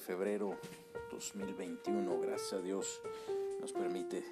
febrero 0.00 0.58
2021, 1.12 2.20
gracias 2.20 2.52
a 2.54 2.60
Dios 2.60 3.00
nos 3.60 3.72
permite 3.72 4.24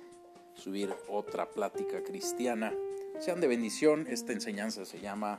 subir 0.55 0.95
otra 1.09 1.51
plática 1.51 2.03
cristiana. 2.03 2.73
Sean 3.21 3.41
de 3.41 3.47
bendición, 3.47 4.07
esta 4.09 4.33
enseñanza 4.33 4.85
se 4.85 5.01
llama 5.01 5.39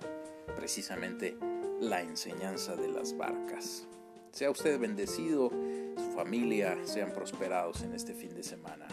precisamente 0.56 1.38
la 1.80 2.02
enseñanza 2.02 2.76
de 2.76 2.88
las 2.88 3.18
barcas. 3.18 3.88
Sea 4.32 4.52
usted 4.52 4.80
bendecido, 4.80 5.50
su 5.50 6.12
familia 6.16 6.78
sean 6.86 7.12
prosperados 7.14 7.82
en 7.82 7.94
este 7.94 8.14
fin 8.14 8.34
de 8.36 8.44
semana. 8.44 8.88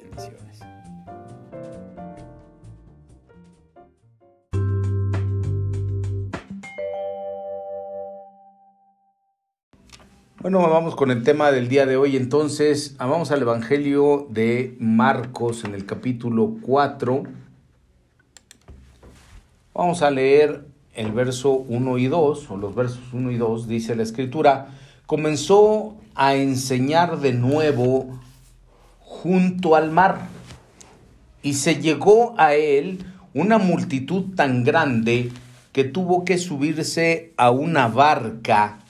Bendiciones. 0.00 0.75
Bueno, 10.48 10.60
vamos 10.60 10.94
con 10.94 11.10
el 11.10 11.24
tema 11.24 11.50
del 11.50 11.68
día 11.68 11.86
de 11.86 11.96
hoy. 11.96 12.16
Entonces, 12.16 12.94
vamos 12.98 13.32
al 13.32 13.42
Evangelio 13.42 14.28
de 14.30 14.76
Marcos 14.78 15.64
en 15.64 15.74
el 15.74 15.86
capítulo 15.86 16.58
4. 16.62 17.24
Vamos 19.74 20.02
a 20.02 20.10
leer 20.12 20.64
el 20.94 21.10
verso 21.10 21.50
1 21.50 21.98
y 21.98 22.06
2, 22.06 22.48
o 22.48 22.56
los 22.58 22.76
versos 22.76 23.12
1 23.12 23.32
y 23.32 23.38
2, 23.38 23.66
dice 23.66 23.96
la 23.96 24.04
escritura, 24.04 24.68
comenzó 25.06 25.96
a 26.14 26.36
enseñar 26.36 27.18
de 27.18 27.32
nuevo 27.32 28.20
junto 29.00 29.74
al 29.74 29.90
mar, 29.90 30.28
y 31.42 31.54
se 31.54 31.82
llegó 31.82 32.36
a 32.38 32.54
él 32.54 33.04
una 33.34 33.58
multitud 33.58 34.36
tan 34.36 34.62
grande 34.62 35.32
que 35.72 35.82
tuvo 35.82 36.24
que 36.24 36.38
subirse 36.38 37.32
a 37.36 37.50
una 37.50 37.88
barca 37.88 38.85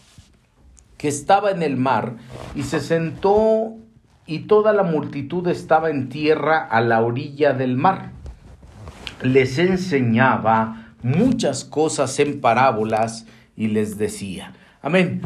que 0.97 1.09
estaba 1.09 1.51
en 1.51 1.63
el 1.63 1.77
mar 1.77 2.17
y 2.55 2.63
se 2.63 2.81
sentó 2.81 3.75
y 4.27 4.41
toda 4.41 4.73
la 4.73 4.83
multitud 4.83 5.47
estaba 5.49 5.91
en 5.91 6.09
tierra 6.09 6.59
a 6.59 6.81
la 6.81 7.01
orilla 7.03 7.53
del 7.53 7.77
mar. 7.77 8.11
Les 9.23 9.59
enseñaba 9.59 10.93
muchas 11.03 11.65
cosas 11.65 12.19
en 12.19 12.41
parábolas 12.41 13.27
y 13.57 13.69
les 13.69 13.99
decía. 13.99 14.53
Amén. 14.83 15.23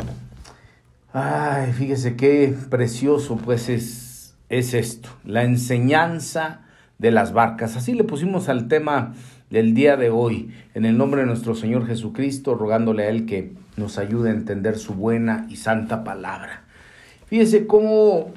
Ay, 1.12 1.72
fíjese 1.72 2.14
qué 2.16 2.54
precioso 2.68 3.36
pues 3.36 3.68
es, 3.68 4.36
es 4.48 4.74
esto, 4.74 5.08
la 5.24 5.42
enseñanza 5.42 6.60
de 6.98 7.10
las 7.10 7.32
barcas. 7.32 7.76
Así 7.76 7.94
le 7.94 8.04
pusimos 8.04 8.48
al 8.48 8.68
tema 8.68 9.14
del 9.48 9.74
día 9.74 9.96
de 9.96 10.10
hoy, 10.10 10.54
en 10.74 10.84
el 10.84 10.96
nombre 10.96 11.22
de 11.22 11.26
nuestro 11.26 11.56
Señor 11.56 11.86
Jesucristo, 11.86 12.54
rogándole 12.54 13.04
a 13.04 13.08
Él 13.08 13.26
que 13.26 13.54
nos 13.76 13.98
ayude 13.98 14.30
a 14.30 14.32
entender 14.32 14.78
su 14.78 14.94
buena 14.94 15.46
y 15.48 15.56
santa 15.56 16.04
palabra. 16.04 16.64
Fíjese 17.26 17.66
cómo, 17.66 18.32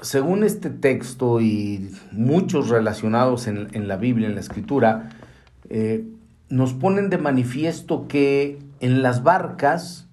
según 0.00 0.44
este 0.44 0.70
texto 0.70 1.40
y 1.40 1.90
muchos 2.12 2.68
relacionados 2.68 3.46
en, 3.46 3.88
la 3.88 3.96
Biblia, 3.96 4.28
en 4.28 4.34
la 4.34 4.40
Escritura, 4.40 5.10
eh, 5.68 6.04
nos 6.48 6.74
ponen 6.74 7.10
de 7.10 7.18
manifiesto 7.18 8.06
que 8.08 8.58
en 8.80 9.02
las 9.02 9.22
barcas 9.22 10.06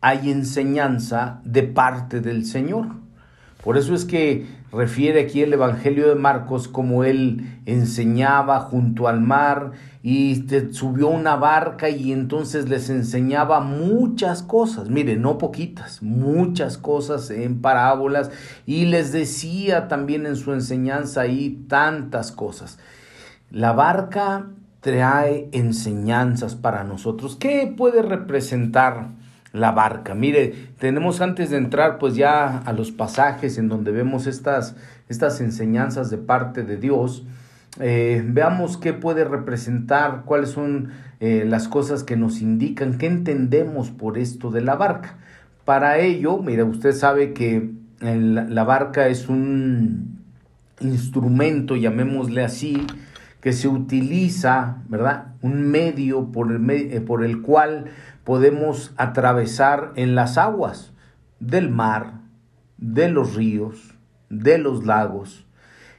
hay 0.00 0.30
enseñanza 0.30 1.40
de 1.44 1.62
parte 1.62 2.20
del 2.20 2.44
Señor. 2.44 2.86
Por 3.62 3.76
eso 3.76 3.94
es 3.94 4.04
que 4.04 4.46
refiere 4.72 5.22
aquí 5.22 5.42
el 5.42 5.52
Evangelio 5.52 6.08
de 6.08 6.14
Marcos 6.14 6.68
como 6.68 7.04
él 7.04 7.60
enseñaba 7.66 8.60
junto 8.60 9.08
al 9.08 9.20
mar 9.20 9.72
y 10.02 10.44
subió 10.72 11.08
una 11.08 11.36
barca 11.36 11.88
y 11.88 12.12
entonces 12.12 12.68
les 12.68 12.88
enseñaba 12.88 13.60
muchas 13.60 14.42
cosas, 14.42 14.88
mire, 14.88 15.16
no 15.16 15.38
poquitas, 15.38 16.02
muchas 16.02 16.78
cosas 16.78 17.30
en 17.30 17.60
parábolas 17.60 18.30
y 18.64 18.86
les 18.86 19.12
decía 19.12 19.88
también 19.88 20.26
en 20.26 20.36
su 20.36 20.52
enseñanza 20.52 21.22
ahí 21.22 21.64
tantas 21.68 22.32
cosas. 22.32 22.78
La 23.50 23.72
barca 23.72 24.46
trae 24.80 25.48
enseñanzas 25.52 26.54
para 26.54 26.84
nosotros. 26.84 27.36
¿Qué 27.36 27.72
puede 27.76 28.02
representar? 28.02 29.08
La 29.52 29.72
barca. 29.72 30.14
Mire, 30.14 30.68
tenemos 30.78 31.20
antes 31.20 31.50
de 31.50 31.56
entrar 31.56 31.98
pues 31.98 32.14
ya 32.14 32.58
a 32.58 32.72
los 32.72 32.92
pasajes 32.92 33.58
en 33.58 33.68
donde 33.68 33.90
vemos 33.90 34.26
estas, 34.26 34.76
estas 35.08 35.40
enseñanzas 35.40 36.10
de 36.10 36.18
parte 36.18 36.62
de 36.62 36.76
Dios, 36.76 37.24
eh, 37.78 38.22
veamos 38.26 38.76
qué 38.76 38.92
puede 38.92 39.24
representar, 39.24 40.22
cuáles 40.24 40.50
son 40.50 40.90
eh, 41.20 41.44
las 41.46 41.68
cosas 41.68 42.02
que 42.02 42.16
nos 42.16 42.40
indican, 42.40 42.98
qué 42.98 43.06
entendemos 43.06 43.90
por 43.90 44.18
esto 44.18 44.50
de 44.50 44.60
la 44.60 44.76
barca. 44.76 45.18
Para 45.64 45.98
ello, 45.98 46.38
mire, 46.38 46.64
usted 46.64 46.92
sabe 46.92 47.32
que 47.32 47.70
la 48.00 48.64
barca 48.64 49.08
es 49.08 49.28
un 49.28 50.20
instrumento, 50.80 51.76
llamémosle 51.76 52.42
así, 52.42 52.86
que 53.40 53.52
se 53.52 53.68
utiliza, 53.68 54.78
¿verdad? 54.88 55.34
Un 55.42 55.70
medio 55.70 56.32
por 56.32 56.50
el, 56.50 56.70
eh, 56.70 57.00
por 57.00 57.24
el 57.24 57.42
cual 57.42 57.86
podemos 58.30 58.94
atravesar 58.96 59.90
en 59.96 60.14
las 60.14 60.38
aguas 60.38 60.92
del 61.40 61.68
mar, 61.68 62.20
de 62.78 63.08
los 63.08 63.34
ríos, 63.34 63.96
de 64.28 64.56
los 64.56 64.86
lagos. 64.86 65.48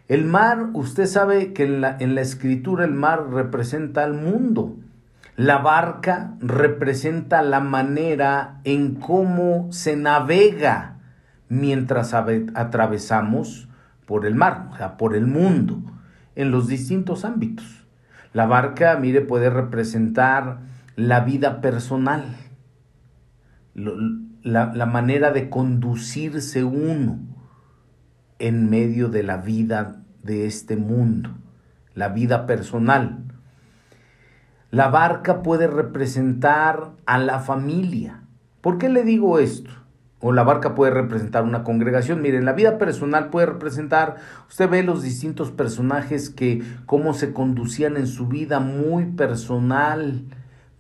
El 0.08 0.24
mar, 0.24 0.70
usted 0.72 1.08
sabe 1.08 1.52
que 1.52 1.64
en 1.66 1.82
la, 1.82 2.22
escritura 2.22 2.86
el 2.86 2.94
mar 2.94 3.32
representa 3.32 4.06
al 4.06 4.14
mundo. 4.14 4.78
La 5.36 5.58
barca 5.58 6.36
representa 6.40 7.42
la 7.42 7.60
manera 7.60 8.62
en 8.64 8.96
cómo 8.96 9.68
se 9.74 9.98
navega 9.98 11.00
mientras 11.50 12.14
atravesamos 12.14 13.68
por 14.06 14.26
el 14.26 14.36
mar, 14.36 14.70
o 14.72 14.78
sea, 14.78 14.96
por 14.96 15.18
el 15.18 15.28
mundo, 15.28 15.82
en 16.38 16.52
los 16.52 16.68
distintos 16.68 17.26
ámbitos. 17.26 17.86
La 18.32 18.46
barca, 18.46 18.96
mire, 18.96 19.20
puede 19.20 19.50
representar 19.50 20.71
la 21.08 21.22
vida 21.22 21.62
personal, 21.62 22.24
la, 23.74 24.72
la, 24.74 24.86
manera 24.86 25.32
de 25.32 25.50
conducirse 25.50 26.64
uno 26.64 27.20
en 28.38 28.70
medio 28.70 29.10
de 29.10 29.24
la 29.24 29.38
vida 29.38 30.04
de 30.22 30.46
este 30.46 30.78
mundo, 30.78 31.32
la 31.96 32.10
vida 32.10 32.46
personal. 32.46 33.24
La 34.70 34.90
barca 34.90 35.42
puede 35.42 35.66
representar 35.66 36.92
a 37.08 37.18
la 37.18 37.40
familia. 37.40 38.22
¿Por 38.62 38.78
qué 38.78 38.88
le 38.88 39.04
digo 39.04 39.40
esto? 39.40 39.72
O 40.20 40.32
la 40.32 40.44
barca 40.44 40.76
puede 40.76 40.92
representar 40.92 41.44
una 41.44 41.64
congregación. 41.64 42.22
Miren, 42.22 42.46
la 42.46 42.54
vida 42.54 42.78
personal 42.78 43.32
puede 43.32 43.48
representar, 43.48 44.18
usted 44.48 44.70
ve 44.70 44.84
los 44.84 45.02
distintos 45.02 45.50
personajes 45.50 46.30
que 46.30 46.62
cómo 46.86 47.16
se 47.16 47.34
conducían 47.34 47.98
en 47.98 48.06
su 48.06 48.28
vida 48.28 48.60
muy 48.60 49.06
personal, 49.06 50.26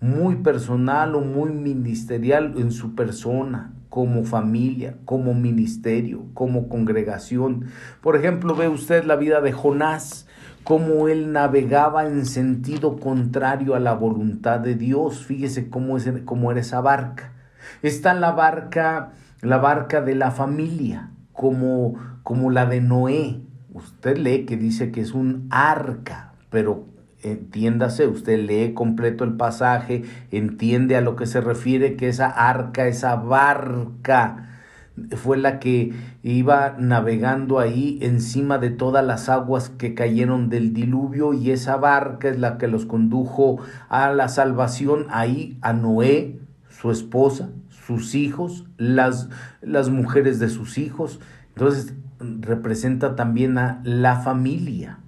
muy 0.02 0.38
personal 0.38 1.16
o 1.16 1.22
muy 1.22 1.52
ministerial 1.52 2.56
en 2.58 2.72
su 2.72 2.96
persona, 2.96 3.72
como 3.88 4.24
familia, 4.24 4.98
como 5.06 5.34
ministerio, 5.36 6.26
como 6.34 6.68
congregación. 6.68 7.66
Por 8.02 8.16
ejemplo, 8.16 8.56
ve 8.56 8.68
usted 8.68 9.04
la 9.04 9.16
vida 9.16 9.42
de 9.42 9.52
Jonás, 9.52 10.28
cómo 10.64 11.08
él 11.08 11.32
navegaba 11.32 12.08
en 12.08 12.26
sentido 12.26 13.00
contrario 13.00 13.76
a 13.76 13.80
la 13.80 13.94
voluntad 13.94 14.60
de 14.60 14.76
Dios. 14.76 15.26
Fíjese 15.26 15.70
cómo, 15.70 15.98
es, 15.98 16.10
cómo 16.26 16.52
era 16.52 16.62
esa 16.62 16.82
barca. 16.82 17.34
Está 17.84 18.16
la 18.16 18.32
barca, 18.32 19.12
la 19.42 19.60
barca 19.60 20.02
de 20.02 20.16
la 20.16 20.32
familia, 20.32 21.12
como, 21.32 21.94
como 22.24 22.50
la 22.50 22.66
de 22.66 22.82
Noé. 22.82 23.42
Usted 23.72 24.18
lee 24.18 24.46
que 24.46 24.58
dice 24.58 24.92
que 24.92 25.02
es 25.02 25.14
un 25.14 25.48
arca, 25.52 26.34
pero 26.50 26.91
entiéndase, 27.24 28.08
usted 28.08 28.40
lee 28.40 28.74
completo 28.74 29.24
el 29.24 29.34
pasaje, 29.34 30.04
entiende 30.32 30.96
a 30.96 31.02
lo 31.02 31.16
que 31.16 31.26
se 31.26 31.42
refiere, 31.42 31.96
que 31.96 32.10
esa 32.10 32.28
arca, 32.28 32.88
esa 32.88 33.16
barca, 33.16 34.48
fue 35.16 35.38
la 35.38 35.60
que 35.60 35.94
iba 36.22 36.76
navegando 36.78 37.60
ahí 37.60 37.98
encima 38.02 38.58
de 38.58 38.70
todas 38.70 39.06
las 39.06 39.30
aguas 39.30 39.70
que 39.70 39.94
cayeron 39.96 40.50
del 40.50 40.74
diluvio 40.74 41.34
y 41.34 41.52
esa 41.52 41.78
barca 41.78 42.30
es 42.30 42.40
la 42.40 42.58
que 42.58 42.68
los 42.68 42.86
condujo 42.86 43.60
a 43.90 44.12
la 44.12 44.28
salvación 44.28 45.08
ahí 45.10 45.58
a 45.62 45.74
Noé, 45.74 46.40
su 46.70 46.92
esposa, 46.92 47.50
sus 47.70 48.16
hijos, 48.16 48.66
las, 48.78 49.30
las 49.62 49.90
mujeres 49.90 50.40
de 50.40 50.50
sus 50.50 50.78
hijos. 50.78 51.20
Entonces 51.50 51.96
representa 52.20 53.16
también 53.16 53.58
a 53.58 53.82
la 53.84 54.18
familia 54.18 55.01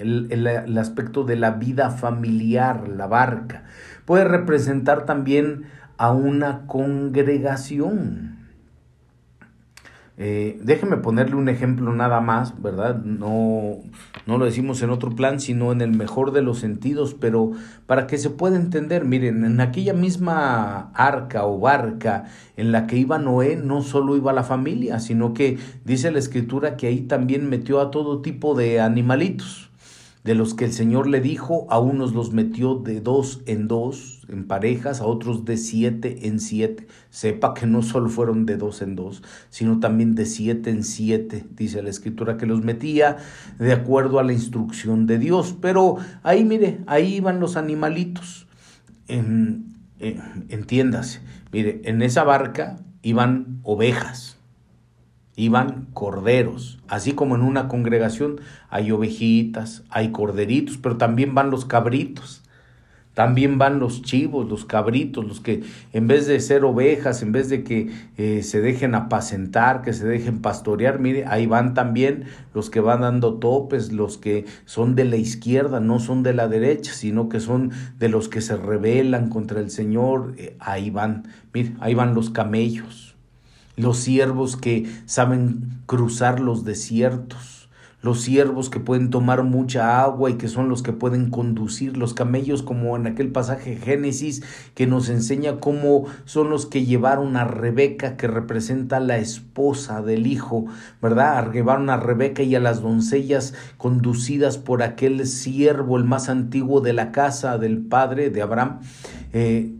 el, 0.00 0.78
aspecto 0.78 1.24
de 1.24 1.36
la 1.36 1.52
vida 1.52 1.90
familiar, 1.90 2.88
la 2.88 3.06
barca. 3.06 3.64
Puede 4.04 4.24
representar 4.24 5.04
también 5.04 5.64
a 5.96 6.12
una 6.12 6.66
congregación. 6.66 8.36
Eh, 10.20 10.58
déjeme 10.64 10.96
ponerle 10.96 11.36
un 11.36 11.48
ejemplo 11.48 11.92
nada 11.92 12.20
más, 12.20 12.60
¿verdad? 12.60 12.96
No, 13.04 13.76
no 14.26 14.36
lo 14.36 14.46
decimos 14.46 14.82
en 14.82 14.90
otro 14.90 15.14
plan, 15.14 15.38
sino 15.38 15.70
en 15.70 15.80
el 15.80 15.92
mejor 15.92 16.32
de 16.32 16.42
los 16.42 16.58
sentidos, 16.58 17.14
pero 17.14 17.52
para 17.86 18.08
que 18.08 18.18
se 18.18 18.30
pueda 18.30 18.56
entender, 18.56 19.04
miren, 19.04 19.44
en 19.44 19.60
aquella 19.60 19.92
misma 19.92 20.90
arca 20.94 21.46
o 21.46 21.60
barca 21.60 22.24
en 22.56 22.72
la 22.72 22.88
que 22.88 22.96
iba 22.96 23.20
Noé, 23.20 23.54
no 23.54 23.82
solo 23.82 24.16
iba 24.16 24.32
la 24.32 24.42
familia, 24.42 24.98
sino 24.98 25.34
que 25.34 25.58
dice 25.84 26.10
la 26.10 26.18
escritura 26.18 26.76
que 26.76 26.88
ahí 26.88 27.02
también 27.02 27.48
metió 27.48 27.80
a 27.80 27.92
todo 27.92 28.20
tipo 28.20 28.56
de 28.56 28.80
animalitos 28.80 29.67
de 30.28 30.34
los 30.34 30.52
que 30.52 30.66
el 30.66 30.74
Señor 30.74 31.06
le 31.06 31.22
dijo, 31.22 31.66
a 31.70 31.78
unos 31.78 32.12
los 32.12 32.34
metió 32.34 32.74
de 32.74 33.00
dos 33.00 33.40
en 33.46 33.66
dos, 33.66 34.26
en 34.28 34.46
parejas, 34.46 35.00
a 35.00 35.06
otros 35.06 35.46
de 35.46 35.56
siete 35.56 36.28
en 36.28 36.38
siete. 36.38 36.86
Sepa 37.08 37.54
que 37.54 37.66
no 37.66 37.80
solo 37.80 38.10
fueron 38.10 38.44
de 38.44 38.58
dos 38.58 38.82
en 38.82 38.94
dos, 38.94 39.22
sino 39.48 39.80
también 39.80 40.14
de 40.14 40.26
siete 40.26 40.68
en 40.68 40.84
siete, 40.84 41.46
dice 41.56 41.82
la 41.82 41.88
escritura, 41.88 42.36
que 42.36 42.44
los 42.44 42.62
metía 42.62 43.16
de 43.58 43.72
acuerdo 43.72 44.18
a 44.18 44.22
la 44.22 44.34
instrucción 44.34 45.06
de 45.06 45.18
Dios. 45.18 45.56
Pero 45.62 45.96
ahí, 46.22 46.44
mire, 46.44 46.80
ahí 46.86 47.14
iban 47.14 47.40
los 47.40 47.56
animalitos. 47.56 48.46
En, 49.06 49.78
entiéndase, 49.98 51.20
mire, 51.52 51.80
en 51.84 52.02
esa 52.02 52.24
barca 52.24 52.76
iban 53.00 53.60
ovejas 53.62 54.37
iban 55.38 55.86
corderos, 55.94 56.80
así 56.88 57.12
como 57.12 57.36
en 57.36 57.42
una 57.42 57.68
congregación 57.68 58.40
hay 58.70 58.90
ovejitas, 58.90 59.84
hay 59.88 60.10
corderitos, 60.10 60.78
pero 60.78 60.96
también 60.96 61.32
van 61.32 61.50
los 61.50 61.64
cabritos, 61.64 62.42
también 63.14 63.56
van 63.56 63.78
los 63.78 64.02
chivos, 64.02 64.48
los 64.48 64.64
cabritos, 64.64 65.24
los 65.24 65.40
que 65.40 65.62
en 65.92 66.08
vez 66.08 66.26
de 66.26 66.40
ser 66.40 66.64
ovejas, 66.64 67.22
en 67.22 67.30
vez 67.30 67.48
de 67.48 67.62
que 67.62 67.88
eh, 68.16 68.42
se 68.42 68.60
dejen 68.60 68.96
apacentar, 68.96 69.82
que 69.82 69.92
se 69.92 70.08
dejen 70.08 70.40
pastorear, 70.42 70.98
mire, 70.98 71.24
ahí 71.26 71.46
van 71.46 71.72
también 71.72 72.24
los 72.52 72.68
que 72.68 72.80
van 72.80 73.02
dando 73.02 73.34
topes, 73.34 73.92
los 73.92 74.18
que 74.18 74.44
son 74.64 74.96
de 74.96 75.04
la 75.04 75.16
izquierda, 75.16 75.78
no 75.78 76.00
son 76.00 76.24
de 76.24 76.34
la 76.34 76.48
derecha, 76.48 76.92
sino 76.92 77.28
que 77.28 77.38
son 77.38 77.70
de 78.00 78.08
los 78.08 78.28
que 78.28 78.40
se 78.40 78.56
rebelan 78.56 79.28
contra 79.28 79.60
el 79.60 79.70
Señor, 79.70 80.34
eh, 80.36 80.56
ahí 80.58 80.90
van, 80.90 81.28
mire, 81.54 81.76
ahí 81.78 81.94
van 81.94 82.14
los 82.14 82.30
camellos 82.30 83.07
los 83.78 83.98
siervos 83.98 84.56
que 84.56 84.86
saben 85.06 85.80
cruzar 85.86 86.40
los 86.40 86.64
desiertos, 86.64 87.58
los 88.00 88.20
siervos 88.20 88.70
que 88.70 88.78
pueden 88.78 89.10
tomar 89.10 89.42
mucha 89.42 90.02
agua 90.02 90.30
y 90.30 90.34
que 90.34 90.46
son 90.46 90.68
los 90.68 90.82
que 90.82 90.92
pueden 90.92 91.30
conducir 91.30 91.96
los 91.96 92.14
camellos, 92.14 92.62
como 92.62 92.96
en 92.96 93.08
aquel 93.08 93.32
pasaje 93.32 93.76
Génesis 93.76 94.42
que 94.74 94.86
nos 94.86 95.08
enseña 95.08 95.58
cómo 95.58 96.04
son 96.24 96.48
los 96.48 96.66
que 96.66 96.84
llevaron 96.84 97.36
a 97.36 97.44
Rebeca, 97.44 98.16
que 98.16 98.28
representa 98.28 99.00
la 99.00 99.18
esposa 99.18 100.00
del 100.00 100.28
hijo, 100.28 100.66
¿verdad? 101.02 101.52
Llevaron 101.52 101.90
a 101.90 101.96
Rebeca 101.96 102.42
y 102.42 102.54
a 102.54 102.60
las 102.60 102.82
doncellas 102.82 103.54
conducidas 103.78 104.58
por 104.58 104.82
aquel 104.82 105.26
siervo, 105.26 105.96
el 105.96 106.04
más 106.04 106.28
antiguo 106.28 106.80
de 106.80 106.92
la 106.92 107.10
casa 107.10 107.58
del 107.58 107.78
padre 107.78 108.30
de 108.30 108.42
Abraham. 108.42 108.80
Eh, 109.32 109.77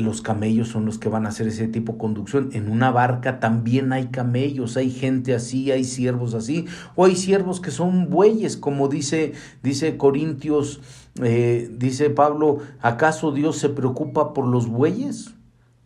los 0.00 0.22
camellos 0.22 0.68
son 0.68 0.84
los 0.84 0.98
que 0.98 1.08
van 1.08 1.26
a 1.26 1.30
hacer 1.30 1.48
ese 1.48 1.68
tipo 1.68 1.92
de 1.92 1.98
conducción. 1.98 2.50
En 2.52 2.70
una 2.70 2.90
barca 2.90 3.40
también 3.40 3.92
hay 3.92 4.06
camellos, 4.06 4.76
hay 4.76 4.90
gente 4.90 5.34
así, 5.34 5.70
hay 5.70 5.84
siervos 5.84 6.34
así, 6.34 6.66
o 6.96 7.04
hay 7.04 7.16
siervos 7.16 7.60
que 7.60 7.70
son 7.70 8.10
bueyes, 8.10 8.56
como 8.56 8.88
dice, 8.88 9.32
dice 9.62 9.96
Corintios, 9.96 10.80
eh, 11.22 11.70
dice 11.76 12.10
Pablo, 12.10 12.58
¿acaso 12.80 13.32
Dios 13.32 13.58
se 13.58 13.68
preocupa 13.68 14.34
por 14.34 14.46
los 14.46 14.68
bueyes? 14.68 15.34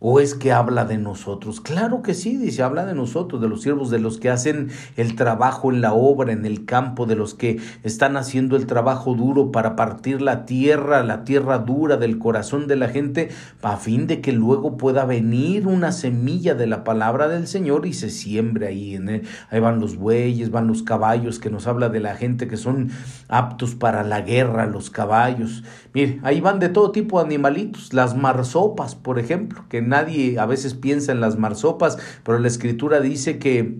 ¿O 0.05 0.19
es 0.19 0.35
que 0.35 0.51
habla 0.51 0.83
de 0.83 0.97
nosotros? 0.97 1.61
Claro 1.61 2.01
que 2.01 2.13
sí, 2.13 2.35
dice, 2.35 2.61
habla 2.61 2.85
de 2.85 2.93
nosotros, 2.93 3.41
de 3.41 3.47
los 3.47 3.61
siervos, 3.61 3.89
de 3.89 3.99
los 3.99 4.17
que 4.17 4.29
hacen 4.29 4.67
el 4.97 5.15
trabajo 5.15 5.71
en 5.71 5.79
la 5.79 5.93
obra, 5.93 6.33
en 6.33 6.45
el 6.45 6.65
campo, 6.65 7.05
de 7.05 7.15
los 7.15 7.35
que 7.35 7.61
están 7.83 8.17
haciendo 8.17 8.57
el 8.57 8.65
trabajo 8.65 9.13
duro 9.13 9.53
para 9.53 9.77
partir 9.77 10.21
la 10.21 10.43
tierra, 10.45 11.03
la 11.03 11.23
tierra 11.23 11.59
dura 11.59 11.95
del 11.95 12.19
corazón 12.19 12.67
de 12.67 12.75
la 12.75 12.89
gente, 12.89 13.29
a 13.61 13.77
fin 13.77 14.05
de 14.05 14.19
que 14.19 14.33
luego 14.33 14.75
pueda 14.75 15.05
venir 15.05 15.67
una 15.67 15.93
semilla 15.93 16.53
de 16.53 16.67
la 16.67 16.83
palabra 16.83 17.29
del 17.29 17.47
Señor 17.47 17.85
y 17.85 17.93
se 17.93 18.09
siembre 18.09 18.67
ahí. 18.67 18.95
En 18.95 19.23
Ahí 19.51 19.61
van 19.61 19.79
los 19.79 19.95
bueyes, 19.95 20.51
van 20.51 20.67
los 20.67 20.83
caballos, 20.83 21.39
que 21.39 21.49
nos 21.49 21.65
habla 21.65 21.87
de 21.87 22.01
la 22.01 22.15
gente 22.15 22.49
que 22.49 22.57
son 22.57 22.91
aptos 23.29 23.73
para 23.75 24.03
la 24.03 24.19
guerra, 24.19 24.65
los 24.65 24.89
caballos. 24.89 25.63
Mire, 25.93 26.19
ahí 26.23 26.41
van 26.41 26.59
de 26.59 26.67
todo 26.67 26.91
tipo 26.91 27.19
de 27.19 27.25
animalitos, 27.25 27.93
las 27.93 28.17
marsopas, 28.17 28.95
por 28.95 29.17
ejemplo, 29.17 29.63
que 29.69 29.92
nadie 29.93 30.39
a 30.39 30.47
veces 30.47 30.73
piensa 30.73 31.11
en 31.11 31.21
las 31.21 31.37
marsopas, 31.37 31.99
pero 32.23 32.39
la 32.39 32.47
escritura 32.47 32.99
dice 32.99 33.37
que 33.37 33.77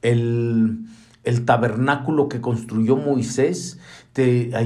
el, 0.00 0.78
el 1.24 1.44
tabernáculo 1.44 2.30
que 2.30 2.40
construyó 2.40 2.96
Moisés, 2.96 3.78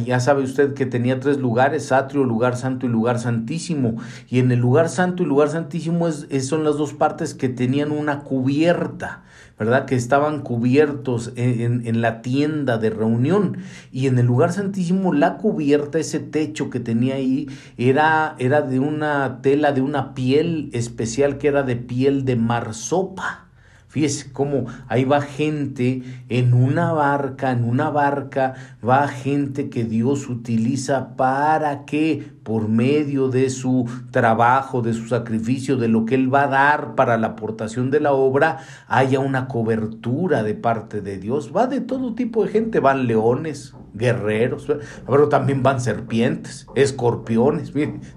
ya 0.05 0.21
sabe 0.21 0.43
usted 0.43 0.75
que 0.75 0.87
tenía 0.87 1.21
tres 1.21 1.39
lugares, 1.39 1.93
atrio, 1.93 2.25
lugar 2.25 2.57
santo 2.57 2.87
y 2.87 2.89
lugar 2.89 3.19
santísimo. 3.19 3.97
Y 4.29 4.39
en 4.39 4.51
el 4.53 4.61
lugar 4.61 4.89
santo 4.89 5.23
y 5.23 5.27
lugar 5.27 5.49
santísimo 5.49 6.09
es, 6.09 6.27
son 6.47 6.65
las 6.65 6.77
dos 6.77 6.93
partes 6.95 7.35
que 7.35 7.49
tenían 7.49 7.91
una 7.91 8.21
cubierta. 8.21 9.25
¿verdad? 9.59 9.85
Que 9.85 9.95
estaban 9.95 10.41
cubiertos 10.41 11.33
en, 11.37 11.87
en, 11.87 12.01
la 12.01 12.23
tienda 12.23 12.79
de 12.79 12.89
reunión. 12.89 13.59
Y 13.93 14.07
en 14.07 14.19
el 14.19 14.25
lugar 14.25 14.55
santísimo, 14.55 15.13
la 15.13 15.37
cubierta, 15.37 15.99
ese 15.99 16.19
techo 16.19 16.71
que 16.71 16.81
tenía 16.81 17.17
ahí, 17.17 17.47
era, 17.77 18.37
era 18.39 18.63
de 18.63 18.79
una 18.79 19.43
tela, 19.43 19.73
de 19.73 19.83
una 19.83 20.15
piel 20.15 20.71
especial 20.73 21.37
que 21.37 21.49
era 21.49 21.63
de 21.63 21.77
piel 21.77 22.25
de 22.25 22.37
marsopa. 22.37 23.50
Fíjese 23.91 24.33
cómo 24.33 24.67
ahí 24.87 25.05
va 25.05 25.21
gente 25.21 26.05
en 26.29 26.55
una 26.55 26.93
barca, 26.93 27.51
en 27.51 27.65
una 27.65 27.91
barca 27.91 28.55
va 28.89 29.09
gente 29.09 29.69
que 29.69 29.83
Dios 29.83 30.29
utiliza 30.29 31.17
para 31.17 31.87
que 31.87 32.31
por 32.45 32.69
medio 32.69 33.31
de 33.31 33.51
su 33.51 33.91
trabajo, 34.13 34.81
de 34.81 34.95
su 34.95 35.09
sacrificio, 35.09 35.77
de 35.77 35.89
lo 35.89 36.05
que 36.05 36.15
Él 36.15 36.33
va 36.33 36.45
a 36.45 36.47
dar 36.47 36.95
para 36.95 37.19
la 37.19 37.29
aportación 37.29 37.91
de 37.91 37.99
la 37.99 38.13
obra, 38.13 38.59
haya 38.87 39.19
una 39.19 39.49
cobertura 39.49 40.45
de 40.45 40.55
parte 40.55 41.01
de 41.01 41.19
Dios. 41.19 41.51
Va 41.55 41.67
de 41.67 41.81
todo 41.81 42.15
tipo 42.15 42.45
de 42.45 42.51
gente, 42.51 42.79
van 42.79 43.09
leones, 43.09 43.75
guerreros, 43.95 44.69
pero 45.05 45.29
también 45.29 45.65
van 45.65 45.81
serpientes, 45.81 46.67
escorpiones, 46.77 47.73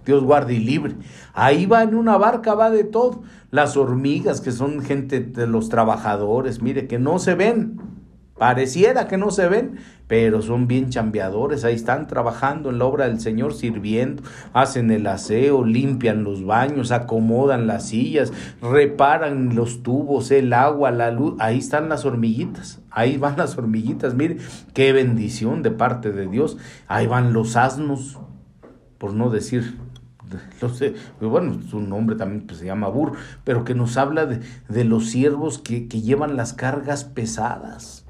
Dios 0.06 0.24
guarde 0.24 0.54
y 0.54 0.60
libre. 0.60 0.96
Ahí 1.34 1.66
va 1.66 1.82
en 1.82 1.96
una 1.96 2.18
barca, 2.18 2.54
va 2.54 2.70
de 2.70 2.84
todo. 2.84 3.24
Las 3.54 3.78
hormigas, 3.78 4.42
que 4.42 4.52
son 4.52 4.82
gente 4.82 5.20
de 5.20 5.46
los 5.46 5.70
trabajadores, 5.70 6.64
mire, 6.64 6.88
que 6.88 6.98
no 6.98 7.20
se 7.20 7.36
ven, 7.36 7.80
pareciera 8.36 9.08
que 9.08 9.16
no 9.16 9.30
se 9.30 9.48
ven, 9.48 9.76
pero 10.08 10.42
son 10.42 10.66
bien 10.66 10.90
chambeadores, 10.90 11.64
ahí 11.64 11.76
están 11.76 12.08
trabajando 12.08 12.72
en 12.72 12.80
la 12.80 12.86
obra 12.86 13.06
del 13.06 13.20
Señor, 13.20 13.54
sirviendo, 13.54 14.24
hacen 14.54 14.90
el 14.90 15.06
aseo, 15.06 15.64
limpian 15.66 16.24
los 16.24 16.44
baños, 16.44 16.92
acomodan 16.92 17.68
las 17.68 17.90
sillas, 17.90 18.34
reparan 18.60 19.54
los 19.54 19.84
tubos, 19.84 20.32
el 20.32 20.52
agua, 20.52 20.90
la 20.90 21.12
luz, 21.12 21.36
ahí 21.38 21.60
están 21.60 21.90
las 21.90 22.06
hormiguitas, 22.06 22.82
ahí 22.90 23.18
van 23.18 23.38
las 23.38 23.56
hormiguitas, 23.56 24.16
mire, 24.16 24.38
qué 24.74 24.94
bendición 24.94 25.62
de 25.62 25.70
parte 25.70 26.12
de 26.12 26.26
Dios, 26.26 26.58
ahí 26.88 27.06
van 27.06 27.34
los 27.34 27.56
asnos, 27.56 28.18
por 28.98 29.14
no 29.14 29.30
decir 29.30 29.78
bueno, 31.22 31.60
su 31.70 31.80
nombre 31.82 32.16
también 32.16 32.46
pues, 32.46 32.60
se 32.60 32.66
llama 32.66 32.88
Bur, 32.88 33.14
pero 33.44 33.64
que 33.64 33.76
nos 33.76 33.98
habla 33.98 34.26
de, 34.26 34.84
los 34.84 35.10
siervos 35.10 35.60
que, 35.60 35.88
que, 35.88 36.02
llevan 36.02 36.36
las 36.36 36.54
cargas 36.54 37.04
pesadas. 37.04 38.06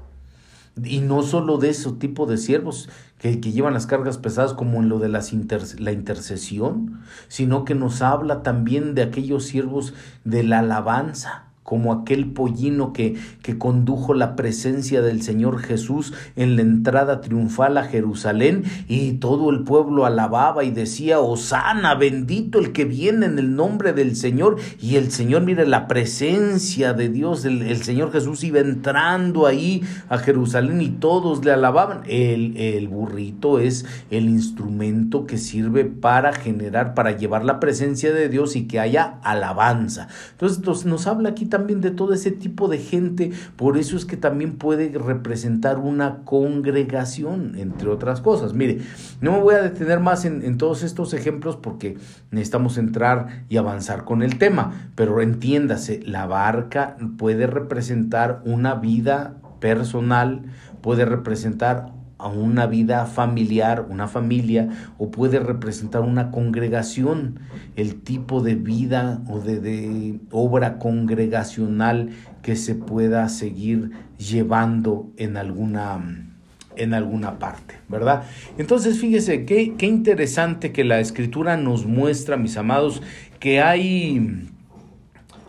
Y 0.82 1.00
no 1.00 1.22
solo 1.22 1.58
de 1.58 1.70
ese 1.70 1.92
tipo 1.92 2.26
de 2.26 2.36
siervos 2.36 2.88
que, 3.18 3.40
que 3.40 3.52
llevan 3.52 3.74
las 3.74 3.86
cargas 3.86 4.18
pesadas 4.18 4.54
como 4.54 4.80
en 4.80 4.88
lo 4.88 4.98
de 4.98 5.08
las 5.08 5.32
la 5.78 5.92
intercesión, 5.92 7.00
sino 7.28 7.64
que 7.64 7.74
nos 7.74 8.02
habla 8.02 8.42
también 8.42 8.94
de 8.94 9.02
aquellos 9.02 9.44
siervos 9.44 9.94
de 10.24 10.42
la 10.42 10.58
alabanza 10.60 11.43
como 11.64 11.92
aquel 11.92 12.26
pollino 12.26 12.92
que, 12.92 13.16
que 13.42 13.58
condujo 13.58 14.14
la 14.14 14.36
presencia 14.36 15.02
del 15.02 15.22
Señor 15.22 15.58
Jesús 15.58 16.12
en 16.36 16.56
la 16.56 16.62
entrada 16.62 17.22
triunfal 17.22 17.78
a 17.78 17.84
Jerusalén 17.84 18.64
y 18.86 19.14
todo 19.14 19.50
el 19.50 19.64
pueblo 19.64 20.04
alababa 20.04 20.62
y 20.62 20.70
decía, 20.70 21.20
Osana, 21.20 21.94
bendito 21.94 22.58
el 22.58 22.72
que 22.72 22.84
viene 22.84 23.26
en 23.26 23.38
el 23.38 23.56
nombre 23.56 23.94
del 23.94 24.14
Señor. 24.14 24.56
Y 24.80 24.96
el 24.96 25.10
Señor, 25.10 25.42
mire, 25.42 25.66
la 25.66 25.88
presencia 25.88 26.92
de 26.92 27.08
Dios, 27.08 27.46
el, 27.46 27.62
el 27.62 27.82
Señor 27.82 28.12
Jesús 28.12 28.44
iba 28.44 28.60
entrando 28.60 29.46
ahí 29.46 29.82
a 30.10 30.18
Jerusalén 30.18 30.82
y 30.82 30.90
todos 30.90 31.44
le 31.46 31.52
alababan. 31.52 32.02
El, 32.06 32.58
el 32.58 32.88
burrito 32.88 33.58
es 33.58 33.86
el 34.10 34.28
instrumento 34.28 35.26
que 35.26 35.38
sirve 35.38 35.86
para 35.86 36.34
generar, 36.34 36.92
para 36.92 37.16
llevar 37.16 37.42
la 37.42 37.58
presencia 37.58 38.12
de 38.12 38.28
Dios 38.28 38.54
y 38.54 38.66
que 38.66 38.80
haya 38.80 39.18
alabanza. 39.22 40.08
Entonces 40.32 40.84
nos 40.84 41.06
habla 41.06 41.30
aquí 41.30 41.46
también 41.54 41.80
de 41.80 41.92
todo 41.92 42.14
ese 42.14 42.32
tipo 42.32 42.66
de 42.66 42.78
gente, 42.78 43.30
por 43.54 43.78
eso 43.78 43.96
es 43.96 44.04
que 44.04 44.16
también 44.16 44.56
puede 44.56 44.88
representar 44.98 45.78
una 45.78 46.24
congregación, 46.24 47.54
entre 47.56 47.90
otras 47.90 48.20
cosas. 48.20 48.54
Mire, 48.54 48.80
no 49.20 49.30
me 49.30 49.40
voy 49.40 49.54
a 49.54 49.62
detener 49.62 50.00
más 50.00 50.24
en, 50.24 50.58
todos 50.58 50.82
estos 50.82 51.14
ejemplos 51.14 51.54
porque 51.56 51.96
necesitamos 52.32 52.76
entrar 52.76 53.44
y 53.48 53.56
avanzar 53.56 54.02
con 54.04 54.24
el 54.24 54.36
tema, 54.36 54.90
pero 54.96 55.20
entiéndase, 55.20 56.00
la 56.04 56.26
barca 56.26 56.96
puede 57.18 57.46
representar 57.46 58.42
una 58.44 58.74
vida 58.74 59.36
personal, 59.60 60.42
puede 60.82 61.04
representar 61.04 61.92
a 62.24 62.28
una 62.28 62.66
vida 62.66 63.04
familiar, 63.04 63.86
una 63.90 64.08
familia, 64.08 64.70
o 64.96 65.10
puede 65.10 65.40
representar 65.40 66.00
una 66.00 66.30
congregación, 66.30 67.38
el 67.76 67.96
tipo 68.00 68.42
de 68.42 68.54
vida 68.54 69.20
o 69.28 69.40
de, 69.40 70.20
obra 70.30 70.78
congregacional 70.78 72.08
que 72.40 72.56
se 72.56 72.74
pueda 72.76 73.28
seguir 73.28 73.90
llevando 74.16 75.10
en 75.18 75.36
alguna, 75.36 76.30
en 76.76 76.94
alguna 76.94 77.38
parte, 77.38 77.74
¿verdad? 77.90 78.22
Entonces, 78.56 78.98
fíjese, 78.98 79.44
qué, 79.44 79.74
qué 79.76 79.84
interesante 79.84 80.72
que 80.72 80.82
la 80.82 81.00
escritura 81.00 81.58
nos 81.58 81.84
muestra, 81.84 82.38
mis 82.38 82.56
amados, 82.56 83.02
que 83.38 83.60
hay, 83.60 84.48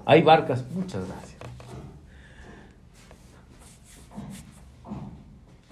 hay 0.06 0.22
barcas. 0.24 0.66
Muchas 0.76 1.08
gracias. 1.08 1.25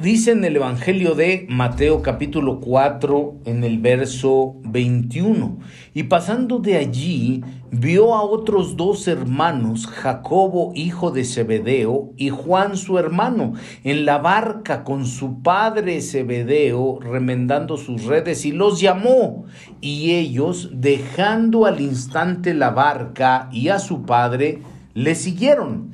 Dice 0.04 0.32
en 0.32 0.44
el 0.44 0.58
Evangelio 0.58 1.16
de 1.16 1.46
Mateo 1.48 2.02
capítulo 2.02 2.60
4 2.60 3.36
en 3.46 3.64
el 3.64 3.80
verso 3.80 4.56
21, 4.66 5.60
y 5.94 6.04
pasando 6.04 6.60
de 6.60 6.76
allí 6.76 7.42
vio 7.72 8.14
a 8.14 8.22
otros 8.22 8.76
dos 8.76 9.08
hermanos, 9.08 9.88
Jacobo 9.88 10.74
hijo 10.76 11.12
de 11.12 11.24
Zebedeo 11.24 12.12
y 12.18 12.32
Juan 12.32 12.76
su 12.76 13.00
hermano, 13.00 13.54
en 13.86 14.04
la 14.04 14.18
barca 14.18 14.84
con 14.84 15.06
su 15.06 15.42
padre 15.42 16.02
Zebedeo 16.02 17.00
remendando 17.00 17.78
sus 17.78 18.04
redes 18.04 18.46
y 18.46 18.52
los 18.52 18.82
llamó, 18.82 19.46
y 19.80 20.16
ellos, 20.16 20.70
dejando 20.74 21.66
al 21.66 21.80
instante 21.80 22.54
la 22.54 22.72
barca 22.72 23.48
y 23.54 23.70
a 23.70 23.80
su 23.80 24.04
padre, 24.04 24.64
le 24.94 25.16
siguieron. 25.16 25.93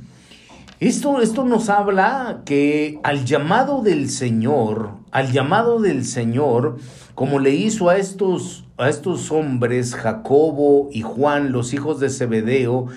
Esto, 0.80 1.20
esto 1.20 1.44
nos 1.44 1.68
habla 1.68 2.44
que 2.46 3.02
al 3.04 3.26
llamado 3.26 3.82
del 3.82 4.10
Señor, 4.10 4.92
al 5.12 5.34
llamado 5.34 5.82
del 5.82 6.06
Señor, 6.06 6.78
como 7.16 7.40
le 7.40 7.50
hizo 7.50 7.90
a 7.90 7.98
estos, 7.98 8.64
a 8.78 8.88
estos 8.88 9.30
hombres, 9.30 9.94
Jacobo 9.94 10.88
y 10.94 11.02
Juan, 11.02 11.52
los 11.52 11.74
hijos 11.74 12.00
de 12.00 12.10
Zebedeo, 12.10 12.88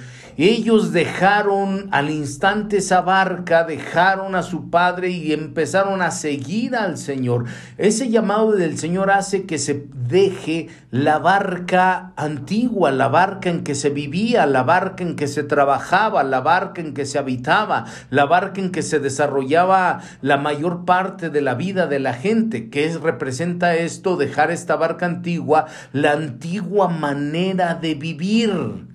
ellos 0.49 0.93
dejaron 0.93 1.89
al 1.93 2.11
instante 2.11 2.79
esa 2.79 3.01
barca, 3.01 3.63
dejaron 3.63 4.35
a 4.35 4.43
su 4.43 4.71
padre 4.71 5.11
y 5.11 5.33
empezaron 5.33 6.03
a 6.03 6.11
seguir 6.11 6.75
al 6.75 6.99
Señor. 6.99 7.45
Ese 7.79 8.11
llamado 8.11 8.53
del 8.53 8.77
Señor 8.77 9.11
hace 9.11 9.47
que 9.47 9.59
se 9.59 9.87
deje 9.93 10.69
la 10.91 11.21
barca 11.21 12.13
antigua, 12.17 12.91
la 12.91 13.07
barca 13.09 13.51
en 13.51 13.63
que 13.63 13.77
se 13.77 13.91
vivía, 13.91 14.47
la 14.47 14.65
barca 14.65 15.05
en 15.05 15.15
que 15.15 15.29
se 15.29 15.45
trabajaba, 15.45 16.25
la 16.25 16.41
barca 16.41 16.81
en 16.81 16.93
que 16.93 17.07
se 17.07 17.19
habitaba, 17.19 17.85
la 18.11 18.25
barca 18.25 18.61
en 18.61 18.73
que 18.73 18.83
se 18.83 18.99
desarrollaba 18.99 20.01
la 20.23 20.39
mayor 20.39 20.85
parte 20.85 21.31
de 21.31 21.41
la 21.41 21.55
vida 21.55 21.87
de 21.87 22.01
la 22.01 22.15
gente. 22.15 22.69
¿Qué 22.69 22.87
es, 22.87 23.01
representa 23.01 23.77
esto? 23.77 24.17
Dejar 24.17 24.51
esta 24.51 24.75
barca 24.75 25.07
antigua, 25.07 25.67
la 25.93 26.13
antigua 26.13 26.89
manera 26.89 27.75
de 27.75 27.95
vivir 27.95 28.92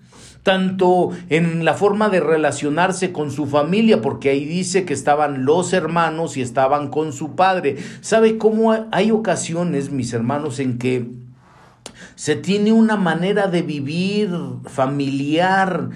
tanto 0.47 1.09
en 1.27 1.65
la 1.65 1.73
forma 1.73 2.07
de 2.07 2.21
relacionarse 2.21 3.11
con 3.11 3.31
su 3.31 3.47
familia, 3.47 4.01
porque 4.01 4.29
ahí 4.29 4.45
dice 4.45 4.85
que 4.85 4.93
estaban 4.93 5.43
los 5.43 5.73
hermanos 5.73 6.37
y 6.37 6.41
estaban 6.41 6.87
con 6.87 7.11
su 7.11 7.35
padre. 7.35 7.75
¿Sabe 7.99 8.37
cómo 8.37 8.73
hay 8.93 9.11
ocasiones, 9.11 9.91
mis 9.91 10.13
hermanos, 10.13 10.61
en 10.61 10.77
que 10.77 11.05
se 12.15 12.37
tiene 12.37 12.71
una 12.71 12.95
manera 12.95 13.47
de 13.47 13.61
vivir 13.61 14.29
familiar 14.63 15.89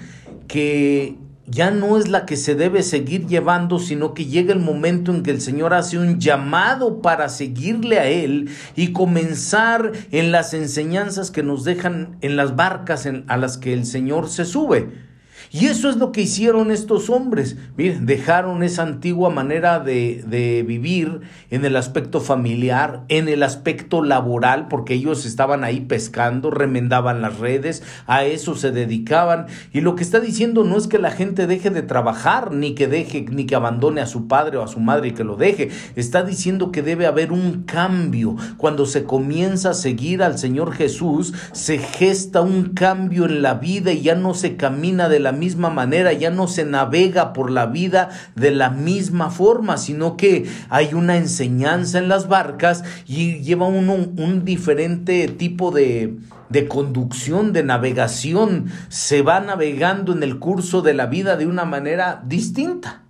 que 0.48 1.16
ya 1.52 1.70
no 1.70 1.98
es 1.98 2.08
la 2.08 2.24
que 2.24 2.36
se 2.36 2.54
debe 2.54 2.82
seguir 2.82 3.26
llevando, 3.26 3.78
sino 3.78 4.14
que 4.14 4.24
llega 4.24 4.54
el 4.54 4.58
momento 4.58 5.12
en 5.12 5.22
que 5.22 5.30
el 5.30 5.40
Señor 5.40 5.74
hace 5.74 5.98
un 5.98 6.18
llamado 6.18 7.02
para 7.02 7.28
seguirle 7.28 7.98
a 7.98 8.06
Él 8.06 8.48
y 8.74 8.92
comenzar 8.92 9.92
en 10.10 10.32
las 10.32 10.54
enseñanzas 10.54 11.30
que 11.30 11.42
nos 11.42 11.64
dejan 11.64 12.16
en 12.22 12.36
las 12.36 12.56
barcas 12.56 13.06
a 13.26 13.36
las 13.36 13.58
que 13.58 13.74
el 13.74 13.84
Señor 13.84 14.30
se 14.30 14.46
sube. 14.46 15.11
Y 15.54 15.66
eso 15.66 15.90
es 15.90 15.96
lo 15.96 16.12
que 16.12 16.22
hicieron 16.22 16.70
estos 16.70 17.10
hombres. 17.10 17.58
Miren, 17.76 18.06
dejaron 18.06 18.62
esa 18.62 18.84
antigua 18.84 19.28
manera 19.28 19.80
de, 19.80 20.64
vivir 20.66 21.20
en 21.50 21.66
el 21.66 21.76
aspecto 21.76 22.22
familiar, 22.22 23.04
en 23.08 23.28
el 23.28 23.42
aspecto 23.42 24.02
laboral, 24.02 24.68
porque 24.68 24.94
ellos 24.94 25.26
estaban 25.26 25.62
ahí 25.62 25.80
pescando, 25.80 26.50
remendaban 26.50 27.20
las 27.20 27.38
redes, 27.38 27.82
a 28.06 28.24
eso 28.24 28.54
se 28.54 28.70
dedicaban. 28.70 29.46
Y 29.74 29.82
lo 29.82 29.94
que 29.94 30.04
está 30.04 30.20
diciendo 30.20 30.64
no 30.64 30.78
es 30.78 30.86
que 30.86 30.98
la 30.98 31.10
gente 31.10 31.46
deje 31.46 31.68
de 31.68 31.82
trabajar, 31.82 32.52
ni 32.52 32.74
que 32.74 32.88
deje, 32.88 33.26
ni 33.30 33.44
que 33.44 33.54
abandone 33.54 34.00
a 34.00 34.06
su 34.06 34.28
padre 34.28 34.56
o 34.56 34.62
a 34.62 34.68
su 34.68 34.80
madre 34.80 35.08
y 35.08 35.12
que 35.12 35.22
lo 35.22 35.36
deje. 35.36 35.68
Está 35.96 36.22
diciendo 36.22 36.72
que 36.72 36.80
debe 36.80 37.04
haber 37.04 37.30
un 37.30 37.64
cambio. 37.64 38.36
Cuando 38.56 38.86
se 38.86 39.04
comienza 39.04 39.70
a 39.70 39.74
seguir 39.74 40.22
al 40.22 40.38
Señor 40.38 40.72
Jesús, 40.72 41.34
se 41.52 41.76
gesta 41.76 42.40
un 42.40 42.70
cambio 42.70 43.26
en 43.26 43.42
la 43.42 43.52
vida 43.52 43.92
y 43.92 44.00
ya 44.00 44.14
no 44.14 44.32
se 44.32 44.56
camina 44.56 45.10
de 45.10 45.20
la 45.20 45.32
misma 45.32 45.41
manera, 45.70 46.12
ya 46.12 46.30
no 46.30 46.48
se 46.48 46.64
navega 46.64 47.32
por 47.32 47.50
la 47.50 47.66
vida 47.66 48.10
de 48.34 48.50
la 48.50 48.70
misma 48.70 49.30
forma, 49.30 49.76
sino 49.76 50.16
que 50.16 50.46
hay 50.68 50.94
una 50.94 51.16
enseñanza 51.16 51.98
en 51.98 52.08
las 52.08 52.28
barcas 52.28 52.84
y 53.06 53.40
lleva 53.40 53.66
uno 53.66 53.94
un 53.94 54.44
diferente 54.44 55.28
tipo 55.28 55.70
de, 55.70 56.16
de 56.52 56.68
conducción, 56.68 57.52
de 57.52 57.64
navegación, 57.64 58.66
se 58.88 59.22
va 59.22 59.40
navegando 59.40 60.12
en 60.12 60.22
el 60.22 60.38
curso 60.38 60.82
de 60.82 60.94
la 60.94 61.06
vida 61.06 61.36
de 61.36 61.46
una 61.46 61.64
manera 61.64 62.22
distinta. 62.26 63.02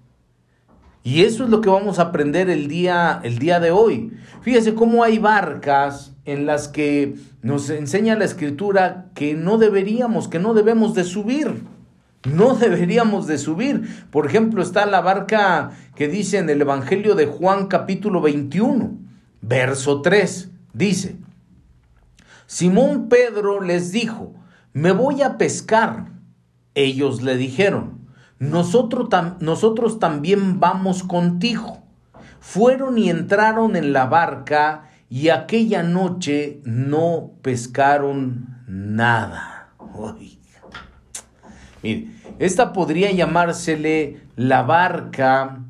Y 1.05 1.25
eso 1.25 1.45
es 1.45 1.51
lo 1.51 1.61
que 1.61 1.69
vamos 1.69 1.99
a 1.99 2.03
aprender 2.03 2.49
el 2.49 2.69
día, 2.69 3.21
el 3.25 3.41
día 3.41 3.59
de 3.59 3.73
hoy. 3.73 4.13
Fíjese 4.43 4.75
cómo 4.75 5.03
hay 5.03 5.19
barcas 5.19 6.13
en 6.25 6.47
las 6.47 6.69
que 6.69 7.17
nos 7.43 7.69
enseña 7.71 8.15
la 8.15 8.25
escritura 8.25 9.07
que 9.15 9.35
no 9.35 9.59
deberíamos, 9.59 10.29
que 10.29 10.39
no 10.39 10.55
debemos 10.55 10.95
de 10.95 11.03
subir 11.03 11.65
no 12.25 12.55
deberíamos 12.55 13.27
de 13.27 13.39
subir. 13.39 14.07
Por 14.11 14.27
ejemplo, 14.27 14.63
está 14.63 14.87
la 14.87 15.01
barca 15.01 15.73
que 15.95 16.09
dice 16.09 16.39
en 16.39 16.51
el 16.51 16.61
Evangelio 16.61 17.15
de 17.15 17.27
Juan 17.27 17.67
capítulo 17.67 18.21
21, 18.21 18.99
verso 19.41 20.03
3. 20.03 20.51
Dice, 20.73 21.17
Simón 22.47 23.09
Pedro 23.09 23.61
les 23.61 23.93
dijo, 23.93 24.35
me 24.73 24.93
voy 24.93 25.23
a 25.23 25.37
pescar. 25.37 26.13
Ellos 26.75 27.23
le 27.23 27.37
dijeron, 27.37 28.07
nosotros, 28.39 29.09
nosotros 29.41 29.99
también 29.99 30.61
vamos 30.61 31.03
contigo. 31.03 31.83
Fueron 32.41 32.99
y 32.99 33.11
entraron 33.11 33.77
en 33.77 33.93
la 33.93 34.07
barca 34.07 34.89
y 35.09 35.29
aquella 35.29 35.83
noche 35.83 36.61
no 36.65 37.33
pescaron 37.43 38.65
nada. 38.67 39.75
Mire, 41.83 42.09
esta 42.39 42.73
podría 42.73 43.11
llamársele 43.11 44.21
la 44.37 44.63
barca 44.63 45.61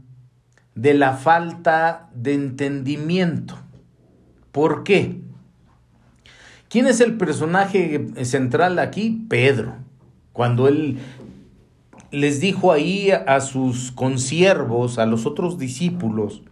de 0.74 0.94
la 0.94 1.14
falta 1.14 2.10
de 2.14 2.34
entendimiento. 2.34 3.56
¿Por 4.52 4.84
qué? 4.84 5.20
¿Quién 6.68 6.86
es 6.86 7.00
el 7.00 7.16
personaje 7.16 8.06
central 8.24 8.78
aquí? 8.78 9.26
Pedro. 9.28 9.76
Cuando 10.32 10.68
él 10.68 10.98
les 12.10 12.40
dijo 12.40 12.72
ahí 12.72 13.10
a 13.10 13.40
sus 13.40 13.92
consiervos, 13.92 14.98
a 14.98 15.06
los 15.06 15.26
otros 15.26 15.58
discípulos, 15.58 16.42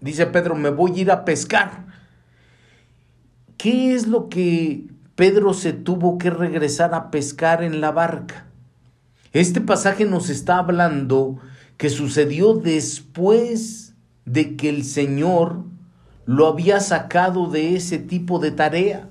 dice 0.00 0.26
Pedro, 0.26 0.54
me 0.54 0.70
voy 0.70 0.92
a 0.92 1.00
ir 1.00 1.10
a 1.10 1.24
pescar. 1.24 1.86
¿Qué 3.56 3.94
es 3.94 4.06
lo 4.06 4.28
que 4.28 4.86
Pedro 5.16 5.52
se 5.52 5.72
tuvo 5.72 6.16
que 6.16 6.30
regresar 6.30 6.94
a 6.94 7.10
pescar 7.10 7.62
en 7.62 7.80
la 7.80 7.90
barca? 7.90 8.47
Este 9.32 9.60
pasaje 9.60 10.06
nos 10.06 10.30
está 10.30 10.58
hablando 10.58 11.38
que 11.76 11.90
sucedió 11.90 12.54
después 12.54 13.94
de 14.24 14.56
que 14.56 14.68
el 14.70 14.84
Señor 14.84 15.64
lo 16.24 16.46
había 16.46 16.80
sacado 16.80 17.48
de 17.48 17.74
ese 17.74 17.98
tipo 17.98 18.38
de 18.38 18.52
tarea. 18.52 19.08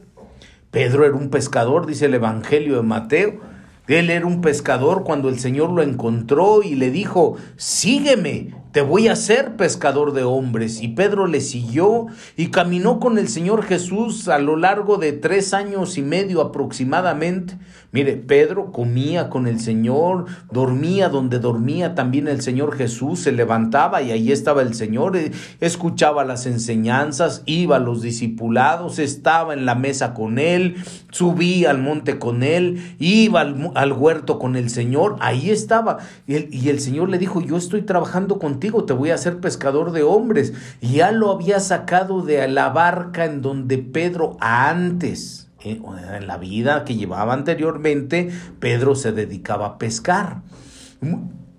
Pedro 0.72 1.06
era 1.06 1.16
un 1.16 1.30
pescador, 1.30 1.86
dice 1.86 2.06
el 2.06 2.16
Evangelio 2.16 2.78
de 2.78 2.84
Mateo. 2.84 3.40
Él 3.88 4.10
era 4.10 4.26
un 4.26 4.42
pescador 4.42 5.04
cuando 5.04 5.30
el 5.30 5.40
Señor 5.40 5.72
lo 5.72 5.82
encontró 5.82 6.62
y 6.62 6.76
le 6.76 6.92
dijo, 6.92 7.38
sígueme, 7.56 8.54
te 8.74 8.82
voy 8.82 9.08
a 9.08 9.14
hacer 9.14 9.56
pescador 9.56 10.12
de 10.12 10.24
hombres. 10.24 10.82
Y 10.82 10.90
Pedro 10.90 11.26
le 11.26 11.40
siguió 11.40 12.08
y 12.36 12.48
caminó 12.48 13.00
con 13.00 13.18
el 13.18 13.30
Señor 13.30 13.64
Jesús 13.64 14.28
a 14.28 14.40
lo 14.40 14.58
largo 14.58 14.98
de 14.98 15.14
tres 15.14 15.54
años 15.54 15.98
y 15.98 16.02
medio 16.02 16.42
aproximadamente, 16.42 17.58
Mire, 17.94 18.18
Pedro 18.18 18.74
comía 18.74 19.30
con 19.30 19.48
el 19.48 19.62
Señor, 19.62 20.26
dormía 20.52 21.08
donde 21.08 21.40
dormía 21.40 21.96
también 21.96 22.28
el 22.28 22.42
Señor 22.42 22.76
Jesús, 22.76 23.22
se 23.22 23.32
levantaba 23.32 24.02
y 24.02 24.12
ahí 24.12 24.32
estaba 24.34 24.62
el 24.62 24.74
Señor, 24.74 25.16
eh, 25.16 25.32
escuchaba 25.62 26.26
las 26.26 26.46
enseñanzas, 26.46 27.44
iba 27.46 27.78
a 27.78 27.80
los 27.80 28.02
discipulados, 28.02 29.00
estaba 29.00 29.54
en 29.54 29.66
la 29.66 29.76
mesa 29.76 30.14
con 30.14 30.38
él, 30.38 30.76
subía 31.12 31.72
al 31.72 31.78
monte 31.78 32.20
con 32.20 32.44
él, 32.44 32.96
iba 33.00 33.40
al, 33.40 33.94
huerto 33.94 34.38
con 34.38 34.58
el 34.58 34.70
Señor, 34.70 35.16
ahí 35.22 35.50
estaba. 35.50 36.00
Y 36.28 36.68
el, 36.70 36.80
Señor 36.82 37.08
le 37.10 37.18
dijo, 37.18 37.40
yo 37.40 37.56
estoy 37.56 37.84
trabajando 37.84 38.38
contigo, 38.38 38.84
te 38.84 38.92
voy 38.92 39.12
a 39.12 39.16
hacer 39.16 39.40
pescador 39.40 39.94
de 39.94 40.04
hombres. 40.04 40.54
Y 40.82 40.96
ya 40.96 41.12
lo 41.12 41.32
había 41.32 41.62
sacado 41.62 42.22
de 42.22 42.46
la 42.50 42.70
barca 42.70 43.24
en 43.24 43.42
donde 43.42 43.78
Pedro 43.78 44.36
antes 44.42 45.47
en 45.72 46.28
la 46.28 46.38
vida 46.38 46.86
que 46.86 46.96
llevaba 46.96 47.34
anteriormente, 47.34 48.30
Pedro 48.60 48.96
se 48.96 49.12
dedicaba 49.12 49.66
a 49.68 49.78
pescar. 49.78 50.42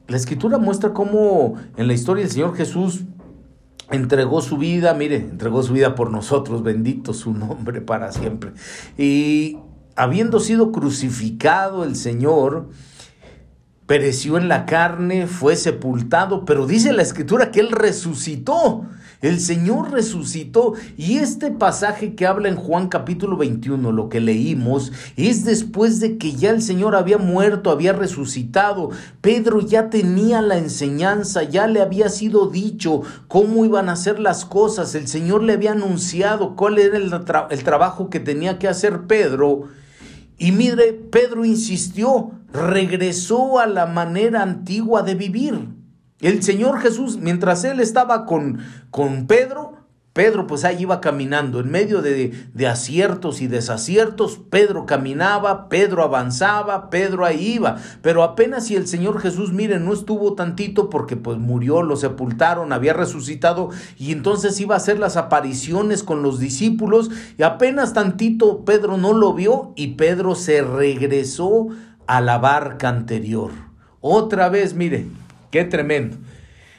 La 0.07 0.17
escritura 0.17 0.59
muestra 0.59 0.93
cómo 0.93 1.55
en 1.77 1.87
la 1.87 1.93
historia 1.93 2.25
el 2.25 2.31
Señor 2.31 2.57
Jesús 2.57 3.05
entregó 3.91 4.41
su 4.41 4.59
vida, 4.59 4.95
mire, 4.95 5.17
entregó 5.17 5.62
su 5.62 5.73
vida 5.73 5.95
por 5.95 6.11
nosotros, 6.11 6.62
bendito 6.62 7.15
su 7.15 7.33
nombre 7.33 7.81
para 7.81 8.12
siempre. 8.12 8.53
Y 8.97 9.59
habiendo 9.97 10.41
sido 10.41 10.73
crucificado 10.73 11.85
el 11.85 11.97
Señor, 11.97 12.69
pereció 13.87 14.37
en 14.37 14.49
la 14.49 14.67
carne, 14.67 15.27
fue 15.27 15.57
sepultado, 15.57 16.45
pero 16.45 16.67
dice 16.67 16.93
la 16.93 17.03
escritura 17.03 17.50
que 17.50 17.61
Él 17.61 17.71
resucitó. 17.71 18.85
El 19.21 19.41
Señor 19.41 19.91
resucitó 19.91 20.75
y 20.97 21.19
este 21.19 21.51
pasaje 21.51 22.15
que 22.15 22.25
habla 22.25 22.49
en 22.49 22.55
Juan 22.55 22.89
capítulo 22.89 23.37
21, 23.37 23.91
lo 23.91 24.09
que 24.09 24.21
leímos, 24.21 24.93
es 25.17 25.45
después 25.45 25.99
de 25.99 26.19
que 26.19 26.37
ya 26.37 26.51
el 26.51 26.63
Señor 26.63 26.95
había 26.95 27.19
muerto, 27.19 27.73
había 27.73 27.93
resucitado. 27.93 28.91
Pedro 29.21 29.61
ya 29.61 29.91
tenía 29.91 30.41
la 30.41 30.57
enseñanza, 30.57 31.43
ya 31.43 31.67
le 31.67 31.81
había 31.81 32.11
sido 32.11 32.49
dicho 32.49 33.03
cómo 33.27 33.65
iban 33.65 33.89
a 33.89 33.97
ser 33.97 34.21
las 34.21 34.45
cosas. 34.45 34.95
El 34.95 35.09
Señor 35.09 35.43
le 35.43 35.55
había 35.55 35.73
anunciado 35.73 36.55
cuál 36.55 36.79
era 36.79 36.97
el, 36.97 37.13
el 37.51 37.65
trabajo 37.65 38.11
que 38.11 38.21
tenía 38.21 38.61
que 38.61 38.69
hacer 38.69 39.09
Pedro. 39.09 39.65
Y 40.39 40.53
mire, 40.53 40.93
Pedro 40.93 41.45
insistió, 41.45 42.31
regresó 42.53 43.59
a 43.59 43.67
la 43.67 43.87
manera 43.87 44.45
antigua 44.45 45.03
de 45.03 45.17
vivir. 45.17 45.77
El 46.21 46.43
Señor 46.43 46.81
Jesús, 46.81 47.17
mientras 47.17 47.63
él 47.63 47.79
estaba 47.79 48.27
con, 48.27 48.59
con 48.91 49.29
Pedro, 49.29 49.79
Pedro 50.19 50.49
pues 50.49 50.65
ahí 50.65 50.79
iba 50.81 51.01
caminando, 51.01 51.61
en 51.61 51.71
medio 51.71 52.03
de, 52.03 52.33
de, 52.53 52.67
aciertos 52.67 53.41
y 53.41 53.47
desaciertos, 53.47 54.41
Pedro 54.51 54.85
caminaba, 54.85 55.69
Pedro 55.69 56.03
avanzaba, 56.03 56.91
Pedro 56.91 57.25
ahí 57.25 57.53
iba, 57.53 57.77
pero 58.03 58.25
apenas 58.25 58.67
si 58.67 58.75
el 58.75 58.89
Señor 58.89 59.21
Jesús, 59.21 59.53
miren, 59.53 59.85
no 59.85 59.93
estuvo 59.93 60.35
tantito 60.35 60.91
porque 60.91 61.17
pues 61.17 61.39
murió, 61.39 61.85
lo 61.85 61.95
sepultaron, 61.95 62.73
había 62.73 62.95
resucitado 62.95 63.71
y 63.97 64.11
entonces 64.11 64.59
iba 64.59 64.75
a 64.75 64.79
hacer 64.79 64.99
las 64.99 65.17
apariciones 65.17 66.03
con 66.03 66.25
los 66.25 66.41
discípulos 66.41 67.13
y 67.37 67.45
apenas 67.45 67.93
tantito 67.93 68.65
Pedro 68.65 68.97
no 68.97 69.13
lo 69.13 69.35
vio 69.35 69.73
y 69.77 69.95
Pedro 69.95 70.35
se 70.35 70.63
regresó 70.63 71.69
a 72.09 72.21
la 72.21 72.39
barca 72.39 72.89
anterior. 72.89 73.53
Otra 74.01 74.49
vez, 74.49 74.75
miren, 74.75 75.27
Qué 75.50 75.64
tremendo. 75.64 76.19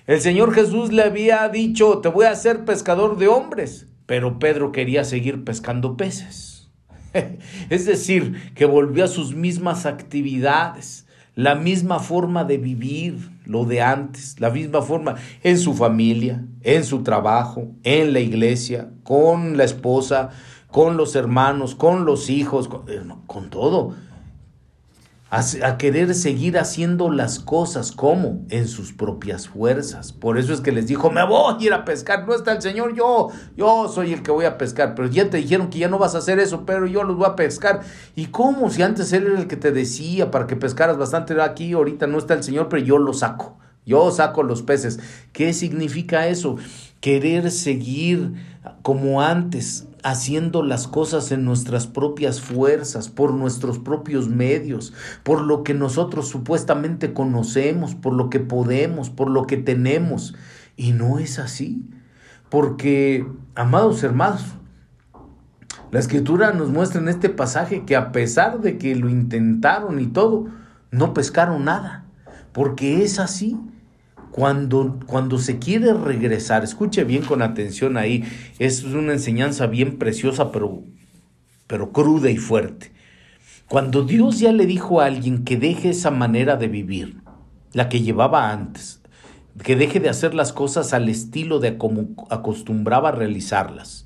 El 0.05 0.21
Señor 0.21 0.53
Jesús 0.53 0.91
le 0.91 1.03
había 1.03 1.47
dicho, 1.49 1.99
te 1.99 2.09
voy 2.09 2.25
a 2.25 2.31
hacer 2.31 2.65
pescador 2.65 3.17
de 3.17 3.27
hombres, 3.27 3.88
pero 4.05 4.39
Pedro 4.39 4.71
quería 4.71 5.03
seguir 5.03 5.43
pescando 5.43 5.97
peces. 5.97 6.69
es 7.69 7.85
decir, 7.85 8.53
que 8.55 8.65
volvió 8.65 9.05
a 9.05 9.07
sus 9.07 9.35
mismas 9.35 9.85
actividades, 9.85 11.07
la 11.35 11.55
misma 11.55 11.99
forma 11.99 12.43
de 12.43 12.57
vivir, 12.57 13.29
lo 13.45 13.65
de 13.65 13.81
antes, 13.81 14.39
la 14.39 14.49
misma 14.49 14.81
forma 14.81 15.15
en 15.43 15.57
su 15.57 15.73
familia, 15.73 16.45
en 16.61 16.83
su 16.83 17.01
trabajo, 17.01 17.71
en 17.83 18.13
la 18.13 18.19
iglesia, 18.19 18.89
con 19.03 19.57
la 19.57 19.63
esposa, 19.63 20.29
con 20.67 20.97
los 20.97 21.15
hermanos, 21.15 21.75
con 21.75 22.05
los 22.05 22.29
hijos, 22.29 22.67
con, 22.67 22.89
eh, 22.89 23.01
con 23.25 23.49
todo 23.49 23.95
a, 25.31 25.77
querer 25.77 26.15
seguir 26.15 26.57
haciendo 26.57 27.12
las 27.12 27.39
cosas 27.39 27.91
como 27.91 28.45
en 28.50 28.67
sus 28.67 28.93
propias 28.93 29.48
fuerzas. 29.48 30.12
Por 30.12 30.39
eso 30.39 30.53
es 30.53 30.62
que 30.62 30.71
les 30.71 30.88
dijo, 30.88 31.12
me 31.12 31.23
voy 31.25 31.53
a 31.53 31.63
ir 31.63 31.73
a 31.73 31.86
pescar, 31.86 32.27
no 32.27 32.34
está 32.34 32.53
el 32.53 32.62
Señor, 32.62 32.95
yo, 32.95 33.30
yo 33.56 33.88
soy 33.89 34.13
el 34.13 34.23
que 34.23 34.32
voy 34.32 34.45
a 34.45 34.58
pescar, 34.58 34.95
pero 34.95 35.08
ya 35.08 35.30
te 35.30 35.38
dijeron 35.38 35.69
que 35.69 35.80
ya 35.80 35.88
no 35.88 35.99
vas 35.99 36.15
a 36.15 36.19
hacer 36.19 36.39
eso, 36.39 36.65
pero 36.65 36.88
yo 36.88 37.03
los 37.03 37.15
voy 37.15 37.27
a 37.27 37.36
pescar. 37.36 37.82
¿Y 38.15 38.27
cómo? 38.27 38.71
Si 38.71 38.82
antes 38.82 39.13
él 39.13 39.27
era 39.27 39.39
el 39.39 39.47
que 39.47 39.58
te 39.58 39.71
decía 39.71 40.32
para 40.32 40.47
que 40.47 40.56
pescaras 40.56 40.97
bastante 40.97 41.39
aquí, 41.41 41.73
ahorita 41.73 42.08
no 42.08 42.17
está 42.17 42.34
el 42.34 42.43
Señor, 42.43 42.67
pero 42.67 42.84
yo 42.84 42.97
lo 42.97 43.13
saco, 43.13 43.58
yo 43.86 44.10
saco 44.10 44.41
los 44.41 44.63
peces. 44.63 44.99
¿Qué 45.32 45.53
significa 45.53 46.27
eso? 46.27 46.58
Querer 47.01 47.51
seguir 47.51 48.34
como 48.82 49.21
antes, 49.21 49.88
haciendo 50.03 50.63
las 50.63 50.88
cosas 50.88 51.31
en 51.31 51.45
nuestras 51.45 51.88
propias 51.88 52.41
fuerzas, 52.41 53.09
por 53.09 53.33
nuestros 53.33 53.79
propios 53.79 54.29
medios, 54.29 54.93
por 55.23 55.41
lo 55.41 55.63
que 55.63 55.73
nosotros 55.73 56.27
supuestamente 56.27 57.13
conocemos, 57.13 57.95
por 57.95 58.13
lo 58.13 58.29
que 58.29 58.39
podemos, 58.39 59.09
por 59.09 59.29
lo 59.29 59.45
que 59.45 59.57
tenemos. 59.57 60.35
Y 60.75 60.91
no 60.93 61.19
es 61.19 61.39
así. 61.39 61.83
Porque, 62.49 63.25
amados 63.55 64.03
hermanos, 64.03 64.43
la 65.91 65.99
escritura 65.99 66.51
nos 66.53 66.69
muestra 66.69 67.01
en 67.01 67.09
este 67.09 67.29
pasaje 67.29 67.83
que 67.85 67.95
a 67.95 68.12
pesar 68.12 68.62
de 68.62 68.77
que 68.77 68.95
lo 68.95 69.09
intentaron 69.09 69.99
y 69.99 70.07
todo, 70.07 70.47
no 70.91 71.13
pescaron 71.13 71.65
nada. 71.65 72.05
Porque 72.51 73.03
es 73.03 73.19
así. 73.19 73.59
Cuando, 74.31 74.99
cuando 75.05 75.39
se 75.39 75.59
quiere 75.59 75.93
regresar, 75.93 76.63
escuche 76.63 77.03
bien 77.03 77.23
con 77.23 77.41
atención 77.41 77.97
ahí, 77.97 78.23
es 78.59 78.83
una 78.83 79.13
enseñanza 79.13 79.67
bien 79.67 79.97
preciosa, 79.97 80.51
pero, 80.51 80.83
pero 81.67 81.91
cruda 81.91 82.29
y 82.29 82.37
fuerte. 82.37 82.91
Cuando 83.67 84.03
Dios 84.03 84.39
ya 84.39 84.51
le 84.51 84.65
dijo 84.65 85.01
a 85.01 85.05
alguien 85.05 85.43
que 85.43 85.57
deje 85.57 85.89
esa 85.89 86.11
manera 86.11 86.55
de 86.55 86.67
vivir, 86.67 87.21
la 87.73 87.89
que 87.89 88.01
llevaba 88.01 88.51
antes, 88.51 89.01
que 89.63 89.75
deje 89.75 89.99
de 89.99 90.09
hacer 90.09 90.33
las 90.33 90.53
cosas 90.53 90.93
al 90.93 91.09
estilo 91.09 91.59
de 91.59 91.77
como 91.77 92.07
acostumbraba 92.29 93.09
a 93.09 93.13
realizarlas, 93.13 94.05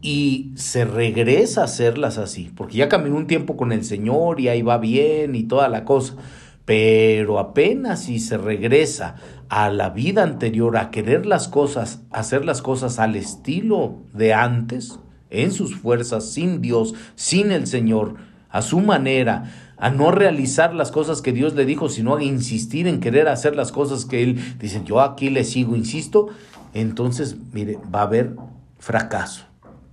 y 0.00 0.50
se 0.56 0.84
regresa 0.84 1.60
a 1.60 1.64
hacerlas 1.64 2.18
así, 2.18 2.50
porque 2.56 2.78
ya 2.78 2.88
caminó 2.88 3.16
un 3.16 3.28
tiempo 3.28 3.56
con 3.56 3.70
el 3.70 3.84
Señor 3.84 4.40
y 4.40 4.48
ahí 4.48 4.62
va 4.62 4.78
bien 4.78 5.36
y 5.36 5.44
toda 5.44 5.68
la 5.68 5.84
cosa, 5.84 6.16
pero 6.64 7.38
apenas 7.38 8.04
si 8.04 8.18
se 8.20 8.38
regresa 8.38 9.16
a 9.48 9.70
la 9.70 9.90
vida 9.90 10.22
anterior, 10.22 10.76
a 10.76 10.90
querer 10.90 11.26
las 11.26 11.48
cosas, 11.48 12.02
hacer 12.10 12.44
las 12.44 12.62
cosas 12.62 12.98
al 12.98 13.16
estilo 13.16 13.98
de 14.12 14.32
antes, 14.32 14.98
en 15.30 15.50
sus 15.50 15.74
fuerzas, 15.74 16.30
sin 16.30 16.60
Dios, 16.60 16.94
sin 17.14 17.52
el 17.52 17.66
Señor, 17.66 18.16
a 18.50 18.62
su 18.62 18.80
manera, 18.80 19.50
a 19.78 19.90
no 19.90 20.10
realizar 20.10 20.74
las 20.74 20.92
cosas 20.92 21.22
que 21.22 21.32
Dios 21.32 21.54
le 21.54 21.64
dijo, 21.64 21.88
sino 21.88 22.16
a 22.16 22.22
insistir 22.22 22.86
en 22.86 23.00
querer 23.00 23.28
hacer 23.28 23.56
las 23.56 23.72
cosas 23.72 24.04
que 24.04 24.22
Él 24.22 24.40
dice, 24.58 24.82
yo 24.84 25.00
aquí 25.00 25.30
le 25.30 25.44
sigo, 25.44 25.74
insisto, 25.74 26.28
entonces, 26.74 27.36
mire, 27.52 27.78
va 27.92 28.00
a 28.00 28.04
haber 28.04 28.36
fracaso, 28.78 29.46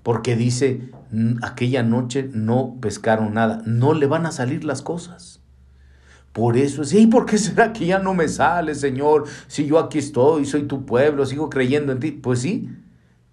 porque 0.03 0.35
dice, 0.35 0.91
aquella 1.41 1.83
noche 1.83 2.29
no 2.31 2.77
pescaron 2.79 3.33
nada, 3.33 3.61
no 3.65 3.93
le 3.93 4.05
van 4.05 4.25
a 4.25 4.31
salir 4.31 4.63
las 4.63 4.81
cosas. 4.81 5.38
Por 6.39 6.55
eso 6.55 6.83
es, 6.83 6.93
¿y 6.93 7.05
por 7.05 7.25
qué 7.25 7.37
será 7.37 7.73
que 7.73 7.85
ya 7.85 7.99
no 7.99 8.13
me 8.13 8.29
sale, 8.29 8.73
Señor? 8.73 9.25
Si 9.47 9.65
yo 9.65 9.77
aquí 9.77 9.97
estoy, 9.97 10.45
soy 10.45 10.63
tu 10.63 10.85
pueblo, 10.85 11.25
sigo 11.25 11.49
creyendo 11.49 11.91
en 11.91 11.99
ti. 11.99 12.11
Pues 12.11 12.39
sí, 12.39 12.69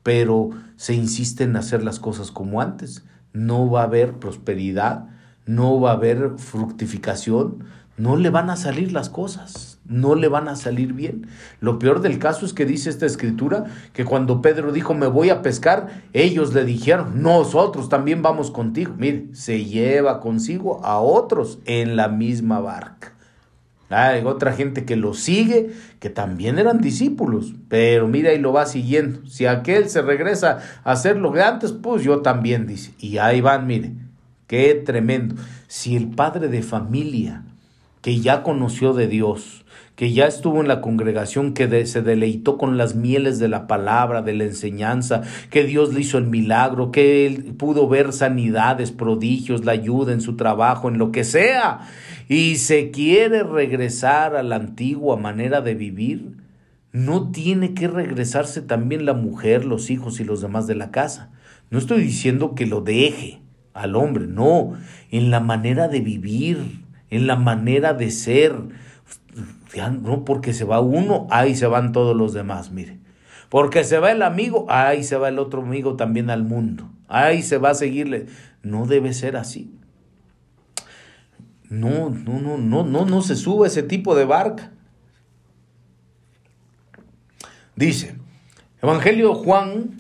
pero 0.02 0.50
se 0.74 0.92
insiste 0.94 1.44
en 1.44 1.54
hacer 1.54 1.84
las 1.84 2.00
cosas 2.00 2.32
como 2.32 2.60
antes. 2.60 3.04
No 3.32 3.70
va 3.70 3.82
a 3.82 3.84
haber 3.84 4.14
prosperidad, 4.14 5.06
no 5.44 5.80
va 5.80 5.92
a 5.92 5.94
haber 5.94 6.32
fructificación, 6.36 7.66
no 7.96 8.16
le 8.16 8.30
van 8.30 8.50
a 8.50 8.56
salir 8.56 8.90
las 8.90 9.08
cosas 9.08 9.75
no 9.88 10.14
le 10.14 10.28
van 10.28 10.48
a 10.48 10.56
salir 10.56 10.92
bien. 10.92 11.28
Lo 11.60 11.78
peor 11.78 12.00
del 12.00 12.18
caso 12.18 12.46
es 12.46 12.52
que 12.52 12.66
dice 12.66 12.90
esta 12.90 13.06
escritura 13.06 13.64
que 13.92 14.04
cuando 14.04 14.42
Pedro 14.42 14.72
dijo 14.72 14.94
me 14.94 15.06
voy 15.06 15.30
a 15.30 15.42
pescar, 15.42 16.02
ellos 16.12 16.54
le 16.54 16.64
dijeron 16.64 17.22
nosotros 17.22 17.88
también 17.88 18.22
vamos 18.22 18.50
contigo. 18.50 18.94
Mire, 18.96 19.26
se 19.32 19.64
lleva 19.64 20.20
consigo 20.20 20.84
a 20.84 20.98
otros 20.98 21.58
en 21.64 21.96
la 21.96 22.08
misma 22.08 22.60
barca. 22.60 23.12
Hay 23.88 24.24
otra 24.24 24.52
gente 24.52 24.84
que 24.84 24.96
lo 24.96 25.14
sigue, 25.14 25.70
que 26.00 26.10
también 26.10 26.58
eran 26.58 26.80
discípulos, 26.80 27.54
pero 27.68 28.08
mira 28.08 28.32
y 28.32 28.38
lo 28.38 28.52
va 28.52 28.66
siguiendo. 28.66 29.24
Si 29.26 29.46
aquel 29.46 29.88
se 29.88 30.02
regresa 30.02 30.58
a 30.82 30.92
hacer 30.92 31.16
lo 31.16 31.32
que 31.32 31.42
antes, 31.42 31.70
pues 31.70 32.02
yo 32.02 32.20
también, 32.20 32.66
dice. 32.66 32.92
Y 32.98 33.18
ahí 33.18 33.40
van, 33.40 33.66
mire, 33.68 33.92
qué 34.48 34.74
tremendo. 34.74 35.36
Si 35.68 35.94
el 35.94 36.08
padre 36.08 36.48
de 36.48 36.62
familia 36.62 37.44
que 38.02 38.20
ya 38.20 38.42
conoció 38.42 38.92
de 38.92 39.06
Dios, 39.06 39.64
que 39.96 40.12
ya 40.12 40.26
estuvo 40.26 40.60
en 40.60 40.68
la 40.68 40.82
congregación, 40.82 41.54
que 41.54 41.86
se 41.86 42.02
deleitó 42.02 42.58
con 42.58 42.76
las 42.76 42.94
mieles 42.94 43.38
de 43.38 43.48
la 43.48 43.66
palabra, 43.66 44.20
de 44.20 44.34
la 44.34 44.44
enseñanza, 44.44 45.22
que 45.50 45.64
Dios 45.64 45.94
le 45.94 46.00
hizo 46.00 46.18
el 46.18 46.26
milagro, 46.26 46.92
que 46.92 47.26
él 47.26 47.54
pudo 47.56 47.88
ver 47.88 48.12
sanidades, 48.12 48.92
prodigios, 48.92 49.64
la 49.64 49.72
ayuda 49.72 50.12
en 50.12 50.20
su 50.20 50.36
trabajo, 50.36 50.88
en 50.88 50.98
lo 50.98 51.12
que 51.12 51.24
sea, 51.24 51.88
y 52.28 52.56
se 52.56 52.90
quiere 52.90 53.42
regresar 53.42 54.36
a 54.36 54.42
la 54.42 54.56
antigua 54.56 55.16
manera 55.16 55.62
de 55.62 55.74
vivir, 55.74 56.36
no 56.92 57.30
tiene 57.30 57.72
que 57.72 57.88
regresarse 57.88 58.60
también 58.60 59.06
la 59.06 59.14
mujer, 59.14 59.64
los 59.64 59.90
hijos 59.90 60.20
y 60.20 60.24
los 60.24 60.42
demás 60.42 60.66
de 60.66 60.74
la 60.74 60.90
casa. 60.90 61.30
No 61.70 61.78
estoy 61.78 62.02
diciendo 62.02 62.54
que 62.54 62.66
lo 62.66 62.82
deje 62.82 63.40
al 63.72 63.96
hombre, 63.96 64.26
no, 64.26 64.74
en 65.10 65.30
la 65.30 65.40
manera 65.40 65.88
de 65.88 66.00
vivir, 66.00 66.82
en 67.10 67.26
la 67.26 67.36
manera 67.36 67.94
de 67.94 68.10
ser, 68.10 68.54
no 69.74 70.24
porque 70.24 70.52
se 70.52 70.64
va 70.64 70.80
uno, 70.80 71.26
ahí 71.30 71.54
se 71.54 71.66
van 71.66 71.92
todos 71.92 72.16
los 72.16 72.32
demás, 72.32 72.70
mire. 72.70 72.98
Porque 73.48 73.84
se 73.84 73.98
va 73.98 74.10
el 74.10 74.22
amigo, 74.22 74.66
ahí 74.68 75.04
se 75.04 75.16
va 75.16 75.28
el 75.28 75.38
otro 75.38 75.62
amigo 75.62 75.96
también 75.96 76.30
al 76.30 76.42
mundo. 76.42 76.90
Ahí 77.08 77.42
se 77.42 77.58
va 77.58 77.70
a 77.70 77.74
seguirle. 77.74 78.26
No 78.62 78.86
debe 78.86 79.12
ser 79.12 79.36
así. 79.36 79.72
No, 81.68 82.10
no, 82.10 82.40
no, 82.40 82.58
no, 82.58 82.84
no, 82.84 83.06
no 83.06 83.22
se 83.22 83.36
sube 83.36 83.66
ese 83.68 83.82
tipo 83.82 84.14
de 84.14 84.24
barca. 84.24 84.72
Dice, 87.74 88.16
Evangelio 88.80 89.34
Juan, 89.34 89.90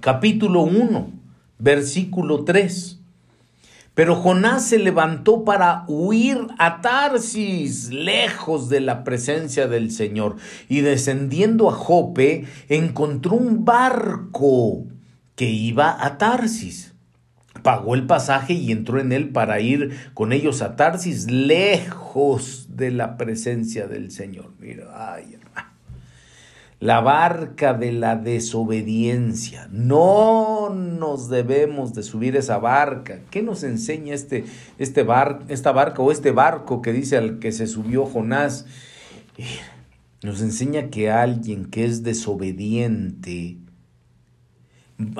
capítulo 0.00 0.62
1, 0.62 1.10
versículo 1.58 2.44
3. 2.44 2.99
Pero 3.94 4.14
Jonás 4.14 4.66
se 4.66 4.78
levantó 4.78 5.44
para 5.44 5.84
huir 5.88 6.46
a 6.58 6.80
Tarsis, 6.80 7.90
lejos 7.90 8.68
de 8.68 8.80
la 8.80 9.04
presencia 9.04 9.66
del 9.66 9.90
Señor, 9.90 10.36
y 10.68 10.80
descendiendo 10.80 11.68
a 11.68 11.72
Jope, 11.72 12.46
encontró 12.68 13.34
un 13.34 13.64
barco 13.64 14.86
que 15.34 15.50
iba 15.50 16.04
a 16.04 16.18
Tarsis. 16.18 16.94
Pagó 17.62 17.94
el 17.94 18.06
pasaje 18.06 18.54
y 18.54 18.72
entró 18.72 19.00
en 19.00 19.12
él 19.12 19.30
para 19.30 19.60
ir 19.60 19.94
con 20.14 20.32
ellos 20.32 20.62
a 20.62 20.76
Tarsis, 20.76 21.30
lejos 21.30 22.68
de 22.76 22.92
la 22.92 23.16
presencia 23.16 23.86
del 23.86 24.12
Señor. 24.12 24.52
Mira, 24.58 25.14
ay, 25.14 25.36
la 26.80 27.00
barca 27.00 27.74
de 27.74 27.92
la 27.92 28.16
desobediencia. 28.16 29.68
No 29.70 30.70
nos 30.70 31.28
debemos 31.28 31.94
de 31.94 32.02
subir 32.02 32.36
esa 32.36 32.58
barca. 32.58 33.20
¿Qué 33.30 33.42
nos 33.42 33.62
enseña 33.62 34.14
este, 34.14 34.46
este 34.78 35.02
bar, 35.02 35.40
esta 35.48 35.72
barca 35.72 36.00
o 36.00 36.10
este 36.10 36.30
barco 36.30 36.80
que 36.80 36.94
dice 36.94 37.18
al 37.18 37.38
que 37.38 37.52
se 37.52 37.66
subió 37.66 38.06
Jonás? 38.06 38.66
Eh, 39.36 39.44
nos 40.22 40.40
enseña 40.40 40.88
que 40.88 41.10
alguien 41.10 41.66
que 41.66 41.84
es 41.84 42.02
desobediente 42.02 43.58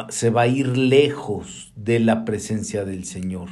se 0.09 0.31
va 0.31 0.43
a 0.43 0.47
ir 0.47 0.77
lejos 0.77 1.73
de 1.77 2.01
la 2.01 2.25
presencia 2.25 2.85
del 2.85 3.05
Señor 3.05 3.49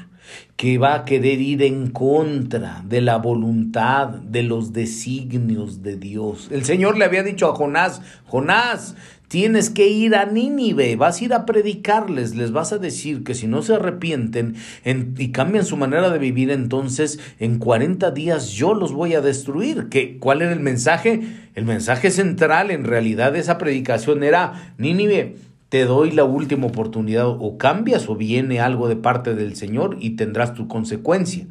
que 0.57 0.79
va 0.79 0.95
a 0.95 1.05
querer 1.05 1.41
ir 1.41 1.63
en 1.63 1.91
contra 1.91 2.83
de 2.85 3.01
la 3.01 3.19
voluntad, 3.19 4.09
de 4.09 4.43
los 4.43 4.73
designios 4.73 5.83
de 5.83 5.97
Dios. 5.97 6.49
El 6.51 6.65
Señor 6.65 6.99
le 6.99 7.05
había 7.05 7.23
dicho 7.23 7.49
a 7.49 7.55
Jonás, 7.55 8.03
Jonás, 8.27 8.97
tienes 9.29 9.71
que 9.71 9.89
ir 9.89 10.17
a 10.17 10.25
Nínive, 10.25 10.97
vas 10.97 11.21
a 11.21 11.25
ir 11.25 11.35
a 11.35 11.47
predicarles, 11.47 12.35
les 12.35 12.51
vas 12.51 12.73
a 12.73 12.79
decir 12.79 13.23
que 13.23 13.35
si 13.35 13.47
no 13.47 13.63
se 13.63 13.75
arrepienten 13.75 14.57
y 14.85 15.29
cambian 15.33 15.65
su 15.65 15.77
manera 15.77 16.11
de 16.11 16.19
vivir, 16.19 16.51
entonces 16.51 17.21
en 17.39 17.59
40 17.59 18.11
días 18.11 18.51
yo 18.51 18.75
los 18.75 18.93
voy 18.93 19.15
a 19.15 19.21
destruir. 19.21 19.89
¿Qué, 19.91 20.19
¿Cuál 20.19 20.43
era 20.43 20.53
el 20.53 20.61
mensaje? 20.61 21.21
El 21.55 21.65
mensaje 21.67 22.11
central 22.11 22.71
en 22.71 22.85
realidad 22.85 23.33
de 23.33 23.41
esa 23.41 23.59
predicación 23.59 24.23
era, 24.23 24.75
Nínive, 24.79 25.37
te 25.69 25.85
doy 25.85 26.13
la 26.13 26.25
última 26.25 26.67
oportunidad, 26.67 27.29
o 27.29 27.59
cambias 27.59 28.09
o 28.09 28.17
viene 28.17 28.61
algo 28.61 28.89
de 28.89 28.97
parte 28.97 29.35
del 29.35 29.55
Señor 29.55 29.97
y 30.01 30.11
tendrás 30.11 30.55
tu 30.55 30.67
consecuencia. 30.69 31.47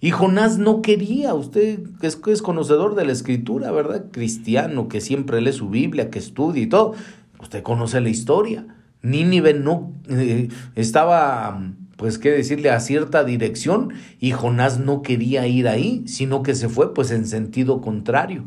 Y 0.00 0.12
Jonás 0.12 0.58
no 0.58 0.80
quería, 0.80 1.34
usted 1.34 1.80
es, 2.02 2.20
es 2.24 2.42
conocedor 2.42 2.94
de 2.94 3.04
la 3.04 3.12
escritura, 3.12 3.72
¿verdad? 3.72 4.06
Cristiano, 4.12 4.88
que 4.88 5.00
siempre 5.00 5.40
lee 5.40 5.52
su 5.52 5.70
Biblia, 5.70 6.08
que 6.08 6.20
estudia 6.20 6.62
y 6.62 6.68
todo. 6.68 6.94
Usted 7.40 7.62
conoce 7.64 8.00
la 8.00 8.08
historia. 8.08 8.66
Nínive 9.02 9.54
no 9.54 9.92
eh, 10.08 10.48
estaba 10.76 11.60
pues 11.98 12.16
qué 12.16 12.30
decirle 12.30 12.70
a 12.70 12.78
cierta 12.78 13.24
dirección 13.24 13.92
y 14.20 14.30
Jonás 14.30 14.78
no 14.78 15.02
quería 15.02 15.48
ir 15.48 15.66
ahí, 15.66 16.04
sino 16.06 16.44
que 16.44 16.54
se 16.54 16.68
fue 16.68 16.94
pues 16.94 17.10
en 17.10 17.26
sentido 17.26 17.80
contrario, 17.80 18.44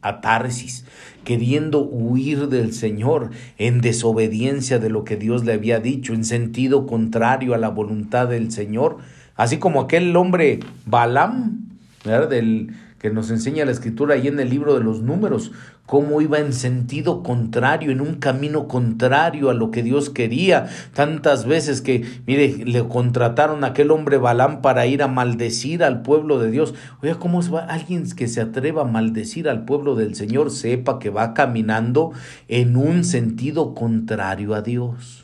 a, 0.00 0.20
Tarsis, 0.20 0.84
queriendo 1.24 1.80
huir 1.84 2.48
del 2.48 2.72
Señor 2.72 3.30
en 3.58 3.80
desobediencia 3.80 4.78
de 4.78 4.90
lo 4.90 5.02
que 5.02 5.16
Dios 5.16 5.44
le 5.44 5.54
había 5.54 5.80
dicho, 5.80 6.14
en 6.14 6.24
sentido 6.24 6.86
contrario 6.86 7.54
a 7.54 7.58
la 7.58 7.68
voluntad 7.68 8.28
del 8.28 8.52
Señor, 8.52 8.98
así 9.34 9.58
como 9.58 9.80
aquel 9.80 10.14
hombre 10.14 10.60
Balaam, 10.86 11.66
¿verdad? 12.04 12.28
del 12.28 12.74
que 13.04 13.10
nos 13.10 13.30
enseña 13.30 13.66
la 13.66 13.70
escritura 13.70 14.14
ahí 14.14 14.28
en 14.28 14.40
el 14.40 14.48
libro 14.48 14.72
de 14.72 14.82
los 14.82 15.02
números, 15.02 15.52
cómo 15.84 16.22
iba 16.22 16.38
en 16.38 16.54
sentido 16.54 17.22
contrario, 17.22 17.90
en 17.90 18.00
un 18.00 18.14
camino 18.14 18.66
contrario 18.66 19.50
a 19.50 19.52
lo 19.52 19.70
que 19.70 19.82
Dios 19.82 20.08
quería. 20.08 20.70
Tantas 20.94 21.44
veces 21.44 21.82
que, 21.82 22.02
mire, 22.26 22.64
le 22.64 22.88
contrataron 22.88 23.62
a 23.62 23.66
aquel 23.66 23.90
hombre 23.90 24.16
Balán 24.16 24.62
para 24.62 24.86
ir 24.86 25.02
a 25.02 25.06
maldecir 25.06 25.84
al 25.84 26.00
pueblo 26.00 26.38
de 26.38 26.50
Dios. 26.50 26.72
Oiga, 27.02 27.16
¿cómo 27.16 27.40
es 27.40 27.50
alguien 27.68 28.10
que 28.10 28.26
se 28.26 28.40
atreva 28.40 28.80
a 28.80 28.86
maldecir 28.86 29.50
al 29.50 29.66
pueblo 29.66 29.96
del 29.96 30.14
Señor? 30.14 30.50
Sepa 30.50 30.98
que 30.98 31.10
va 31.10 31.34
caminando 31.34 32.12
en 32.48 32.74
un 32.74 33.04
sentido 33.04 33.74
contrario 33.74 34.54
a 34.54 34.62
Dios. 34.62 35.23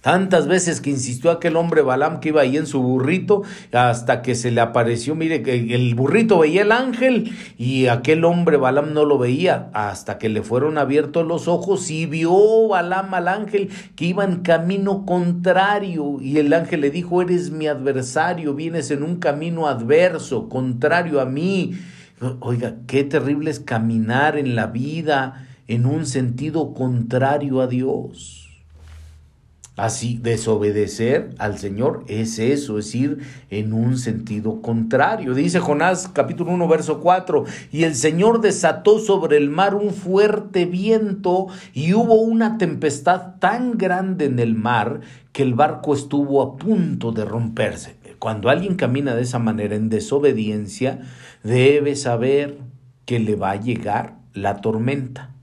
Tantas 0.00 0.46
veces 0.46 0.80
que 0.80 0.90
insistió 0.90 1.32
aquel 1.32 1.56
hombre 1.56 1.82
Balam 1.82 2.20
que 2.20 2.28
iba 2.28 2.42
ahí 2.42 2.56
en 2.56 2.66
su 2.66 2.80
burrito, 2.80 3.42
hasta 3.72 4.22
que 4.22 4.36
se 4.36 4.52
le 4.52 4.60
apareció, 4.60 5.16
mire, 5.16 5.42
que 5.42 5.74
el 5.74 5.94
burrito 5.96 6.38
veía 6.38 6.62
el 6.62 6.70
ángel 6.70 7.32
y 7.58 7.88
aquel 7.88 8.24
hombre 8.24 8.56
Balam 8.56 8.92
no 8.94 9.04
lo 9.04 9.18
veía, 9.18 9.70
hasta 9.72 10.18
que 10.18 10.28
le 10.28 10.42
fueron 10.42 10.78
abiertos 10.78 11.26
los 11.26 11.48
ojos 11.48 11.90
y 11.90 12.06
vio 12.06 12.68
Balam 12.68 13.12
al 13.12 13.26
ángel 13.26 13.70
que 13.96 14.04
iba 14.04 14.24
en 14.24 14.36
camino 14.36 15.04
contrario 15.04 16.18
y 16.20 16.38
el 16.38 16.52
ángel 16.52 16.82
le 16.82 16.90
dijo, 16.90 17.20
eres 17.20 17.50
mi 17.50 17.66
adversario, 17.66 18.54
vienes 18.54 18.92
en 18.92 19.02
un 19.02 19.16
camino 19.16 19.66
adverso, 19.66 20.48
contrario 20.48 21.20
a 21.20 21.24
mí. 21.24 21.76
Oiga, 22.40 22.76
qué 22.86 23.02
terrible 23.04 23.50
es 23.50 23.60
caminar 23.60 24.36
en 24.36 24.54
la 24.54 24.66
vida 24.66 25.46
en 25.66 25.86
un 25.86 26.06
sentido 26.06 26.72
contrario 26.72 27.60
a 27.60 27.66
Dios. 27.66 28.47
Así, 29.78 30.18
desobedecer 30.20 31.36
al 31.38 31.56
Señor 31.56 32.02
es 32.08 32.40
eso, 32.40 32.80
es 32.80 32.92
ir 32.96 33.18
en 33.48 33.72
un 33.72 33.96
sentido 33.96 34.60
contrario. 34.60 35.34
Dice 35.34 35.60
Jonás 35.60 36.08
capítulo 36.12 36.50
1, 36.50 36.66
verso 36.66 36.98
4, 36.98 37.44
y 37.70 37.84
el 37.84 37.94
Señor 37.94 38.40
desató 38.40 38.98
sobre 38.98 39.36
el 39.36 39.50
mar 39.50 39.76
un 39.76 39.92
fuerte 39.92 40.66
viento 40.66 41.46
y 41.72 41.94
hubo 41.94 42.14
una 42.14 42.58
tempestad 42.58 43.36
tan 43.38 43.78
grande 43.78 44.24
en 44.24 44.40
el 44.40 44.56
mar 44.56 45.00
que 45.30 45.44
el 45.44 45.54
barco 45.54 45.94
estuvo 45.94 46.42
a 46.42 46.56
punto 46.56 47.12
de 47.12 47.24
romperse. 47.24 47.94
Cuando 48.18 48.50
alguien 48.50 48.74
camina 48.74 49.14
de 49.14 49.22
esa 49.22 49.38
manera 49.38 49.76
en 49.76 49.90
desobediencia, 49.90 51.02
debe 51.44 51.94
saber 51.94 52.58
que 53.04 53.20
le 53.20 53.36
va 53.36 53.52
a 53.52 53.60
llegar 53.60 54.16
la 54.34 54.60
tormenta 54.60 55.37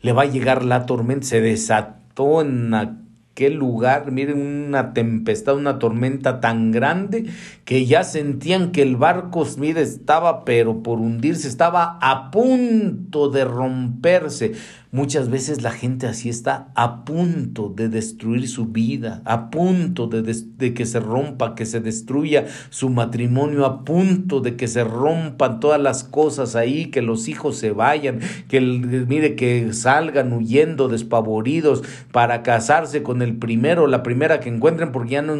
le 0.00 0.12
va 0.12 0.22
a 0.22 0.26
llegar 0.26 0.64
la 0.64 0.86
tormenta. 0.86 1.26
Se 1.26 1.40
desató 1.40 2.42
en 2.42 2.74
aquel 2.74 3.54
lugar, 3.54 4.12
miren, 4.12 4.40
una 4.40 4.94
tempestad, 4.94 5.56
una 5.56 5.78
tormenta 5.78 6.40
tan 6.40 6.72
grande 6.72 7.26
que 7.66 7.84
ya 7.84 8.02
sentían 8.02 8.72
que 8.72 8.82
el 8.82 8.96
barco, 8.96 9.46
mire, 9.58 9.82
estaba 9.82 10.44
pero 10.44 10.82
por 10.82 11.00
hundirse, 11.00 11.46
estaba 11.48 11.98
a 12.00 12.30
punto 12.30 13.28
de 13.28 13.44
romperse. 13.44 14.54
Muchas 14.96 15.28
veces 15.28 15.60
la 15.60 15.72
gente 15.72 16.06
así 16.06 16.30
está 16.30 16.68
a 16.74 17.04
punto 17.04 17.68
de 17.68 17.90
destruir 17.90 18.48
su 18.48 18.68
vida, 18.68 19.20
a 19.26 19.50
punto 19.50 20.06
de, 20.06 20.72
que 20.72 20.86
se 20.86 21.00
rompa, 21.00 21.54
que 21.54 21.66
se 21.66 21.80
destruya 21.80 22.46
su 22.70 22.88
matrimonio, 22.88 23.66
a 23.66 23.84
punto 23.84 24.40
de 24.40 24.56
que 24.56 24.68
se 24.68 24.84
rompan 24.84 25.60
todas 25.60 25.78
las 25.78 26.02
cosas 26.02 26.56
ahí, 26.56 26.86
que 26.86 27.02
los 27.02 27.28
hijos 27.28 27.58
se 27.58 27.72
vayan, 27.72 28.20
que 28.48 28.58
mire 28.62 29.36
que 29.36 29.74
salgan 29.74 30.32
huyendo 30.32 30.88
despavoridos 30.88 31.82
para 32.10 32.42
casarse 32.42 33.02
con 33.02 33.20
el 33.20 33.36
primero, 33.36 33.88
la 33.88 34.02
primera 34.02 34.40
que 34.40 34.48
encuentren, 34.48 34.92
porque 34.92 35.10
ya 35.10 35.20
no, 35.20 35.36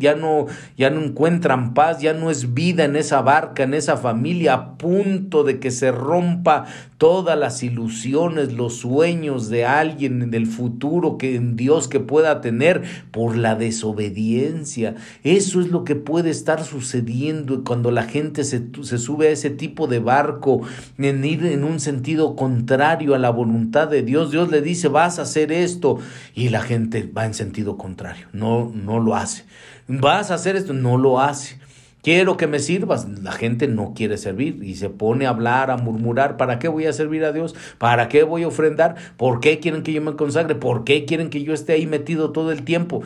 ya 0.00 0.16
no, 0.16 0.46
ya 0.76 0.90
no 0.90 1.00
encuentran 1.00 1.74
paz, 1.74 2.00
ya 2.00 2.12
no 2.12 2.28
es 2.28 2.54
vida 2.54 2.86
en 2.86 2.96
esa 2.96 3.22
barca, 3.22 3.62
en 3.62 3.74
esa 3.74 3.96
familia, 3.96 4.54
a 4.54 4.78
punto 4.78 5.44
de 5.44 5.60
que 5.60 5.70
se 5.70 5.92
rompa 5.92 6.64
todas 6.98 7.38
las 7.38 7.62
ilusiones, 7.62 8.52
los 8.52 8.79
sueños 8.80 9.48
de 9.48 9.64
alguien 9.64 10.30
del 10.30 10.46
futuro 10.46 11.18
que 11.18 11.36
en 11.36 11.56
Dios 11.56 11.88
que 11.88 12.00
pueda 12.00 12.40
tener 12.40 12.82
por 13.10 13.36
la 13.36 13.54
desobediencia. 13.54 14.96
Eso 15.22 15.60
es 15.60 15.68
lo 15.68 15.84
que 15.84 15.94
puede 15.94 16.30
estar 16.30 16.64
sucediendo 16.64 17.62
cuando 17.64 17.90
la 17.90 18.04
gente 18.04 18.44
se, 18.44 18.66
se 18.82 18.98
sube 18.98 19.28
a 19.28 19.30
ese 19.30 19.50
tipo 19.50 19.86
de 19.86 19.98
barco 19.98 20.62
en 20.98 21.24
ir 21.24 21.44
en 21.46 21.64
un 21.64 21.80
sentido 21.80 22.36
contrario 22.36 23.14
a 23.14 23.18
la 23.18 23.30
voluntad 23.30 23.88
de 23.88 24.02
Dios. 24.02 24.30
Dios 24.30 24.50
le 24.50 24.62
dice, 24.62 24.88
vas 24.88 25.18
a 25.18 25.22
hacer 25.22 25.52
esto 25.52 25.98
y 26.34 26.48
la 26.48 26.60
gente 26.60 27.10
va 27.16 27.26
en 27.26 27.34
sentido 27.34 27.76
contrario, 27.76 28.26
no, 28.32 28.72
no 28.74 29.00
lo 29.00 29.14
hace. 29.14 29.44
Vas 29.88 30.30
a 30.30 30.34
hacer 30.34 30.56
esto, 30.56 30.72
no 30.72 30.96
lo 30.98 31.20
hace. 31.20 31.58
Quiero 32.02 32.36
que 32.36 32.46
me 32.46 32.58
sirvas. 32.58 33.06
La 33.22 33.32
gente 33.32 33.68
no 33.68 33.92
quiere 33.94 34.16
servir 34.16 34.62
y 34.62 34.76
se 34.76 34.88
pone 34.88 35.26
a 35.26 35.30
hablar, 35.30 35.70
a 35.70 35.76
murmurar. 35.76 36.36
¿Para 36.36 36.58
qué 36.58 36.68
voy 36.68 36.86
a 36.86 36.92
servir 36.92 37.24
a 37.24 37.32
Dios? 37.32 37.54
¿Para 37.78 38.08
qué 38.08 38.22
voy 38.22 38.42
a 38.44 38.48
ofrendar? 38.48 38.96
¿Por 39.16 39.40
qué 39.40 39.60
quieren 39.60 39.82
que 39.82 39.92
yo 39.92 40.00
me 40.00 40.16
consagre? 40.16 40.54
¿Por 40.54 40.84
qué 40.84 41.04
quieren 41.04 41.28
que 41.28 41.42
yo 41.42 41.52
esté 41.52 41.74
ahí 41.74 41.86
metido 41.86 42.32
todo 42.32 42.52
el 42.52 42.62
tiempo? 42.62 43.02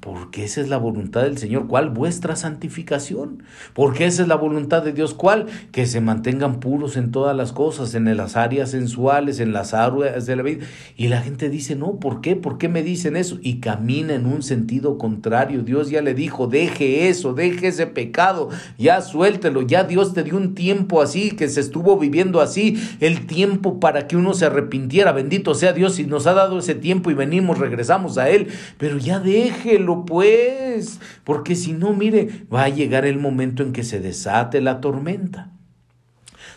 Porque 0.00 0.44
esa 0.44 0.60
es 0.60 0.68
la 0.68 0.76
voluntad 0.76 1.22
del 1.22 1.38
Señor. 1.38 1.66
¿Cuál? 1.66 1.90
Vuestra 1.90 2.36
santificación. 2.36 3.42
Porque 3.74 4.06
esa 4.06 4.22
es 4.22 4.28
la 4.28 4.36
voluntad 4.36 4.82
de 4.82 4.92
Dios. 4.92 5.14
¿Cuál? 5.14 5.46
Que 5.72 5.86
se 5.86 6.00
mantengan 6.00 6.60
puros 6.60 6.96
en 6.96 7.10
todas 7.10 7.36
las 7.36 7.52
cosas, 7.52 7.94
en 7.94 8.16
las 8.16 8.36
áreas 8.36 8.70
sensuales, 8.70 9.40
en 9.40 9.52
las 9.52 9.74
áreas 9.74 10.26
de 10.26 10.36
la 10.36 10.42
vida. 10.42 10.66
Y 10.96 11.08
la 11.08 11.22
gente 11.22 11.48
dice, 11.48 11.76
no, 11.76 11.96
¿por 11.96 12.20
qué? 12.20 12.36
¿Por 12.36 12.58
qué 12.58 12.68
me 12.68 12.82
dicen 12.82 13.16
eso? 13.16 13.38
Y 13.42 13.60
camina 13.60 14.14
en 14.14 14.26
un 14.26 14.42
sentido 14.42 14.98
contrario. 14.98 15.62
Dios 15.62 15.90
ya 15.90 16.02
le 16.02 16.14
dijo, 16.14 16.46
deje 16.46 17.08
eso, 17.08 17.34
deje 17.34 17.68
ese 17.68 17.86
pecado, 17.86 18.48
ya 18.78 19.00
suéltelo. 19.00 19.62
Ya 19.62 19.84
Dios 19.84 20.14
te 20.14 20.22
dio 20.22 20.36
un 20.36 20.54
tiempo 20.54 21.02
así, 21.02 21.32
que 21.32 21.48
se 21.48 21.60
estuvo 21.60 21.98
viviendo 21.98 22.40
así, 22.40 22.80
el 23.00 23.26
tiempo 23.26 23.80
para 23.80 24.06
que 24.06 24.16
uno 24.16 24.34
se 24.34 24.46
arrepintiera. 24.46 25.12
Bendito 25.12 25.54
sea 25.54 25.72
Dios 25.72 25.98
y 25.98 26.04
nos 26.04 26.26
ha 26.26 26.34
dado 26.34 26.58
ese 26.58 26.74
tiempo 26.74 27.10
y 27.10 27.14
venimos, 27.14 27.58
regresamos 27.58 28.18
a 28.18 28.30
Él. 28.30 28.48
Pero 28.78 28.98
ya 28.98 29.20
deje 29.20 29.69
pues, 30.06 31.00
porque 31.24 31.54
si 31.54 31.72
no, 31.72 31.92
mire, 31.92 32.46
va 32.52 32.64
a 32.64 32.68
llegar 32.68 33.04
el 33.04 33.18
momento 33.18 33.62
en 33.62 33.72
que 33.72 33.84
se 33.84 34.00
desate 34.00 34.60
la 34.60 34.80
tormenta. 34.80 35.50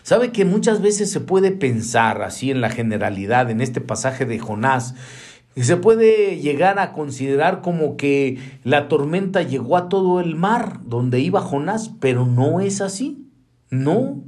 Sabe 0.02 0.32
que 0.32 0.44
muchas 0.44 0.82
veces 0.82 1.10
se 1.10 1.20
puede 1.20 1.50
pensar 1.50 2.22
así 2.22 2.50
en 2.50 2.60
la 2.60 2.68
generalidad, 2.68 3.50
en 3.50 3.60
este 3.60 3.80
pasaje 3.80 4.26
de 4.26 4.38
Jonás, 4.38 4.94
y 5.56 5.62
se 5.62 5.76
puede 5.76 6.40
llegar 6.40 6.78
a 6.78 6.92
considerar 6.92 7.62
como 7.62 7.96
que 7.96 8.38
la 8.64 8.88
tormenta 8.88 9.42
llegó 9.42 9.76
a 9.76 9.88
todo 9.88 10.20
el 10.20 10.34
mar 10.34 10.80
donde 10.84 11.20
iba 11.20 11.40
Jonás, 11.40 11.92
pero 12.00 12.26
no 12.26 12.60
es 12.60 12.80
así, 12.80 13.28
no. 13.70 14.24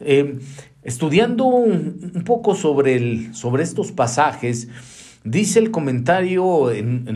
Eh, 0.00 0.38
estudiando 0.82 1.44
un, 1.44 2.12
un, 2.14 2.24
poco 2.24 2.54
sobre, 2.54 2.96
el, 2.96 3.34
sobre 3.34 3.62
estos 3.62 3.92
pasajes, 3.92 4.68
Dice 5.22 5.58
el 5.58 5.70
comentario 5.70 6.70
en, 6.70 7.06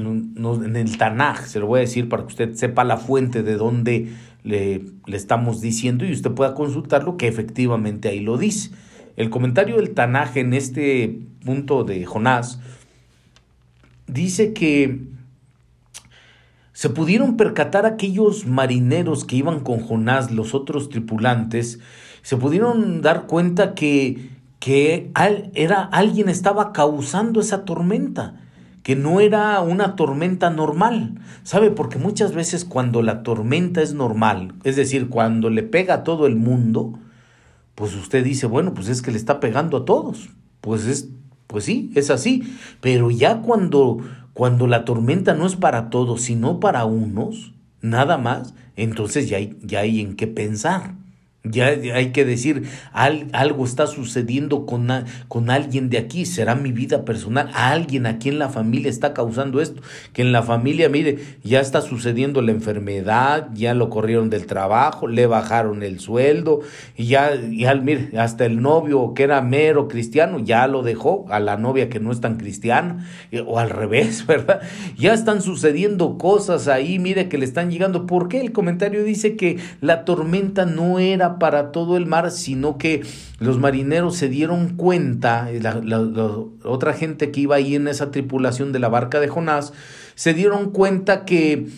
el 0.76 0.98
Tanaj, 0.98 1.46
se 1.46 1.58
lo 1.58 1.66
voy 1.66 1.78
a 1.78 1.80
decir 1.80 2.08
para 2.08 2.24
que 2.24 2.28
usted 2.28 2.54
sepa 2.54 2.84
la 2.84 2.98
fuente 2.98 3.42
de 3.42 3.56
dónde 3.56 4.12
le, 4.42 4.82
le, 5.06 5.16
estamos 5.16 5.62
diciendo 5.62 6.04
y 6.04 6.12
usted 6.12 6.32
pueda 6.32 6.54
consultarlo, 6.54 7.16
que 7.16 7.28
efectivamente 7.28 8.08
ahí 8.08 8.20
lo 8.20 8.36
dice. 8.36 8.70
El 9.16 9.30
comentario 9.30 9.76
del 9.76 9.94
Tanaj 9.94 10.36
en 10.36 10.52
este 10.52 11.18
punto 11.44 11.84
de 11.84 12.04
Jonás 12.04 12.60
dice 14.06 14.52
que 14.52 15.00
se 16.74 16.90
pudieron 16.90 17.36
percatar 17.36 17.86
aquellos 17.86 18.46
marineros 18.46 19.24
que 19.24 19.36
iban 19.36 19.60
con 19.60 19.78
Jonás, 19.78 20.30
los 20.30 20.54
otros 20.54 20.88
tripulantes, 20.88 21.78
se 22.22 22.36
pudieron 22.36 23.00
dar 23.00 23.26
cuenta 23.26 23.74
que 23.74 24.30
que 24.64 25.10
era, 25.52 25.82
alguien 25.92 26.30
estaba 26.30 26.72
causando 26.72 27.42
esa 27.42 27.66
tormenta, 27.66 28.40
que 28.82 28.96
no 28.96 29.20
era 29.20 29.60
una 29.60 29.94
tormenta 29.94 30.48
normal. 30.48 31.20
¿Sabe? 31.42 31.70
Porque 31.70 31.98
muchas 31.98 32.32
veces 32.32 32.64
cuando 32.64 33.02
la 33.02 33.22
tormenta 33.22 33.82
es 33.82 33.92
normal, 33.92 34.54
es 34.64 34.76
decir, 34.76 35.10
cuando 35.10 35.50
le 35.50 35.64
pega 35.64 35.96
a 35.96 36.02
todo 36.02 36.26
el 36.26 36.36
mundo, 36.36 36.98
pues 37.74 37.94
usted 37.94 38.24
dice, 38.24 38.46
bueno, 38.46 38.72
pues 38.72 38.88
es 38.88 39.02
que 39.02 39.10
le 39.10 39.18
está 39.18 39.38
pegando 39.38 39.76
a 39.76 39.84
todos. 39.84 40.30
Pues 40.62 40.86
es, 40.86 41.10
pues 41.46 41.66
sí, 41.66 41.92
es 41.94 42.08
así. 42.08 42.56
Pero 42.80 43.10
ya 43.10 43.42
cuando, 43.42 43.98
cuando 44.32 44.66
la 44.66 44.86
tormenta 44.86 45.34
no 45.34 45.44
es 45.44 45.56
para 45.56 45.90
todos, 45.90 46.22
sino 46.22 46.58
para 46.58 46.86
unos, 46.86 47.52
nada 47.82 48.16
más, 48.16 48.54
entonces 48.76 49.28
ya 49.28 49.36
hay, 49.36 49.58
ya 49.60 49.80
hay 49.80 50.00
en 50.00 50.16
qué 50.16 50.26
pensar. 50.26 50.94
Ya 51.46 51.66
hay 51.66 52.12
que 52.12 52.24
decir, 52.24 52.70
algo 52.94 53.66
está 53.66 53.86
sucediendo 53.86 54.64
con, 54.64 54.88
con 55.28 55.50
alguien 55.50 55.90
de 55.90 55.98
aquí, 55.98 56.24
será 56.24 56.54
mi 56.54 56.72
vida 56.72 57.04
personal, 57.04 57.50
alguien 57.52 58.06
aquí 58.06 58.30
en 58.30 58.38
la 58.38 58.48
familia 58.48 58.88
está 58.88 59.12
causando 59.12 59.60
esto, 59.60 59.82
que 60.14 60.22
en 60.22 60.32
la 60.32 60.42
familia, 60.42 60.88
mire, 60.88 61.18
ya 61.42 61.60
está 61.60 61.82
sucediendo 61.82 62.40
la 62.40 62.52
enfermedad, 62.52 63.50
ya 63.52 63.74
lo 63.74 63.90
corrieron 63.90 64.30
del 64.30 64.46
trabajo, 64.46 65.06
le 65.06 65.26
bajaron 65.26 65.82
el 65.82 66.00
sueldo, 66.00 66.60
y 66.96 67.08
ya, 67.08 67.34
ya 67.34 67.74
mire, 67.74 68.18
hasta 68.18 68.46
el 68.46 68.62
novio 68.62 69.12
que 69.12 69.24
era 69.24 69.42
mero 69.42 69.86
cristiano, 69.86 70.38
ya 70.38 70.66
lo 70.66 70.82
dejó 70.82 71.26
a 71.28 71.40
la 71.40 71.58
novia 71.58 71.90
que 71.90 72.00
no 72.00 72.10
es 72.10 72.22
tan 72.22 72.38
cristiana, 72.38 73.06
eh, 73.32 73.44
o 73.46 73.58
al 73.58 73.68
revés, 73.68 74.26
¿verdad? 74.26 74.62
Ya 74.96 75.12
están 75.12 75.42
sucediendo 75.42 76.16
cosas 76.16 76.68
ahí, 76.68 76.98
mire, 76.98 77.28
que 77.28 77.36
le 77.36 77.44
están 77.44 77.70
llegando. 77.70 78.06
¿Por 78.06 78.28
qué? 78.28 78.40
El 78.40 78.52
comentario 78.52 79.04
dice 79.04 79.36
que 79.36 79.58
la 79.82 80.06
tormenta 80.06 80.64
no 80.64 80.98
era 80.98 81.33
para 81.38 81.72
todo 81.72 81.96
el 81.96 82.06
mar, 82.06 82.30
sino 82.30 82.78
que 82.78 83.02
los 83.38 83.58
marineros 83.58 84.16
se 84.16 84.28
dieron 84.28 84.76
cuenta, 84.76 85.48
la, 85.60 86.30
otra 86.64 86.92
gente 86.92 87.30
que 87.30 87.40
iba 87.40 87.56
ahí 87.56 87.74
en 87.74 87.88
esa 87.88 88.10
tripulación 88.10 88.72
de 88.72 88.78
la 88.78 88.88
barca 88.88 89.20
de 89.20 89.28
Jonás, 89.28 89.72
se 90.14 90.34
dieron 90.34 90.70
cuenta 90.70 91.24
que 91.24 91.68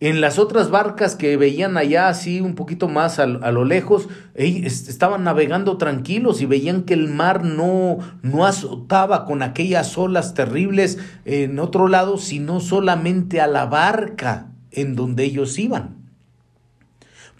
en 0.00 0.22
las 0.22 0.38
otras 0.38 0.70
barcas 0.70 1.14
que 1.14 1.36
veían 1.36 1.76
allá 1.76 2.08
así 2.08 2.40
un 2.40 2.54
poquito 2.54 2.88
más 2.88 3.18
a, 3.18 3.26
lo 3.26 3.64
lejos, 3.66 4.08
estaban 4.34 5.24
navegando 5.24 5.76
tranquilos 5.76 6.40
y 6.40 6.46
veían 6.46 6.84
que 6.84 6.94
el 6.94 7.08
mar 7.08 7.44
no, 7.44 7.98
no 8.22 8.46
azotaba 8.46 9.26
con 9.26 9.42
aquellas 9.42 9.98
olas 9.98 10.32
terribles 10.32 10.98
en 11.26 11.58
otro 11.58 11.86
lado, 11.86 12.16
sino 12.16 12.60
solamente 12.60 13.42
a 13.42 13.46
la 13.46 13.66
barca 13.66 14.52
en 14.70 14.96
donde 14.96 15.24
ellos 15.24 15.58
iban. 15.58 15.99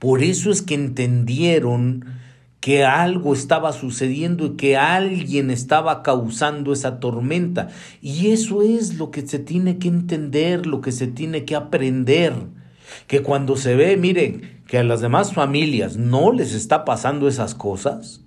Por 0.00 0.24
eso 0.24 0.50
es 0.50 0.62
que 0.62 0.74
entendieron 0.74 2.06
que 2.58 2.84
algo 2.84 3.34
estaba 3.34 3.72
sucediendo 3.72 4.46
y 4.46 4.56
que 4.56 4.76
alguien 4.76 5.50
estaba 5.50 6.02
causando 6.02 6.72
esa 6.72 7.00
tormenta. 7.00 7.68
Y 8.00 8.28
eso 8.28 8.62
es 8.62 8.94
lo 8.94 9.10
que 9.10 9.26
se 9.26 9.38
tiene 9.38 9.78
que 9.78 9.88
entender, 9.88 10.66
lo 10.66 10.80
que 10.80 10.90
se 10.90 11.06
tiene 11.06 11.44
que 11.44 11.54
aprender. 11.54 12.32
Que 13.06 13.22
cuando 13.22 13.56
se 13.56 13.76
ve, 13.76 13.96
miren, 13.98 14.62
que 14.66 14.78
a 14.78 14.84
las 14.84 15.02
demás 15.02 15.34
familias 15.34 15.96
no 15.96 16.32
les 16.32 16.54
está 16.54 16.84
pasando 16.84 17.28
esas 17.28 17.54
cosas, 17.54 18.22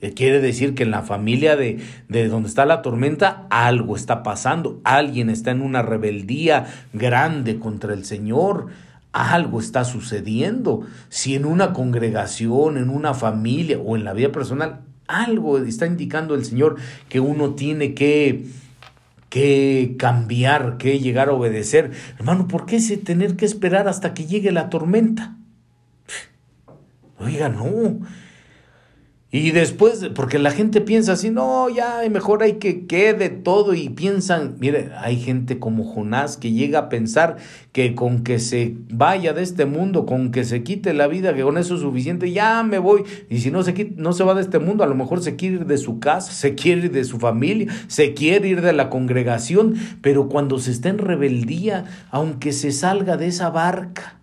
eh, 0.00 0.12
quiere 0.12 0.40
decir 0.40 0.74
que 0.74 0.84
en 0.84 0.92
la 0.92 1.02
familia 1.02 1.56
de, 1.56 1.80
de 2.08 2.28
donde 2.28 2.48
está 2.48 2.64
la 2.64 2.82
tormenta 2.82 3.46
algo 3.50 3.96
está 3.96 4.22
pasando, 4.22 4.80
alguien 4.84 5.30
está 5.30 5.50
en 5.50 5.62
una 5.62 5.82
rebeldía 5.82 6.66
grande 6.92 7.58
contra 7.58 7.92
el 7.92 8.04
Señor, 8.04 8.68
algo 9.16 9.60
está 9.60 9.84
sucediendo. 9.84 10.86
Si 11.08 11.34
en 11.34 11.46
una 11.46 11.72
congregación, 11.72 12.76
en 12.76 12.90
una 12.90 13.14
familia 13.14 13.78
o 13.78 13.96
en 13.96 14.04
la 14.04 14.12
vida 14.12 14.30
personal, 14.30 14.82
algo 15.08 15.58
está 15.58 15.86
indicando 15.86 16.34
el 16.34 16.44
Señor 16.44 16.76
que 17.08 17.20
uno 17.20 17.54
tiene 17.54 17.94
que, 17.94 18.44
que 19.30 19.96
cambiar, 19.98 20.76
que 20.76 20.98
llegar 20.98 21.30
a 21.30 21.32
obedecer. 21.32 21.92
Hermano, 22.18 22.46
¿por 22.46 22.66
qué 22.66 22.76
ese 22.76 22.98
tener 22.98 23.36
que 23.36 23.46
esperar 23.46 23.88
hasta 23.88 24.12
que 24.12 24.26
llegue 24.26 24.52
la 24.52 24.68
tormenta? 24.68 25.36
Oiga, 27.18 27.48
no. 27.48 28.00
Y 29.38 29.50
después, 29.50 30.08
porque 30.14 30.38
la 30.38 30.50
gente 30.50 30.80
piensa 30.80 31.12
así, 31.12 31.28
no, 31.28 31.68
ya 31.68 32.00
mejor 32.10 32.42
hay 32.42 32.54
que 32.54 32.86
quede 32.86 33.28
todo 33.28 33.74
y 33.74 33.90
piensan, 33.90 34.56
mire, 34.60 34.92
hay 34.98 35.20
gente 35.20 35.58
como 35.58 35.84
Jonás 35.84 36.38
que 36.38 36.52
llega 36.52 36.78
a 36.78 36.88
pensar 36.88 37.36
que 37.72 37.94
con 37.94 38.24
que 38.24 38.38
se 38.38 38.76
vaya 38.88 39.34
de 39.34 39.42
este 39.42 39.66
mundo, 39.66 40.06
con 40.06 40.30
que 40.30 40.46
se 40.46 40.62
quite 40.62 40.94
la 40.94 41.06
vida, 41.06 41.34
que 41.34 41.42
con 41.42 41.58
eso 41.58 41.74
es 41.74 41.82
suficiente, 41.82 42.32
ya 42.32 42.62
me 42.62 42.78
voy. 42.78 43.02
Y 43.28 43.40
si 43.40 43.50
no 43.50 43.62
se, 43.62 43.92
no 43.96 44.14
se 44.14 44.24
va 44.24 44.32
de 44.32 44.40
este 44.40 44.58
mundo, 44.58 44.84
a 44.84 44.86
lo 44.86 44.94
mejor 44.94 45.22
se 45.22 45.36
quiere 45.36 45.56
ir 45.56 45.66
de 45.66 45.76
su 45.76 46.00
casa, 46.00 46.32
se 46.32 46.54
quiere 46.54 46.86
ir 46.86 46.92
de 46.92 47.04
su 47.04 47.18
familia, 47.18 47.70
se 47.88 48.14
quiere 48.14 48.48
ir 48.48 48.62
de 48.62 48.72
la 48.72 48.88
congregación, 48.88 49.74
pero 50.00 50.30
cuando 50.30 50.58
se 50.58 50.70
está 50.70 50.88
en 50.88 50.96
rebeldía, 50.96 51.84
aunque 52.10 52.52
se 52.54 52.72
salga 52.72 53.18
de 53.18 53.26
esa 53.26 53.50
barca, 53.50 54.18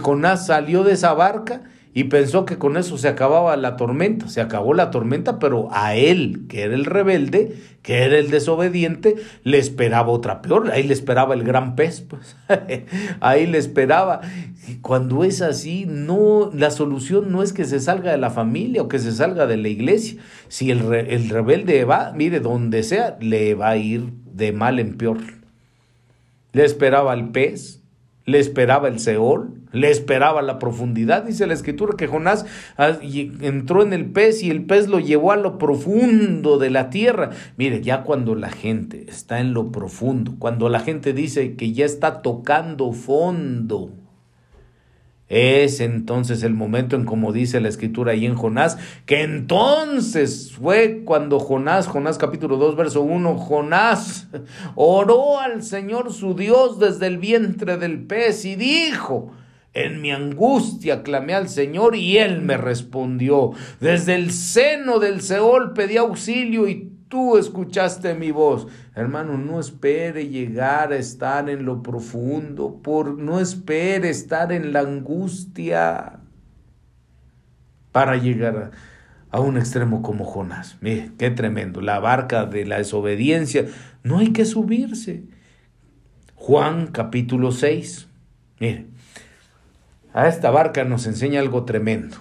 Jonás 0.00 0.46
salió 0.46 0.84
de 0.84 0.92
esa 0.92 1.12
barca 1.12 1.62
y 1.96 2.04
pensó 2.04 2.44
que 2.44 2.58
con 2.58 2.76
eso 2.76 2.98
se 2.98 3.06
acababa 3.06 3.56
la 3.56 3.76
tormenta. 3.76 4.28
Se 4.28 4.40
acabó 4.40 4.74
la 4.74 4.90
tormenta, 4.90 5.38
pero 5.38 5.68
a 5.70 5.94
él, 5.94 6.46
que 6.48 6.62
era 6.62 6.74
el 6.74 6.86
rebelde, 6.86 7.54
que 7.82 8.02
era 8.02 8.18
el 8.18 8.30
desobediente, 8.30 9.14
le 9.44 9.58
esperaba 9.58 10.08
otra 10.08 10.42
peor. 10.42 10.72
Ahí 10.72 10.82
le 10.82 10.92
esperaba 10.92 11.34
el 11.34 11.44
gran 11.44 11.76
pez, 11.76 12.00
pues. 12.00 12.36
Ahí 13.20 13.46
le 13.46 13.58
esperaba. 13.58 14.22
Y 14.66 14.78
cuando 14.78 15.22
es 15.22 15.40
así, 15.40 15.86
no, 15.88 16.50
la 16.52 16.72
solución 16.72 17.30
no 17.30 17.44
es 17.44 17.52
que 17.52 17.64
se 17.64 17.78
salga 17.78 18.10
de 18.10 18.18
la 18.18 18.30
familia 18.30 18.82
o 18.82 18.88
que 18.88 18.98
se 18.98 19.12
salga 19.12 19.46
de 19.46 19.56
la 19.56 19.68
iglesia. 19.68 20.20
Si 20.48 20.72
el, 20.72 20.92
el 20.92 21.28
rebelde 21.28 21.84
va, 21.84 22.12
mire, 22.12 22.40
donde 22.40 22.82
sea, 22.82 23.16
le 23.20 23.54
va 23.54 23.68
a 23.68 23.76
ir 23.76 24.12
de 24.32 24.50
mal 24.50 24.80
en 24.80 24.96
peor. 24.96 25.18
Le 26.52 26.64
esperaba 26.64 27.14
el 27.14 27.28
pez, 27.28 27.83
le 28.26 28.38
esperaba 28.38 28.88
el 28.88 28.98
Seol, 28.98 29.54
le 29.72 29.90
esperaba 29.90 30.40
la 30.42 30.58
profundidad. 30.58 31.24
Dice 31.24 31.46
la 31.46 31.54
escritura 31.54 31.94
que 31.96 32.06
Jonás 32.06 32.46
ah, 32.78 32.98
entró 33.02 33.82
en 33.82 33.92
el 33.92 34.06
pez 34.06 34.42
y 34.42 34.50
el 34.50 34.64
pez 34.64 34.88
lo 34.88 34.98
llevó 34.98 35.32
a 35.32 35.36
lo 35.36 35.58
profundo 35.58 36.58
de 36.58 36.70
la 36.70 36.90
tierra. 36.90 37.30
Mire, 37.56 37.82
ya 37.82 38.02
cuando 38.02 38.34
la 38.34 38.50
gente 38.50 39.04
está 39.08 39.40
en 39.40 39.52
lo 39.52 39.70
profundo, 39.70 40.34
cuando 40.38 40.68
la 40.68 40.80
gente 40.80 41.12
dice 41.12 41.56
que 41.56 41.72
ya 41.72 41.84
está 41.84 42.22
tocando 42.22 42.92
fondo, 42.92 43.90
es 45.28 45.80
entonces 45.80 46.42
el 46.42 46.54
momento 46.54 46.96
en 46.96 47.04
como 47.04 47.32
dice 47.32 47.60
la 47.60 47.68
escritura 47.68 48.12
ahí 48.12 48.26
en 48.26 48.34
Jonás, 48.34 48.78
que 49.06 49.22
entonces 49.22 50.52
fue 50.52 51.02
cuando 51.04 51.40
Jonás, 51.40 51.86
Jonás 51.86 52.18
capítulo 52.18 52.56
2 52.56 52.76
verso 52.76 53.02
1, 53.02 53.38
Jonás 53.38 54.28
oró 54.74 55.40
al 55.40 55.62
Señor 55.62 56.12
su 56.12 56.34
Dios 56.34 56.78
desde 56.78 57.06
el 57.06 57.18
vientre 57.18 57.78
del 57.78 58.06
pez 58.06 58.44
y 58.44 58.56
dijo, 58.56 59.32
en 59.72 60.00
mi 60.00 60.12
angustia 60.12 61.02
clamé 61.02 61.34
al 61.34 61.48
Señor 61.48 61.96
y 61.96 62.18
Él 62.18 62.40
me 62.42 62.56
respondió. 62.56 63.50
Desde 63.80 64.14
el 64.14 64.30
seno 64.30 65.00
del 65.00 65.20
Seol 65.20 65.72
pedí 65.72 65.96
auxilio 65.96 66.68
y 66.68 66.93
tú 67.08 67.36
escuchaste 67.36 68.14
mi 68.14 68.30
voz. 68.30 68.66
Hermano, 68.94 69.38
no 69.38 69.60
espere 69.60 70.28
llegar 70.28 70.92
a 70.92 70.96
estar 70.96 71.48
en 71.48 71.64
lo 71.64 71.82
profundo, 71.82 72.80
por 72.82 73.18
no 73.18 73.40
espere 73.40 74.10
estar 74.10 74.52
en 74.52 74.72
la 74.72 74.80
angustia 74.80 76.20
para 77.92 78.16
llegar 78.16 78.72
a, 79.30 79.36
a 79.36 79.40
un 79.40 79.56
extremo 79.56 80.02
como 80.02 80.24
Jonás. 80.24 80.76
Mire, 80.80 81.12
qué 81.18 81.30
tremendo, 81.30 81.80
la 81.80 82.00
barca 82.00 82.46
de 82.46 82.64
la 82.64 82.78
desobediencia, 82.78 83.66
no 84.02 84.18
hay 84.18 84.32
que 84.32 84.44
subirse. 84.44 85.24
Juan 86.34 86.88
capítulo 86.88 87.52
6. 87.52 88.08
Mire, 88.60 88.86
a 90.12 90.28
esta 90.28 90.50
barca 90.50 90.84
nos 90.84 91.06
enseña 91.06 91.40
algo 91.40 91.64
tremendo, 91.64 92.16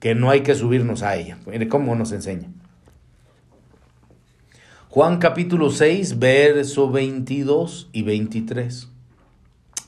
que 0.00 0.14
no 0.14 0.30
hay 0.30 0.42
que 0.42 0.54
subirnos 0.54 1.02
a 1.02 1.16
ella. 1.16 1.38
Mire 1.46 1.68
cómo 1.68 1.94
nos 1.94 2.12
enseña. 2.12 2.48
Juan 4.94 5.16
capítulo 5.16 5.70
6, 5.70 6.18
verso 6.18 6.90
22 6.90 7.88
y 7.94 8.02
23. 8.02 8.88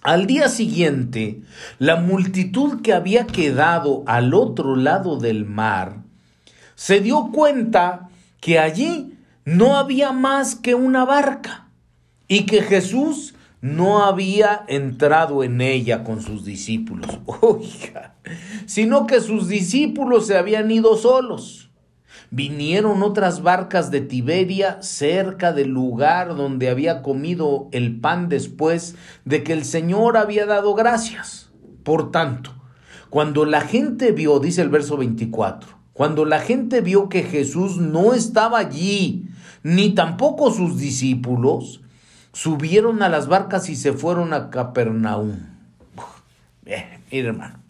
Al 0.01 0.27
día 0.27 0.49
siguiente, 0.49 1.43
la 1.79 1.97
multitud 1.97 2.81
que 2.81 2.95
había 2.95 3.27
quedado 3.27 4.03
al 4.07 4.33
otro 4.33 4.77
lado 4.77 5.19
del 5.19 5.45
mar 5.45 6.05
se 6.75 7.01
dio 7.01 7.29
cuenta 7.35 8.09
que 8.41 8.59
allí 8.59 9.19
no 9.45 9.77
había 9.77 10.13
más 10.13 10.55
que 10.55 10.75
una 10.75 11.05
barca 11.05 11.69
y 12.27 12.47
que 12.47 12.63
Jesús 12.63 13.35
no 13.61 14.03
había 14.07 14.65
entrado 14.69 15.45
en 15.45 15.61
ella 15.61 16.03
con 16.03 16.23
sus 16.23 16.47
discípulos, 16.47 17.19
oiga, 17.43 18.15
sino 18.65 19.07
que 19.07 19.21
sus 19.21 19.49
discípulos 19.49 20.27
se 20.27 20.39
habían 20.39 20.71
ido 20.71 20.97
solos. 20.97 21.69
Vinieron 22.35 23.05
otras 23.05 23.45
barcas 23.45 23.93
de 23.93 24.01
Tiberia 24.01 24.83
cerca 24.83 25.53
del 25.53 25.69
lugar 25.69 26.35
donde 26.35 26.69
había 26.69 27.01
comido 27.01 27.69
el 27.71 28.01
pan 28.01 28.29
después 28.29 28.97
de 29.25 29.45
que 29.45 29.53
el 29.53 29.65
Señor 29.65 30.17
había 30.17 30.45
dado 30.45 30.75
gracias. 30.75 31.53
Por 31.85 32.11
tanto, 32.11 32.53
cuando 33.09 33.45
la 33.45 33.61
gente 33.61 34.11
vio, 34.11 34.41
dice 34.41 34.63
el 34.63 34.69
verso 34.69 34.97
24, 34.97 35.79
cuando 35.93 36.25
la 36.25 36.41
gente 36.41 36.81
vio 36.81 37.09
que 37.09 37.23
Jesús 37.23 37.77
no 37.77 38.15
estaba 38.15 38.59
allí, 38.59 39.29
ni 39.63 39.95
tampoco 39.95 40.51
sus 40.51 40.77
discípulos, 40.77 41.83
subieron 42.33 43.05
a 43.05 43.09
las 43.09 43.29
barcas 43.29 43.69
y 43.69 43.77
se 43.77 43.93
fueron 43.93 44.33
a 44.33 44.51
Capernaum. 44.51 45.37
Bien, 46.63 47.01
mire 47.13 47.29
hermano. 47.29 47.61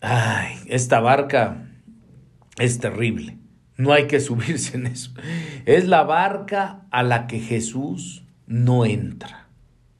Ay, 0.00 0.56
esta 0.68 1.00
barca 1.00 1.67
es 2.58 2.78
terrible. 2.78 3.38
No 3.76 3.92
hay 3.92 4.06
que 4.06 4.20
subirse 4.20 4.76
en 4.76 4.86
eso. 4.86 5.12
Es 5.64 5.86
la 5.86 6.02
barca 6.04 6.86
a 6.90 7.02
la 7.02 7.26
que 7.26 7.40
Jesús 7.40 8.24
no 8.46 8.84
entra. 8.84 9.48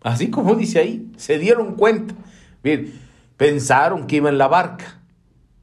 Así 0.02 0.30
como 0.30 0.54
dice 0.54 0.80
ahí, 0.80 1.10
se 1.16 1.38
dieron 1.38 1.74
cuenta. 1.74 2.14
Bien, 2.62 2.92
pensaron 3.36 4.06
que 4.06 4.16
iba 4.16 4.28
en 4.28 4.38
la 4.38 4.48
barca. 4.48 4.98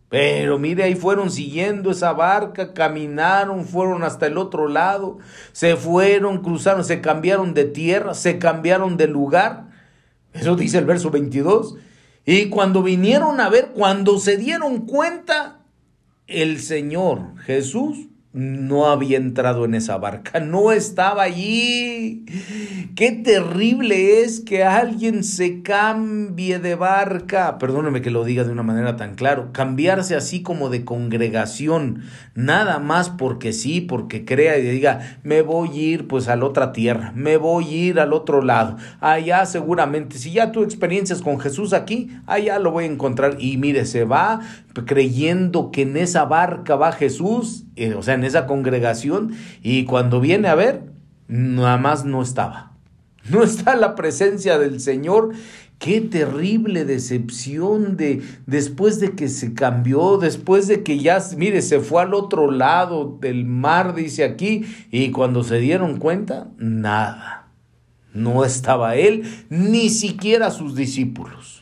Pero 0.10 0.60
mire, 0.60 0.84
ahí 0.84 0.96
fueron 0.96 1.32
siguiendo 1.32 1.92
esa 1.92 2.14
barca, 2.14 2.74
caminaron, 2.74 3.66
fueron 3.66 4.04
hasta 4.04 4.28
el 4.28 4.38
otro 4.38 4.68
lado, 4.68 5.18
se 5.52 5.76
fueron, 5.76 6.42
cruzaron, 6.42 6.86
se 6.86 7.02
cambiaron 7.02 7.54
de 7.54 7.66
tierra, 7.66 8.14
se 8.14 8.38
cambiaron 8.38 8.98
de 8.98 9.08
lugar. 9.08 9.72
Eso 10.32 10.56
dice 10.56 10.78
el 10.78 10.86
verso 10.86 11.10
22. 11.10 11.76
Y 12.26 12.50
cuando 12.50 12.84
vinieron 12.84 13.40
a 13.40 13.50
ver, 13.50 13.72
cuando 13.74 14.20
se 14.20 14.38
dieron 14.38 14.86
cuenta, 14.86 15.65
el 16.28 16.60
Señor 16.60 17.38
Jesús 17.46 18.08
no 18.36 18.88
había 18.88 19.16
entrado 19.16 19.64
en 19.64 19.76
esa 19.76 19.98
barca, 19.98 20.42
no 20.42 20.74
estaba 20.74 21.24
allí. 21.24 22.26
Qué 22.94 23.14
terrible 23.14 24.24
es 24.24 24.42
que 24.42 24.66
alguien 24.66 25.24
se 25.24 25.62
cambie 25.62 26.60
de 26.60 26.76
barca. 26.76 27.58
Perdóneme 27.58 28.02
que 28.02 28.12
lo 28.12 28.26
diga 28.26 28.44
de 28.44 28.52
una 28.52 28.62
manera 28.62 28.98
tan 28.98 29.16
claro. 29.16 29.54
Cambiarse 29.54 30.18
así 30.18 30.42
como 30.42 30.70
de 30.70 30.84
congregación, 30.84 32.02
nada 32.34 32.80
más 32.80 33.10
porque 33.10 33.54
sí, 33.54 33.80
porque 33.80 34.26
crea 34.26 34.58
y 34.58 34.64
diga, 34.64 35.18
me 35.24 35.42
voy 35.42 35.70
a 35.70 35.82
ir 35.82 36.08
pues 36.10 36.28
a 36.28 36.36
la 36.36 36.44
otra 36.44 36.74
tierra, 36.74 37.14
me 37.16 37.38
voy 37.38 37.66
a 37.66 37.72
ir 37.72 38.00
al 38.02 38.12
otro 38.12 38.42
lado. 38.42 38.76
Allá 39.00 39.46
seguramente, 39.46 40.18
si 40.18 40.34
ya 40.34 40.52
tu 40.52 40.62
experiencias 40.62 41.22
con 41.22 41.40
Jesús 41.40 41.72
aquí, 41.72 42.10
allá 42.26 42.60
lo 42.60 42.72
voy 42.72 42.84
a 42.84 42.88
encontrar. 42.88 43.38
Y 43.40 43.56
mire, 43.56 43.86
se 43.86 44.04
va 44.04 44.42
creyendo 44.86 45.72
que 45.72 45.84
en 45.84 45.96
esa 45.96 46.26
barca 46.26 46.76
va 46.76 46.92
Jesús, 46.92 47.64
eh, 47.76 47.94
o 47.94 48.04
sea, 48.04 48.16
en 48.16 48.26
esa 48.26 48.46
congregación, 48.46 49.34
y 49.64 49.86
cuando 49.86 50.20
viene 50.20 50.50
a 50.50 50.56
ver, 50.56 50.84
nada 51.28 51.78
más 51.78 52.04
no 52.06 52.22
estaba. 52.22 52.72
No 53.30 53.42
está 53.42 53.76
la 53.76 53.96
presencia 53.96 54.60
del 54.60 54.80
Señor. 54.80 55.32
Qué 55.80 56.00
terrible 56.00 56.86
decepción 56.86 57.98
de 57.98 58.22
después 58.46 59.00
de 59.00 59.14
que 59.14 59.30
se 59.30 59.56
cambió, 59.56 60.18
después 60.18 60.68
de 60.68 60.84
que 60.84 61.00
ya, 61.00 61.20
mire, 61.36 61.64
se 61.64 61.80
fue 61.80 62.04
al 62.04 62.14
otro 62.14 62.52
lado 62.52 63.18
del 63.20 63.46
mar, 63.46 63.96
dice 63.96 64.24
aquí, 64.24 64.66
y 64.92 65.10
cuando 65.10 65.44
se 65.44 65.58
dieron 65.58 65.98
cuenta, 65.98 66.50
nada. 66.60 67.48
No 68.14 68.46
estaba 68.46 68.96
él, 68.96 69.24
ni 69.50 69.90
siquiera 69.90 70.52
sus 70.52 70.76
discípulos. 70.76 71.55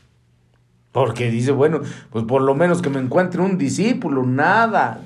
Porque 0.94 1.30
dice, 1.30 1.52
bueno, 1.52 1.82
pues 2.12 2.24
por 2.24 2.42
lo 2.44 2.56
menos 2.56 2.82
que 2.82 2.90
me 2.90 3.00
encuentre 3.00 3.42
un 3.42 3.58
discípulo, 3.58 4.24
nada 4.24 5.02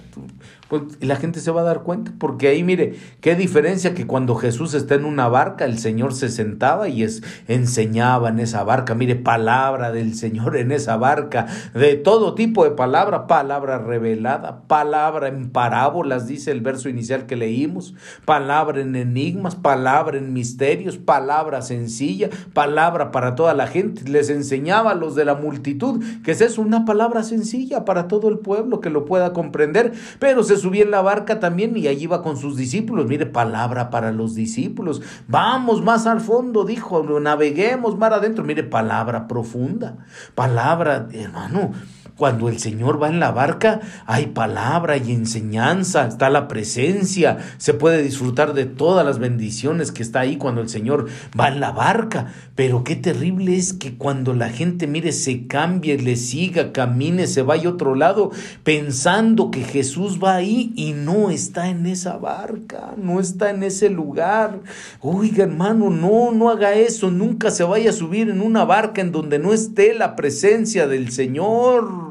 pues 0.69 0.83
la 1.01 1.15
gente 1.15 1.39
se 1.39 1.51
va 1.51 1.61
a 1.61 1.65
dar 1.65 1.83
cuenta, 1.83 2.11
porque 2.17 2.47
ahí 2.47 2.63
mire, 2.63 2.95
qué 3.21 3.35
diferencia 3.35 3.93
que 3.93 4.07
cuando 4.07 4.35
Jesús 4.35 4.73
está 4.73 4.95
en 4.95 5.05
una 5.05 5.27
barca, 5.27 5.65
el 5.65 5.77
Señor 5.77 6.13
se 6.13 6.29
sentaba 6.29 6.89
y 6.89 7.03
es, 7.03 7.21
enseñaba 7.47 8.29
en 8.29 8.39
esa 8.39 8.63
barca, 8.63 8.95
mire, 8.95 9.15
palabra 9.15 9.91
del 9.91 10.15
Señor 10.15 10.57
en 10.57 10.71
esa 10.71 10.97
barca, 10.97 11.45
de 11.73 11.95
todo 11.95 12.33
tipo 12.33 12.63
de 12.63 12.71
palabra, 12.71 13.27
palabra 13.27 13.77
revelada, 13.77 14.63
palabra 14.67 15.27
en 15.27 15.49
parábolas, 15.49 16.27
dice 16.27 16.51
el 16.51 16.61
verso 16.61 16.89
inicial 16.89 17.25
que 17.25 17.35
leímos, 17.35 17.93
palabra 18.25 18.81
en 18.81 18.95
enigmas, 18.95 19.55
palabra 19.55 20.17
en 20.17 20.33
misterios, 20.33 20.97
palabra 20.97 21.61
sencilla, 21.61 22.29
palabra 22.53 23.11
para 23.11 23.35
toda 23.35 23.53
la 23.53 23.67
gente, 23.67 24.09
les 24.09 24.29
enseñaba 24.29 24.91
a 24.91 24.95
los 24.95 25.15
de 25.15 25.25
la 25.25 25.35
multitud 25.35 26.03
que 26.23 26.31
es 26.31 26.57
una 26.57 26.85
palabra 26.85 27.23
sencilla 27.23 27.85
para 27.85 28.07
todo 28.07 28.29
el 28.29 28.39
pueblo 28.39 28.81
que 28.81 28.89
lo 28.89 29.05
pueda 29.05 29.33
comprender, 29.33 29.93
pero 30.19 30.43
se 30.43 30.56
en 30.63 30.91
la 30.91 31.01
barca 31.01 31.39
también 31.39 31.75
y 31.77 31.87
allí 31.87 32.03
iba 32.03 32.21
con 32.21 32.37
sus 32.37 32.57
discípulos. 32.57 33.07
Mire, 33.07 33.25
palabra 33.25 33.89
para 33.89 34.11
los 34.11 34.35
discípulos. 34.35 35.01
Vamos 35.27 35.83
más 35.83 36.07
al 36.07 36.21
fondo, 36.21 36.63
dijo, 36.63 37.03
naveguemos 37.19 37.97
más 37.97 38.11
adentro. 38.11 38.43
Mire, 38.43 38.63
palabra 38.63 39.27
profunda, 39.27 39.97
palabra, 40.35 41.07
hermano. 41.11 41.71
Cuando 42.17 42.49
el 42.49 42.57
Señor 42.57 43.01
va 43.01 43.09
en 43.09 43.19
la 43.19 43.31
barca, 43.31 43.79
hay 44.07 44.25
palabra 44.25 44.97
y 44.97 45.11
enseñanza, 45.11 46.07
está 46.07 46.31
la 46.31 46.47
presencia, 46.47 47.37
se 47.59 47.75
puede 47.75 48.01
disfrutar 48.01 48.55
de 48.55 48.65
todas 48.65 49.05
las 49.05 49.19
bendiciones 49.19 49.91
que 49.91 50.01
está 50.01 50.21
ahí 50.21 50.37
cuando 50.37 50.61
el 50.61 50.67
Señor 50.67 51.05
va 51.39 51.49
en 51.49 51.59
la 51.59 51.71
barca. 51.71 52.33
Pero 52.55 52.83
qué 52.83 52.95
terrible 52.95 53.55
es 53.55 53.73
que 53.73 53.97
cuando 53.97 54.33
la 54.33 54.49
gente, 54.49 54.87
mire, 54.87 55.11
se 55.11 55.45
cambie, 55.45 55.99
le 55.99 56.15
siga, 56.15 56.71
camine, 56.71 57.27
se 57.27 57.43
vaya 57.43 57.69
a 57.69 57.73
otro 57.73 57.93
lado, 57.93 58.31
pensando 58.63 59.51
que 59.51 59.63
Jesús 59.63 60.19
va 60.21 60.33
ahí 60.33 60.73
y 60.75 60.93
no 60.93 61.29
está 61.29 61.69
en 61.69 61.85
esa 61.85 62.17
barca, 62.17 62.95
no 62.97 63.19
está 63.19 63.51
en 63.51 63.61
ese 63.61 63.91
lugar. 63.91 64.59
Oiga, 65.01 65.43
hermano, 65.43 65.91
no, 65.91 66.31
no 66.31 66.49
haga 66.49 66.73
eso, 66.73 67.11
nunca 67.11 67.51
se 67.51 67.63
vaya 67.63 67.91
a 67.91 67.93
subir 67.93 68.29
en 68.29 68.41
una 68.41 68.65
barca 68.65 69.01
en 69.01 69.11
donde 69.11 69.37
no 69.37 69.53
esté 69.53 69.93
la 69.93 70.15
presencia 70.15 70.87
del 70.87 71.11
Señor. 71.11 72.06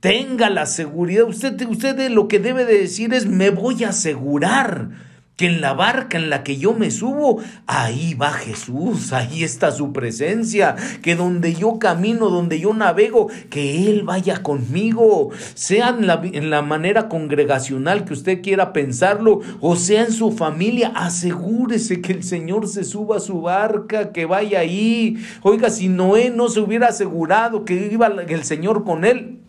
Tenga 0.00 0.48
la 0.48 0.64
seguridad. 0.64 1.28
Usted, 1.28 1.60
usted 1.68 2.10
lo 2.10 2.26
que 2.26 2.38
debe 2.38 2.64
de 2.64 2.78
decir 2.78 3.12
es, 3.12 3.26
me 3.26 3.50
voy 3.50 3.84
a 3.84 3.90
asegurar 3.90 4.88
que 5.36 5.46
en 5.46 5.62
la 5.62 5.72
barca 5.72 6.18
en 6.18 6.28
la 6.28 6.42
que 6.42 6.58
yo 6.58 6.74
me 6.74 6.90
subo, 6.90 7.38
ahí 7.66 8.12
va 8.12 8.30
Jesús, 8.30 9.14
ahí 9.14 9.42
está 9.42 9.70
su 9.72 9.90
presencia, 9.90 10.76
que 11.00 11.16
donde 11.16 11.54
yo 11.54 11.78
camino, 11.78 12.28
donde 12.28 12.60
yo 12.60 12.74
navego, 12.74 13.28
que 13.48 13.88
Él 13.88 14.02
vaya 14.02 14.42
conmigo, 14.42 15.30
sea 15.54 15.88
en 15.90 16.06
la, 16.06 16.20
en 16.22 16.50
la 16.50 16.60
manera 16.60 17.08
congregacional 17.08 18.04
que 18.04 18.12
usted 18.12 18.42
quiera 18.42 18.74
pensarlo, 18.74 19.40
o 19.60 19.76
sea 19.76 20.02
en 20.02 20.12
su 20.12 20.32
familia, 20.32 20.92
asegúrese 20.94 22.02
que 22.02 22.12
el 22.12 22.22
Señor 22.22 22.68
se 22.68 22.84
suba 22.84 23.16
a 23.16 23.20
su 23.20 23.40
barca, 23.40 24.12
que 24.12 24.26
vaya 24.26 24.60
ahí. 24.60 25.16
Oiga, 25.40 25.70
si 25.70 25.88
Noé 25.88 26.28
no 26.28 26.50
se 26.50 26.60
hubiera 26.60 26.88
asegurado 26.88 27.64
que 27.64 27.88
iba 27.90 28.08
el 28.08 28.44
Señor 28.44 28.84
con 28.84 29.06
él, 29.06 29.39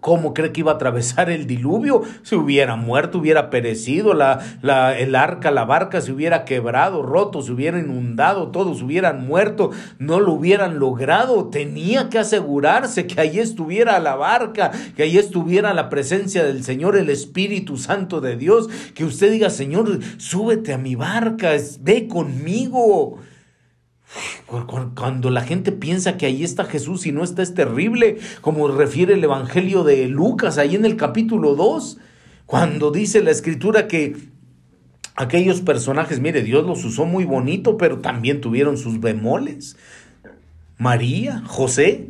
¿Cómo 0.00 0.32
cree 0.32 0.52
que 0.52 0.60
iba 0.60 0.70
a 0.70 0.74
atravesar 0.76 1.28
el 1.28 1.48
diluvio? 1.48 2.02
Se 2.22 2.36
hubiera 2.36 2.76
muerto, 2.76 3.18
hubiera 3.18 3.50
perecido, 3.50 4.14
la, 4.14 4.38
la, 4.62 4.96
el 4.96 5.16
arca, 5.16 5.50
la 5.50 5.64
barca 5.64 6.00
se 6.00 6.12
hubiera 6.12 6.44
quebrado, 6.44 7.02
roto, 7.02 7.42
se 7.42 7.50
hubiera 7.50 7.80
inundado, 7.80 8.52
todos 8.52 8.80
hubieran 8.80 9.26
muerto, 9.26 9.72
no 9.98 10.20
lo 10.20 10.34
hubieran 10.34 10.78
logrado. 10.78 11.48
Tenía 11.48 12.10
que 12.10 12.20
asegurarse 12.20 13.08
que 13.08 13.20
ahí 13.20 13.40
estuviera 13.40 13.98
la 13.98 14.14
barca, 14.14 14.70
que 14.94 15.02
ahí 15.02 15.18
estuviera 15.18 15.74
la 15.74 15.88
presencia 15.88 16.44
del 16.44 16.62
Señor, 16.62 16.96
el 16.96 17.10
Espíritu 17.10 17.76
Santo 17.76 18.20
de 18.20 18.36
Dios, 18.36 18.68
que 18.94 19.04
usted 19.04 19.32
diga, 19.32 19.50
Señor, 19.50 19.98
súbete 20.18 20.74
a 20.74 20.78
mi 20.78 20.94
barca, 20.94 21.50
ve 21.80 22.06
conmigo. 22.06 23.18
Cuando 24.46 25.30
la 25.30 25.42
gente 25.42 25.72
piensa 25.72 26.16
que 26.16 26.26
ahí 26.26 26.42
está 26.42 26.64
Jesús 26.64 27.06
y 27.06 27.12
no 27.12 27.22
está, 27.22 27.42
es 27.42 27.54
terrible, 27.54 28.18
como 28.40 28.68
refiere 28.68 29.14
el 29.14 29.24
Evangelio 29.24 29.84
de 29.84 30.08
Lucas, 30.08 30.58
ahí 30.58 30.74
en 30.74 30.84
el 30.84 30.96
capítulo 30.96 31.54
2, 31.54 31.98
cuando 32.46 32.90
dice 32.90 33.22
la 33.22 33.30
escritura 33.30 33.86
que 33.86 34.16
aquellos 35.16 35.60
personajes, 35.60 36.20
mire, 36.20 36.42
Dios 36.42 36.66
los 36.66 36.84
usó 36.84 37.04
muy 37.04 37.24
bonito, 37.24 37.76
pero 37.76 37.98
también 37.98 38.40
tuvieron 38.40 38.78
sus 38.78 39.00
bemoles. 39.00 39.76
María, 40.78 41.42
José, 41.46 42.08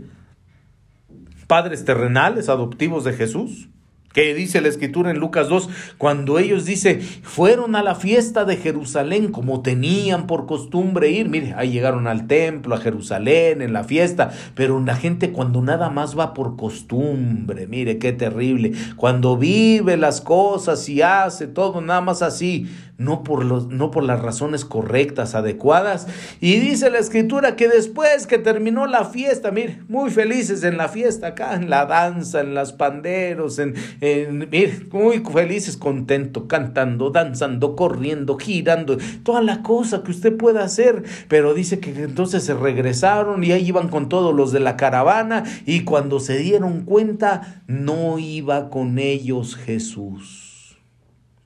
padres 1.49 1.85
terrenales, 1.85 2.49
adoptivos 2.49 3.03
de 3.05 3.15
Jesús 3.15 3.69
que 4.13 4.35
dice 4.35 4.61
la 4.61 4.69
escritura 4.69 5.11
en 5.11 5.19
Lucas 5.19 5.49
2, 5.49 5.69
cuando 5.99 6.39
ellos 6.39 6.65
dice, 6.65 7.01
fueron 7.01 7.77
a 7.77 7.83
la 7.83 7.95
fiesta 7.95 8.45
de 8.45 8.57
Jerusalén 8.57 9.31
como 9.31 9.63
tenían 9.63 10.27
por 10.27 10.47
costumbre 10.47 11.11
ir, 11.11 11.29
mire, 11.29 11.55
ahí 11.57 11.71
llegaron 11.71 12.07
al 12.07 12.27
templo, 12.27 12.75
a 12.75 12.81
Jerusalén, 12.81 13.63
en 13.63 13.73
la 13.73 13.85
fiesta, 13.85 14.31
pero 14.55 14.81
la 14.81 14.97
gente 14.97 15.31
cuando 15.31 15.63
nada 15.63 15.91
más 15.91 16.19
va 16.19 16.35
por 16.35 16.57
costumbre, 16.57 17.67
mire, 17.67 17.99
qué 17.99 18.13
terrible, 18.13 18.73
cuando 18.97 19.37
vive 19.37 19.97
las 19.97 20.21
cosas 20.21 20.89
y 20.89 21.03
hace 21.03 21.47
todo 21.47 21.81
nada 21.81 22.01
más 22.01 22.23
así, 22.23 22.69
no 22.99 23.23
por, 23.23 23.45
los, 23.45 23.69
no 23.69 23.93
por 23.93 24.03
las 24.03 24.21
razones 24.21 24.65
correctas, 24.65 25.37
adecuadas. 25.37 26.09
Y 26.41 26.57
dice 26.57 26.91
la 26.91 26.99
escritura 26.99 27.55
que 27.55 27.69
después 27.69 28.27
que 28.27 28.39
terminó 28.39 28.87
la 28.87 29.05
fiesta, 29.05 29.53
mire, 29.53 29.79
muy 29.89 30.11
felices 30.11 30.65
en 30.65 30.77
la 30.77 30.89
fiesta 30.89 31.29
acá, 31.29 31.55
en 31.55 31.71
la 31.71 31.87
danza, 31.87 32.41
en 32.41 32.55
las 32.55 32.73
panderos, 32.73 33.61
en, 33.61 33.75
en 34.01 34.51
mire, 34.51 34.81
muy 34.91 35.21
felices, 35.21 35.77
contentos, 35.77 36.45
cantando, 36.49 37.11
danzando, 37.11 37.77
corriendo, 37.77 38.37
girando, 38.37 38.99
toda 39.23 39.43
la 39.43 39.63
cosa 39.63 40.03
que 40.03 40.11
usted 40.11 40.37
pueda 40.37 40.65
hacer. 40.65 41.05
Pero 41.29 41.55
dice 41.55 41.79
que 41.79 41.91
entonces 41.91 42.43
se 42.43 42.55
regresaron 42.55 43.45
y 43.45 43.53
ahí 43.53 43.69
iban 43.69 43.89
con 43.89 44.09
todos 44.09 44.35
los 44.35 44.51
de 44.51 44.59
la 44.59 44.77
caravana 44.77 45.45
y 45.67 45.85
cuando 45.85 46.19
se 46.19 46.37
dieron 46.39 46.83
cuenta, 46.83 47.63
no 47.69 48.19
iba 48.19 48.71
con 48.71 48.99
ellos 48.99 49.55
Jesús. 49.55 50.48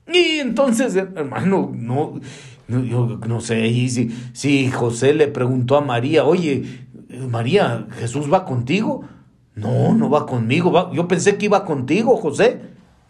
Y 0.07 0.39
entonces, 0.39 0.95
hermano, 0.95 1.71
no, 1.73 2.19
no 2.67 2.83
yo 2.83 3.19
no 3.27 3.41
sé, 3.41 3.67
y 3.67 3.89
si, 3.89 4.09
si 4.33 4.69
José 4.69 5.13
le 5.13 5.27
preguntó 5.27 5.77
a 5.77 5.81
María, 5.81 6.25
oye, 6.25 6.63
María, 7.29 7.87
¿Jesús 7.99 8.31
va 8.31 8.45
contigo? 8.45 9.05
No, 9.55 9.93
no 9.93 10.09
va 10.09 10.25
conmigo, 10.25 10.71
va, 10.71 10.91
yo 10.93 11.07
pensé 11.07 11.37
que 11.37 11.45
iba 11.45 11.63
contigo, 11.63 12.17
José. 12.17 12.62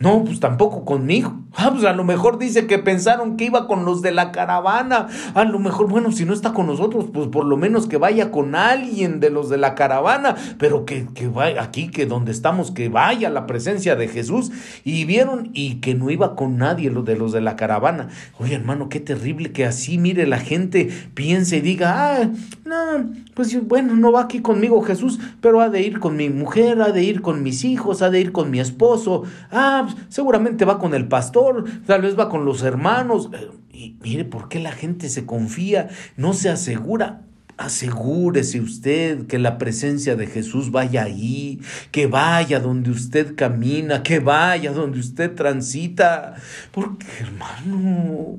No, 0.04 0.26
pues 0.26 0.42
tampoco 0.42 0.84
conmigo. 0.84 1.34
Ah, 1.56 1.70
pues 1.72 1.86
a 1.86 1.94
lo 1.94 2.04
mejor 2.04 2.38
dice 2.38 2.68
que 2.68 2.78
pensaron 2.78 3.38
que 3.38 3.46
iba 3.46 3.68
con 3.68 3.86
los 3.86 4.02
de 4.02 4.12
la 4.12 4.34
caravana. 4.34 5.08
A 5.34 5.46
lo 5.46 5.60
mejor, 5.60 5.88
bueno, 5.88 6.12
si 6.12 6.26
no 6.26 6.34
está 6.34 6.52
con 6.52 6.68
nosotros, 6.68 7.06
pues 7.14 7.30
por 7.30 7.46
lo 7.46 7.56
menos 7.56 7.88
que 7.88 7.96
vaya 7.96 8.30
con 8.30 8.54
alguien 8.54 9.22
de 9.22 9.30
los 9.30 9.48
de 9.48 9.56
la 9.56 9.76
caravana, 9.76 10.36
pero 10.58 10.84
que, 10.84 11.08
que 11.16 11.30
vaya 11.30 11.64
aquí, 11.64 11.88
que 11.88 12.06
donde 12.06 12.34
estamos, 12.34 12.72
que 12.72 12.90
vaya 12.90 13.30
la 13.30 13.48
presencia 13.48 13.96
de 13.96 14.10
Jesús. 14.10 14.52
Y 14.84 15.06
vieron 15.06 15.52
y 15.54 15.76
que 15.76 15.96
no 15.96 16.10
iba 16.10 16.36
con 16.36 16.58
nadie 16.58 16.90
de 16.90 17.16
los 17.16 17.32
de 17.32 17.40
la 17.40 17.56
caravana. 17.56 18.10
Oye, 18.40 18.56
hermano, 18.56 18.90
qué 18.90 19.00
terrible 19.00 19.54
que 19.54 19.66
así, 19.66 19.98
mire, 19.98 20.28
la 20.28 20.40
gente 20.40 20.90
piense 21.14 21.58
y 21.58 21.62
diga, 21.62 22.18
ah, 22.18 22.30
no, 22.66 23.14
pues 23.34 23.68
bueno, 23.68 23.96
no 23.96 24.12
va 24.12 24.24
aquí 24.24 24.42
conmigo 24.42 24.82
Jesús, 24.82 25.20
pero 25.42 25.62
ha 25.62 25.70
de 25.70 25.82
ir 25.82 26.00
con 26.00 26.16
mi 26.16 26.30
mujer, 26.30 26.82
ha 26.82 26.92
de 26.92 27.04
ir 27.04 27.22
con 27.22 27.44
mis 27.44 27.64
hijos, 27.64 28.02
ha 28.02 28.10
de 28.10 28.20
ir 28.20 28.32
con 28.32 28.52
mi 28.52 28.60
esposo. 28.60 29.24
Ah, 29.52 29.86
pues, 29.86 29.98
seguramente 30.10 30.66
va 30.66 30.80
con 30.80 30.94
el 30.94 31.08
pastor 31.08 31.64
tal 31.86 32.02
vez 32.02 32.18
va 32.18 32.30
con 32.30 32.46
los 32.46 32.64
hermanos. 32.64 33.30
Eh, 33.34 33.50
y 33.72 33.98
mire, 34.02 34.26
¿por 34.26 34.50
qué 34.50 34.60
la 34.60 34.72
gente 34.72 35.10
se 35.10 35.26
confía? 35.26 35.90
No 36.18 36.34
se 36.34 36.50
asegura. 36.50 37.22
Asegúrese 37.56 38.60
usted 38.62 39.28
que 39.28 39.38
la 39.38 39.60
presencia 39.60 40.16
de 40.16 40.26
Jesús 40.26 40.72
vaya 40.72 41.04
ahí, 41.04 41.62
que 41.92 42.08
vaya 42.08 42.60
donde 42.60 42.90
usted 42.90 43.36
camina, 43.36 44.02
que 44.02 44.20
vaya 44.20 44.72
donde 44.72 45.00
usted 45.00 45.36
transita. 45.36 46.34
Porque, 46.72 47.06
hermano, 47.20 48.38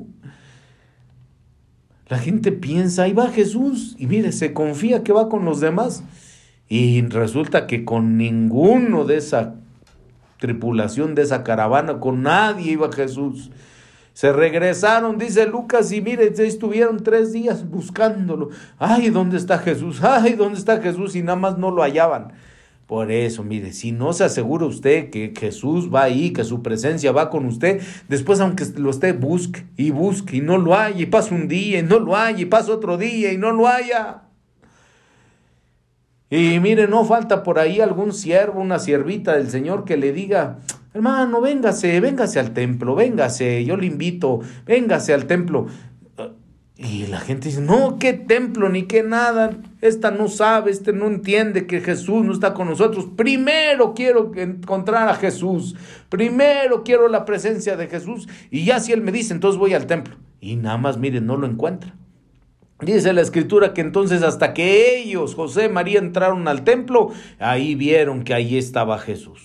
la 2.14 2.20
gente 2.20 2.52
piensa, 2.52 3.02
ahí 3.02 3.12
va 3.12 3.32
Jesús, 3.32 3.96
y 3.98 4.06
mire, 4.06 4.30
se 4.30 4.52
confía 4.52 5.02
que 5.02 5.12
va 5.12 5.28
con 5.28 5.44
los 5.44 5.58
demás. 5.58 6.04
Y 6.68 7.02
resulta 7.08 7.66
que 7.66 7.84
con 7.84 8.16
ninguno 8.16 9.04
de 9.04 9.16
esa 9.16 9.56
tripulación 10.38 11.16
de 11.16 11.22
esa 11.22 11.42
caravana, 11.42 11.98
con 11.98 12.22
nadie 12.22 12.70
iba 12.70 12.92
Jesús. 12.92 13.50
Se 14.12 14.32
regresaron, 14.32 15.18
dice 15.18 15.46
Lucas, 15.46 15.90
y 15.90 16.02
mire, 16.02 16.32
estuvieron 16.38 17.02
tres 17.02 17.32
días 17.32 17.68
buscándolo. 17.68 18.50
Ay, 18.78 19.10
¿dónde 19.10 19.36
está 19.36 19.58
Jesús? 19.58 20.00
Ay, 20.04 20.34
¿dónde 20.34 20.60
está 20.60 20.80
Jesús? 20.80 21.16
Y 21.16 21.22
nada 21.24 21.34
más 21.34 21.58
no 21.58 21.72
lo 21.72 21.82
hallaban. 21.82 22.28
Por 22.86 23.10
eso, 23.10 23.42
mire, 23.42 23.72
si 23.72 23.92
no 23.92 24.12
se 24.12 24.24
asegura 24.24 24.66
usted 24.66 25.08
que 25.08 25.32
Jesús 25.38 25.92
va 25.92 26.02
ahí, 26.02 26.32
que 26.34 26.44
su 26.44 26.62
presencia 26.62 27.12
va 27.12 27.30
con 27.30 27.46
usted, 27.46 27.80
después 28.08 28.40
aunque 28.40 28.66
lo 28.76 28.90
esté, 28.90 29.12
busque 29.12 29.64
y 29.76 29.90
busque 29.90 30.36
y 30.36 30.40
no 30.42 30.58
lo 30.58 30.74
haya, 30.74 31.00
y 31.00 31.06
pasa 31.06 31.34
un 31.34 31.48
día 31.48 31.78
y 31.78 31.82
no 31.82 31.98
lo 31.98 32.14
haya, 32.14 32.40
y 32.40 32.44
pasa 32.44 32.72
otro 32.72 32.98
día 32.98 33.32
y 33.32 33.38
no 33.38 33.52
lo 33.52 33.68
haya. 33.68 34.24
Y 36.28 36.58
mire, 36.60 36.86
no 36.86 37.04
falta 37.04 37.42
por 37.42 37.58
ahí 37.58 37.80
algún 37.80 38.12
siervo, 38.12 38.60
una 38.60 38.78
siervita 38.78 39.34
del 39.36 39.48
Señor 39.50 39.84
que 39.84 39.96
le 39.96 40.12
diga, 40.12 40.58
hermano, 40.92 41.40
véngase, 41.40 42.00
véngase 42.00 42.38
al 42.38 42.52
templo, 42.52 42.94
véngase, 42.94 43.64
yo 43.64 43.76
le 43.76 43.86
invito, 43.86 44.40
véngase 44.66 45.14
al 45.14 45.26
templo. 45.26 45.68
Y 46.76 47.06
la 47.06 47.20
gente 47.20 47.50
dice, 47.50 47.60
no, 47.60 48.00
qué 48.00 48.14
templo, 48.14 48.68
ni 48.68 48.84
qué 48.84 49.04
nada. 49.04 49.56
Esta 49.80 50.10
no 50.10 50.26
sabe, 50.26 50.72
este 50.72 50.92
no 50.92 51.06
entiende 51.06 51.68
que 51.68 51.80
Jesús 51.80 52.24
no 52.24 52.32
está 52.32 52.52
con 52.52 52.68
nosotros. 52.68 53.06
Primero 53.16 53.94
quiero 53.94 54.32
encontrar 54.34 55.08
a 55.08 55.14
Jesús. 55.14 55.76
Primero 56.08 56.82
quiero 56.82 57.06
la 57.06 57.24
presencia 57.24 57.76
de 57.76 57.86
Jesús. 57.86 58.28
Y 58.50 58.64
ya 58.64 58.80
si 58.80 58.92
Él 58.92 59.02
me 59.02 59.12
dice, 59.12 59.32
entonces 59.32 59.58
voy 59.58 59.72
al 59.74 59.86
templo. 59.86 60.16
Y 60.40 60.56
nada 60.56 60.76
más, 60.76 60.98
mire, 60.98 61.20
no 61.20 61.36
lo 61.36 61.46
encuentra. 61.46 61.94
Dice 62.80 63.12
la 63.12 63.20
escritura 63.20 63.72
que 63.72 63.80
entonces 63.80 64.22
hasta 64.24 64.52
que 64.52 64.98
ellos, 64.98 65.36
José 65.36 65.66
y 65.66 65.68
María, 65.68 66.00
entraron 66.00 66.48
al 66.48 66.64
templo, 66.64 67.12
ahí 67.38 67.76
vieron 67.76 68.24
que 68.24 68.34
ahí 68.34 68.58
estaba 68.58 68.98
Jesús. 68.98 69.42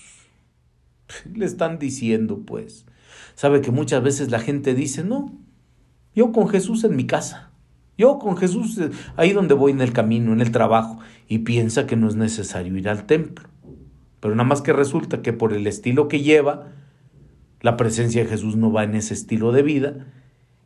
Le 1.36 1.46
están 1.46 1.78
diciendo, 1.78 2.42
pues. 2.44 2.88
Sabe 3.36 3.62
que 3.62 3.72
muchas 3.72 4.02
veces 4.04 4.32
la 4.32 4.40
gente 4.40 4.74
dice, 4.74 5.04
no, 5.04 5.39
yo 6.20 6.34
con 6.34 6.50
Jesús 6.50 6.84
en 6.84 6.98
mi 6.98 7.06
casa, 7.06 7.50
yo 7.98 8.20
con 8.20 8.36
Jesús 8.36 8.78
eh, 8.78 8.90
ahí 9.16 9.32
donde 9.32 9.54
voy 9.54 9.72
en 9.72 9.80
el 9.80 9.94
camino, 9.94 10.34
en 10.34 10.42
el 10.42 10.52
trabajo, 10.52 11.00
y 11.30 11.40
piensa 11.40 11.88
que 11.88 11.96
no 11.96 12.10
es 12.10 12.16
necesario 12.16 12.76
ir 12.76 12.90
al 12.90 13.06
templo. 13.06 13.48
Pero 14.20 14.36
nada 14.36 14.50
más 14.50 14.62
que 14.62 14.74
resulta 14.74 15.22
que 15.22 15.32
por 15.32 15.54
el 15.54 15.66
estilo 15.66 16.10
que 16.10 16.20
lleva, 16.20 16.74
la 17.62 17.78
presencia 17.78 18.22
de 18.22 18.30
Jesús 18.30 18.58
no 18.58 18.70
va 18.70 18.84
en 18.84 18.96
ese 18.96 19.14
estilo 19.14 19.54
de 19.54 19.62
vida, 19.62 20.08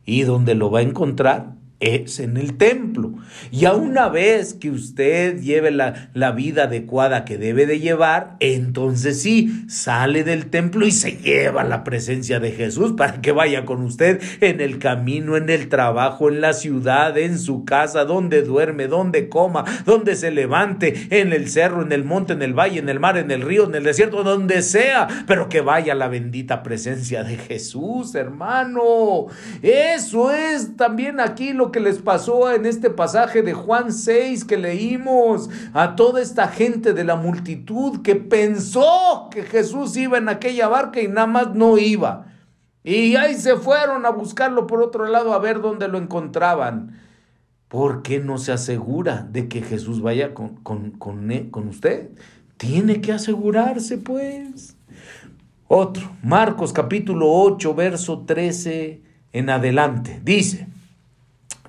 y 0.04 0.22
donde 0.22 0.56
lo 0.56 0.72
va 0.72 0.80
a 0.80 0.82
encontrar 0.82 1.54
es 1.80 2.20
en 2.20 2.36
el 2.36 2.56
templo. 2.56 3.14
Y 3.50 3.66
a 3.66 3.72
una 3.72 4.08
vez 4.08 4.54
que 4.54 4.70
usted 4.70 5.40
lleve 5.40 5.70
la, 5.70 6.10
la, 6.14 6.32
vida 6.32 6.64
adecuada 6.64 7.24
que 7.24 7.36
debe 7.36 7.66
de 7.66 7.80
llevar, 7.80 8.36
entonces 8.40 9.20
sí, 9.20 9.64
sale 9.68 10.24
del 10.24 10.46
templo 10.46 10.86
y 10.86 10.90
se 10.90 11.16
lleva 11.16 11.64
la 11.64 11.84
presencia 11.84 12.40
de 12.40 12.52
Jesús 12.52 12.92
para 12.92 13.20
que 13.20 13.32
vaya 13.32 13.64
con 13.64 13.82
usted 13.82 14.20
en 14.40 14.60
el 14.60 14.78
camino, 14.78 15.36
en 15.36 15.50
el 15.50 15.68
trabajo, 15.68 16.28
en 16.28 16.40
la 16.40 16.52
ciudad, 16.54 17.16
en 17.18 17.38
su 17.38 17.64
casa, 17.64 18.04
donde 18.04 18.42
duerme, 18.42 18.86
donde 18.86 19.28
coma, 19.28 19.64
donde 19.84 20.16
se 20.16 20.30
levante, 20.30 21.08
en 21.10 21.32
el 21.32 21.48
cerro, 21.50 21.82
en 21.82 21.92
el 21.92 22.04
monte, 22.04 22.32
en 22.32 22.42
el 22.42 22.54
valle, 22.54 22.78
en 22.78 22.88
el 22.88 23.00
mar, 23.00 23.16
en 23.16 23.30
el 23.30 23.42
río, 23.42 23.64
en 23.66 23.74
el 23.74 23.84
desierto, 23.84 24.22
donde 24.22 24.62
sea, 24.62 25.08
pero 25.26 25.48
que 25.48 25.60
vaya 25.60 25.94
la 25.94 26.08
bendita 26.08 26.62
presencia 26.62 27.24
de 27.24 27.36
Jesús, 27.36 28.14
hermano. 28.14 29.26
Eso 29.62 30.30
es 30.30 30.76
también 30.76 31.20
aquí 31.20 31.52
lo 31.52 31.63
que 31.72 31.80
les 31.80 31.98
pasó 31.98 32.52
en 32.52 32.66
este 32.66 32.90
pasaje 32.90 33.42
de 33.42 33.52
Juan 33.52 33.92
6 33.92 34.44
que 34.44 34.56
leímos 34.56 35.50
a 35.72 35.96
toda 35.96 36.20
esta 36.20 36.48
gente 36.48 36.92
de 36.92 37.04
la 37.04 37.16
multitud 37.16 38.02
que 38.02 38.16
pensó 38.16 39.28
que 39.30 39.42
Jesús 39.42 39.96
iba 39.96 40.18
en 40.18 40.28
aquella 40.28 40.68
barca 40.68 41.00
y 41.00 41.08
nada 41.08 41.26
más 41.26 41.54
no 41.54 41.78
iba. 41.78 42.26
Y 42.82 43.16
ahí 43.16 43.34
se 43.34 43.56
fueron 43.56 44.04
a 44.04 44.10
buscarlo 44.10 44.66
por 44.66 44.82
otro 44.82 45.06
lado 45.06 45.32
a 45.32 45.38
ver 45.38 45.60
dónde 45.60 45.88
lo 45.88 45.98
encontraban. 45.98 47.00
¿Por 47.68 48.02
qué 48.02 48.20
no 48.20 48.38
se 48.38 48.52
asegura 48.52 49.26
de 49.30 49.48
que 49.48 49.62
Jesús 49.62 50.02
vaya 50.02 50.34
con, 50.34 50.56
con, 50.56 50.90
con, 50.92 51.28
con 51.50 51.68
usted? 51.68 52.10
Tiene 52.56 53.00
que 53.00 53.12
asegurarse, 53.12 53.98
pues. 53.98 54.76
Otro, 55.66 56.10
Marcos 56.22 56.72
capítulo 56.72 57.32
8, 57.32 57.74
verso 57.74 58.24
13 58.26 59.02
en 59.32 59.50
adelante. 59.50 60.20
Dice, 60.22 60.68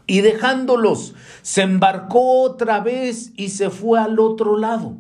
y 0.08 0.22
dejándolos, 0.22 1.16
se 1.42 1.64
embarcó 1.64 2.42
otra 2.42 2.80
vez 2.80 3.34
y 3.36 3.50
se 3.50 3.70
fue 3.70 4.00
al 4.00 4.20
otro 4.20 4.58
lado. 4.58 4.98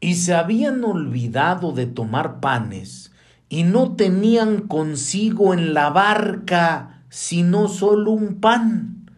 Y 0.00 0.14
se 0.14 0.34
habían 0.34 0.82
olvidado 0.84 1.72
de 1.72 1.86
tomar 1.86 2.40
panes, 2.40 3.12
y 3.48 3.64
no 3.64 3.96
tenían 3.96 4.68
consigo 4.68 5.52
en 5.52 5.74
la 5.74 5.90
barca 5.90 7.04
sino 7.10 7.68
solo 7.68 8.12
un 8.12 8.40
pan. 8.40 9.10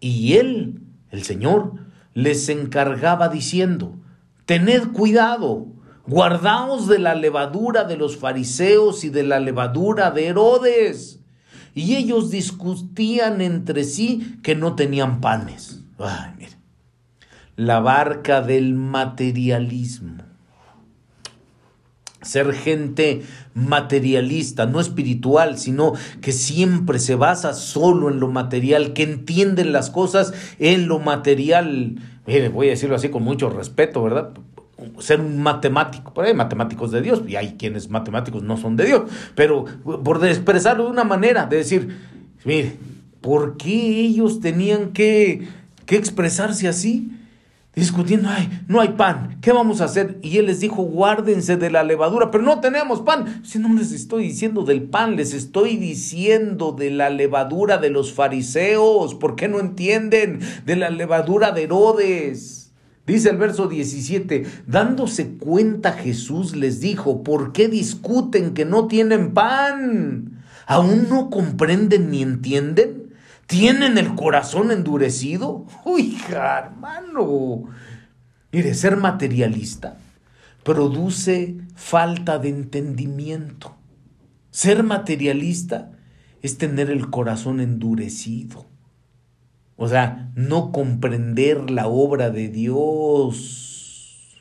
Y 0.00 0.34
él, 0.34 0.82
el 1.10 1.24
Señor, 1.24 1.72
les 2.14 2.48
encargaba 2.50 3.28
diciendo, 3.28 3.96
Tened 4.44 4.92
cuidado, 4.92 5.66
guardaos 6.06 6.86
de 6.86 6.98
la 6.98 7.14
levadura 7.14 7.84
de 7.84 7.96
los 7.96 8.16
fariseos 8.16 9.04
y 9.04 9.08
de 9.08 9.22
la 9.24 9.40
levadura 9.40 10.10
de 10.10 10.26
Herodes 10.26 11.18
y 11.74 11.96
ellos 11.96 12.30
discutían 12.30 13.40
entre 13.40 13.84
sí 13.84 14.38
que 14.42 14.54
no 14.54 14.74
tenían 14.74 15.20
panes. 15.20 15.82
Ay. 15.98 16.46
La 17.56 17.80
barca 17.80 18.40
del 18.40 18.74
materialismo. 18.74 20.22
Ser 22.22 22.52
gente 22.52 23.22
materialista, 23.54 24.66
no 24.66 24.80
espiritual, 24.80 25.58
sino 25.58 25.92
que 26.20 26.32
siempre 26.32 26.98
se 26.98 27.14
basa 27.14 27.54
solo 27.54 28.10
en 28.10 28.20
lo 28.20 28.28
material, 28.28 28.92
que 28.92 29.04
entienden 29.04 29.72
las 29.72 29.90
cosas 29.90 30.34
en 30.58 30.88
lo 30.88 30.98
material. 30.98 31.96
Mire, 32.26 32.48
voy 32.48 32.68
a 32.68 32.70
decirlo 32.70 32.96
así 32.96 33.08
con 33.08 33.22
mucho 33.22 33.50
respeto, 33.50 34.02
¿verdad? 34.02 34.32
Ser 35.00 35.20
un 35.20 35.42
matemático, 35.42 36.12
pero 36.14 36.26
hay 36.26 36.34
matemáticos 36.34 36.90
de 36.90 37.02
Dios 37.02 37.22
y 37.26 37.36
hay 37.36 37.54
quienes 37.54 37.88
matemáticos 37.90 38.42
no 38.42 38.56
son 38.56 38.76
de 38.76 38.86
Dios, 38.86 39.02
pero 39.34 39.64
por 40.04 40.24
expresarlo 40.26 40.84
de 40.84 40.90
una 40.90 41.04
manera, 41.04 41.46
de 41.46 41.56
decir, 41.56 41.96
mire, 42.44 42.76
¿por 43.20 43.56
qué 43.56 44.00
ellos 44.00 44.40
tenían 44.40 44.92
que, 44.92 45.48
que 45.86 45.96
expresarse 45.96 46.68
así? 46.68 47.12
Discutiendo, 47.74 48.28
ay, 48.28 48.48
no 48.66 48.80
hay 48.80 48.88
pan, 48.88 49.38
¿qué 49.40 49.52
vamos 49.52 49.80
a 49.80 49.84
hacer? 49.84 50.18
Y 50.20 50.38
él 50.38 50.46
les 50.46 50.58
dijo, 50.58 50.82
guárdense 50.82 51.56
de 51.56 51.70
la 51.70 51.84
levadura, 51.84 52.32
pero 52.32 52.42
no 52.42 52.58
tenemos 52.58 53.02
pan. 53.02 53.42
Si 53.44 53.60
no 53.60 53.72
les 53.72 53.92
estoy 53.92 54.24
diciendo 54.24 54.64
del 54.64 54.82
pan, 54.82 55.14
les 55.14 55.32
estoy 55.32 55.76
diciendo 55.76 56.72
de 56.72 56.90
la 56.90 57.08
levadura 57.08 57.78
de 57.78 57.90
los 57.90 58.12
fariseos, 58.12 59.14
¿por 59.14 59.36
qué 59.36 59.46
no 59.46 59.60
entienden? 59.60 60.40
De 60.66 60.74
la 60.74 60.90
levadura 60.90 61.52
de 61.52 61.62
Herodes. 61.62 62.57
Dice 63.08 63.30
el 63.30 63.38
verso 63.38 63.68
17, 63.68 64.46
dándose 64.66 65.38
cuenta 65.38 65.94
Jesús 65.94 66.54
les 66.54 66.80
dijo, 66.80 67.22
¿por 67.22 67.52
qué 67.52 67.66
discuten 67.66 68.52
que 68.52 68.66
no 68.66 68.86
tienen 68.86 69.32
pan? 69.32 70.42
¿Aún 70.66 71.08
no 71.08 71.30
comprenden 71.30 72.10
ni 72.10 72.20
entienden? 72.20 73.14
¿Tienen 73.46 73.96
el 73.96 74.14
corazón 74.14 74.70
endurecido? 74.70 75.64
Uy, 75.86 76.18
hermano. 76.28 77.64
Mire, 78.52 78.74
ser 78.74 78.98
materialista 78.98 79.96
produce 80.62 81.56
falta 81.74 82.38
de 82.38 82.50
entendimiento. 82.50 83.74
Ser 84.50 84.82
materialista 84.82 85.92
es 86.42 86.58
tener 86.58 86.90
el 86.90 87.08
corazón 87.08 87.60
endurecido. 87.60 88.66
O 89.80 89.88
sea, 89.88 90.32
no 90.34 90.72
comprender 90.72 91.70
la 91.70 91.86
obra 91.86 92.30
de 92.30 92.48
Dios. 92.48 94.36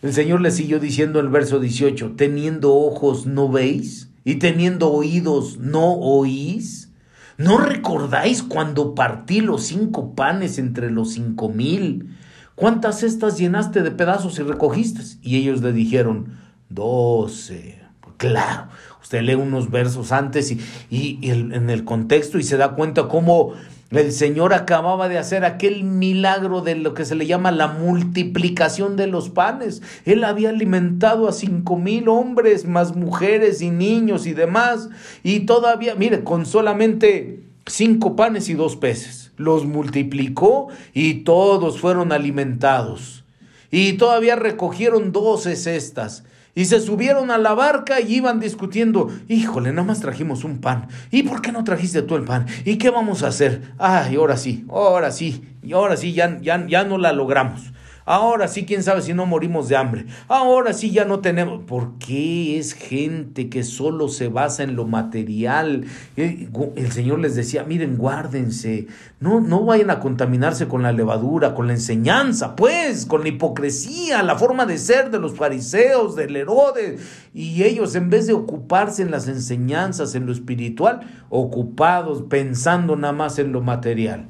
El 0.00 0.14
Señor 0.14 0.40
le 0.40 0.50
siguió 0.50 0.80
diciendo 0.80 1.20
en 1.20 1.26
el 1.26 1.30
verso 1.30 1.60
18, 1.60 2.14
teniendo 2.16 2.74
ojos 2.74 3.26
no 3.26 3.50
veis 3.50 4.10
y 4.24 4.36
teniendo 4.36 4.90
oídos 4.90 5.58
no 5.58 5.92
oís. 5.92 6.92
¿No 7.36 7.58
recordáis 7.58 8.42
cuando 8.42 8.94
partí 8.94 9.42
los 9.42 9.64
cinco 9.64 10.14
panes 10.14 10.58
entre 10.58 10.90
los 10.90 11.12
cinco 11.12 11.50
mil? 11.50 12.16
¿Cuántas 12.54 13.00
cestas 13.00 13.36
llenaste 13.36 13.82
de 13.82 13.90
pedazos 13.90 14.38
y 14.38 14.44
recogiste? 14.44 15.02
Y 15.20 15.36
ellos 15.36 15.60
le 15.60 15.74
dijeron, 15.74 16.38
doce. 16.70 17.80
Claro, 18.16 18.68
usted 19.02 19.22
lee 19.22 19.34
unos 19.34 19.70
versos 19.70 20.12
antes 20.12 20.52
y, 20.52 20.60
y, 20.88 21.18
en 21.30 21.68
el 21.68 21.84
contexto 21.84 22.38
y 22.38 22.44
se 22.44 22.56
da 22.56 22.74
cuenta 22.74 23.08
cómo 23.08 23.54
el 23.96 24.12
Señor 24.12 24.54
acababa 24.54 25.08
de 25.08 25.18
hacer 25.18 25.44
aquel 25.44 25.84
milagro 25.84 26.60
de 26.60 26.74
lo 26.74 26.94
que 26.94 27.04
se 27.04 27.14
le 27.14 27.26
llama 27.26 27.50
la 27.50 27.68
multiplicación 27.68 28.96
de 28.96 29.06
los 29.06 29.30
panes. 29.30 29.82
Él 30.04 30.24
había 30.24 30.50
alimentado 30.50 31.28
a 31.28 31.32
cinco 31.32 31.76
mil 31.76 32.08
hombres, 32.08 32.66
más 32.66 32.96
mujeres 32.96 33.62
y 33.62 33.70
niños 33.70 34.26
y 34.26 34.34
demás. 34.34 34.88
Y 35.22 35.40
todavía, 35.40 35.94
mire, 35.94 36.24
con 36.24 36.46
solamente 36.46 37.44
cinco 37.66 38.16
panes 38.16 38.48
y 38.48 38.54
dos 38.54 38.76
peces. 38.76 39.32
Los 39.36 39.64
multiplicó 39.64 40.68
y 40.92 41.24
todos 41.24 41.80
fueron 41.80 42.12
alimentados. 42.12 43.24
Y 43.70 43.94
todavía 43.94 44.36
recogieron 44.36 45.12
doce 45.12 45.56
cestas. 45.56 46.24
Y 46.54 46.66
se 46.66 46.80
subieron 46.80 47.30
a 47.30 47.38
la 47.38 47.54
barca 47.54 48.00
y 48.00 48.14
iban 48.14 48.38
discutiendo, 48.38 49.10
híjole, 49.28 49.70
nada 49.70 49.82
más 49.82 50.00
trajimos 50.00 50.44
un 50.44 50.60
pan. 50.60 50.88
¿Y 51.10 51.24
por 51.24 51.42
qué 51.42 51.50
no 51.50 51.64
trajiste 51.64 52.02
tú 52.02 52.14
el 52.14 52.24
pan? 52.24 52.46
¿Y 52.64 52.78
qué 52.78 52.90
vamos 52.90 53.22
a 53.22 53.28
hacer? 53.28 53.72
Ay, 53.78 54.16
ahora 54.16 54.36
sí, 54.36 54.64
ahora 54.70 55.10
sí, 55.10 55.44
y 55.62 55.72
ahora 55.72 55.96
sí, 55.96 56.12
ya, 56.12 56.38
ya, 56.40 56.64
ya 56.66 56.84
no 56.84 56.98
la 56.98 57.12
logramos. 57.12 57.72
Ahora 58.06 58.48
sí, 58.48 58.66
quién 58.66 58.82
sabe 58.82 59.00
si 59.00 59.14
no 59.14 59.24
morimos 59.24 59.68
de 59.68 59.76
hambre. 59.76 60.04
Ahora 60.28 60.74
sí 60.74 60.90
ya 60.90 61.06
no 61.06 61.20
tenemos. 61.20 61.62
¿Por 61.62 61.98
qué 61.98 62.58
es 62.58 62.74
gente 62.74 63.48
que 63.48 63.64
solo 63.64 64.08
se 64.08 64.28
basa 64.28 64.62
en 64.62 64.76
lo 64.76 64.86
material? 64.86 65.86
Eh, 66.18 66.50
el 66.76 66.92
Señor 66.92 67.20
les 67.20 67.34
decía, 67.34 67.64
miren, 67.64 67.96
guárdense. 67.96 68.88
No, 69.20 69.40
no 69.40 69.64
vayan 69.64 69.88
a 69.88 70.00
contaminarse 70.00 70.68
con 70.68 70.82
la 70.82 70.92
levadura, 70.92 71.54
con 71.54 71.66
la 71.66 71.72
enseñanza, 71.72 72.56
pues, 72.56 73.06
con 73.06 73.22
la 73.22 73.28
hipocresía, 73.28 74.22
la 74.22 74.36
forma 74.36 74.66
de 74.66 74.76
ser 74.76 75.10
de 75.10 75.18
los 75.18 75.34
fariseos, 75.34 76.14
del 76.14 76.36
Herodes. 76.36 77.00
Y 77.32 77.62
ellos, 77.62 77.94
en 77.94 78.10
vez 78.10 78.26
de 78.26 78.34
ocuparse 78.34 79.00
en 79.00 79.10
las 79.10 79.28
enseñanzas, 79.28 80.14
en 80.14 80.26
lo 80.26 80.32
espiritual, 80.32 81.00
ocupados 81.30 82.24
pensando 82.28 82.96
nada 82.96 83.14
más 83.14 83.38
en 83.38 83.52
lo 83.52 83.62
material. 83.62 84.28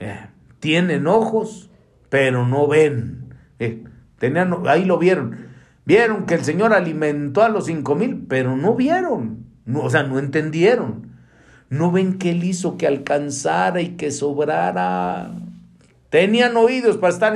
Eh, 0.00 0.18
tienen 0.60 1.06
ojos 1.06 1.68
pero 2.12 2.46
no 2.46 2.68
ven. 2.68 3.34
Eh, 3.58 3.82
tenían, 4.18 4.54
ahí 4.66 4.84
lo 4.84 4.98
vieron. 4.98 5.46
Vieron 5.86 6.26
que 6.26 6.34
el 6.34 6.44
Señor 6.44 6.74
alimentó 6.74 7.42
a 7.42 7.48
los 7.48 7.64
cinco 7.64 7.94
mil, 7.94 8.26
pero 8.28 8.54
no 8.54 8.74
vieron. 8.74 9.46
No, 9.64 9.80
o 9.80 9.88
sea, 9.88 10.02
no 10.02 10.18
entendieron. 10.18 11.06
No 11.70 11.90
ven 11.90 12.18
que 12.18 12.32
Él 12.32 12.44
hizo 12.44 12.76
que 12.76 12.86
alcanzara 12.86 13.80
y 13.80 13.96
que 13.96 14.10
sobrara. 14.10 15.30
Tenían 16.10 16.54
oídos 16.58 16.98
para 16.98 17.14
estar 17.14 17.32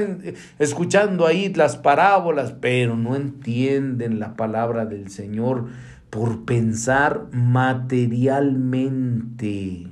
escuchando 0.58 1.26
ahí 1.26 1.54
las 1.54 1.78
parábolas, 1.78 2.52
pero 2.52 2.98
no 2.98 3.16
entienden 3.16 4.20
la 4.20 4.36
palabra 4.36 4.84
del 4.84 5.08
Señor 5.08 5.68
por 6.10 6.44
pensar 6.44 7.28
materialmente, 7.32 9.86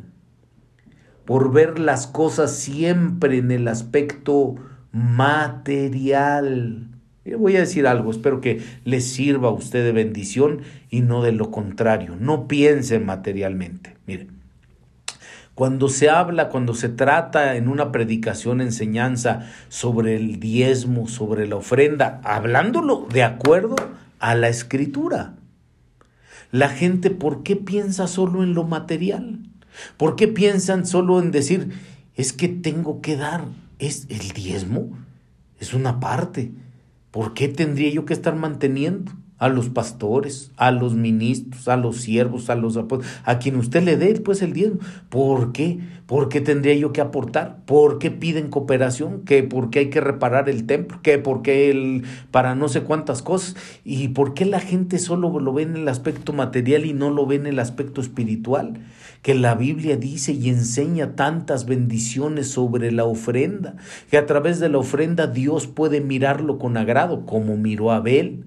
por 1.24 1.55
ver 1.55 1.78
las 1.78 2.07
cosas 2.07 2.55
siempre 2.55 3.39
en 3.39 3.51
el 3.51 3.66
aspecto 3.66 4.57
material. 4.95 6.86
voy 7.36 7.57
a 7.57 7.61
decir 7.61 7.86
algo, 7.86 8.11
espero 8.11 8.40
que 8.40 8.62
les 8.84 9.05
sirva 9.05 9.49
a 9.49 9.53
usted 9.53 9.84
de 9.84 9.92
bendición 9.92 10.62
y 10.88 11.01
no 11.01 11.22
de 11.22 11.32
lo 11.32 11.51
contrario. 11.51 12.16
No 12.18 12.47
piense 12.47 13.01
materialmente. 13.01 13.97
Miren, 14.07 14.28
cuando 15.55 15.88
se 15.88 16.09
habla, 16.09 16.49
cuando 16.49 16.74
se 16.74 16.88
trata 16.88 17.57
en 17.57 17.68
una 17.68 17.92
predicación, 17.92 18.61
enseñanza 18.61 19.51
sobre 19.68 20.16
el 20.16 20.40
diezmo, 20.40 21.09
sobre 21.09 21.47
la 21.47 21.57
ofrenda, 21.57 22.20
hablándolo 22.24 23.07
de 23.12 23.24
acuerdo 23.24 23.76
a 24.20 24.34
la 24.34 24.49
escritura. 24.49 25.34
La 26.53 26.68
gente, 26.68 27.11
¿por 27.11 27.42
qué 27.42 27.57
piensa 27.57 28.07
solo 28.07 28.45
en 28.45 28.55
lo 28.55 28.62
material? 28.62 29.40
¿Por 29.97 30.14
qué 30.14 30.28
piensan 30.28 30.86
solo 30.86 31.20
en 31.20 31.32
decir, 31.32 31.70
es 32.14 32.32
que 32.32 32.49
tengo 32.49 33.01
que 33.01 33.16
dar? 33.16 33.45
¿Es 33.78 34.06
el 34.08 34.30
diezmo? 34.30 34.96
Es 35.58 35.74
una 35.74 36.00
parte. 36.00 36.52
¿Por 37.10 37.34
qué 37.34 37.48
tendría 37.48 37.90
yo 37.90 38.04
que 38.04 38.14
estar 38.14 38.34
manteniendo? 38.34 39.12
a 39.38 39.48
los 39.48 39.68
pastores, 39.68 40.52
a 40.56 40.70
los 40.70 40.94
ministros, 40.94 41.68
a 41.68 41.76
los 41.76 41.98
siervos, 41.98 42.48
a 42.50 42.54
los 42.54 42.78
a 43.24 43.38
quien 43.38 43.56
usted 43.56 43.82
le 43.82 43.96
dé 43.96 44.14
pues 44.20 44.42
el 44.42 44.52
diezmo. 44.52 44.78
¿Por 45.08 45.52
qué? 45.52 45.80
¿Por 46.06 46.28
qué 46.28 46.40
tendría 46.40 46.74
yo 46.74 46.92
que 46.92 47.00
aportar? 47.00 47.58
¿Por 47.66 47.98
qué 47.98 48.10
piden 48.10 48.48
cooperación? 48.48 49.22
¿Qué? 49.26 49.42
¿Por 49.42 49.70
qué 49.70 49.80
hay 49.80 49.90
que 49.90 50.00
reparar 50.00 50.48
el 50.48 50.66
templo? 50.66 51.00
¿Qué? 51.02 51.18
¿Por 51.18 51.42
qué 51.42 51.70
el, 51.70 52.04
para 52.30 52.54
no 52.54 52.68
sé 52.68 52.82
cuántas 52.82 53.22
cosas? 53.22 53.56
¿Y 53.84 54.08
por 54.08 54.34
qué 54.34 54.46
la 54.46 54.60
gente 54.60 54.98
solo 54.98 55.38
lo 55.40 55.52
ve 55.52 55.62
en 55.62 55.76
el 55.76 55.88
aspecto 55.88 56.32
material 56.32 56.86
y 56.86 56.92
no 56.94 57.10
lo 57.10 57.26
ve 57.26 57.36
en 57.36 57.46
el 57.46 57.58
aspecto 57.58 58.00
espiritual? 58.00 58.80
Que 59.24 59.34
la 59.34 59.56
Biblia 59.56 59.96
dice 59.96 60.32
y 60.32 60.50
enseña 60.50 61.16
tantas 61.16 61.64
bendiciones 61.66 62.48
sobre 62.48 62.92
la 62.92 63.04
ofrenda, 63.04 63.74
que 64.10 64.18
a 64.18 64.26
través 64.26 64.60
de 64.60 64.68
la 64.68 64.78
ofrenda 64.78 65.26
Dios 65.26 65.66
puede 65.66 66.00
mirarlo 66.00 66.58
con 66.58 66.76
agrado, 66.76 67.26
como 67.26 67.56
miró 67.56 67.90
a 67.90 67.96
Abel 67.96 68.44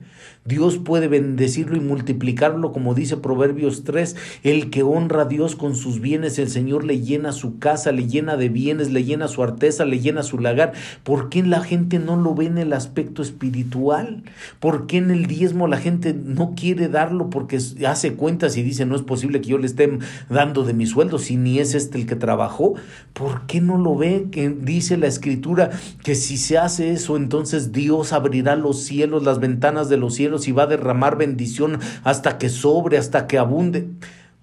Dios 0.48 0.78
puede 0.78 1.10
bendecirlo 1.10 1.76
y 1.76 1.82
multiplicarlo, 1.82 2.72
como 2.72 2.94
dice 2.94 3.18
Proverbios 3.18 3.84
3, 3.84 4.16
el 4.44 4.70
que 4.70 4.82
honra 4.82 5.24
a 5.24 5.26
Dios 5.26 5.58
con 5.58 5.76
sus 5.76 6.00
bienes, 6.00 6.40
el 6.40 6.50
Señor 6.50 6.86
le 6.86 7.02
llena 7.02 7.34
su 7.34 7.60
casa, 7.60 7.92
le 7.92 8.08
llena 8.08 8.38
de 8.38 8.48
bienes, 8.48 8.90
le 8.90 9.04
llena 9.04 9.28
su 9.28 9.44
arteza, 9.44 9.84
le 9.84 10.00
llena 10.00 10.24
su 10.24 10.40
lagar. 10.40 10.72
¿Por 11.04 11.28
qué 11.28 11.44
la 11.44 11.62
gente 11.62 12.00
no 12.00 12.16
lo 12.16 12.34
ve 12.34 12.46
en 12.46 12.58
el 12.58 12.72
aspecto 12.72 13.22
espiritual? 13.22 14.24
¿Por 14.62 14.88
qué 14.88 14.98
en 14.98 15.12
el 15.12 15.26
diezmo 15.26 15.68
la 15.68 15.78
gente 15.78 16.14
no 16.14 16.54
quiere 16.56 16.88
darlo 16.88 17.30
porque 17.30 17.60
hace 17.86 18.14
cuentas 18.14 18.56
y 18.56 18.64
dice, 18.64 18.86
no 18.86 18.96
es 18.96 19.02
posible 19.02 19.42
que 19.42 19.50
yo 19.50 19.58
le 19.58 19.68
esté 19.68 20.00
dando 20.30 20.64
de 20.64 20.74
mi 20.74 20.86
sueldo 20.86 21.20
si 21.20 21.36
ni 21.36 21.60
es 21.60 21.76
este 21.76 21.98
el 21.98 22.06
que 22.06 22.16
trabajó? 22.16 22.76
¿Por 23.12 23.48
qué 23.48 23.60
no 23.60 23.78
lo 23.78 23.98
ve? 23.98 24.28
Que 24.32 24.50
dice 24.50 24.96
la 24.96 25.08
escritura 25.08 25.72
que 26.04 26.16
si 26.16 26.38
se 26.38 26.58
hace 26.58 26.92
eso, 26.92 27.18
entonces 27.18 27.74
Dios 27.74 28.14
abrirá 28.14 28.56
los 28.56 28.84
cielos, 28.84 29.24
las 29.24 29.42
ventanas 29.42 29.90
de 29.90 29.98
los 29.98 30.14
cielos 30.16 30.37
y 30.46 30.52
va 30.52 30.64
a 30.64 30.68
derramar 30.68 31.18
bendición 31.18 31.80
hasta 32.04 32.38
que 32.38 32.50
sobre, 32.50 32.98
hasta 32.98 33.28
que 33.28 33.38
abunde. 33.38 33.88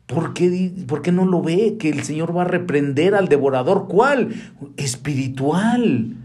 ¿Por 0.06 0.32
qué, 0.32 0.72
¿Por 0.86 1.02
qué 1.02 1.12
no 1.12 1.26
lo 1.26 1.42
ve? 1.42 1.76
Que 1.78 1.90
el 1.90 2.02
Señor 2.02 2.34
va 2.34 2.42
a 2.42 2.46
reprender 2.46 3.14
al 3.14 3.28
devorador. 3.28 3.86
¿Cuál? 3.86 4.34
Espiritual 4.78 6.16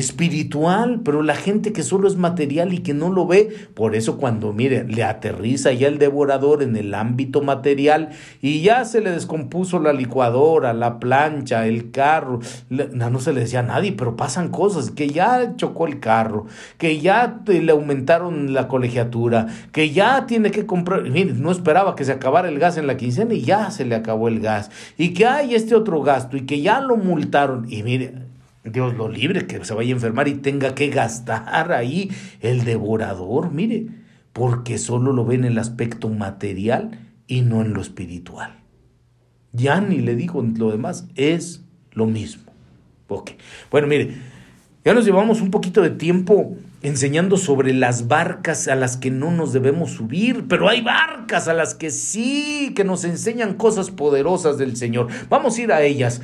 espiritual, 0.00 1.00
pero 1.04 1.22
la 1.22 1.36
gente 1.36 1.72
que 1.72 1.82
solo 1.82 2.08
es 2.08 2.16
material 2.16 2.72
y 2.74 2.78
que 2.78 2.94
no 2.94 3.10
lo 3.10 3.26
ve, 3.26 3.68
por 3.74 3.94
eso 3.94 4.18
cuando 4.18 4.52
mire, 4.52 4.84
le 4.84 5.04
aterriza 5.04 5.72
ya 5.72 5.86
el 5.86 5.98
devorador 5.98 6.62
en 6.62 6.76
el 6.76 6.94
ámbito 6.94 7.42
material 7.42 8.10
y 8.42 8.62
ya 8.62 8.84
se 8.84 9.00
le 9.00 9.12
descompuso 9.12 9.78
la 9.78 9.92
licuadora, 9.92 10.72
la 10.72 10.98
plancha, 10.98 11.66
el 11.66 11.90
carro, 11.90 12.40
no, 12.68 13.10
no 13.10 13.20
se 13.20 13.32
le 13.32 13.40
decía 13.40 13.60
a 13.60 13.62
nadie, 13.62 13.92
pero 13.92 14.16
pasan 14.16 14.48
cosas, 14.48 14.90
que 14.90 15.08
ya 15.08 15.54
chocó 15.56 15.86
el 15.86 16.00
carro, 16.00 16.46
que 16.78 17.00
ya 17.00 17.40
le 17.46 17.72
aumentaron 17.72 18.52
la 18.52 18.66
colegiatura, 18.66 19.46
que 19.72 19.90
ya 19.90 20.26
tiene 20.26 20.50
que 20.50 20.66
comprar, 20.66 21.02
mire, 21.02 21.32
no 21.34 21.50
esperaba 21.50 21.94
que 21.94 22.04
se 22.04 22.12
acabara 22.12 22.48
el 22.48 22.58
gas 22.58 22.76
en 22.76 22.86
la 22.86 22.96
quincena 22.96 23.34
y 23.34 23.42
ya 23.42 23.70
se 23.70 23.84
le 23.84 23.94
acabó 23.94 24.28
el 24.28 24.40
gas, 24.40 24.70
y 24.96 25.12
que 25.14 25.26
hay 25.26 25.54
este 25.54 25.74
otro 25.74 26.02
gasto 26.02 26.36
y 26.36 26.46
que 26.46 26.60
ya 26.60 26.80
lo 26.80 26.96
multaron, 26.96 27.66
y 27.70 27.82
mire, 27.82 28.29
Dios 28.64 28.94
lo 28.94 29.08
libre, 29.08 29.46
que 29.46 29.64
se 29.64 29.74
vaya 29.74 29.90
a 29.90 29.94
enfermar 29.94 30.28
y 30.28 30.34
tenga 30.34 30.74
que 30.74 30.88
gastar 30.88 31.72
ahí 31.72 32.10
el 32.40 32.64
devorador, 32.64 33.52
mire, 33.52 33.86
porque 34.32 34.78
solo 34.78 35.12
lo 35.12 35.24
ve 35.24 35.36
en 35.36 35.44
el 35.44 35.58
aspecto 35.58 36.08
material 36.08 36.98
y 37.26 37.42
no 37.42 37.62
en 37.62 37.72
lo 37.72 37.80
espiritual. 37.80 38.60
Ya 39.52 39.80
ni 39.80 39.98
le 39.98 40.14
digo 40.14 40.42
lo 40.42 40.70
demás, 40.70 41.08
es 41.14 41.64
lo 41.92 42.06
mismo. 42.06 42.52
Ok, 43.08 43.32
bueno, 43.70 43.88
mire, 43.88 44.14
ya 44.84 44.94
nos 44.94 45.04
llevamos 45.04 45.40
un 45.40 45.50
poquito 45.50 45.82
de 45.82 45.90
tiempo 45.90 46.56
enseñando 46.82 47.36
sobre 47.36 47.74
las 47.74 48.08
barcas 48.08 48.68
a 48.68 48.76
las 48.76 48.96
que 48.96 49.10
no 49.10 49.30
nos 49.30 49.52
debemos 49.52 49.92
subir, 49.92 50.46
pero 50.48 50.68
hay 50.68 50.80
barcas 50.80 51.48
a 51.48 51.54
las 51.54 51.74
que 51.74 51.90
sí, 51.90 52.72
que 52.74 52.84
nos 52.84 53.04
enseñan 53.04 53.54
cosas 53.54 53.90
poderosas 53.90 54.58
del 54.58 54.76
Señor. 54.76 55.08
Vamos 55.28 55.58
a 55.58 55.62
ir 55.62 55.72
a 55.72 55.82
ellas. 55.82 56.22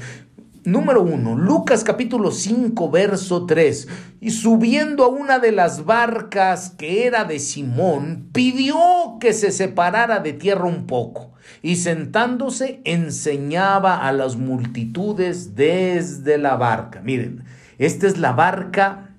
Número 0.67 1.01
uno, 1.01 1.37
Lucas 1.37 1.85
capítulo 1.85 2.33
5, 2.33 2.91
verso 2.91 3.47
3. 3.47 3.87
Y 4.21 4.33
subiendo 4.33 5.05
a 5.05 5.09
una 5.09 5.39
de 5.39 5.53
las 5.53 5.85
barcas 5.85 6.71
que 6.71 7.07
era 7.07 7.23
de 7.23 7.39
Simón, 7.39 8.31
pidió 8.33 8.77
que 9.21 9.33
se 9.33 9.53
separara 9.53 10.19
de 10.19 10.33
tierra 10.33 10.65
un 10.65 10.89
poco. 10.89 11.31
Y 11.63 11.77
sentándose 11.77 12.81
enseñaba 12.83 14.09
a 14.09 14.11
las 14.11 14.35
multitudes 14.35 15.55
desde 15.55 16.37
la 16.37 16.57
barca. 16.57 17.01
Miren, 17.01 17.45
esta 17.79 18.09
es 18.09 18.19
la 18.19 18.33
barca 18.33 19.11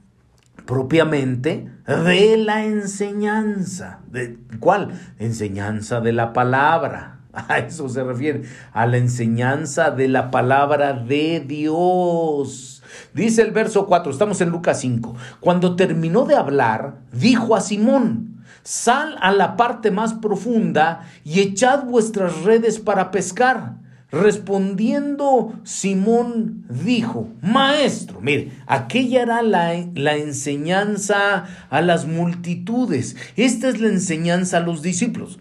propiamente 0.66 1.72
de 1.88 2.36
la 2.36 2.66
enseñanza. 2.66 4.02
¿De 4.12 4.38
cuál? 4.60 5.00
Enseñanza 5.18 6.02
de 6.02 6.12
la 6.12 6.34
palabra. 6.34 7.16
A 7.48 7.60
eso 7.60 7.88
se 7.90 8.04
refiere, 8.04 8.44
a 8.74 8.88
la 8.88 8.98
enseñanza 8.98 9.92
de 9.92 10.08
la 10.08 10.32
palabra 10.32 10.94
de 10.94 11.40
Dios. 11.40 12.82
Dice 13.14 13.42
el 13.42 13.52
verso 13.52 13.86
4, 13.86 14.12
estamos 14.12 14.42
en 14.42 14.50
Lucas 14.50 14.80
5. 14.80 15.16
Cuando 15.40 15.76
terminó 15.76 16.26
de 16.26 16.36
hablar, 16.36 16.96
dijo 17.12 17.56
a 17.56 17.62
Simón, 17.62 18.44
sal 18.64 19.18
a 19.22 19.32
la 19.32 19.56
parte 19.56 19.92
más 19.92 20.16
profunda 20.16 21.08
y 21.24 21.42
echad 21.42 21.84
vuestras 21.84 22.44
redes 22.44 22.80
para 22.80 23.12
pescar. 23.12 23.76
Respondiendo, 24.10 25.53
Simón 25.64 26.64
dijo, 26.70 27.28
Maestro, 27.41 28.22
mire, 28.22 28.51
aquella 28.66 29.22
era 29.22 29.41
la, 29.41 29.86
la, 29.95 30.16
enseñanza 30.16 31.45
a 31.70 31.82
las 31.82 32.08
multitudes. 32.08 33.18
Esta 33.36 33.68
es 33.68 33.82
la 33.82 33.89
enseñanza 33.89 34.58
a 34.58 34.62
los 34.62 34.82
discípulos. 34.82 35.39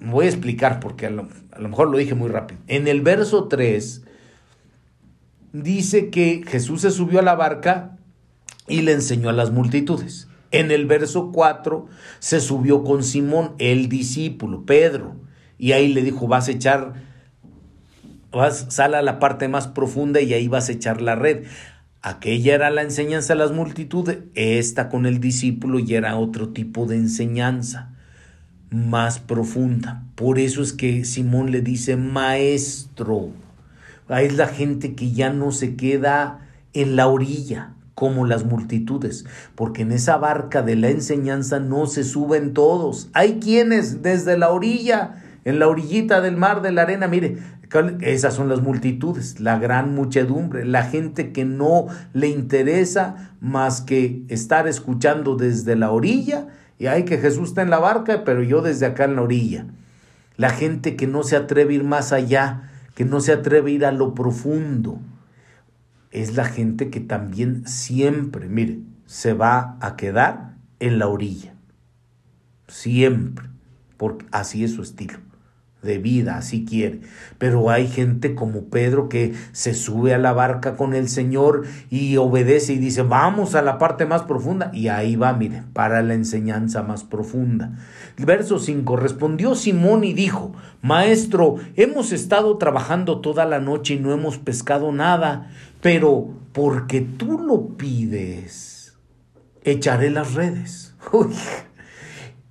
Voy 0.00 0.24
a 0.24 0.28
explicar 0.28 0.80
porque 0.80 1.06
a 1.06 1.10
lo, 1.10 1.28
a 1.52 1.60
lo 1.60 1.68
mejor 1.68 1.90
lo 1.90 1.98
dije 1.98 2.14
muy 2.14 2.30
rápido. 2.30 2.58
En 2.68 2.88
el 2.88 3.02
verso 3.02 3.48
3 3.48 4.02
dice 5.52 6.08
que 6.08 6.42
Jesús 6.46 6.80
se 6.80 6.90
subió 6.90 7.18
a 7.18 7.22
la 7.22 7.34
barca 7.34 7.98
y 8.66 8.80
le 8.80 8.92
enseñó 8.92 9.28
a 9.28 9.34
las 9.34 9.50
multitudes. 9.50 10.28
En 10.52 10.70
el 10.70 10.86
verso 10.86 11.32
4 11.32 11.86
se 12.18 12.40
subió 12.40 12.82
con 12.82 13.04
Simón, 13.04 13.52
el 13.58 13.90
discípulo, 13.90 14.64
Pedro, 14.64 15.16
y 15.58 15.72
ahí 15.72 15.92
le 15.92 16.02
dijo, 16.02 16.26
vas 16.26 16.48
a 16.48 16.52
echar 16.52 17.09
vas, 18.32 18.66
sal 18.70 18.94
a 18.94 19.02
la 19.02 19.18
parte 19.18 19.48
más 19.48 19.68
profunda 19.68 20.20
y 20.20 20.34
ahí 20.34 20.48
vas 20.48 20.68
a 20.68 20.72
echar 20.72 21.00
la 21.00 21.14
red. 21.14 21.44
Aquella 22.02 22.54
era 22.54 22.70
la 22.70 22.82
enseñanza 22.82 23.34
a 23.34 23.36
las 23.36 23.52
multitudes, 23.52 24.20
esta 24.34 24.88
con 24.88 25.04
el 25.04 25.20
discípulo 25.20 25.78
y 25.78 25.94
era 25.94 26.16
otro 26.16 26.48
tipo 26.48 26.86
de 26.86 26.96
enseñanza, 26.96 27.90
más 28.70 29.18
profunda. 29.18 30.04
Por 30.14 30.38
eso 30.38 30.62
es 30.62 30.72
que 30.72 31.04
Simón 31.04 31.50
le 31.50 31.60
dice 31.60 31.96
maestro. 31.96 33.30
Es 34.08 34.34
la 34.36 34.48
gente 34.48 34.94
que 34.94 35.12
ya 35.12 35.30
no 35.30 35.52
se 35.52 35.76
queda 35.76 36.48
en 36.72 36.96
la 36.96 37.06
orilla 37.06 37.74
como 37.94 38.24
las 38.24 38.44
multitudes, 38.44 39.26
porque 39.54 39.82
en 39.82 39.92
esa 39.92 40.16
barca 40.16 40.62
de 40.62 40.74
la 40.74 40.88
enseñanza 40.88 41.60
no 41.60 41.86
se 41.86 42.02
suben 42.02 42.54
todos. 42.54 43.10
Hay 43.12 43.40
quienes 43.40 44.02
desde 44.02 44.38
la 44.38 44.48
orilla, 44.48 45.22
en 45.44 45.58
la 45.58 45.68
orillita 45.68 46.22
del 46.22 46.38
mar, 46.38 46.62
de 46.62 46.72
la 46.72 46.82
arena, 46.82 47.08
mire, 47.08 47.36
esas 48.00 48.34
son 48.34 48.48
las 48.48 48.62
multitudes, 48.62 49.38
la 49.38 49.58
gran 49.58 49.94
muchedumbre, 49.94 50.64
la 50.64 50.82
gente 50.82 51.32
que 51.32 51.44
no 51.44 51.86
le 52.12 52.28
interesa 52.28 53.36
más 53.40 53.80
que 53.80 54.24
estar 54.28 54.66
escuchando 54.66 55.36
desde 55.36 55.76
la 55.76 55.92
orilla 55.92 56.48
y 56.78 56.86
hay 56.86 57.04
que 57.04 57.18
Jesús 57.18 57.50
está 57.50 57.62
en 57.62 57.70
la 57.70 57.78
barca, 57.78 58.24
pero 58.24 58.42
yo 58.42 58.60
desde 58.62 58.86
acá 58.86 59.04
en 59.04 59.16
la 59.16 59.22
orilla. 59.22 59.66
La 60.36 60.50
gente 60.50 60.96
que 60.96 61.06
no 61.06 61.22
se 61.22 61.36
atreve 61.36 61.74
a 61.74 61.76
ir 61.76 61.84
más 61.84 62.12
allá, 62.12 62.70
que 62.94 63.04
no 63.04 63.20
se 63.20 63.32
atreve 63.32 63.70
a 63.70 63.74
ir 63.74 63.84
a 63.84 63.92
lo 63.92 64.14
profundo. 64.14 64.98
es 66.10 66.34
la 66.34 66.44
gente 66.44 66.90
que 66.90 66.98
también 66.98 67.68
siempre, 67.68 68.48
mire, 68.48 68.80
se 69.06 69.32
va 69.32 69.76
a 69.80 69.94
quedar 69.96 70.56
en 70.80 70.98
la 70.98 71.06
orilla. 71.06 71.54
Siempre, 72.66 73.48
porque 73.96 74.26
así 74.32 74.64
es 74.64 74.72
su 74.72 74.82
estilo 74.82 75.29
de 75.82 75.98
vida, 75.98 76.36
así 76.36 76.64
quiere. 76.64 77.00
Pero 77.38 77.70
hay 77.70 77.88
gente 77.88 78.34
como 78.34 78.64
Pedro 78.64 79.08
que 79.08 79.34
se 79.52 79.74
sube 79.74 80.14
a 80.14 80.18
la 80.18 80.32
barca 80.32 80.76
con 80.76 80.94
el 80.94 81.08
Señor 81.08 81.64
y 81.88 82.16
obedece 82.16 82.74
y 82.74 82.78
dice, 82.78 83.02
vamos 83.02 83.54
a 83.54 83.62
la 83.62 83.78
parte 83.78 84.06
más 84.06 84.22
profunda. 84.22 84.70
Y 84.74 84.88
ahí 84.88 85.16
va, 85.16 85.32
mire, 85.32 85.62
para 85.72 86.02
la 86.02 86.14
enseñanza 86.14 86.82
más 86.82 87.04
profunda. 87.04 87.78
Verso 88.18 88.58
5, 88.58 88.96
respondió 88.96 89.54
Simón 89.54 90.04
y 90.04 90.12
dijo, 90.12 90.52
Maestro, 90.82 91.56
hemos 91.76 92.12
estado 92.12 92.58
trabajando 92.58 93.20
toda 93.20 93.46
la 93.46 93.60
noche 93.60 93.94
y 93.94 93.98
no 93.98 94.12
hemos 94.12 94.38
pescado 94.38 94.92
nada, 94.92 95.50
pero 95.80 96.28
porque 96.52 97.00
tú 97.00 97.38
lo 97.38 97.76
pides, 97.76 98.98
echaré 99.62 100.10
las 100.10 100.34
redes. 100.34 100.94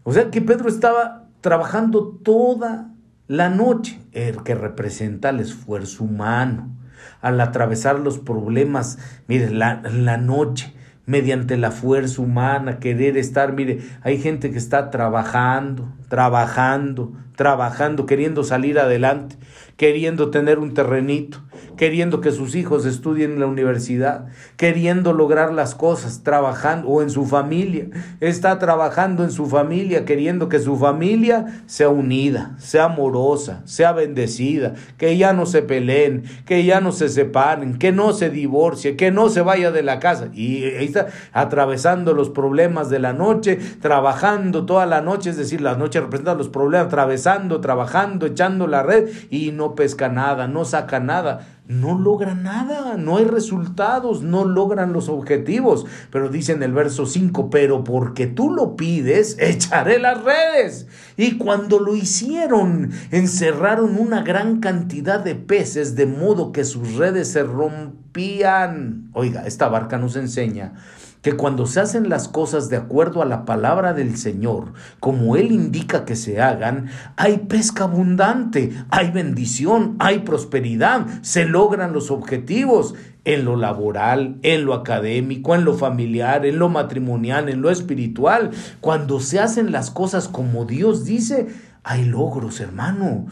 O 0.04 0.14
sea 0.14 0.32
que 0.32 0.42
Pedro 0.42 0.70
estaba 0.70 1.28
trabajando 1.42 2.20
toda 2.24 2.89
la 3.30 3.48
noche, 3.48 4.00
el 4.12 4.42
que 4.42 4.56
representa 4.56 5.30
el 5.30 5.40
esfuerzo 5.40 6.04
humano. 6.04 6.76
Al 7.22 7.40
atravesar 7.40 8.00
los 8.00 8.18
problemas, 8.18 8.98
mire, 9.28 9.52
la, 9.52 9.84
la 9.84 10.18
noche, 10.18 10.74
mediante 11.06 11.56
la 11.56 11.70
fuerza 11.70 12.24
humana, 12.24 12.80
querer 12.80 13.18
estar, 13.18 13.54
mire, 13.54 13.82
hay 14.02 14.20
gente 14.20 14.50
que 14.50 14.58
está 14.58 14.90
trabajando, 14.90 15.94
trabajando, 16.08 17.14
trabajando, 17.36 18.08
queriendo 18.08 18.44
salir 18.44 18.80
adelante, 18.80 19.38
queriendo 19.78 20.32
tener 20.32 20.58
un 20.58 20.74
terrenito, 20.74 21.44
queriendo 21.78 22.22
que 22.22 22.32
sus 22.32 22.56
hijos 22.56 22.86
estudien 22.86 23.32
en 23.32 23.40
la 23.40 23.48
universidad, 23.48 24.28
queriendo 24.58 25.14
lograr 25.14 25.54
las 25.54 25.76
cosas, 25.76 26.24
trabajando 26.24 26.88
o 26.88 27.02
en 27.02 27.10
su 27.10 27.26
familia, 27.26 27.88
está 28.20 28.60
trabajando 28.60 29.24
en 29.24 29.32
su 29.32 29.46
familia, 29.46 30.06
queriendo 30.06 30.50
que 30.50 30.60
su 30.60 30.76
familia 30.76 31.64
sea 31.68 31.90
unida, 31.90 32.56
sea 32.58 32.86
amorosa, 32.86 33.62
sea 33.66 33.92
bendecida, 33.92 34.74
que 34.98 35.18
ya 35.18 35.34
no 35.34 35.46
se 35.46 35.62
peleen, 35.62 36.24
que 36.46 36.66
ya 36.66 36.82
no 36.82 36.92
se 36.92 37.10
separen, 37.10 37.78
que 37.78 37.92
no 37.92 38.14
se 38.14 38.30
divorcie, 38.30 38.96
que 38.96 39.12
no 39.12 39.30
se 39.30 39.42
vaya 39.42 39.72
de 39.72 39.84
la 39.84 40.00
casa. 40.00 40.30
Y 40.34 40.64
ahí 40.66 40.86
está 40.86 41.08
atravesando 41.32 42.14
los 42.14 42.30
problemas 42.30 42.90
de 42.90 43.00
la 43.00 43.14
noche, 43.14 43.58
trabajando 43.82 44.66
toda 44.66 44.86
la 44.86 45.02
noche, 45.02 45.30
es 45.30 45.38
decir, 45.38 45.62
la 45.62 45.76
noche 45.76 46.00
representa 46.00 46.36
los 46.36 46.50
problemas, 46.50 46.88
atravesando, 46.88 47.62
trabajando, 47.62 48.26
echando 48.26 48.68
la 48.68 48.84
red 48.84 49.10
y 49.30 49.52
no 49.52 49.76
pesca 49.76 50.10
nada, 50.10 50.48
no 50.48 50.66
saca 50.66 51.00
nada 51.00 51.49
no 51.70 52.00
logra 52.00 52.34
nada, 52.34 52.98
no 52.98 53.18
hay 53.18 53.26
resultados, 53.26 54.24
no 54.24 54.44
logran 54.44 54.92
los 54.92 55.08
objetivos. 55.08 55.86
Pero 56.12 56.30
dice 56.30 56.54
en 56.54 56.64
el 56.64 56.74
verso 56.74 57.06
5, 57.06 57.52
pero 57.52 57.84
porque 57.84 58.26
tú 58.26 58.50
lo 58.50 58.76
pides, 58.76 59.38
echaré 59.40 60.00
las 60.00 60.24
redes. 60.24 60.88
Y 61.16 61.38
cuando 61.38 61.80
lo 61.80 61.96
hicieron, 61.96 62.90
encerraron 63.12 64.00
una 64.00 64.24
gran 64.24 64.60
cantidad 64.60 65.20
de 65.20 65.36
peces, 65.36 65.96
de 65.96 66.08
modo 66.08 66.52
que 66.52 66.64
sus 66.64 66.96
redes 66.96 67.32
se 67.32 67.44
rompían. 67.44 69.12
Oiga, 69.14 69.46
esta 69.46 69.70
barca 69.70 70.00
nos 70.00 70.16
enseña 70.16 70.74
que 71.22 71.34
cuando 71.34 71.66
se 71.66 71.82
hacen 71.82 72.10
las 72.10 72.28
cosas 72.28 72.70
de 72.70 72.78
acuerdo 72.78 73.22
a 73.22 73.26
la 73.26 73.46
palabra 73.46 73.94
del 73.94 74.18
Señor, 74.18 74.74
como 75.00 75.36
Él 75.36 75.52
indica 75.52 76.06
que 76.06 76.16
se 76.16 76.42
hagan, 76.42 76.90
hay 77.18 77.40
pesca 77.40 77.84
abundante, 77.84 78.72
hay 78.90 79.12
bendición, 79.12 79.96
hay 80.00 80.20
prosperidad, 80.20 81.06
se 81.22 81.46
logran 81.46 81.92
los 81.94 82.10
objetivos 82.10 82.96
en 83.26 83.46
lo 83.46 83.58
laboral, 83.58 84.38
en 84.44 84.66
lo 84.66 84.74
académico, 84.74 85.56
en 85.56 85.66
lo 85.66 85.76
familiar, 85.76 86.46
en 86.46 86.58
lo 86.58 86.70
matrimonial, 86.70 87.50
en 87.50 87.62
lo 87.62 87.70
espiritual. 87.70 88.52
Cuando 88.80 89.20
se 89.20 89.40
hacen 89.40 89.72
las 89.72 89.92
cosas 89.92 90.28
como 90.28 90.66
Dios 90.66 91.06
dice, 91.06 91.48
hay 91.84 92.06
logros, 92.06 92.60
hermano. 92.60 93.28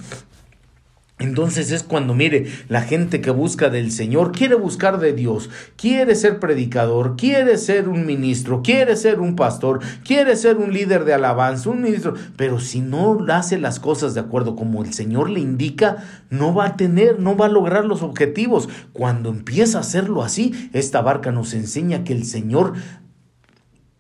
Entonces 1.20 1.72
es 1.72 1.82
cuando, 1.82 2.14
mire, 2.14 2.46
la 2.70 2.82
gente 2.82 3.22
que 3.22 3.32
busca 3.32 3.72
del 3.72 3.92
Señor 3.92 4.32
quiere 4.34 4.54
buscar 4.54 5.00
de 5.00 5.14
Dios, 5.14 5.50
quiere 5.76 6.14
ser 6.14 6.40
predicador, 6.40 7.16
quiere 7.18 7.58
ser 7.58 7.90
un 7.90 8.06
ministro, 8.06 8.62
quiere 8.62 8.96
ser 8.96 9.20
un 9.20 9.36
pastor, 9.36 9.80
quiere 10.06 10.36
ser 10.36 10.58
un 10.58 10.72
líder 10.72 11.06
de 11.06 11.16
alabanza, 11.16 11.72
un 11.72 11.82
ministro, 11.82 12.14
pero 12.36 12.60
si 12.60 12.82
no 12.82 13.18
hace 13.30 13.58
las 13.58 13.80
cosas 13.80 14.14
de 14.14 14.20
acuerdo 14.20 14.56
como 14.56 14.84
el 14.84 14.94
Señor 14.94 15.32
le 15.32 15.40
indica, 15.40 16.06
no 16.30 16.54
va 16.54 16.66
a 16.66 16.78
tener, 16.78 17.20
no 17.20 17.36
va 17.36 17.48
a 17.48 17.50
lograr 17.50 17.86
los 17.86 18.04
objetivos. 18.04 18.70
Cuando 18.94 19.30
empieza 19.30 19.80
a 19.80 19.82
hacerlo 19.82 20.22
así, 20.22 20.70
esta 20.74 21.02
barca 21.02 21.32
nos 21.32 21.56
enseña 21.56 22.04
que 22.04 22.14
el 22.14 22.26
Señor 22.26 22.74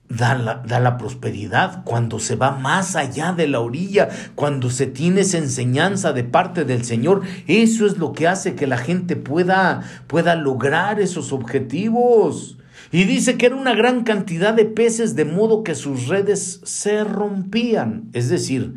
da 0.10 0.36
la, 0.36 0.64
da 0.66 0.80
la, 0.80 0.97
prosperidad, 0.97 1.84
cuando 1.84 2.20
se 2.20 2.36
va 2.36 2.51
más 2.51 2.95
allá 2.95 3.34
de 3.34 3.47
la 3.47 3.60
orilla, 3.60 4.10
cuando 4.36 4.70
se 4.70 4.88
tiene 4.88 5.22
esa 5.22 5.38
enseñanza 5.38 6.14
de 6.14 6.24
parte 6.24 6.64
del 6.64 6.86
Señor, 6.86 7.22
eso 7.47 7.86
es 7.86 7.97
lo 7.97 8.14
que 8.14 8.28
hace 8.28 8.55
que 8.55 8.68
la 8.68 8.78
gente 8.78 9.16
pueda, 9.16 9.84
pueda 10.08 10.36
lograr 10.36 10.99
esos 10.99 11.34
objetivos. 11.34 12.58
Y 12.91 13.03
dice 13.03 13.38
que 13.38 13.47
era 13.47 13.55
una 13.55 13.76
gran 13.76 14.03
cantidad 14.03 14.53
de 14.53 14.66
peces 14.66 15.16
de 15.16 15.26
modo 15.26 15.64
que 15.64 15.76
sus 15.76 16.08
redes 16.08 16.62
se 16.64 17.03
rompían. 17.03 18.10
Es 18.14 18.30
decir, 18.30 18.76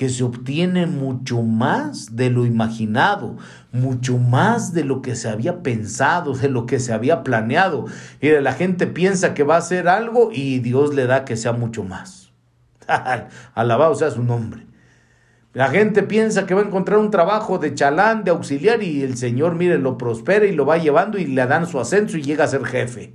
que 0.00 0.08
se 0.08 0.24
obtiene 0.24 0.86
mucho 0.86 1.42
más 1.42 2.16
de 2.16 2.30
lo 2.30 2.46
imaginado, 2.46 3.36
mucho 3.70 4.16
más 4.16 4.72
de 4.72 4.82
lo 4.82 5.02
que 5.02 5.14
se 5.14 5.28
había 5.28 5.62
pensado, 5.62 6.32
de 6.32 6.48
lo 6.48 6.64
que 6.64 6.80
se 6.80 6.94
había 6.94 7.22
planeado. 7.22 7.84
Y 8.18 8.30
la 8.30 8.54
gente 8.54 8.86
piensa 8.86 9.34
que 9.34 9.42
va 9.42 9.56
a 9.56 9.58
hacer 9.58 9.88
algo 9.88 10.30
y 10.32 10.60
Dios 10.60 10.94
le 10.94 11.04
da 11.04 11.26
que 11.26 11.36
sea 11.36 11.52
mucho 11.52 11.84
más. 11.84 12.32
Alabado 13.54 13.94
sea 13.94 14.10
su 14.10 14.24
nombre. 14.24 14.66
La 15.52 15.68
gente 15.68 16.02
piensa 16.02 16.46
que 16.46 16.54
va 16.54 16.62
a 16.62 16.66
encontrar 16.66 16.98
un 16.98 17.10
trabajo 17.10 17.58
de 17.58 17.74
chalán, 17.74 18.24
de 18.24 18.30
auxiliar, 18.30 18.82
y 18.82 19.02
el 19.02 19.18
Señor, 19.18 19.54
mire, 19.54 19.76
lo 19.76 19.98
prospera 19.98 20.46
y 20.46 20.54
lo 20.54 20.64
va 20.64 20.78
llevando 20.78 21.18
y 21.18 21.26
le 21.26 21.44
dan 21.44 21.66
su 21.66 21.78
ascenso 21.78 22.16
y 22.16 22.22
llega 22.22 22.44
a 22.44 22.48
ser 22.48 22.64
jefe. 22.64 23.12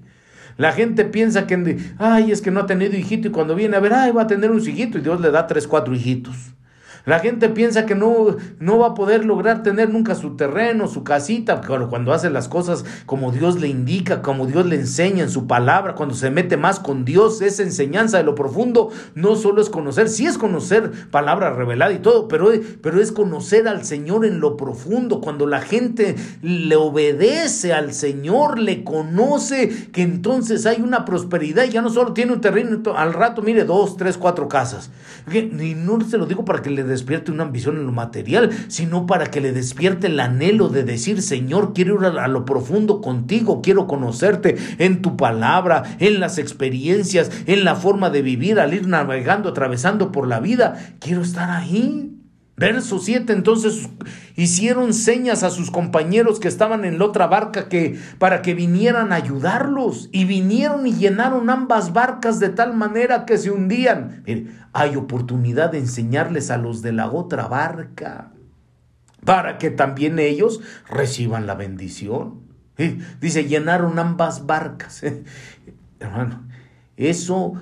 La 0.55 0.71
gente 0.71 1.03
piensa 1.03 1.47
que, 1.47 1.79
ay, 1.97 2.31
es 2.31 2.43
que 2.43 2.51
no 2.51 2.59
ha 2.59 2.67
tenido 2.67 2.95
hijito 2.95 3.29
y 3.29 3.31
cuando 3.31 3.55
viene 3.55 3.75
a 3.75 3.79
ver, 3.79 3.93
ay, 3.93 4.11
va 4.11 4.21
a 4.21 4.27
tener 4.27 4.51
un 4.51 4.59
hijito 4.59 4.99
y 4.99 5.01
Dios 5.01 5.19
le 5.19 5.31
da 5.31 5.47
tres, 5.47 5.67
cuatro 5.67 5.95
hijitos. 5.95 6.54
La 7.05 7.19
gente 7.19 7.49
piensa 7.49 7.85
que 7.85 7.93
no, 7.93 8.37
no 8.59 8.79
va 8.79 8.87
a 8.87 8.93
poder 8.95 9.25
lograr 9.25 9.63
tener 9.63 9.89
nunca 9.89 10.15
su 10.15 10.35
terreno, 10.35 10.87
su 10.87 11.03
casita, 11.03 11.61
pero 11.61 11.89
cuando 11.89 12.13
hace 12.13 12.29
las 12.29 12.47
cosas 12.47 12.83
como 13.05 13.31
Dios 13.31 13.59
le 13.59 13.67
indica, 13.67 14.21
como 14.21 14.47
Dios 14.47 14.65
le 14.65 14.75
enseña 14.75 15.23
en 15.23 15.29
su 15.29 15.45
palabra, 15.45 15.95
cuando 15.95 16.15
se 16.15 16.31
mete 16.31 16.57
más 16.57 16.79
con 16.79 17.05
Dios, 17.05 17.41
esa 17.41 17.63
enseñanza 17.63 18.17
de 18.17 18.23
lo 18.23 18.33
profundo, 18.33 18.89
no 19.13 19.35
solo 19.35 19.61
es 19.61 19.69
conocer, 19.69 20.09
sí 20.09 20.25
es 20.25 20.37
conocer 20.37 20.91
palabra 21.11 21.51
revelada 21.51 21.93
y 21.93 21.99
todo, 21.99 22.27
pero, 22.27 22.51
pero 22.81 22.99
es 22.99 23.11
conocer 23.11 23.67
al 23.67 23.85
Señor 23.85 24.25
en 24.25 24.39
lo 24.39 24.57
profundo, 24.57 25.21
cuando 25.21 25.45
la 25.45 25.61
gente 25.61 26.15
le 26.41 26.75
obedece 26.75 27.73
al 27.73 27.93
Señor, 27.93 28.57
le 28.57 28.83
conoce, 28.83 29.89
que 29.91 30.01
entonces 30.01 30.65
hay 30.65 30.81
una 30.81 31.05
prosperidad 31.05 31.65
y 31.65 31.69
ya 31.69 31.81
no 31.81 31.89
solo 31.89 32.13
tiene 32.13 32.33
un 32.33 32.41
terreno, 32.41 32.81
al 32.95 33.13
rato 33.13 33.41
mire 33.41 33.63
dos, 33.65 33.97
tres, 33.97 34.17
cuatro 34.17 34.47
casas. 34.47 34.89
Y 35.31 35.75
no 35.75 36.01
se 36.01 36.17
lo 36.17 36.25
digo 36.25 36.45
para 36.45 36.61
que 36.61 36.69
le 36.69 36.83
despierte 36.95 37.31
una 37.31 37.43
ambición 37.43 37.77
en 37.77 37.85
lo 37.85 37.91
material, 37.91 38.49
sino 38.67 39.05
para 39.05 39.27
que 39.27 39.41
le 39.41 39.51
despierte 39.51 40.07
el 40.07 40.19
anhelo 40.19 40.69
de 40.69 40.83
decir, 40.83 41.21
Señor, 41.21 41.73
quiero 41.73 41.99
ir 41.99 42.17
a 42.17 42.27
lo 42.27 42.45
profundo 42.45 43.01
contigo, 43.01 43.61
quiero 43.61 43.85
conocerte 43.85 44.55
en 44.79 45.01
tu 45.01 45.17
palabra, 45.17 45.83
en 45.99 46.19
las 46.19 46.37
experiencias, 46.37 47.31
en 47.45 47.63
la 47.63 47.75
forma 47.75 48.09
de 48.09 48.21
vivir, 48.21 48.59
al 48.59 48.73
ir 48.73 48.87
navegando, 48.87 49.49
atravesando 49.49 50.11
por 50.11 50.27
la 50.27 50.39
vida. 50.39 50.95
Quiero 50.99 51.21
estar 51.21 51.49
ahí. 51.49 52.14
Verso 52.57 52.99
7, 52.99 53.33
entonces 53.33 53.89
hicieron 54.37 54.93
señas 54.93 55.43
a 55.43 55.49
sus 55.49 55.71
compañeros 55.71 56.39
que 56.39 56.47
estaban 56.47 56.85
en 56.85 56.99
la 56.99 57.05
otra 57.05 57.27
barca 57.27 57.67
que 57.67 57.99
para 58.17 58.41
que 58.41 58.53
vinieran 58.53 59.11
a 59.11 59.17
ayudarlos 59.17 60.07
y 60.13 60.23
vinieron 60.23 60.87
y 60.87 60.93
llenaron 60.93 61.49
ambas 61.49 61.91
barcas 61.91 62.39
de 62.39 62.47
tal 62.47 62.73
manera 62.73 63.25
que 63.25 63.37
se 63.37 63.51
hundían. 63.51 64.23
hay 64.71 64.95
oportunidad 64.95 65.71
de 65.71 65.79
enseñarles 65.79 66.49
a 66.49 66.57
los 66.57 66.81
de 66.81 66.93
la 66.93 67.11
otra 67.11 67.47
barca 67.47 68.31
para 69.25 69.57
que 69.57 69.69
también 69.69 70.17
ellos 70.17 70.61
reciban 70.89 71.47
la 71.47 71.55
bendición. 71.55 72.41
Dice, 73.19 73.45
llenaron 73.45 73.99
ambas 73.99 74.45
barcas. 74.45 75.03
Hermano, 75.99 76.47
eso 76.95 77.53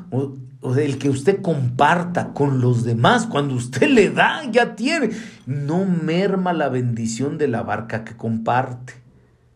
o 0.63 0.75
el 0.75 0.97
que 0.97 1.09
usted 1.09 1.41
comparta 1.41 2.33
con 2.33 2.61
los 2.61 2.83
demás, 2.83 3.27
cuando 3.27 3.53
usted 3.55 3.89
le 3.89 4.09
da, 4.09 4.43
ya 4.49 4.75
tiene, 4.75 5.11
no 5.45 5.85
merma 5.85 6.53
la 6.53 6.69
bendición 6.69 7.37
de 7.37 7.49
la 7.49 7.63
barca 7.63 8.03
que 8.03 8.15
comparte. 8.15 8.93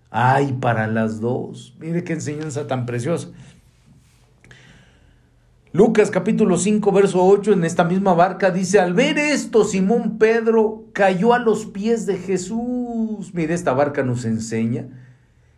Ay, 0.10 0.54
para 0.60 0.88
las 0.88 1.20
dos. 1.20 1.76
Mire 1.80 2.04
qué 2.04 2.14
enseñanza 2.14 2.68
tan 2.68 2.86
preciosa. 2.86 3.30
Lucas 5.74 6.12
capítulo 6.12 6.58
5, 6.58 6.92
verso 6.92 7.26
8, 7.26 7.54
en 7.54 7.64
esta 7.64 7.84
misma 7.84 8.14
barca 8.14 8.52
dice, 8.52 8.80
al 8.80 8.94
ver 8.94 9.18
esto, 9.18 9.64
Simón 9.64 10.18
Pedro 10.18 10.86
cayó 10.94 11.34
a 11.34 11.40
los 11.40 11.66
pies 11.66 12.06
de 12.06 12.18
Jesús. 12.18 13.34
Mire, 13.34 13.54
esta 13.54 13.74
barca 13.74 14.04
nos 14.04 14.26
enseña 14.26 14.88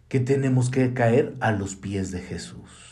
que 0.10 0.20
tenemos 0.20 0.70
que 0.70 0.94
caer 0.94 1.36
a 1.40 1.52
los 1.52 1.76
pies 1.76 2.12
de 2.12 2.20
Jesús. 2.20 2.89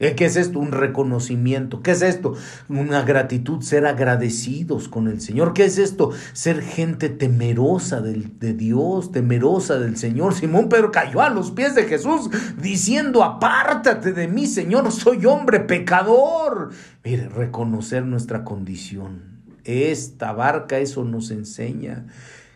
Eh, 0.00 0.14
¿Qué 0.14 0.24
es 0.24 0.36
esto? 0.36 0.58
Un 0.58 0.72
reconocimiento. 0.72 1.82
¿Qué 1.82 1.90
es 1.90 2.00
esto? 2.00 2.34
Una 2.70 3.02
gratitud, 3.02 3.60
ser 3.60 3.84
agradecidos 3.84 4.88
con 4.88 5.08
el 5.08 5.20
Señor. 5.20 5.52
¿Qué 5.52 5.66
es 5.66 5.76
esto? 5.76 6.10
Ser 6.32 6.62
gente 6.62 7.10
temerosa 7.10 8.00
de 8.00 8.54
Dios, 8.54 9.12
temerosa 9.12 9.78
del 9.78 9.98
Señor. 9.98 10.34
Simón 10.34 10.70
Pedro 10.70 10.90
cayó 10.90 11.20
a 11.20 11.28
los 11.28 11.50
pies 11.50 11.74
de 11.74 11.84
Jesús 11.84 12.30
diciendo, 12.62 13.22
apártate 13.22 14.14
de 14.14 14.26
mí, 14.26 14.46
Señor, 14.46 14.90
soy 14.90 15.26
hombre 15.26 15.60
pecador. 15.60 16.70
Mire, 17.04 17.28
reconocer 17.28 18.06
nuestra 18.06 18.42
condición. 18.42 19.42
Esta 19.64 20.32
barca 20.32 20.78
eso 20.78 21.04
nos 21.04 21.30
enseña 21.30 22.06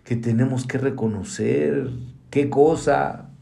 que 0.02 0.16
tenemos 0.16 0.66
que 0.66 0.78
reconocer 0.78 1.90
qué 2.30 2.48
cosa 2.48 3.33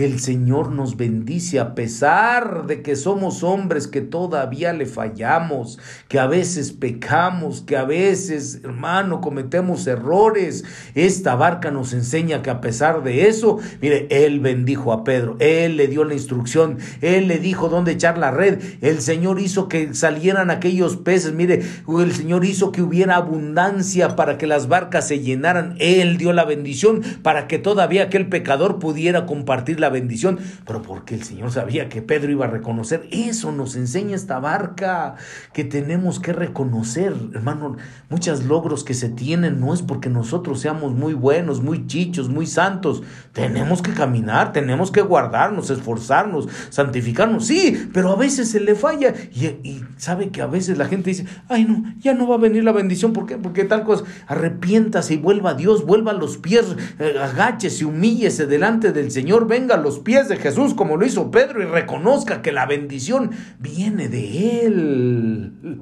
que 0.00 0.06
el 0.06 0.18
Señor 0.18 0.72
nos 0.72 0.96
bendice 0.96 1.60
a 1.60 1.74
pesar 1.74 2.66
de 2.66 2.80
que 2.80 2.96
somos 2.96 3.42
hombres 3.42 3.86
que 3.86 4.00
todavía 4.00 4.72
le 4.72 4.86
fallamos, 4.86 5.78
que 6.08 6.18
a 6.18 6.26
veces 6.26 6.72
pecamos, 6.72 7.60
que 7.60 7.76
a 7.76 7.84
veces, 7.84 8.60
hermano, 8.64 9.20
cometemos 9.20 9.86
errores. 9.86 10.64
Esta 10.94 11.34
barca 11.34 11.70
nos 11.70 11.92
enseña 11.92 12.40
que 12.40 12.48
a 12.48 12.62
pesar 12.62 13.02
de 13.02 13.28
eso, 13.28 13.58
mire, 13.82 14.06
Él 14.08 14.40
bendijo 14.40 14.94
a 14.94 15.04
Pedro, 15.04 15.36
Él 15.38 15.76
le 15.76 15.86
dio 15.86 16.04
la 16.04 16.14
instrucción, 16.14 16.78
Él 17.02 17.28
le 17.28 17.38
dijo 17.38 17.68
dónde 17.68 17.92
echar 17.92 18.16
la 18.16 18.30
red, 18.30 18.58
el 18.80 19.02
Señor 19.02 19.38
hizo 19.38 19.68
que 19.68 19.92
salieran 19.92 20.50
aquellos 20.50 20.96
peces, 20.96 21.34
mire, 21.34 21.60
el 21.86 22.12
Señor 22.14 22.46
hizo 22.46 22.72
que 22.72 22.80
hubiera 22.80 23.16
abundancia 23.16 24.16
para 24.16 24.38
que 24.38 24.46
las 24.46 24.66
barcas 24.66 25.06
se 25.08 25.20
llenaran, 25.20 25.76
Él 25.78 26.16
dio 26.16 26.32
la 26.32 26.46
bendición 26.46 27.02
para 27.22 27.46
que 27.46 27.58
todavía 27.58 28.04
aquel 28.04 28.30
pecador 28.30 28.78
pudiera 28.78 29.26
compartir 29.26 29.78
la 29.78 29.89
bendición, 29.90 30.38
pero 30.66 30.82
porque 30.82 31.14
el 31.14 31.22
Señor 31.22 31.52
sabía 31.52 31.88
que 31.88 32.02
Pedro 32.02 32.30
iba 32.30 32.46
a 32.46 32.50
reconocer. 32.50 33.08
Eso 33.10 33.52
nos 33.52 33.76
enseña 33.76 34.16
esta 34.16 34.38
barca, 34.38 35.16
que 35.52 35.64
tenemos 35.64 36.20
que 36.20 36.32
reconocer, 36.32 37.14
hermano, 37.34 37.76
muchos 38.08 38.44
logros 38.44 38.84
que 38.84 38.94
se 38.94 39.08
tienen 39.08 39.60
no 39.60 39.74
es 39.74 39.82
porque 39.82 40.08
nosotros 40.08 40.60
seamos 40.60 40.92
muy 40.94 41.14
buenos, 41.14 41.62
muy 41.62 41.86
chichos, 41.86 42.28
muy 42.28 42.46
santos. 42.46 43.02
Tenemos 43.32 43.82
que 43.82 43.92
caminar, 43.92 44.52
tenemos 44.52 44.90
que 44.90 45.02
guardarnos, 45.02 45.70
esforzarnos, 45.70 46.48
santificarnos. 46.70 47.46
Sí, 47.46 47.88
pero 47.92 48.10
a 48.10 48.16
veces 48.16 48.50
se 48.50 48.60
le 48.60 48.74
falla 48.74 49.14
y, 49.32 49.82
sabe 49.96 50.30
que 50.30 50.42
a 50.42 50.46
veces 50.46 50.78
la 50.78 50.86
gente 50.86 51.10
dice, 51.10 51.26
ay 51.48 51.64
no, 51.64 51.94
ya 51.98 52.14
no 52.14 52.26
va 52.28 52.36
a 52.36 52.38
venir 52.38 52.64
la 52.64 52.72
bendición. 52.72 53.12
¿Por 53.12 53.26
qué? 53.26 53.36
Porque 53.36 53.64
tal 53.64 53.84
cosa, 53.84 54.04
arrepiéntase 54.26 55.14
y 55.14 55.16
vuelva 55.18 55.50
a 55.50 55.54
Dios, 55.54 55.84
vuelva 55.84 56.12
a 56.12 56.14
los 56.14 56.38
pies, 56.38 56.76
eh, 56.98 57.16
agáchese, 57.20 57.84
humíllese 57.84 58.46
delante 58.46 58.92
del 58.92 59.10
Señor, 59.10 59.46
venga 59.46 59.69
a 59.72 59.76
los 59.76 60.00
pies 60.00 60.28
de 60.28 60.36
Jesús 60.36 60.74
como 60.74 60.96
lo 60.96 61.06
hizo 61.06 61.30
Pedro 61.30 61.62
y 61.62 61.66
reconozca 61.66 62.42
que 62.42 62.52
la 62.52 62.66
bendición 62.66 63.30
viene 63.58 64.08
de 64.08 64.66
Él. 64.66 65.80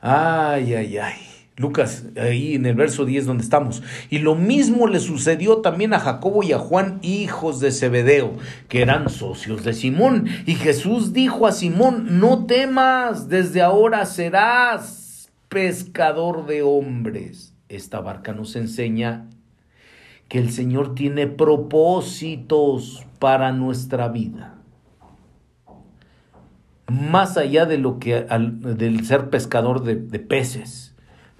Ay, 0.00 0.74
ay, 0.74 0.98
ay. 0.98 1.14
Lucas, 1.56 2.06
ahí 2.20 2.56
en 2.56 2.66
el 2.66 2.74
verso 2.74 3.04
10 3.04 3.26
donde 3.26 3.44
estamos. 3.44 3.82
Y 4.10 4.18
lo 4.18 4.34
mismo 4.34 4.88
le 4.88 4.98
sucedió 4.98 5.58
también 5.58 5.94
a 5.94 6.00
Jacobo 6.00 6.42
y 6.42 6.52
a 6.52 6.58
Juan, 6.58 6.98
hijos 7.02 7.60
de 7.60 7.70
Zebedeo, 7.70 8.36
que 8.68 8.82
eran 8.82 9.08
socios 9.08 9.62
de 9.62 9.72
Simón. 9.72 10.26
Y 10.46 10.56
Jesús 10.56 11.12
dijo 11.12 11.46
a 11.46 11.52
Simón, 11.52 12.18
no 12.18 12.46
temas, 12.46 13.28
desde 13.28 13.62
ahora 13.62 14.04
serás 14.04 15.30
pescador 15.48 16.46
de 16.46 16.62
hombres. 16.62 17.54
Esta 17.68 18.00
barca 18.00 18.32
nos 18.32 18.56
enseña 18.56 19.28
que 20.28 20.38
el 20.38 20.50
Señor 20.50 20.94
tiene 20.94 21.26
propósitos 21.26 23.06
para 23.18 23.52
nuestra 23.52 24.08
vida. 24.08 24.54
Más 26.88 27.36
allá 27.36 27.66
de 27.66 27.78
lo 27.78 27.98
que 27.98 28.14
del 28.24 29.06
ser 29.06 29.30
pescador 29.30 29.82
de, 29.82 29.96
de 29.96 30.18
peces, 30.18 30.94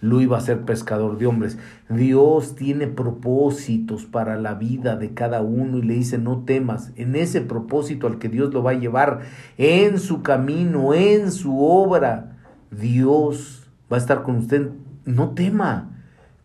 lo 0.05 0.21
iba 0.21 0.37
a 0.37 0.43
ser 0.43 0.63
pescador 0.63 1.17
de 1.17 1.27
hombres. 1.27 1.59
Dios 1.89 2.55
tiene 2.57 2.87
propósitos 2.87 4.05
para 4.05 4.37
la 4.37 4.55
vida 4.55 4.97
de 4.97 5.15
cada 5.15 5.41
uno 5.41 5.79
y 5.79 5.83
le 5.83 5.95
dice, 5.95 6.19
no 6.19 6.45
temas, 6.45 6.93
en 6.97 7.17
ese 7.17 7.41
propósito 7.41 8.07
al 8.07 8.19
que 8.19 8.29
Dios 8.29 8.53
lo 8.53 8.63
va 8.63 8.73
a 8.73 8.79
llevar, 8.79 9.21
en 9.57 9.99
su 9.99 10.23
camino, 10.23 10.93
en 10.93 11.33
su 11.33 11.65
obra, 11.65 12.37
Dios 12.71 13.67
va 13.91 13.97
a 13.97 14.01
estar 14.01 14.23
con 14.23 14.37
usted. 14.37 14.71
No 15.07 15.31
tema, 15.31 15.94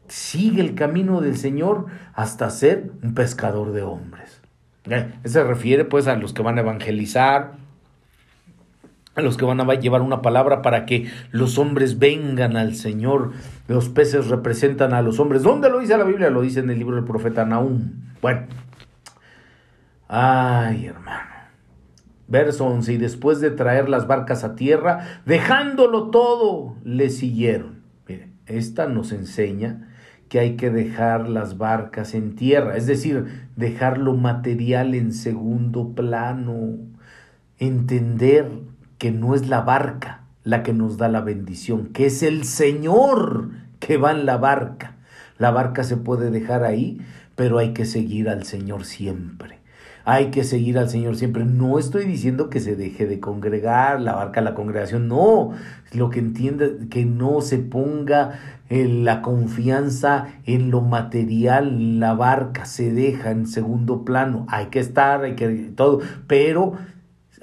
sigue 0.10 0.62
el 0.62 0.76
camino 0.76 1.22
del 1.22 1.38
Señor 1.38 1.86
hasta 2.14 2.50
ser 2.50 2.92
un 3.02 3.14
pescador 3.14 3.72
de 3.72 3.84
hombres. 3.84 4.42
Eh, 4.90 5.14
se 5.24 5.44
refiere 5.44 5.86
pues 5.86 6.08
a 6.08 6.16
los 6.16 6.34
que 6.34 6.42
van 6.42 6.58
a 6.58 6.62
evangelizar, 6.62 7.54
a 9.16 9.22
los 9.22 9.38
que 9.38 9.46
van 9.46 9.60
a 9.62 9.74
llevar 9.76 10.02
una 10.02 10.22
palabra 10.22 10.62
para 10.62 10.86
que 10.86 11.10
los 11.32 11.58
hombres 11.58 12.00
vengan 12.00 12.58
al 12.58 12.76
Señor. 12.76 13.32
Los 13.68 13.90
peces 13.90 14.28
representan 14.28 14.94
a 14.94 15.02
los 15.02 15.20
hombres. 15.20 15.44
¿Dónde 15.44 15.70
lo 15.70 15.80
dice 15.80 15.98
la 15.98 16.04
Biblia? 16.04 16.30
Lo 16.30 16.42
dice 16.42 16.60
en 16.60 16.70
el 16.70 16.80
libro 16.80 16.96
del 16.96 17.06
profeta 17.06 17.46
Nahum. 17.46 17.92
Bueno. 18.22 18.48
Ay, 20.08 20.88
hermano. 20.88 21.30
Verso 22.28 22.66
11. 22.66 22.94
Y 22.94 22.98
después 22.98 23.42
de 23.42 23.52
traer 23.52 23.90
las 23.90 24.08
barcas 24.08 24.44
a 24.44 24.56
tierra, 24.56 25.22
dejándolo 25.26 26.10
todo, 26.10 26.76
le 26.84 27.10
siguieron. 27.10 27.84
Mire, 28.08 28.30
esta 28.46 28.88
nos 28.88 29.12
enseña 29.12 29.89
que 30.30 30.40
hay 30.40 30.56
que 30.56 30.70
dejar 30.70 31.28
las 31.28 31.58
barcas 31.58 32.14
en 32.14 32.36
tierra, 32.36 32.78
es 32.78 32.88
decir, 32.88 33.48
dejar 33.56 33.98
lo 33.98 34.16
material 34.16 34.96
en 34.96 35.12
segundo 35.12 35.94
plano, 35.94 36.78
entender 37.58 38.50
que 38.98 39.12
no 39.12 39.36
es 39.36 39.48
la 39.50 39.62
barca 39.62 40.22
la 40.44 40.64
que 40.64 40.74
nos 40.74 40.98
da 40.98 41.10
la 41.10 41.22
bendición, 41.22 41.88
que 41.88 42.06
es 42.06 42.24
el 42.24 42.46
Señor 42.46 43.50
que 43.80 43.98
va 43.98 44.12
en 44.12 44.26
la 44.26 44.38
barca. 44.38 44.96
La 45.38 45.52
barca 45.52 45.84
se 45.84 45.98
puede 45.98 46.32
dejar 46.32 46.64
ahí, 46.64 47.02
pero 47.36 47.58
hay 47.58 47.74
que 47.74 47.86
seguir 47.86 48.30
al 48.30 48.46
Señor 48.46 48.86
siempre 48.86 49.59
hay 50.10 50.32
que 50.32 50.44
seguir 50.44 50.80
al 50.80 50.90
Señor 50.90 51.16
siempre. 51.18 51.46
No 51.46 51.78
estoy 51.78 52.06
diciendo 52.06 52.50
que 52.50 52.60
se 52.60 52.76
deje 52.76 53.06
de 53.06 53.20
congregar, 53.20 54.02
la 54.02 54.16
barca, 54.16 54.42
la 54.42 54.56
congregación, 54.56 55.08
no. 55.08 55.52
Lo 55.94 56.10
que 56.10 56.18
entiende, 56.18 56.88
que 56.90 57.06
no 57.06 57.42
se 57.42 57.60
ponga 57.60 58.40
eh, 58.70 58.88
la 58.88 59.22
confianza 59.22 60.30
en 60.48 60.72
lo 60.72 60.82
material, 60.82 62.00
la 62.00 62.16
barca 62.16 62.66
se 62.66 62.92
deja 62.92 63.30
en 63.30 63.46
segundo 63.46 64.04
plano. 64.04 64.48
Hay 64.50 64.68
que 64.68 64.80
estar, 64.80 65.24
hay 65.24 65.36
que 65.36 65.48
todo, 65.76 66.00
pero 66.26 66.74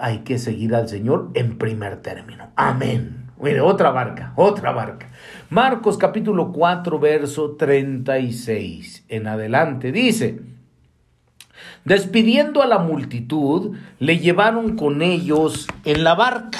hay 0.00 0.18
que 0.18 0.38
seguir 0.38 0.74
al 0.74 0.88
Señor 0.88 1.30
en 1.34 1.58
primer 1.58 2.02
término. 2.02 2.48
Amén. 2.56 3.28
Mire, 3.40 3.60
otra 3.60 3.92
barca, 3.92 4.32
otra 4.34 4.72
barca. 4.72 5.06
Marcos 5.50 5.98
capítulo 5.98 6.50
4, 6.50 6.98
verso 6.98 7.52
36 7.52 9.04
en 9.08 9.28
adelante 9.28 9.92
dice, 9.92 10.40
Despidiendo 11.86 12.64
a 12.64 12.66
la 12.66 12.78
multitud, 12.78 13.76
le 14.00 14.18
llevaron 14.18 14.76
con 14.76 15.02
ellos 15.02 15.68
en 15.84 16.02
la 16.02 16.16
barca, 16.16 16.58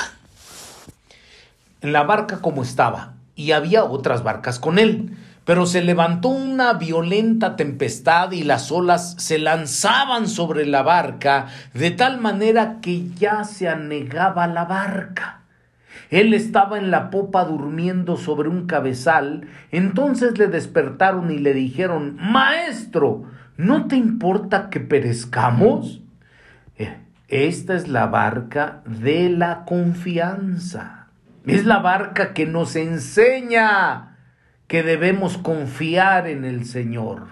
en 1.81 1.93
la 1.93 2.05
barca 2.05 2.39
como 2.41 2.63
estaba, 2.63 3.15
y 3.35 3.51
había 3.51 3.83
otras 3.83 4.23
barcas 4.23 4.61
con 4.61 4.79
él. 4.79 5.17
Pero 5.45 5.67
se 5.67 5.83
levantó 5.83 6.29
una 6.29 6.75
violenta 6.75 7.57
tempestad 7.57 8.31
y 8.31 8.45
las 8.45 8.71
olas 8.71 9.17
se 9.19 9.41
lanzaban 9.41 10.29
sobre 10.29 10.65
la 10.65 10.85
barca 10.85 11.49
de 11.75 11.91
tal 11.91 12.21
manera 12.21 12.79
que 12.81 13.09
ya 13.11 13.43
se 13.43 13.69
anegaba 13.69 14.47
la 14.47 14.65
barca. 14.65 15.41
Él 16.11 16.35
estaba 16.35 16.79
en 16.79 16.93
la 16.93 17.11
popa 17.11 17.45
durmiendo 17.45 18.17
sobre 18.17 18.49
un 18.49 18.69
cabezal. 18.69 19.49
Entonces 19.73 20.39
le 20.39 20.47
despertaron 20.47 21.33
y 21.33 21.39
le 21.39 21.53
dijeron, 21.53 22.17
Maestro, 22.21 23.25
¿No 23.57 23.87
te 23.87 23.97
importa 23.97 24.69
que 24.71 24.81
perezcamos? 24.81 26.03
Eh, 26.77 26.97
esta 27.29 27.75
es 27.75 27.89
la 27.89 28.07
barca 28.07 28.83
de 28.87 29.31
la 29.31 29.65
confianza. 29.65 31.09
Es 31.47 31.65
la 31.65 31.79
barca 31.79 32.35
que 32.35 32.45
nos 32.45 32.77
enseña 32.77 34.19
que 34.67 34.83
debemos 34.83 35.39
confiar 35.39 36.27
en 36.27 36.45
el 36.45 36.67
Señor. 36.67 37.29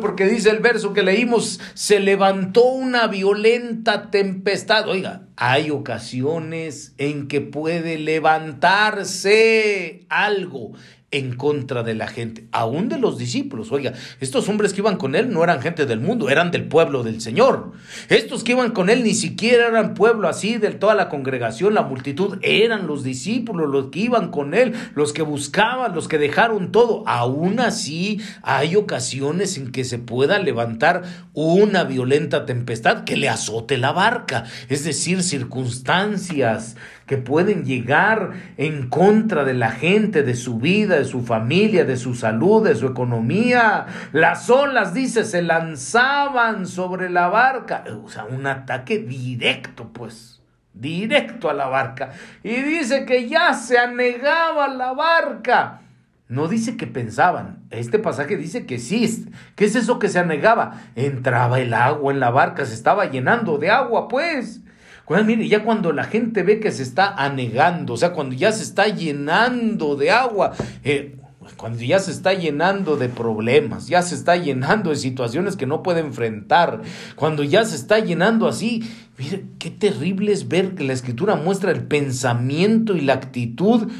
porque 0.00 0.26
dice 0.26 0.50
el 0.50 0.60
verso 0.60 0.94
que 0.94 1.02
leímos, 1.02 1.60
se 1.74 2.00
levantó 2.00 2.64
una 2.64 3.06
violenta 3.06 4.10
tempestad. 4.10 4.88
Oiga, 4.88 5.24
hay 5.36 5.70
ocasiones 5.70 6.94
en 6.96 7.28
que 7.28 7.42
puede 7.42 7.98
levantarse 7.98 10.06
algo 10.08 10.72
en 11.14 11.36
contra 11.36 11.84
de 11.84 11.94
la 11.94 12.08
gente, 12.08 12.48
aún 12.50 12.88
de 12.88 12.98
los 12.98 13.18
discípulos. 13.18 13.70
Oiga, 13.70 13.92
estos 14.20 14.48
hombres 14.48 14.72
que 14.72 14.80
iban 14.80 14.96
con 14.96 15.14
él 15.14 15.32
no 15.32 15.44
eran 15.44 15.62
gente 15.62 15.86
del 15.86 16.00
mundo, 16.00 16.28
eran 16.28 16.50
del 16.50 16.64
pueblo 16.66 17.04
del 17.04 17.20
Señor. 17.20 17.70
Estos 18.08 18.42
que 18.42 18.52
iban 18.52 18.72
con 18.72 18.90
él 18.90 19.04
ni 19.04 19.14
siquiera 19.14 19.68
eran 19.68 19.94
pueblo 19.94 20.28
así 20.28 20.58
de 20.58 20.72
toda 20.72 20.96
la 20.96 21.08
congregación, 21.08 21.74
la 21.74 21.82
multitud, 21.82 22.38
eran 22.42 22.88
los 22.88 23.04
discípulos, 23.04 23.70
los 23.70 23.90
que 23.90 24.00
iban 24.00 24.32
con 24.32 24.54
él, 24.54 24.74
los 24.96 25.12
que 25.12 25.22
buscaban, 25.22 25.94
los 25.94 26.08
que 26.08 26.18
dejaron 26.18 26.72
todo. 26.72 27.04
Aún 27.06 27.60
así, 27.60 28.20
hay 28.42 28.74
ocasiones 28.74 29.56
en 29.56 29.70
que 29.70 29.84
se 29.84 29.98
pueda 29.98 30.40
levantar 30.40 31.02
una 31.32 31.84
violenta 31.84 32.44
tempestad 32.44 33.04
que 33.04 33.16
le 33.16 33.28
azote 33.28 33.78
la 33.78 33.92
barca, 33.92 34.46
es 34.68 34.84
decir, 34.84 35.22
circunstancias 35.22 36.76
que 37.06 37.18
pueden 37.18 37.64
llegar 37.64 38.32
en 38.56 38.88
contra 38.88 39.44
de 39.44 39.54
la 39.54 39.70
gente, 39.70 40.22
de 40.22 40.34
su 40.34 40.58
vida, 40.58 40.96
de 40.96 41.04
su 41.04 41.22
familia, 41.22 41.84
de 41.84 41.96
su 41.96 42.14
salud, 42.14 42.66
de 42.66 42.74
su 42.74 42.86
economía. 42.86 43.86
Las 44.12 44.48
olas, 44.48 44.94
dice, 44.94 45.24
se 45.24 45.42
lanzaban 45.42 46.66
sobre 46.66 47.10
la 47.10 47.28
barca. 47.28 47.84
O 48.02 48.08
sea, 48.08 48.24
un 48.24 48.46
ataque 48.46 48.98
directo, 48.98 49.90
pues, 49.92 50.42
directo 50.72 51.50
a 51.50 51.54
la 51.54 51.66
barca. 51.66 52.12
Y 52.42 52.54
dice 52.62 53.04
que 53.04 53.28
ya 53.28 53.52
se 53.54 53.78
anegaba 53.78 54.68
la 54.68 54.92
barca. 54.92 55.80
No 56.26 56.48
dice 56.48 56.78
que 56.78 56.86
pensaban. 56.86 57.58
Este 57.70 57.98
pasaje 57.98 58.38
dice 58.38 58.64
que 58.64 58.78
sí. 58.78 59.28
¿Qué 59.56 59.66
es 59.66 59.76
eso 59.76 59.98
que 59.98 60.08
se 60.08 60.18
anegaba? 60.18 60.80
Entraba 60.96 61.60
el 61.60 61.74
agua 61.74 62.14
en 62.14 62.18
la 62.20 62.30
barca, 62.30 62.64
se 62.64 62.72
estaba 62.72 63.10
llenando 63.10 63.58
de 63.58 63.70
agua, 63.70 64.08
pues 64.08 64.63
mire, 65.08 65.48
ya 65.48 65.62
cuando 65.64 65.92
la 65.92 66.04
gente 66.04 66.42
ve 66.42 66.60
que 66.60 66.72
se 66.72 66.82
está 66.82 67.14
anegando, 67.14 67.94
o 67.94 67.96
sea, 67.96 68.12
cuando 68.12 68.34
ya 68.34 68.52
se 68.52 68.62
está 68.62 68.88
llenando 68.88 69.96
de 69.96 70.10
agua, 70.10 70.52
eh, 70.82 71.16
cuando 71.56 71.82
ya 71.82 71.98
se 71.98 72.10
está 72.10 72.32
llenando 72.32 72.96
de 72.96 73.08
problemas, 73.08 73.86
ya 73.86 74.02
se 74.02 74.14
está 74.14 74.36
llenando 74.36 74.90
de 74.90 74.96
situaciones 74.96 75.56
que 75.56 75.66
no 75.66 75.82
puede 75.82 76.00
enfrentar, 76.00 76.80
cuando 77.16 77.42
ya 77.42 77.64
se 77.64 77.76
está 77.76 77.98
llenando 77.98 78.48
así, 78.48 78.82
mire, 79.18 79.44
qué 79.58 79.70
terrible 79.70 80.32
es 80.32 80.48
ver 80.48 80.74
que 80.74 80.84
la 80.84 80.94
escritura 80.94 81.36
muestra 81.36 81.70
el 81.70 81.84
pensamiento 81.84 82.96
y 82.96 83.02
la 83.02 83.14
actitud 83.14 83.90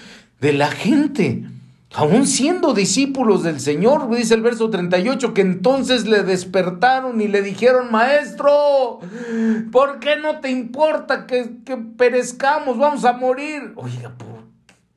de 0.40 0.52
la 0.52 0.70
gente 0.70 1.44
aún 1.95 2.26
siendo 2.26 2.74
discípulos 2.74 3.42
del 3.42 3.61
Señor, 3.61 4.11
dice 4.11 4.34
el 4.34 4.42
verso 4.42 4.68
38, 4.68 5.32
que 5.32 5.42
entonces 5.42 6.07
le 6.07 6.22
despertaron 6.24 7.20
y 7.20 7.28
le 7.28 7.40
dijeron, 7.40 7.90
maestro, 7.92 8.99
¿por 9.70 10.01
qué 10.01 10.16
no 10.16 10.40
te 10.40 10.51
importa 10.51 11.26
que, 11.26 11.45
perezcamos? 11.97 12.78
Vamos 12.78 13.05
a 13.05 13.12
morir. 13.12 13.72
Oiga, 13.76 14.11
¿por, 14.11 14.45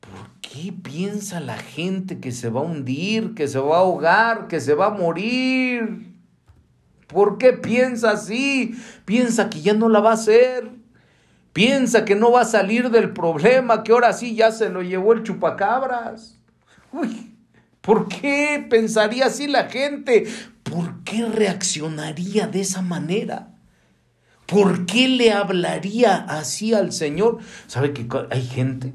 ¿por 0.00 0.30
qué 0.40 0.72
piensa 0.72 1.40
la 1.40 1.56
gente 1.56 2.18
que 2.18 2.32
se 2.32 2.50
va 2.50 2.60
a 2.60 2.64
hundir, 2.64 3.34
que 3.34 3.46
se 3.46 3.60
va 3.60 3.76
a 3.76 3.80
ahogar, 3.80 4.48
que 4.48 4.60
se 4.60 4.74
va 4.74 4.86
a 4.86 4.90
morir? 4.90 6.14
¿Por 7.06 7.38
qué 7.38 7.52
piensa 7.52 8.10
así? 8.10 8.74
Piensa 9.04 9.48
que 9.48 9.60
ya 9.60 9.72
no 9.72 9.88
la 9.88 10.00
va 10.00 10.10
a 10.10 10.14
hacer. 10.14 10.70
Piensa 11.52 12.04
que 12.04 12.14
no 12.14 12.30
va 12.30 12.42
a 12.42 12.44
salir 12.44 12.90
del 12.90 13.12
problema, 13.12 13.82
que 13.82 13.92
ahora 13.92 14.12
sí 14.12 14.34
ya 14.34 14.52
se 14.52 14.68
lo 14.68 14.82
llevó 14.82 15.12
el 15.12 15.22
chupacabras. 15.22 16.37
Uy, 16.92 17.34
¿por 17.80 18.08
qué 18.08 18.66
pensaría 18.68 19.26
así 19.26 19.46
la 19.46 19.64
gente? 19.64 20.26
¿Por 20.62 21.02
qué 21.04 21.26
reaccionaría 21.26 22.46
de 22.46 22.60
esa 22.60 22.82
manera? 22.82 23.54
¿Por 24.46 24.86
qué 24.86 25.08
le 25.08 25.32
hablaría 25.32 26.16
así 26.16 26.72
al 26.72 26.92
Señor? 26.92 27.38
¿Sabe 27.66 27.92
que 27.92 28.06
hay 28.30 28.42
gente? 28.42 28.94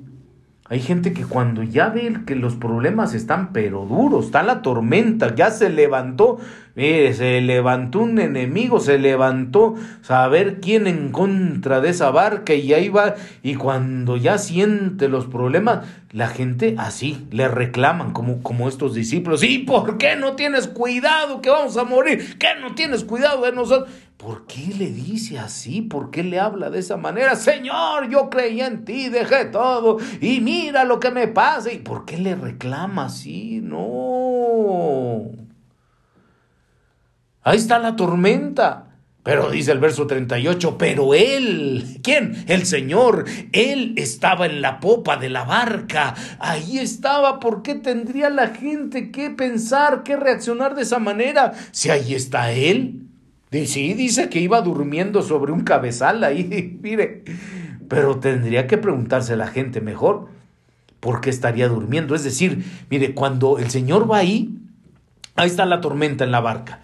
Hay 0.66 0.80
gente 0.80 1.14
que 1.14 1.26
cuando 1.26 1.62
ya 1.62 1.89
ve 1.89 2.22
que 2.26 2.36
los 2.36 2.56
problemas 2.56 3.14
están 3.14 3.54
pero 3.54 3.86
duros, 3.86 4.26
está 4.26 4.41
la 4.41 4.64
tormenta, 4.64 5.36
ya 5.36 5.52
se 5.52 5.70
levantó, 5.70 6.39
se 6.76 7.39
levantó 7.41 7.99
un 7.99 8.19
enemigo, 8.19 8.80
se 8.80 8.97
levantó 8.97 9.76
saber 10.01 10.59
quién 10.59 10.88
en 10.88 11.11
contra 11.11 11.82
de 11.82 11.89
esa 11.89 12.09
barca 12.09 12.55
y 12.55 12.74
ahí 12.74 12.89
va, 12.89 13.15
y 13.43 13.55
cuando 13.55 14.17
ya 14.17 14.39
siente 14.39 15.07
los 15.07 15.28
problemas, 15.28 15.86
la 16.11 16.28
gente 16.28 16.76
así 16.80 17.28
le 17.32 17.47
reclaman 17.47 18.11
como, 18.11 18.41
como 18.41 18.67
estos 18.67 18.95
discípulos, 18.95 19.43
¿y 19.43 19.59
por 19.59 19.99
qué 19.99 20.15
no 20.15 20.36
tienes 20.36 20.67
cuidado 20.67 21.41
que 21.41 21.51
vamos 21.51 21.78
a 21.78 21.84
morir? 21.84 22.38
¿Qué 22.39 22.49
no 22.59 22.74
tienes 22.74 23.03
cuidado 23.03 23.43
de 23.43 23.51
nosotros? 23.51 23.89
¿Por 24.17 24.47
qué 24.47 24.74
le 24.78 24.89
dice 24.89 25.38
así? 25.38 25.82
¿Por 25.82 26.09
qué 26.09 26.24
le 26.24 26.39
habla 26.39 26.69
de 26.69 26.80
esa 26.80 26.97
manera? 26.97 27.36
Señor, 27.36 28.09
yo 28.09 28.30
creí 28.30 28.61
en 28.61 28.86
ti, 28.86 29.09
dejé 29.09 29.45
todo 29.45 29.97
y 30.21 30.39
mira 30.39 30.86
lo 30.86 30.99
que 30.99 31.11
me 31.11 31.28
pasa. 31.28 31.74
¿Y 31.74 31.80
por 31.80 32.05
qué 32.05 32.17
le 32.17 32.34
reclama 32.34 33.05
así? 33.05 33.59
No. 33.61 35.43
Ahí 37.44 37.58
está 37.58 37.80
la 37.80 37.96
tormenta. 37.96 38.94
Pero 39.24 39.50
dice 39.50 39.72
el 39.72 39.80
verso 39.80 40.06
38, 40.06 40.78
pero 40.78 41.14
él, 41.14 42.02
¿quién? 42.04 42.44
El 42.48 42.66
Señor, 42.66 43.24
él 43.54 43.94
estaba 43.96 44.46
en 44.46 44.62
la 44.62 44.82
popa 44.82 45.16
de 45.16 45.30
la 45.30 45.46
barca, 45.46 46.14
ahí 46.39 46.78
estaba, 46.78 47.39
¿por 47.39 47.62
qué 47.64 47.76
tendría 47.76 48.30
la 48.30 48.50
gente 48.50 49.12
que 49.12 49.30
pensar, 49.30 50.04
que 50.04 50.18
reaccionar 50.18 50.76
de 50.76 50.82
esa 50.82 51.00
manera? 51.00 51.54
Si 51.72 51.89
ahí 51.89 52.14
está 52.14 52.52
él. 52.52 53.04
Sí, 53.50 53.94
dice 53.94 54.28
que 54.28 54.41
iba 54.41 54.60
durmiendo 54.60 55.22
sobre 55.22 55.54
un 55.54 55.62
cabezal 55.62 56.26
ahí, 56.26 56.78
mire, 56.82 57.24
pero 57.88 58.20
tendría 58.20 58.68
que 58.68 58.78
preguntarse 58.78 59.38
la 59.38 59.48
gente 59.48 59.80
mejor, 59.80 60.28
¿por 61.00 61.22
qué 61.22 61.30
estaría 61.30 61.70
durmiendo? 61.70 62.14
Es 62.14 62.26
decir, 62.26 62.66
mire, 62.89 63.14
cuando 63.14 63.58
el 63.58 63.70
Señor 63.70 64.12
va 64.12 64.18
ahí, 64.18 64.58
ahí 65.36 65.48
está 65.48 65.66
la 65.66 65.80
tormenta 65.80 66.26
en 66.26 66.32
la 66.32 66.41
barca 66.41 66.82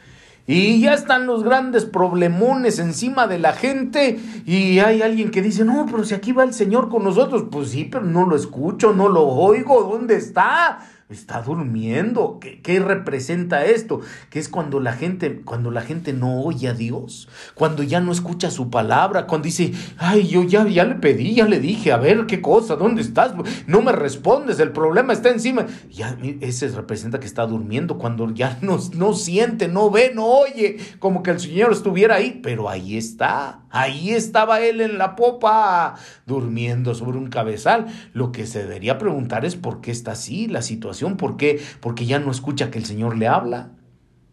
y 0.51 0.81
ya 0.81 0.95
están 0.95 1.27
los 1.27 1.43
grandes 1.43 1.85
problemones 1.85 2.79
encima 2.79 3.27
de 3.27 3.37
la 3.37 3.53
gente 3.53 4.19
y 4.47 4.79
hay 4.79 5.03
alguien 5.03 5.29
que 5.29 5.43
dice, 5.43 5.63
no, 5.63 5.85
pero 5.85 6.03
si 6.03 6.15
aquí 6.15 6.31
va 6.31 6.43
el 6.43 6.55
Señor 6.55 6.89
con 6.89 7.03
nosotros, 7.03 7.45
pues 7.51 7.69
sí, 7.69 7.85
pero 7.85 8.03
no 8.03 8.25
lo 8.25 8.35
escucho, 8.35 8.91
no 8.91 9.09
lo 9.09 9.27
oigo, 9.27 9.83
¿dónde 9.83 10.15
está? 10.15 10.79
Está 11.09 11.41
durmiendo. 11.41 12.39
¿Qué, 12.39 12.79
representa 12.79 13.65
esto? 13.65 14.01
Que 14.29 14.37
es 14.37 14.47
cuando 14.47 14.79
la 14.79 14.93
gente, 14.93 15.41
cuando 15.41 15.71
la 15.71 15.81
gente 15.81 16.13
no 16.13 16.41
oye 16.41 16.67
a 16.67 16.73
Dios, 16.73 17.27
cuando 17.55 17.81
ya 17.81 17.99
no 17.99 18.11
escucha 18.11 18.51
su 18.51 18.69
palabra, 18.69 19.25
cuando 19.25 19.45
dice, 19.45 19.73
ay, 19.97 20.27
yo 20.27 20.43
ya, 20.43 20.67
ya 20.67 20.85
le 20.85 20.95
pedí, 20.95 21.33
ya 21.33 21.45
le 21.45 21.59
dije, 21.59 21.91
a 21.91 21.97
ver 21.97 22.27
qué 22.27 22.41
cosa, 22.41 22.75
¿dónde 22.75 23.01
estás? 23.01 23.33
No 23.65 23.81
me 23.81 23.91
respondes, 23.91 24.59
el 24.59 24.71
problema 24.71 25.13
está 25.13 25.29
encima. 25.29 25.65
Ya, 25.89 26.15
ese 26.41 26.67
representa 26.67 27.19
que 27.19 27.25
está 27.25 27.47
durmiendo, 27.47 27.97
cuando 27.97 28.31
ya 28.31 28.59
no, 28.61 28.77
no 28.95 29.13
siente, 29.13 29.67
no 29.67 29.89
ve, 29.89 30.11
no 30.13 30.27
oye, 30.27 30.77
como 30.99 31.23
que 31.23 31.31
el 31.31 31.39
Señor 31.39 31.71
estuviera 31.71 32.15
ahí, 32.15 32.39
pero 32.43 32.69
ahí 32.69 32.97
está, 32.97 33.61
ahí 33.71 34.11
estaba 34.11 34.61
él 34.61 34.79
en 34.79 34.99
la 34.99 35.15
popa, 35.15 35.95
durmiendo 36.27 36.93
sobre 36.93 37.17
un 37.17 37.29
cabezal. 37.29 37.87
Lo 38.13 38.31
que 38.31 38.45
se 38.45 38.59
debería 38.59 38.99
preguntar 38.99 39.43
es 39.43 39.55
por 39.55 39.81
qué 39.81 39.89
está 39.89 40.11
así 40.11 40.47
la 40.47 40.61
situación 40.61 40.98
¿Por 41.07 41.37
qué? 41.37 41.61
Porque 41.79 42.05
ya 42.05 42.19
no 42.19 42.31
escucha 42.31 42.71
que 42.71 42.79
el 42.79 42.85
Señor 42.85 43.17
le 43.17 43.27
habla. 43.27 43.71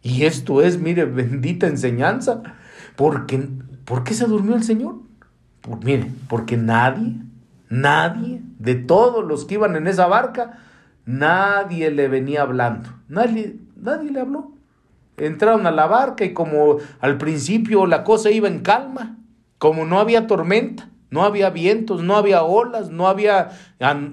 Y 0.01 0.25
esto 0.25 0.61
es, 0.61 0.79
mire, 0.79 1.05
bendita 1.05 1.67
enseñanza. 1.67 2.43
Porque, 2.95 3.47
¿Por 3.85 4.03
qué 4.03 4.13
se 4.13 4.25
durmió 4.25 4.55
el 4.55 4.63
Señor? 4.63 4.95
Por, 5.61 5.83
mire, 5.83 6.11
porque 6.27 6.57
nadie, 6.57 7.15
nadie, 7.69 8.41
de 8.59 8.75
todos 8.75 9.25
los 9.25 9.45
que 9.45 9.55
iban 9.55 9.75
en 9.75 9.87
esa 9.87 10.07
barca, 10.07 10.59
nadie 11.05 11.91
le 11.91 12.07
venía 12.07 12.41
hablando. 12.41 12.89
Nadie, 13.07 13.57
nadie 13.75 14.11
le 14.11 14.19
habló. 14.19 14.51
Entraron 15.17 15.65
a 15.65 15.71
la 15.71 15.87
barca 15.87 16.25
y 16.25 16.33
como 16.33 16.77
al 16.99 17.17
principio 17.17 17.85
la 17.87 18.03
cosa 18.03 18.29
iba 18.29 18.47
en 18.47 18.59
calma, 18.59 19.17
como 19.57 19.85
no 19.85 19.99
había 19.99 20.27
tormenta, 20.27 20.89
no 21.09 21.23
había 21.23 21.49
vientos, 21.49 22.03
no 22.03 22.15
había 22.15 22.43
olas, 22.43 22.91
no 22.91 23.07
había 23.07 23.49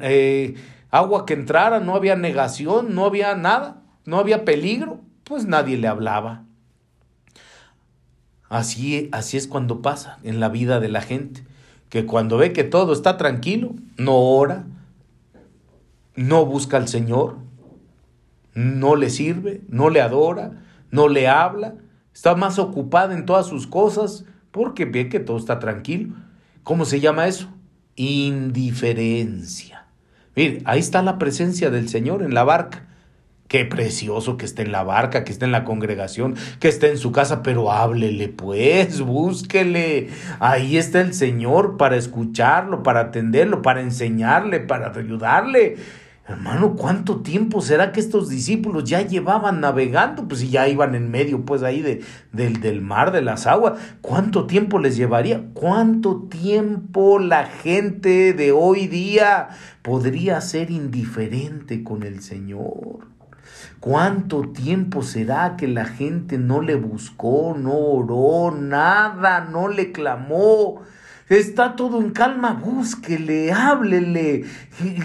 eh, 0.00 0.55
agua 0.95 1.26
que 1.26 1.34
entrara, 1.34 1.80
no 1.80 1.97
había 1.97 2.14
negación, 2.14 2.95
no 2.95 3.05
había 3.05 3.34
nada, 3.34 3.82
no 4.05 4.20
había 4.20 4.45
peligro, 4.45 5.01
pues 5.24 5.45
nadie 5.45 5.76
le 5.76 5.88
hablaba. 5.88 6.45
Así, 8.49 9.09
así 9.11 9.36
es 9.36 9.49
cuando 9.49 9.82
pasa 9.82 10.20
en 10.22 10.38
la 10.38 10.49
vida 10.49 10.78
de 10.78 10.88
la 10.88 11.01
gente, 11.01 11.42
que 11.88 12.07
cuando 12.07 12.36
ve 12.36 12.53
que 12.53 12.62
todo 12.62 12.92
está 12.92 13.16
tranquilo, 13.16 13.74
no 13.97 14.16
ora, 14.16 14.66
no 16.14 16.47
busca 16.47 16.76
al 16.76 16.86
Señor, 16.86 17.38
no 18.55 18.95
le 18.95 19.11
sirve, 19.11 19.62
no 19.66 19.90
le 19.90 20.01
adora, 20.01 20.62
no 20.92 21.09
le 21.09 21.26
habla, 21.26 21.74
está 22.14 22.36
más 22.36 22.61
ocupada 22.61 23.14
en 23.14 23.26
todas 23.26 23.47
sus 23.47 23.66
cosas 23.66 24.26
porque 24.53 24.84
ve 24.84 25.09
que 25.09 25.18
todo 25.18 25.38
está 25.38 25.59
tranquilo. 25.59 26.14
¿Cómo 26.62 26.84
se 26.84 27.01
llama 27.01 27.26
eso? 27.26 27.49
Indiferencia. 27.97 29.84
Mire, 30.37 30.62
ahí 30.64 30.80
está 30.80 31.03
la 31.03 31.18
presencia 31.18 31.70
del 31.70 31.89
Señor 31.89 32.22
en 32.22 32.35
la 32.35 32.45
barca. 32.45 32.87
Qué 33.47 33.64
precioso 33.64 34.37
que 34.37 34.47
esté 34.47 34.62
en 34.62 34.72
la 34.72 34.82
barca, 34.82 35.22
que 35.22 35.30
esté 35.30 35.45
en 35.45 35.53
la 35.53 35.64
congregación, 35.64 36.35
que 36.61 36.68
esté 36.68 36.91
en 36.91 36.99
su 36.99 37.12
casa, 37.12 37.43
pero 37.43 37.70
háblele 37.70 38.28
pues, 38.28 39.01
búsquele. 39.01 40.09
Ahí 40.41 40.76
está 40.76 41.01
el 41.01 41.14
Señor 41.14 41.76
para 41.76 41.97
escucharlo, 41.97 42.82
para 42.82 43.01
atenderlo, 43.01 43.62
para 43.62 43.82
enseñarle, 43.82 44.61
para 44.61 44.91
ayudarle. 44.99 45.76
Hermano, 46.26 46.74
¿cuánto 46.74 47.20
tiempo 47.20 47.61
será 47.61 47.93
que 47.93 48.01
estos 48.01 48.30
discípulos 48.30 48.85
ya 48.85 49.03
llevaban 49.03 49.61
navegando? 49.61 50.26
Pues 50.26 50.41
si 50.41 50.49
ya 50.49 50.66
iban 50.66 50.95
en 50.95 51.11
medio, 51.11 51.45
pues 51.45 51.62
ahí 51.62 51.82
de, 51.82 52.01
del, 52.32 52.62
del 52.62 52.80
mar, 52.80 53.12
de 53.12 53.20
las 53.20 53.47
aguas. 53.47 53.74
¿Cuánto 54.01 54.47
tiempo 54.47 54.78
les 54.78 54.97
llevaría? 54.97 55.45
¿Cuánto 55.53 56.22
tiempo 56.30 57.18
la 57.18 57.45
gente 57.45 58.32
de 58.32 58.53
hoy 58.53 58.87
día 58.87 59.51
podría 59.85 60.41
ser 60.41 60.70
indiferente 60.70 61.85
con 61.85 62.05
el 62.05 62.22
Señor? 62.22 63.07
¿Cuánto 63.80 64.49
tiempo 64.49 65.03
será 65.03 65.57
que 65.59 65.68
la 65.68 65.85
gente 65.85 66.39
no 66.39 66.62
le 66.62 66.74
buscó, 66.74 67.55
no 67.55 67.76
oró, 67.76 68.51
nada, 68.51 69.41
no 69.41 69.68
le 69.68 69.93
clamó? 69.93 70.80
Está 71.31 71.75
todo 71.75 72.03
en 72.03 72.11
calma, 72.11 72.53
búsquele, 72.53 73.51
háblele. 73.51 74.45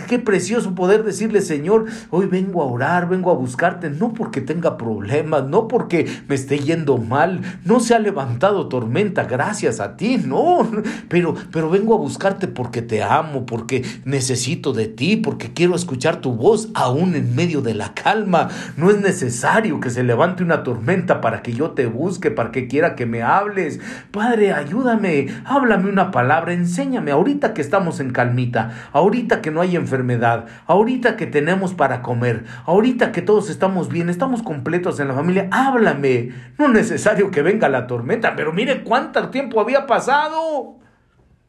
Qué 0.09 0.20
precioso 0.20 0.76
poder 0.76 1.05
decirle, 1.05 1.39
Señor, 1.39 1.86
hoy 2.09 2.26
vengo 2.26 2.61
a 2.61 2.65
orar, 2.65 3.07
vengo 3.07 3.32
a 3.32 3.36
buscarte, 3.36 3.89
no 3.89 4.13
porque 4.13 4.41
tenga 4.41 4.78
problemas, 4.78 5.45
no 5.47 5.70
porque 5.70 6.07
me 6.28 6.36
esté 6.36 6.59
yendo 6.59 6.97
mal, 6.97 7.39
no 7.63 7.80
se 7.80 7.95
ha 7.95 7.99
levantado 7.99 8.67
tormenta 8.67 9.24
gracias 9.24 9.80
a 9.80 9.95
ti, 9.95 10.17
no, 10.17 10.70
pero, 11.07 11.36
pero 11.53 11.70
vengo 11.70 11.93
a 11.93 11.99
buscarte 11.99 12.49
porque 12.49 12.82
te 12.82 13.01
amo, 13.01 13.45
porque 13.45 13.86
necesito 14.03 14.74
de 14.74 14.88
ti, 14.88 15.15
porque 15.15 15.53
quiero 15.53 15.74
escuchar 15.74 16.20
tu 16.20 16.34
voz 16.34 16.67
aún 16.74 17.15
en 17.15 17.34
medio 17.34 17.61
de 17.61 17.76
la 17.76 17.93
calma. 17.93 18.49
No 18.76 18.89
es 18.89 18.99
necesario 18.99 19.80
que 19.80 19.89
se 19.89 20.03
levante 20.03 20.43
una 20.43 20.63
tormenta 20.63 21.22
para 21.22 21.41
que 21.43 21.53
yo 21.53 21.72
te 21.72 21.86
busque, 21.86 22.30
para 22.30 22.51
que 22.51 22.67
quiera 22.67 22.95
que 22.95 23.05
me 23.05 23.22
hables. 23.22 23.80
Padre, 24.11 24.51
ayúdame, 24.51 25.28
háblame 25.45 25.89
una 25.89 26.09
palabra, 26.12 26.53
enséñame 26.53 27.12
ahorita 27.12 27.53
que 27.53 27.62
estamos 27.62 27.99
en 27.99 28.12
calmita, 28.12 28.89
ahorita 28.91 29.41
que 29.41 29.51
no 29.51 29.62
hay 29.62 29.76
enfermedad, 29.76 30.45
ahorita 30.68 31.18
que 31.18 31.28
tenemos 31.28 31.74
para 31.74 32.01
comer, 32.01 32.45
ahorita 32.66 33.12
que 33.12 33.22
todos 33.22 33.49
estamos 33.49 33.89
bien, 33.89 34.10
estamos 34.10 34.43
completos 34.43 34.99
en 34.99 35.07
la 35.07 35.14
familia, 35.14 35.47
háblame. 35.51 36.32
No 36.57 36.66
es 36.66 36.72
necesario 36.72 37.32
que 37.32 37.41
venga 37.41 37.70
la 37.70 37.88
tormenta, 37.88 38.36
pero 38.36 38.53
mire 38.53 38.84
cuánto 38.84 39.30
tiempo 39.30 39.60
había 39.60 39.86
pasado. 39.88 40.78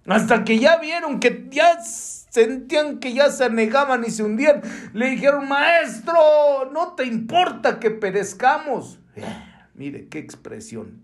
Hasta 0.06 0.44
que 0.44 0.58
ya 0.58 0.78
vieron 0.78 1.20
que 1.20 1.46
ya 1.50 1.78
sentían 1.82 2.98
que 2.98 3.12
ya 3.12 3.30
se 3.30 3.50
negaban 3.50 4.04
y 4.04 4.10
se 4.10 4.22
hundían. 4.22 4.62
Le 4.94 5.10
dijeron, 5.10 5.48
maestro, 5.48 6.70
no 6.72 6.94
te 6.94 7.04
importa 7.04 7.78
que 7.78 7.90
perezcamos. 7.90 8.98
Eh, 9.16 9.22
mire 9.74 10.08
qué 10.08 10.18
expresión. 10.18 11.02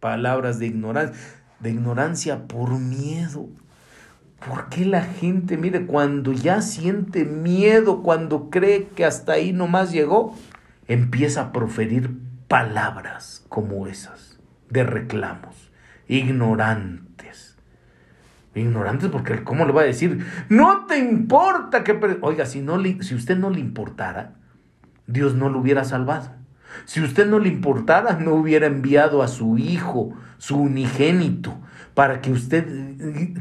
Palabras 0.00 0.58
de 0.58 0.66
ignorancia 0.66 1.39
de 1.60 1.70
ignorancia 1.70 2.46
por 2.46 2.78
miedo. 2.78 3.48
¿Por 4.46 4.70
qué 4.70 4.86
la 4.86 5.02
gente, 5.02 5.58
mire, 5.58 5.84
cuando 5.86 6.32
ya 6.32 6.62
siente 6.62 7.24
miedo, 7.24 8.02
cuando 8.02 8.48
cree 8.48 8.88
que 8.88 9.04
hasta 9.04 9.32
ahí 9.32 9.52
nomás 9.52 9.92
llegó, 9.92 10.34
empieza 10.88 11.42
a 11.42 11.52
proferir 11.52 12.10
palabras 12.48 13.44
como 13.50 13.86
esas, 13.86 14.40
de 14.70 14.82
reclamos, 14.84 15.70
ignorantes? 16.08 17.58
Ignorantes 18.54 19.10
porque 19.10 19.44
¿cómo 19.44 19.66
le 19.66 19.72
va 19.72 19.82
a 19.82 19.84
decir? 19.84 20.26
No 20.48 20.86
te 20.86 20.98
importa 20.98 21.84
que... 21.84 22.18
Oiga, 22.22 22.46
si, 22.46 22.62
no 22.62 22.78
le, 22.78 23.02
si 23.02 23.14
usted 23.14 23.36
no 23.36 23.50
le 23.50 23.60
importara, 23.60 24.36
Dios 25.06 25.34
no 25.34 25.50
lo 25.50 25.60
hubiera 25.60 25.84
salvado. 25.84 26.39
Si 26.84 27.00
usted 27.00 27.26
no 27.26 27.38
le 27.38 27.48
importara, 27.48 28.14
no 28.14 28.34
hubiera 28.34 28.66
enviado 28.66 29.22
a 29.22 29.28
su 29.28 29.58
hijo, 29.58 30.12
su 30.38 30.56
unigénito, 30.56 31.54
para 32.00 32.22
que 32.22 32.32
usted 32.32 32.64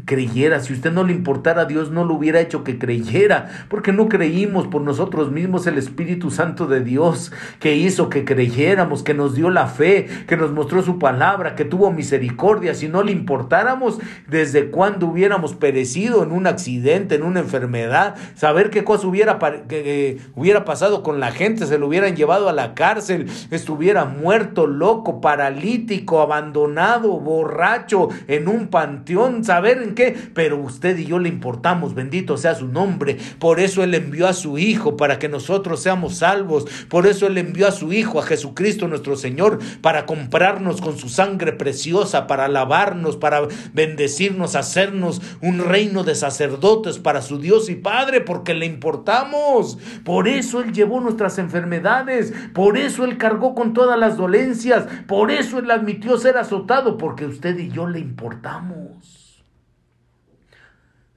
creyera. 0.04 0.60
Si 0.60 0.74
usted 0.74 0.92
no 0.92 1.06
le 1.06 1.14
importara, 1.14 1.64
Dios 1.64 1.92
no 1.92 2.04
lo 2.04 2.16
hubiera 2.16 2.42
hecho 2.42 2.66
que 2.66 2.78
creyera, 2.78 3.68
porque 3.70 3.94
no 3.94 4.10
creímos 4.10 4.68
por 4.68 4.82
nosotros 4.82 5.32
mismos 5.32 5.66
el 5.66 5.78
Espíritu 5.78 6.30
Santo 6.30 6.68
de 6.68 6.82
Dios, 6.82 7.32
que 7.62 7.78
hizo 7.78 8.10
que 8.10 8.26
creyéramos, 8.26 9.02
que 9.02 9.14
nos 9.14 9.34
dio 9.34 9.50
la 9.50 9.68
fe, 9.68 10.08
que 10.28 10.36
nos 10.36 10.52
mostró 10.52 10.82
su 10.82 11.00
palabra, 11.00 11.56
que 11.56 11.64
tuvo 11.64 11.90
misericordia. 11.94 12.74
Si 12.76 12.90
no 12.90 13.02
le 13.02 13.14
importáramos, 13.14 14.00
desde 14.28 14.72
cuándo 14.72 15.08
hubiéramos 15.08 15.54
perecido 15.54 16.22
en 16.24 16.34
un 16.34 16.46
accidente, 16.46 17.16
en 17.16 17.24
una 17.24 17.40
enfermedad, 17.40 18.16
saber 18.36 18.72
qué 18.72 18.84
cosa 18.84 19.08
hubiera, 19.08 19.40
que, 19.70 20.18
hubiera 20.36 20.66
pasado 20.66 21.02
con 21.02 21.22
la 21.22 21.32
gente, 21.32 21.66
se 21.66 21.78
lo 21.78 21.88
hubieran 21.88 22.18
llevado 22.18 22.50
a 22.50 22.54
la 22.54 22.74
cárcel, 22.74 23.30
estuviera 23.52 24.04
muerto, 24.04 24.68
loco, 24.68 25.22
paralítico, 25.22 26.20
abandonado, 26.20 27.22
borracho, 27.22 28.10
en 28.28 28.49
un 28.50 28.68
panteón, 28.68 29.44
saber 29.44 29.82
en 29.82 29.96
qué, 29.96 30.16
pero 30.34 30.58
usted 30.58 30.98
y 30.98 31.06
yo 31.06 31.20
le 31.20 31.30
importamos, 31.30 31.96
bendito 31.96 32.38
sea 32.38 32.56
su 32.56 32.68
nombre. 32.68 33.18
Por 33.40 33.60
eso 33.60 33.84
Él 33.84 33.94
envió 33.94 34.28
a 34.28 34.34
su 34.34 34.58
Hijo, 34.58 34.98
para 34.98 35.20
que 35.20 35.30
nosotros 35.30 35.82
seamos 35.82 36.18
salvos. 36.18 36.66
Por 36.90 37.08
eso 37.08 37.28
Él 37.28 37.38
envió 37.38 37.68
a 37.68 37.72
su 37.72 37.94
Hijo, 37.94 38.20
a 38.20 38.24
Jesucristo 38.24 38.88
nuestro 38.88 39.16
Señor, 39.16 39.60
para 39.82 40.06
comprarnos 40.06 40.82
con 40.82 40.98
su 40.98 41.10
sangre 41.10 41.54
preciosa, 41.54 42.28
para 42.28 42.48
lavarnos, 42.48 43.18
para 43.18 43.48
bendecirnos, 43.74 44.56
hacernos 44.56 45.22
un 45.42 45.60
reino 45.60 46.04
de 46.04 46.16
sacerdotes 46.16 47.00
para 47.00 47.22
su 47.22 47.40
Dios 47.40 47.70
y 47.70 47.76
Padre, 47.76 48.22
porque 48.22 48.54
le 48.54 48.66
importamos. 48.66 49.78
Por 50.04 50.28
eso 50.28 50.62
Él 50.62 50.74
llevó 50.74 51.00
nuestras 51.00 51.38
enfermedades, 51.38 52.34
por 52.54 52.78
eso 52.78 53.06
Él 53.06 53.18
cargó 53.18 53.56
con 53.56 53.74
todas 53.74 54.00
las 54.00 54.18
dolencias, 54.18 54.88
por 55.08 55.32
eso 55.32 55.60
Él 55.60 55.72
admitió 55.72 56.18
ser 56.18 56.38
azotado, 56.38 56.98
porque 56.98 57.26
usted 57.26 57.58
y 57.58 57.70
yo 57.70 57.88
le 57.88 58.00
importamos. 58.00 58.29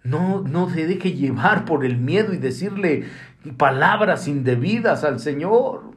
No, 0.05 0.41
no 0.41 0.69
se 0.71 0.87
deje 0.87 1.13
llevar 1.13 1.65
por 1.65 1.85
el 1.85 1.97
miedo 1.97 2.33
y 2.33 2.39
decirle 2.39 3.05
palabras 3.57 4.27
indebidas 4.29 5.05
al 5.05 5.21
Señor. 5.21 5.93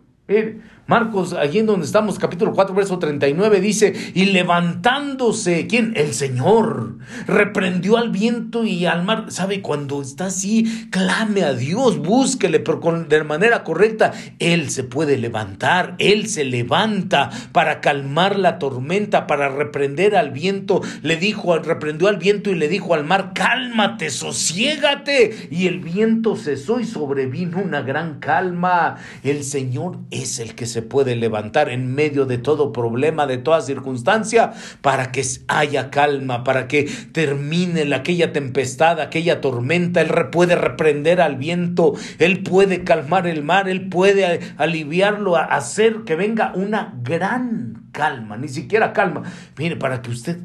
Marcos, 0.87 1.33
allí 1.33 1.57
en 1.57 1.65
donde 1.65 1.83
estamos, 1.83 2.19
capítulo 2.19 2.53
4, 2.53 2.75
verso 2.75 2.99
39, 2.99 3.59
dice, 3.59 3.93
y 4.13 4.25
levantándose, 4.25 5.65
¿quién? 5.65 5.93
El 5.95 6.13
Señor, 6.13 6.97
reprendió 7.25 7.97
al 7.97 8.11
viento 8.11 8.63
y 8.63 8.85
al 8.85 9.03
mar. 9.03 9.25
¿Sabe? 9.29 9.63
Cuando 9.63 10.03
está 10.03 10.27
así, 10.27 10.87
clame 10.91 11.41
a 11.41 11.53
Dios, 11.53 11.97
búsquele, 11.97 12.59
pero 12.59 12.81
con, 12.81 13.09
de 13.09 13.23
manera 13.23 13.63
correcta, 13.63 14.13
Él 14.37 14.69
se 14.69 14.83
puede 14.83 15.17
levantar, 15.17 15.95
Él 15.97 16.27
se 16.27 16.43
levanta 16.43 17.31
para 17.51 17.81
calmar 17.81 18.37
la 18.37 18.59
tormenta, 18.59 19.25
para 19.25 19.49
reprender 19.49 20.15
al 20.15 20.29
viento. 20.29 20.81
Le 21.01 21.15
dijo, 21.15 21.57
reprendió 21.57 22.09
al 22.09 22.17
viento 22.17 22.51
y 22.51 22.55
le 22.55 22.67
dijo 22.67 22.93
al 22.93 23.05
mar, 23.05 23.31
cálmate, 23.33 24.11
sosiégate. 24.11 25.47
Y 25.49 25.65
el 25.65 25.79
viento 25.79 26.35
cesó 26.35 26.79
y 26.79 26.85
sobrevino 26.85 27.57
una 27.57 27.81
gran 27.81 28.19
calma. 28.19 28.97
El 29.23 29.43
Señor 29.43 29.97
es 30.11 30.37
el 30.37 30.53
que 30.53 30.67
se 30.74 30.74
puede 30.81 31.15
levantar 31.15 31.69
en 31.69 31.93
medio 31.93 32.25
de 32.25 32.37
todo 32.37 32.71
problema, 32.71 33.27
de 33.27 33.37
toda 33.37 33.61
circunstancia, 33.61 34.53
para 34.81 35.11
que 35.11 35.23
haya 35.47 35.89
calma, 35.89 36.43
para 36.43 36.67
que 36.67 36.89
termine 37.11 37.93
aquella 37.95 38.33
tempestad, 38.33 38.99
aquella 38.99 39.41
tormenta. 39.41 40.01
Él 40.01 40.09
puede 40.31 40.55
reprender 40.55 41.21
al 41.21 41.37
viento, 41.37 41.93
Él 42.19 42.43
puede 42.43 42.83
calmar 42.83 43.27
el 43.27 43.43
mar, 43.43 43.69
Él 43.69 43.89
puede 43.89 44.39
aliviarlo, 44.57 45.35
hacer 45.35 46.03
que 46.05 46.15
venga 46.15 46.53
una 46.55 46.93
gran 47.01 47.89
calma, 47.91 48.37
ni 48.37 48.47
siquiera 48.47 48.93
calma. 48.93 49.23
Mire, 49.57 49.75
para 49.77 50.01
que 50.01 50.11
usted 50.11 50.39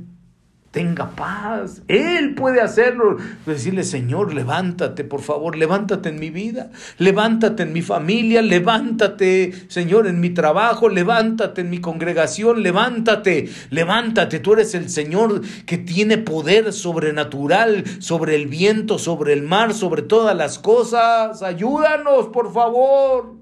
tenga 0.70 1.10
paz. 1.10 1.82
Él 1.88 2.34
puede 2.34 2.60
hacerlo. 2.60 3.16
Decirle, 3.44 3.82
Señor, 3.82 4.32
levántate, 4.32 5.02
por 5.02 5.20
favor, 5.20 5.56
levántate 5.56 6.10
en 6.10 6.20
mi 6.20 6.30
vida, 6.30 6.70
levántate 6.98 7.64
en 7.64 7.72
mi 7.72 7.82
familia, 7.82 8.40
levántate, 8.40 9.52
Señor, 9.68 10.06
en 10.06 10.20
mi 10.20 10.30
trabajo, 10.30 10.88
levántate 10.88 11.62
en 11.62 11.70
mi 11.70 11.80
congregación, 11.80 12.62
levántate, 12.62 13.50
levántate. 13.70 14.38
Tú 14.38 14.52
eres 14.52 14.74
el 14.74 14.88
Señor 14.90 15.42
que 15.66 15.78
tiene 15.78 16.18
poder 16.18 16.72
sobrenatural 16.72 17.84
sobre 18.00 18.36
el 18.36 18.46
viento, 18.46 18.98
sobre 18.98 19.32
el 19.32 19.42
mar, 19.42 19.74
sobre 19.74 20.02
todas 20.02 20.36
las 20.36 20.58
cosas. 20.58 21.42
Ayúdanos, 21.42 22.28
por 22.28 22.52
favor. 22.52 23.34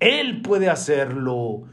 Él 0.00 0.42
puede 0.42 0.68
hacerlo. 0.68 1.64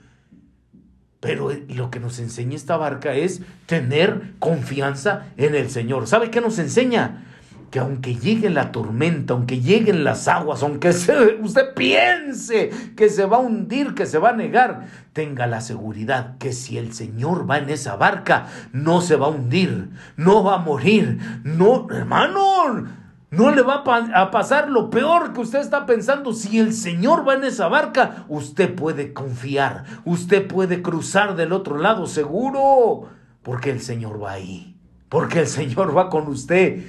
Pero 1.26 1.50
lo 1.70 1.90
que 1.90 2.00
nos 2.00 2.20
enseña 2.20 2.56
esta 2.56 2.78
barca 2.78 3.16
es 3.16 3.42
tener 3.66 4.34
confianza 4.38 5.26
en 5.38 5.56
el 5.56 5.72
Señor. 5.72 6.06
¿Sabe 6.06 6.30
qué 6.30 6.40
nos 6.40 6.60
enseña? 6.60 7.24
Que 7.72 7.80
aunque 7.80 8.14
llegue 8.14 8.52
la 8.52 8.72
tormenta, 8.72 9.34
aunque 9.34 9.60
lleguen 9.60 10.04
las 10.04 10.28
aguas, 10.28 10.62
aunque 10.62 10.90
usted 10.90 11.74
piense 11.76 12.70
que 12.96 13.10
se 13.10 13.26
va 13.26 13.38
a 13.38 13.40
hundir, 13.40 13.96
que 13.96 14.06
se 14.06 14.20
va 14.20 14.30
a 14.30 14.36
negar, 14.36 14.86
tenga 15.14 15.48
la 15.48 15.62
seguridad 15.62 16.38
que 16.38 16.54
si 16.54 16.78
el 16.78 16.94
Señor 16.94 17.50
va 17.50 17.58
en 17.58 17.72
esa 17.72 17.96
barca, 17.96 18.46
no 18.72 19.02
se 19.02 19.16
va 19.16 19.26
a 19.26 19.30
hundir, 19.30 19.90
no 20.18 20.44
va 20.44 20.56
a 20.56 20.60
morir. 20.60 21.18
No, 21.44 21.88
hermano, 21.90 22.86
no 23.32 23.54
le 23.54 23.62
va 23.62 23.84
a 23.86 24.32
pasar 24.32 24.70
lo 24.70 24.90
peor 24.90 25.34
que 25.34 25.42
usted 25.42 25.60
está 25.60 25.86
pensando. 25.86 26.34
Si 26.34 26.60
el 26.60 26.74
Señor 26.74 27.28
va 27.28 27.34
en 27.34 27.44
esa 27.44 27.68
barca, 27.68 28.26
usted 28.30 28.74
puede 28.74 29.14
confiar. 29.14 29.84
Usted 30.06 30.48
puede 30.48 30.82
cruzar 30.82 31.36
del 31.36 31.52
otro 31.52 31.78
lado 31.78 32.08
seguro. 32.08 33.10
Porque 33.42 33.72
el 33.72 33.82
Señor 33.82 34.22
va 34.24 34.34
ahí. 34.34 34.78
Porque 35.10 35.40
el 35.40 35.48
Señor 35.48 35.96
va 35.96 36.10
con 36.10 36.28
usted. 36.28 36.86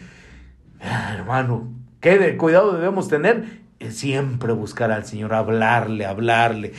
Ah, 0.80 1.14
hermano, 1.14 1.72
qué 2.00 2.36
cuidado 2.36 2.72
debemos 2.72 3.08
tener 3.08 3.66
siempre 3.90 4.52
buscar 4.52 4.90
al 4.90 5.04
Señor, 5.04 5.34
hablarle, 5.34 6.06
hablarle, 6.06 6.72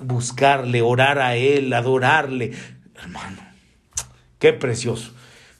buscarle, 0.00 0.82
orar 0.82 1.18
a 1.18 1.36
Él, 1.36 1.72
adorarle. 1.72 2.52
Hermano, 2.94 3.38
qué 4.38 4.52
precioso. 4.52 5.12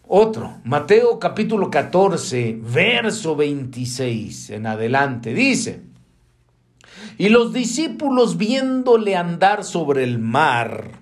Otro, 0.08 0.60
Mateo 0.62 1.18
capítulo 1.18 1.68
14, 1.68 2.60
verso 2.62 3.34
26 3.34 4.50
en 4.50 4.68
adelante, 4.68 5.34
dice, 5.34 5.82
y 7.18 7.28
los 7.28 7.52
discípulos 7.52 8.36
viéndole 8.36 9.16
andar 9.16 9.64
sobre 9.64 10.04
el 10.04 10.20
mar, 10.20 11.00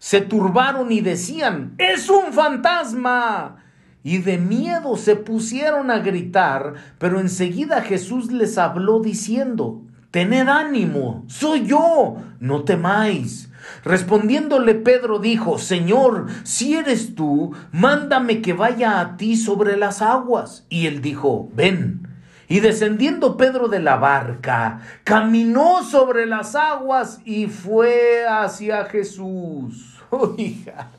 se 0.00 0.20
turbaron 0.20 0.90
y 0.90 1.00
decían, 1.00 1.74
es 1.78 2.08
un 2.10 2.32
fantasma. 2.32 3.58
Y 4.02 4.18
de 4.18 4.36
miedo 4.36 4.96
se 4.96 5.14
pusieron 5.14 5.92
a 5.92 6.00
gritar, 6.00 6.74
pero 6.98 7.20
enseguida 7.20 7.82
Jesús 7.82 8.32
les 8.32 8.58
habló 8.58 8.98
diciendo, 8.98 9.80
Tened 10.10 10.48
ánimo, 10.48 11.22
soy 11.28 11.66
yo, 11.66 12.16
no 12.40 12.64
temáis. 12.64 13.48
Respondiéndole 13.84 14.74
Pedro 14.74 15.18
dijo, 15.18 15.58
Señor, 15.58 16.26
si 16.44 16.74
eres 16.74 17.14
tú, 17.14 17.54
mándame 17.72 18.42
que 18.42 18.52
vaya 18.52 19.00
a 19.00 19.16
ti 19.16 19.36
sobre 19.36 19.76
las 19.76 20.02
aguas. 20.02 20.66
Y 20.68 20.86
él 20.86 21.02
dijo, 21.02 21.50
ven. 21.54 22.08
Y 22.48 22.60
descendiendo 22.60 23.36
Pedro 23.36 23.68
de 23.68 23.80
la 23.80 23.96
barca, 23.96 24.80
caminó 25.04 25.82
sobre 25.84 26.26
las 26.26 26.54
aguas 26.54 27.20
y 27.24 27.46
fue 27.46 28.26
hacia 28.28 28.84
Jesús. 28.84 29.98
Oiga, 30.10 30.90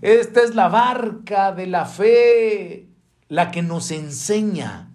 esta 0.00 0.42
es 0.42 0.54
la 0.54 0.68
barca 0.68 1.52
de 1.52 1.66
la 1.66 1.86
fe, 1.86 2.86
la 3.28 3.50
que 3.50 3.62
nos 3.62 3.90
enseña 3.90 4.90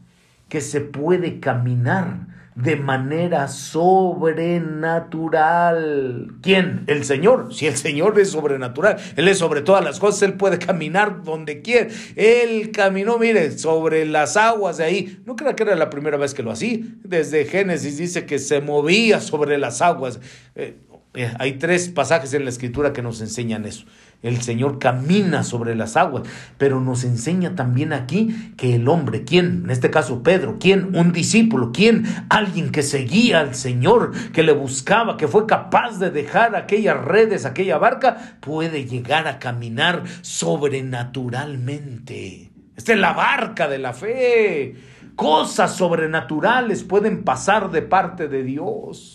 que 0.47 0.61
se 0.61 0.79
puede 0.79 1.41
caminar 1.41 2.34
de 2.55 2.75
manera 2.77 3.49
sobrenatural. 3.49 6.35
¿Quién? 6.41 6.85
El 6.87 7.03
Señor. 7.03 7.53
Si 7.53 7.67
el 7.67 7.75
Señor 7.75 8.17
es 8.17 8.31
sobrenatural, 8.31 8.95
Él 9.17 9.27
es 9.27 9.39
sobre 9.39 9.61
todas 9.61 9.83
las 9.83 9.99
cosas, 9.99 10.21
Él 10.23 10.35
puede 10.35 10.57
caminar 10.57 11.21
donde 11.23 11.61
quiera. 11.61 11.89
Él 12.15 12.71
caminó, 12.71 13.17
mire, 13.17 13.51
sobre 13.57 14.05
las 14.05 14.37
aguas 14.37 14.77
de 14.77 14.85
ahí. 14.85 15.19
No 15.25 15.35
creo 15.35 15.53
que 15.55 15.63
era 15.63 15.75
la 15.75 15.89
primera 15.89 16.15
vez 16.17 16.33
que 16.33 16.43
lo 16.43 16.51
hacía. 16.51 16.79
Desde 17.03 17.43
Génesis 17.45 17.97
dice 17.97 18.25
que 18.25 18.39
se 18.39 18.61
movía 18.61 19.19
sobre 19.19 19.57
las 19.57 19.81
aguas. 19.81 20.21
Eh, 20.55 20.77
eh, 21.15 21.33
hay 21.39 21.53
tres 21.53 21.89
pasajes 21.89 22.33
en 22.33 22.43
la 22.43 22.49
escritura 22.49 22.93
que 22.93 23.01
nos 23.01 23.21
enseñan 23.21 23.65
eso. 23.65 23.85
El 24.25 24.41
Señor 24.41 24.79
camina 24.79 25.43
sobre 25.43 25.75
las 25.75 25.95
aguas, 25.95 26.23
pero 26.57 26.81
nos 26.81 27.03
enseña 27.03 27.55
también 27.55 27.93
aquí 27.93 28.53
que 28.57 28.73
el 28.73 28.87
hombre, 28.87 29.23
¿quién? 29.23 29.65
En 29.65 29.69
este 29.69 29.91
caso 29.91 30.23
Pedro, 30.23 30.57
¿quién? 30.59 30.95
Un 30.95 31.11
discípulo, 31.11 31.71
¿quién? 31.71 32.05
Alguien 32.29 32.71
que 32.71 32.81
seguía 32.81 33.41
al 33.41 33.53
Señor, 33.53 34.13
que 34.31 34.41
le 34.41 34.53
buscaba, 34.53 35.15
que 35.15 35.27
fue 35.27 35.45
capaz 35.45 35.99
de 35.99 36.09
dejar 36.09 36.55
aquellas 36.55 37.05
redes, 37.05 37.45
aquella 37.45 37.77
barca, 37.77 38.39
puede 38.39 38.85
llegar 38.85 39.27
a 39.27 39.37
caminar 39.37 40.01
sobrenaturalmente. 40.21 42.51
Esta 42.75 42.93
es 42.93 42.99
la 42.99 43.13
barca 43.13 43.67
de 43.67 43.77
la 43.77 43.93
fe. 43.93 44.73
Cosas 45.15 45.75
sobrenaturales 45.75 46.83
pueden 46.83 47.23
pasar 47.23 47.69
de 47.69 47.83
parte 47.83 48.27
de 48.27 48.41
Dios. 48.41 49.14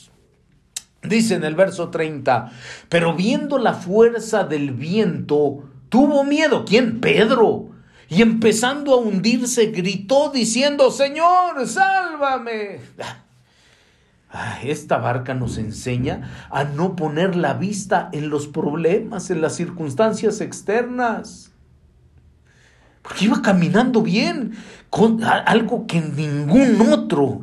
Dice 1.03 1.35
en 1.35 1.45
el 1.45 1.55
verso 1.55 1.89
30, 1.89 2.53
pero 2.91 3.15
viendo 3.15 3.59
la 3.59 3.73
fuerza 3.73 4.45
del 4.45 4.73
viento, 4.73 5.65
tuvo 5.89 6.25
miedo. 6.25 6.65
¿Quién? 6.67 7.01
Pedro. 7.01 7.71
Y 8.09 8.23
empezando 8.23 8.93
a 8.93 8.97
hundirse, 8.97 9.67
gritó 9.67 10.31
diciendo, 10.31 10.91
Señor, 10.91 11.67
sálvame. 11.67 12.81
Ah, 14.33 14.59
esta 14.63 14.99
barca 14.99 15.33
nos 15.35 15.59
enseña 15.59 16.47
a 16.51 16.65
no 16.65 16.97
poner 16.97 17.35
la 17.35 17.55
vista 17.55 18.11
en 18.13 18.29
los 18.29 18.47
problemas, 18.47 19.31
en 19.31 19.41
las 19.41 19.57
circunstancias 19.57 20.41
externas. 20.41 21.51
Porque 23.03 23.25
iba 23.25 23.43
caminando 23.43 24.03
bien, 24.03 24.57
con 24.91 25.25
algo 25.25 25.87
que 25.87 26.01
ningún 26.01 26.81
otro 26.93 27.43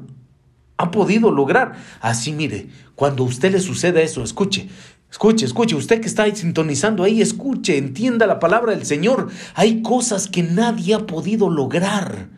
ha 0.78 0.92
podido 0.92 1.32
lograr. 1.32 1.76
Así 2.02 2.32
mire, 2.32 2.68
cuando 2.96 3.24
a 3.24 3.28
usted 3.28 3.52
le 3.52 3.60
suceda 3.60 4.02
eso, 4.02 4.24
escuche, 4.24 4.70
escuche, 5.12 5.46
escuche, 5.46 5.76
usted 5.76 6.02
que 6.02 6.08
está 6.08 6.34
sintonizando 6.34 7.04
ahí, 7.04 7.22
escuche, 7.22 7.78
entienda 7.78 8.28
la 8.28 8.40
palabra 8.40 8.74
del 8.74 8.86
Señor. 8.86 9.30
Hay 9.56 9.82
cosas 9.82 10.28
que 10.28 10.44
nadie 10.44 10.94
ha 10.94 11.06
podido 11.06 11.50
lograr 11.50 12.30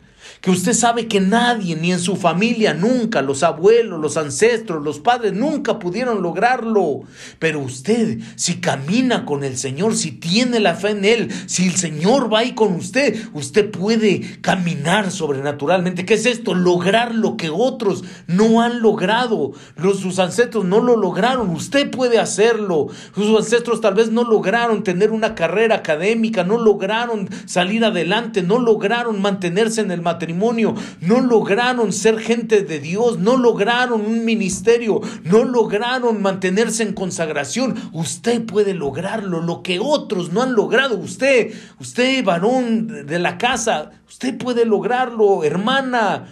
que 0.41 0.51
usted 0.51 0.73
sabe 0.73 1.07
que 1.07 1.19
nadie, 1.19 1.75
ni 1.75 1.91
en 1.91 1.99
su 1.99 2.15
familia, 2.15 2.73
nunca, 2.73 3.21
los 3.21 3.43
abuelos, 3.43 3.99
los 3.99 4.15
ancestros, 4.15 4.81
los 4.83 4.99
padres, 4.99 5.33
nunca 5.33 5.79
pudieron 5.79 6.21
lograrlo. 6.21 7.01
Pero 7.39 7.59
usted, 7.59 8.19
si 8.35 8.61
camina 8.61 9.25
con 9.25 9.43
el 9.43 9.57
Señor, 9.57 9.95
si 9.97 10.11
tiene 10.11 10.61
la 10.61 10.75
fe 10.75 10.91
en 10.91 11.03
Él, 11.03 11.31
si 11.45 11.67
el 11.67 11.75
Señor 11.75 12.31
va 12.33 12.39
ahí 12.39 12.53
con 12.53 12.73
usted, 12.73 13.19
usted 13.33 13.69
puede 13.69 14.39
caminar 14.39 15.11
sobrenaturalmente. 15.11 16.05
¿Qué 16.05 16.13
es 16.13 16.25
esto? 16.25 16.53
Lograr 16.53 17.13
lo 17.13 17.35
que 17.35 17.49
otros 17.49 18.05
no 18.27 18.61
han 18.61 18.81
logrado. 18.81 19.51
Los, 19.75 19.99
sus 19.99 20.19
ancestros 20.19 20.63
no 20.63 20.79
lo 20.79 20.95
lograron. 20.95 21.49
Usted 21.49 21.91
puede 21.91 22.17
hacerlo. 22.17 22.87
Sus 23.13 23.37
ancestros 23.37 23.81
tal 23.81 23.95
vez 23.95 24.09
no 24.09 24.23
lograron 24.23 24.83
tener 24.83 25.11
una 25.11 25.35
carrera 25.35 25.75
académica, 25.75 26.45
no 26.45 26.57
lograron 26.57 27.29
salir 27.45 27.83
adelante, 27.83 28.41
no 28.41 28.57
lograron 28.57 29.21
mantenerse 29.21 29.81
en 29.81 29.91
el 29.91 30.01
matrimonio 30.01 30.28
no 30.33 31.21
lograron 31.21 31.93
ser 31.93 32.19
gente 32.19 32.61
de 32.61 32.79
Dios, 32.79 33.19
no 33.19 33.37
lograron 33.37 34.01
un 34.01 34.25
ministerio, 34.25 35.01
no 35.23 35.43
lograron 35.43 36.21
mantenerse 36.21 36.83
en 36.83 36.93
consagración. 36.93 37.75
Usted 37.93 38.45
puede 38.45 38.73
lograrlo, 38.73 39.41
lo 39.41 39.63
que 39.63 39.79
otros 39.79 40.31
no 40.31 40.41
han 40.41 40.53
logrado. 40.53 40.97
Usted, 40.97 41.53
usted 41.79 42.23
varón 42.23 43.05
de 43.05 43.19
la 43.19 43.37
casa, 43.37 43.91
usted 44.07 44.37
puede 44.37 44.65
lograrlo, 44.65 45.43
hermana. 45.43 46.27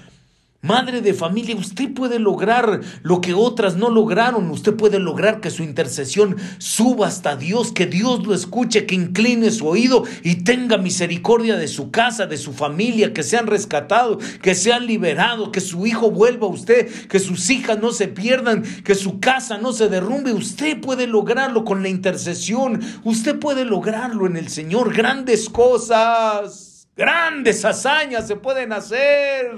Madre 0.63 1.01
de 1.01 1.13
familia, 1.13 1.55
usted 1.55 1.93
puede 1.93 2.17
lograr 2.17 2.81
lo 3.03 3.21
que 3.21 3.35
otras 3.35 3.75
no 3.75 3.91
lograron. 3.91 4.49
Usted 4.49 4.73
puede 4.73 4.97
lograr 4.97 5.39
que 5.39 5.51
su 5.51 5.61
intercesión 5.61 6.35
suba 6.57 7.05
hasta 7.05 7.35
Dios, 7.35 7.71
que 7.71 7.85
Dios 7.85 8.25
lo 8.25 8.33
escuche, 8.33 8.87
que 8.87 8.95
incline 8.95 9.51
su 9.51 9.67
oído 9.67 10.03
y 10.23 10.43
tenga 10.43 10.79
misericordia 10.79 11.57
de 11.57 11.67
su 11.67 11.91
casa, 11.91 12.25
de 12.25 12.37
su 12.37 12.53
familia, 12.53 13.13
que 13.13 13.21
sean 13.21 13.45
rescatados, 13.45 14.23
que 14.41 14.55
sean 14.55 14.87
liberados, 14.87 15.49
que 15.49 15.61
su 15.61 15.85
hijo 15.85 16.09
vuelva 16.09 16.47
a 16.47 16.51
usted, 16.51 16.87
que 17.07 17.19
sus 17.19 17.51
hijas 17.51 17.77
no 17.79 17.91
se 17.91 18.07
pierdan, 18.07 18.63
que 18.83 18.95
su 18.95 19.19
casa 19.19 19.59
no 19.59 19.73
se 19.73 19.89
derrumbe. 19.89 20.33
Usted 20.33 20.81
puede 20.81 21.05
lograrlo 21.05 21.65
con 21.65 21.83
la 21.83 21.89
intercesión. 21.89 22.81
Usted 23.03 23.37
puede 23.37 23.63
lograrlo 23.63 24.25
en 24.25 24.37
el 24.37 24.49
Señor. 24.49 24.91
Grandes 24.91 25.49
cosas, 25.49 26.87
grandes 26.95 27.63
hazañas 27.63 28.25
se 28.25 28.37
pueden 28.37 28.73
hacer 28.73 29.51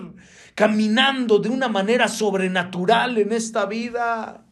caminando 0.59 1.39
de 1.39 1.47
una 1.47 1.69
manera 1.69 2.09
sobrenatural 2.09 3.17
en 3.17 3.31
esta 3.31 3.65
vida. 3.65 4.43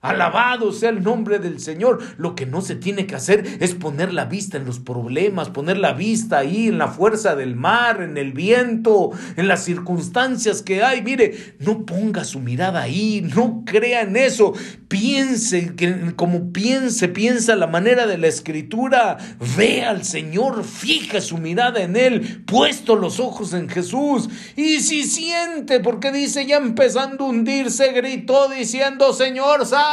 Alabado 0.00 0.70
sea 0.72 0.90
el 0.90 1.02
nombre 1.02 1.40
del 1.40 1.58
Señor. 1.58 2.00
Lo 2.18 2.36
que 2.36 2.46
no 2.46 2.60
se 2.60 2.76
tiene 2.76 3.06
que 3.06 3.16
hacer 3.16 3.44
es 3.60 3.74
poner 3.74 4.12
la 4.12 4.26
vista 4.26 4.56
en 4.56 4.64
los 4.64 4.78
problemas, 4.78 5.50
poner 5.50 5.76
la 5.76 5.92
vista 5.92 6.38
ahí 6.38 6.68
en 6.68 6.78
la 6.78 6.86
fuerza 6.86 7.34
del 7.34 7.56
mar, 7.56 8.00
en 8.00 8.16
el 8.16 8.32
viento, 8.32 9.10
en 9.36 9.48
las 9.48 9.64
circunstancias 9.64 10.62
que 10.62 10.84
hay. 10.84 11.02
Mire, 11.02 11.56
no 11.58 11.84
ponga 11.84 12.22
su 12.22 12.38
mirada 12.38 12.82
ahí, 12.82 13.28
no 13.34 13.64
crea 13.66 14.02
en 14.02 14.16
eso. 14.16 14.52
Piense 14.86 15.74
que 15.74 16.14
como 16.14 16.52
piense, 16.52 17.08
piensa 17.08 17.56
la 17.56 17.66
manera 17.66 18.06
de 18.06 18.18
la 18.18 18.28
escritura. 18.28 19.18
Ve 19.56 19.84
al 19.84 20.04
Señor, 20.04 20.62
fija 20.62 21.20
su 21.20 21.38
mirada 21.38 21.82
en 21.82 21.96
Él, 21.96 22.44
puesto 22.46 22.94
los 22.94 23.18
ojos 23.18 23.52
en 23.52 23.68
Jesús. 23.68 24.28
Y 24.54 24.78
si 24.78 25.02
siente, 25.02 25.80
porque 25.80 26.12
dice 26.12 26.46
ya 26.46 26.58
empezando 26.58 27.24
a 27.24 27.28
hundirse, 27.30 27.90
gritó 27.90 28.48
diciendo, 28.48 29.12
Señor, 29.12 29.66
sal 29.66 29.88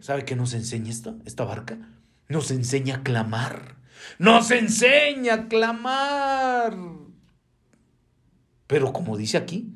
¿Sabe 0.00 0.24
qué 0.24 0.36
nos 0.36 0.54
enseña 0.54 0.90
esta 0.90 1.44
barca? 1.44 1.78
Nos 2.28 2.50
enseña 2.50 2.96
a 2.96 3.02
clamar. 3.02 3.76
Nos 4.18 4.50
enseña 4.50 5.34
a 5.34 5.48
clamar. 5.48 6.76
Pero 8.66 8.92
como 8.92 9.16
dice 9.16 9.36
aquí, 9.36 9.74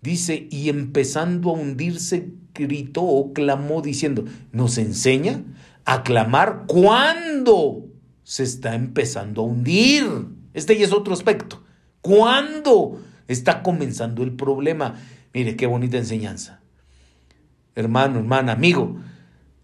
dice, 0.00 0.48
y 0.50 0.68
empezando 0.68 1.50
a 1.50 1.54
hundirse, 1.54 2.32
gritó 2.54 3.02
o 3.02 3.32
clamó 3.32 3.82
diciendo, 3.82 4.24
nos 4.52 4.78
enseña 4.78 5.42
a 5.84 6.02
clamar 6.02 6.64
cuando 6.66 7.86
se 8.24 8.42
está 8.42 8.74
empezando 8.74 9.42
a 9.42 9.44
hundir. 9.44 10.04
Este 10.54 10.76
ya 10.76 10.84
es 10.84 10.92
otro 10.92 11.12
aspecto. 11.12 11.62
¿Cuándo 12.00 13.00
está 13.28 13.62
comenzando 13.62 14.22
el 14.22 14.32
problema? 14.32 14.94
Mire, 15.32 15.56
qué 15.56 15.66
bonita 15.66 15.98
enseñanza 15.98 16.62
hermano, 17.76 18.18
hermana, 18.18 18.52
amigo, 18.52 18.96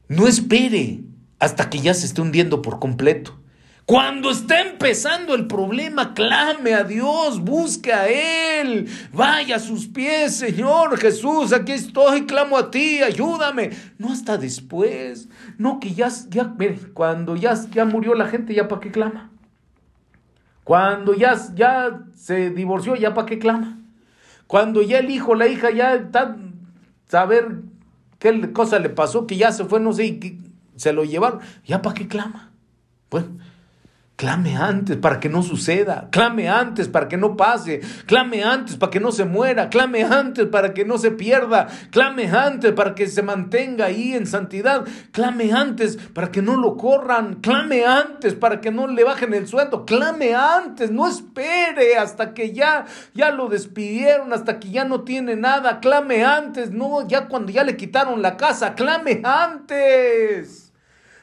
no 0.08 0.28
espere 0.28 1.00
hasta 1.40 1.68
que 1.68 1.80
ya 1.80 1.94
se 1.94 2.06
esté 2.06 2.20
hundiendo 2.20 2.62
por 2.62 2.78
completo. 2.78 3.38
Cuando 3.84 4.30
está 4.30 4.60
empezando 4.60 5.34
el 5.34 5.48
problema, 5.48 6.14
clame 6.14 6.72
a 6.72 6.84
Dios, 6.84 7.40
busque 7.40 7.92
a 7.92 8.06
Él, 8.06 8.88
vaya 9.12 9.56
a 9.56 9.58
sus 9.58 9.88
pies, 9.88 10.36
Señor 10.36 10.96
Jesús, 10.98 11.52
aquí 11.52 11.72
estoy, 11.72 12.26
clamo 12.26 12.56
a 12.56 12.70
ti, 12.70 13.02
ayúdame. 13.02 13.70
No 13.98 14.12
hasta 14.12 14.38
después, 14.38 15.28
no 15.58 15.80
que 15.80 15.94
ya, 15.94 16.08
ya 16.28 16.54
cuando 16.94 17.34
ya, 17.34 17.54
ya 17.72 17.84
murió 17.84 18.14
la 18.14 18.28
gente, 18.28 18.54
ya 18.54 18.68
para 18.68 18.80
qué 18.80 18.92
clama. 18.92 19.32
Cuando 20.62 21.14
ya, 21.14 21.36
ya 21.54 22.02
se 22.14 22.50
divorció, 22.50 22.94
ya 22.94 23.14
para 23.14 23.26
qué 23.26 23.40
clama. 23.40 23.80
Cuando 24.46 24.80
ya 24.82 25.00
el 25.00 25.10
hijo, 25.10 25.34
la 25.34 25.48
hija 25.48 25.72
ya 25.72 25.94
está, 25.94 26.36
saber 27.08 27.62
qué 28.22 28.52
cosa 28.52 28.78
le 28.78 28.88
pasó, 28.88 29.26
que 29.26 29.36
ya 29.36 29.50
se 29.50 29.64
fue, 29.64 29.80
no 29.80 29.92
sé, 29.92 30.06
y 30.06 30.40
se 30.76 30.92
lo 30.92 31.02
llevaron, 31.02 31.40
ya 31.66 31.82
para 31.82 31.94
qué 31.94 32.06
clama. 32.06 32.52
Bueno, 33.10 33.38
Clame 34.22 34.56
antes 34.56 34.98
para 34.98 35.18
que 35.18 35.28
no 35.28 35.42
suceda. 35.42 36.06
Clame 36.12 36.48
antes 36.48 36.86
para 36.86 37.08
que 37.08 37.16
no 37.16 37.36
pase. 37.36 37.80
Clame 38.06 38.44
antes 38.44 38.76
para 38.76 38.92
que 38.92 39.00
no 39.00 39.10
se 39.10 39.24
muera. 39.24 39.68
Clame 39.68 40.04
antes 40.04 40.46
para 40.46 40.74
que 40.74 40.84
no 40.84 40.96
se 40.96 41.10
pierda. 41.10 41.66
Clame 41.90 42.30
antes 42.30 42.70
para 42.70 42.94
que 42.94 43.08
se 43.08 43.24
mantenga 43.24 43.86
ahí 43.86 44.14
en 44.14 44.28
santidad. 44.28 44.84
Clame 45.10 45.52
antes 45.52 45.96
para 45.96 46.30
que 46.30 46.40
no 46.40 46.54
lo 46.56 46.76
corran. 46.76 47.40
Clame 47.40 47.84
antes 47.84 48.34
para 48.34 48.60
que 48.60 48.70
no 48.70 48.86
le 48.86 49.02
bajen 49.02 49.34
el 49.34 49.48
sueldo. 49.48 49.84
Clame 49.86 50.36
antes. 50.36 50.92
No 50.92 51.08
espere 51.08 51.96
hasta 51.96 52.32
que 52.32 52.52
ya, 52.52 52.84
ya 53.14 53.32
lo 53.32 53.48
despidieron, 53.48 54.32
hasta 54.32 54.60
que 54.60 54.70
ya 54.70 54.84
no 54.84 55.00
tiene 55.00 55.34
nada. 55.34 55.80
Clame 55.80 56.24
antes. 56.24 56.70
No, 56.70 57.08
ya 57.08 57.26
cuando 57.26 57.50
ya 57.50 57.64
le 57.64 57.76
quitaron 57.76 58.22
la 58.22 58.36
casa. 58.36 58.76
Clame 58.76 59.20
antes. 59.24 60.61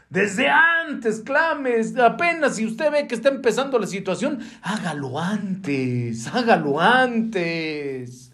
Desde 0.09 0.49
antes, 0.49 1.19
clames, 1.19 1.95
apenas 1.95 2.55
si 2.55 2.65
usted 2.65 2.91
ve 2.91 3.07
que 3.07 3.13
está 3.13 3.29
empezando 3.29 3.77
la 3.77 3.85
situación, 3.85 4.39
hágalo 4.63 5.19
antes, 5.19 6.25
hágalo 6.27 6.79
antes. 6.79 8.31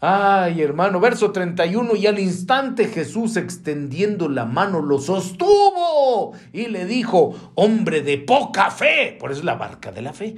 Ay, 0.00 0.60
hermano, 0.60 0.98
verso 0.98 1.30
31, 1.30 1.94
y 1.94 2.08
al 2.08 2.18
instante 2.18 2.86
Jesús 2.86 3.36
extendiendo 3.36 4.28
la 4.28 4.44
mano 4.44 4.80
lo 4.80 4.98
sostuvo 4.98 6.32
y 6.52 6.66
le 6.66 6.84
dijo, 6.84 7.52
hombre 7.54 8.02
de 8.02 8.18
poca 8.18 8.72
fe, 8.72 9.16
por 9.20 9.30
eso 9.30 9.40
es 9.40 9.44
la 9.44 9.54
barca 9.54 9.92
de 9.92 10.02
la 10.02 10.12
fe. 10.12 10.36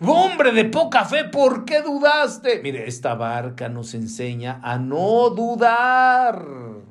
Hombre 0.00 0.50
de 0.50 0.64
poca 0.64 1.04
fe, 1.04 1.24
¿por 1.24 1.64
qué 1.64 1.82
dudaste? 1.82 2.60
Mire, 2.62 2.88
esta 2.88 3.14
barca 3.14 3.68
nos 3.68 3.94
enseña 3.94 4.58
a 4.62 4.76
no 4.78 5.30
dudar. 5.30 6.89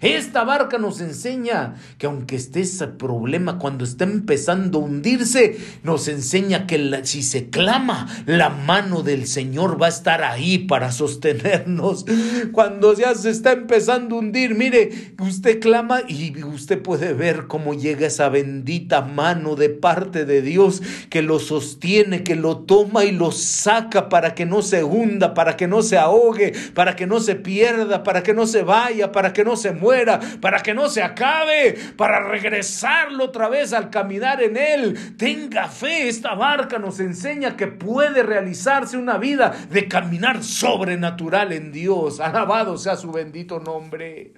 Esta 0.00 0.44
barca 0.44 0.78
nos 0.78 1.00
enseña 1.00 1.74
que 1.98 2.06
aunque 2.06 2.36
esté 2.36 2.60
ese 2.60 2.86
problema 2.86 3.58
cuando 3.58 3.84
está 3.84 4.04
empezando 4.04 4.78
a 4.78 4.82
hundirse, 4.82 5.58
nos 5.82 6.08
enseña 6.08 6.66
que 6.66 7.00
si 7.04 7.22
se 7.22 7.50
clama, 7.50 8.06
la 8.26 8.48
mano 8.48 9.02
del 9.02 9.26
Señor 9.26 9.80
va 9.80 9.86
a 9.86 9.90
estar 9.90 10.22
ahí 10.22 10.58
para 10.58 10.92
sostenernos. 10.92 12.04
Cuando 12.52 12.94
ya 12.94 13.14
se 13.14 13.30
está 13.30 13.52
empezando 13.52 14.16
a 14.16 14.18
hundir, 14.20 14.54
mire, 14.54 15.12
usted 15.18 15.60
clama 15.60 16.00
y 16.06 16.42
usted 16.44 16.80
puede 16.80 17.12
ver 17.12 17.46
cómo 17.46 17.74
llega 17.74 18.06
esa 18.06 18.28
bendita 18.28 19.02
mano 19.02 19.56
de 19.56 19.68
parte 19.68 20.24
de 20.24 20.42
Dios 20.42 20.82
que 21.10 21.22
lo 21.22 21.38
sostiene, 21.38 22.22
que 22.22 22.36
lo 22.36 22.58
toma 22.58 23.04
y 23.04 23.12
lo 23.12 23.32
saca 23.32 24.08
para 24.08 24.34
que 24.34 24.46
no 24.46 24.62
se 24.62 24.84
hunda, 24.84 25.34
para 25.34 25.56
que 25.56 25.66
no 25.66 25.82
se 25.82 25.98
ahogue, 25.98 26.52
para 26.74 26.96
que 26.96 27.06
no 27.06 27.20
se 27.20 27.34
pierda, 27.34 28.02
para 28.02 28.22
que 28.22 28.34
no 28.34 28.46
se 28.46 28.62
vaya, 28.62 29.12
para 29.12 29.32
que 29.32 29.44
no 29.44 29.56
se 29.56 29.72
muera, 29.78 30.20
para 30.40 30.60
que 30.60 30.74
no 30.74 30.88
se 30.88 31.02
acabe, 31.02 31.76
para 31.96 32.28
regresarlo 32.28 33.24
otra 33.24 33.48
vez 33.48 33.72
al 33.72 33.90
caminar 33.90 34.42
en 34.42 34.56
él. 34.56 35.16
Tenga 35.16 35.68
fe, 35.68 36.08
esta 36.08 36.34
barca 36.34 36.78
nos 36.78 37.00
enseña 37.00 37.56
que 37.56 37.66
puede 37.66 38.22
realizarse 38.22 38.96
una 38.96 39.18
vida 39.18 39.54
de 39.70 39.88
caminar 39.88 40.42
sobrenatural 40.42 41.52
en 41.52 41.72
Dios. 41.72 42.20
Alabado 42.20 42.76
sea 42.78 42.96
su 42.96 43.10
bendito 43.10 43.60
nombre. 43.60 44.32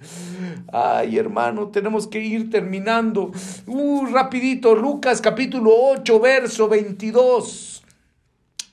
Ay, 0.71 1.17
hermano, 1.17 1.67
tenemos 1.67 2.07
que 2.07 2.19
ir 2.19 2.49
terminando. 2.49 3.31
Uh, 3.67 4.05
rapidito, 4.07 4.75
Lucas 4.75 5.21
capítulo 5.21 5.71
8, 5.73 6.19
verso 6.19 6.67
22 6.67 7.70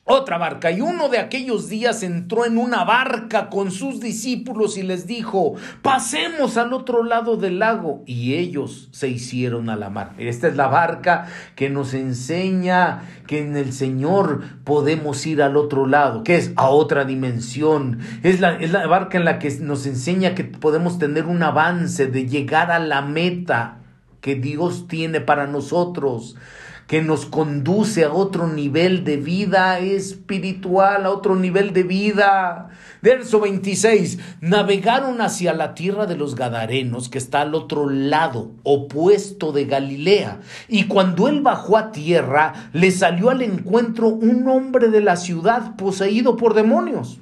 otra 0.09 0.39
barca. 0.39 0.71
Y 0.71 0.81
uno 0.81 1.09
de 1.09 1.19
aquellos 1.19 1.69
días 1.69 2.03
entró 2.03 2.47
en 2.47 2.57
una 2.57 2.85
barca 2.85 3.51
con 3.51 3.71
sus 3.71 4.01
discípulos 4.01 4.79
y 4.79 4.83
les 4.83 5.07
dijo, 5.07 5.55
pasemos 5.83 6.57
al 6.57 6.73
otro 6.73 7.05
lado 7.05 7.37
del 7.37 7.59
lago. 7.59 8.03
Y 8.07 8.35
ellos 8.35 8.89
se 8.91 9.09
hicieron 9.09 9.69
a 9.69 9.77
la 9.77 9.91
mar. 9.91 10.15
Esta 10.19 10.49
es 10.49 10.57
la 10.57 10.69
barca 10.69 11.29
que 11.55 11.69
nos 11.69 11.93
enseña 11.93 13.03
que 13.27 13.41
en 13.41 13.57
el 13.57 13.73
Señor 13.75 14.43
podemos 14.65 15.27
ir 15.27 15.43
al 15.43 15.57
otro 15.57 15.87
lado, 15.87 16.25
que 16.25 16.37
es 16.37 16.53
a 16.57 16.69
otra 16.69 17.05
dimensión. 17.05 18.01
Es 18.23 18.41
la, 18.41 18.57
es 18.57 18.73
la 18.73 18.87
barca 18.87 19.19
en 19.19 19.27
la 19.27 19.39
que 19.39 19.51
nos 19.61 19.87
enseña 19.87 20.35
que 20.35 20.45
podemos 20.45 20.99
tener 20.99 21.27
un 21.27 21.43
avance 21.43 22.07
de 22.07 22.27
llegar 22.27 22.71
a 22.71 22.79
la 22.79 23.03
meta 23.03 23.81
que 24.23 24.37
Dios 24.37 24.89
tiene 24.89 25.21
para 25.21 25.47
nosotros 25.47 26.35
que 26.89 27.03
nos 27.03 27.27
conduce 27.27 28.03
a 28.03 28.13
otro 28.13 28.49
nivel 28.49 29.05
de 29.05 29.19
vida 29.19 29.79
espiritual, 29.79 31.05
a 31.05 31.11
otro 31.11 31.37
nivel 31.37 31.75
de 31.75 31.83
vida. 31.83 32.71
Verso 33.03 33.41
26, 33.41 34.19
navegaron 34.41 35.21
hacia 35.21 35.53
la 35.53 35.75
tierra 35.75 36.07
de 36.07 36.17
los 36.17 36.35
Gadarenos, 36.35 37.11
que 37.11 37.19
está 37.19 37.43
al 37.43 37.55
otro 37.55 37.91
lado, 37.91 38.53
opuesto 38.63 39.53
de 39.53 39.67
Galilea. 39.67 40.41
Y 40.67 40.85
cuando 40.85 41.29
él 41.29 41.43
bajó 41.43 41.77
a 41.77 41.93
tierra, 41.93 42.71
le 42.73 42.91
salió 42.91 43.29
al 43.29 43.43
encuentro 43.43 44.09
un 44.09 44.49
hombre 44.49 44.89
de 44.89 45.03
la 45.03 45.17
ciudad 45.17 45.77
poseído 45.77 46.37
por 46.37 46.55
demonios 46.55 47.21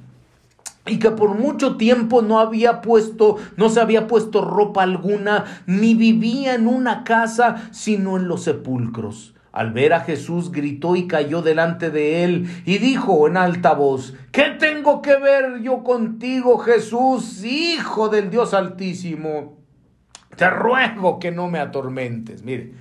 y 0.85 0.99
que 0.99 1.11
por 1.11 1.37
mucho 1.37 1.75
tiempo 1.75 2.21
no 2.21 2.39
había 2.39 2.81
puesto, 2.81 3.35
no 3.57 3.67
se 3.67 3.81
había 3.81 4.07
puesto 4.07 4.39
ropa 4.39 4.83
alguna, 4.83 5.43
ni 5.65 5.93
vivía 5.93 6.55
en 6.55 6.69
una 6.69 7.03
casa, 7.03 7.67
sino 7.71 8.15
en 8.15 8.29
los 8.29 8.43
sepulcros. 8.43 9.33
Al 9.57 9.71
ver 9.71 9.93
a 9.93 10.01
Jesús 10.01 10.51
gritó 10.51 10.95
y 10.95 11.07
cayó 11.07 11.41
delante 11.41 11.89
de 11.89 12.23
él 12.23 12.47
y 12.63 12.77
dijo 12.77 13.27
en 13.27 13.37
alta 13.37 13.73
voz, 13.73 14.15
¿qué 14.31 14.51
tengo 14.59 15.01
que 15.01 15.17
ver 15.17 15.63
yo 15.63 15.83
contigo, 15.83 16.59
Jesús, 16.59 17.43
Hijo 17.43 18.07
del 18.09 18.29
Dios 18.29 18.53
Altísimo? 18.53 19.57
Te 20.35 20.47
ruego 20.47 21.17
que 21.17 21.31
no 21.31 21.47
me 21.47 21.57
atormentes. 21.57 22.43
Mire, 22.43 22.73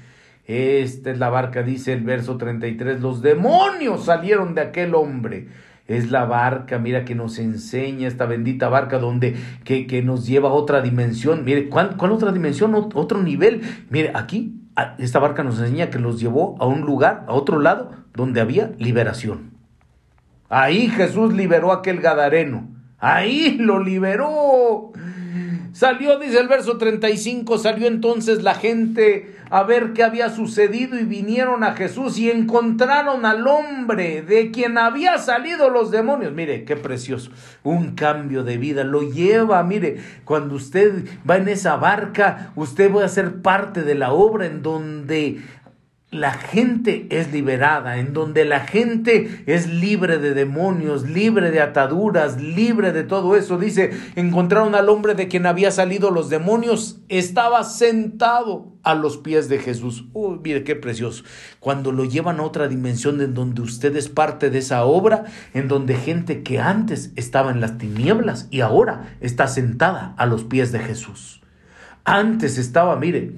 esta 0.44 1.10
es 1.10 1.18
la 1.18 1.30
barca, 1.30 1.62
dice 1.62 1.94
el 1.94 2.04
verso 2.04 2.36
33, 2.36 3.00
los 3.00 3.22
demonios 3.22 4.04
salieron 4.04 4.54
de 4.54 4.60
aquel 4.60 4.94
hombre. 4.94 5.48
Es 5.88 6.10
la 6.10 6.26
barca, 6.26 6.78
mira, 6.78 7.06
que 7.06 7.14
nos 7.14 7.38
enseña 7.38 8.06
esta 8.06 8.26
bendita 8.26 8.68
barca 8.68 8.98
donde 8.98 9.34
que, 9.64 9.86
que 9.86 10.02
nos 10.02 10.26
lleva 10.26 10.50
a 10.50 10.52
otra 10.52 10.82
dimensión. 10.82 11.42
Mire, 11.42 11.70
¿cuál, 11.70 11.96
¿cuál 11.96 12.12
otra 12.12 12.32
dimensión? 12.32 12.74
Otro 12.74 13.22
nivel. 13.22 13.62
Mire, 13.88 14.12
aquí 14.14 14.65
esta 14.98 15.18
barca 15.18 15.42
nos 15.42 15.58
enseña 15.58 15.90
que 15.90 15.98
los 15.98 16.20
llevó 16.20 16.56
a 16.60 16.66
un 16.66 16.82
lugar, 16.82 17.24
a 17.28 17.32
otro 17.32 17.60
lado, 17.60 17.90
donde 18.14 18.40
había 18.40 18.72
liberación. 18.78 19.52
Ahí 20.48 20.88
Jesús 20.88 21.32
liberó 21.32 21.72
a 21.72 21.76
aquel 21.76 22.00
Gadareno. 22.00 22.68
Ahí 22.98 23.56
lo 23.58 23.82
liberó. 23.82 24.92
Salió, 25.72 26.18
dice 26.18 26.38
el 26.38 26.48
verso 26.48 26.78
35, 26.78 27.58
salió 27.58 27.86
entonces 27.86 28.42
la 28.42 28.54
gente 28.54 29.35
a 29.50 29.62
ver 29.62 29.92
qué 29.92 30.02
había 30.02 30.30
sucedido 30.30 30.98
y 30.98 31.04
vinieron 31.04 31.64
a 31.64 31.74
Jesús 31.74 32.18
y 32.18 32.30
encontraron 32.30 33.24
al 33.24 33.46
hombre 33.46 34.22
de 34.22 34.50
quien 34.50 34.78
había 34.78 35.18
salido 35.18 35.70
los 35.70 35.90
demonios. 35.90 36.32
Mire, 36.32 36.64
qué 36.64 36.76
precioso. 36.76 37.30
Un 37.62 37.94
cambio 37.94 38.42
de 38.42 38.58
vida. 38.58 38.84
Lo 38.84 39.02
lleva, 39.02 39.62
mire, 39.62 39.98
cuando 40.24 40.56
usted 40.56 41.04
va 41.28 41.36
en 41.36 41.48
esa 41.48 41.76
barca, 41.76 42.52
usted 42.56 42.92
va 42.94 43.04
a 43.04 43.08
ser 43.08 43.42
parte 43.42 43.82
de 43.82 43.94
la 43.94 44.12
obra 44.12 44.46
en 44.46 44.62
donde 44.62 45.40
la 46.12 46.32
gente 46.32 47.08
es 47.10 47.32
liberada, 47.32 47.98
en 47.98 48.12
donde 48.12 48.44
la 48.44 48.60
gente 48.60 49.42
es 49.46 49.66
libre 49.68 50.18
de 50.18 50.34
demonios, 50.34 51.02
libre 51.08 51.50
de 51.50 51.60
ataduras, 51.60 52.40
libre 52.40 52.92
de 52.92 53.02
todo 53.02 53.36
eso. 53.36 53.58
Dice, 53.58 53.90
encontraron 54.14 54.76
al 54.76 54.88
hombre 54.88 55.14
de 55.14 55.26
quien 55.26 55.46
había 55.46 55.72
salido 55.72 56.12
los 56.12 56.30
demonios, 56.30 57.00
estaba 57.08 57.64
sentado 57.64 58.72
a 58.84 58.94
los 58.94 59.16
pies 59.18 59.48
de 59.48 59.58
Jesús. 59.58 60.04
Uy, 60.12 60.38
mire 60.44 60.62
qué 60.62 60.76
precioso. 60.76 61.24
Cuando 61.58 61.90
lo 61.90 62.04
llevan 62.04 62.38
a 62.38 62.44
otra 62.44 62.68
dimensión 62.68 63.20
en 63.20 63.34
donde 63.34 63.62
usted 63.62 63.94
es 63.96 64.08
parte 64.08 64.48
de 64.48 64.58
esa 64.58 64.84
obra, 64.84 65.24
en 65.54 65.66
donde 65.66 65.96
gente 65.96 66.44
que 66.44 66.60
antes 66.60 67.12
estaba 67.16 67.50
en 67.50 67.60
las 67.60 67.78
tinieblas 67.78 68.46
y 68.52 68.60
ahora 68.60 69.16
está 69.20 69.48
sentada 69.48 70.14
a 70.16 70.26
los 70.26 70.44
pies 70.44 70.70
de 70.70 70.78
Jesús. 70.78 71.42
Antes 72.04 72.58
estaba, 72.58 72.94
mire, 72.94 73.32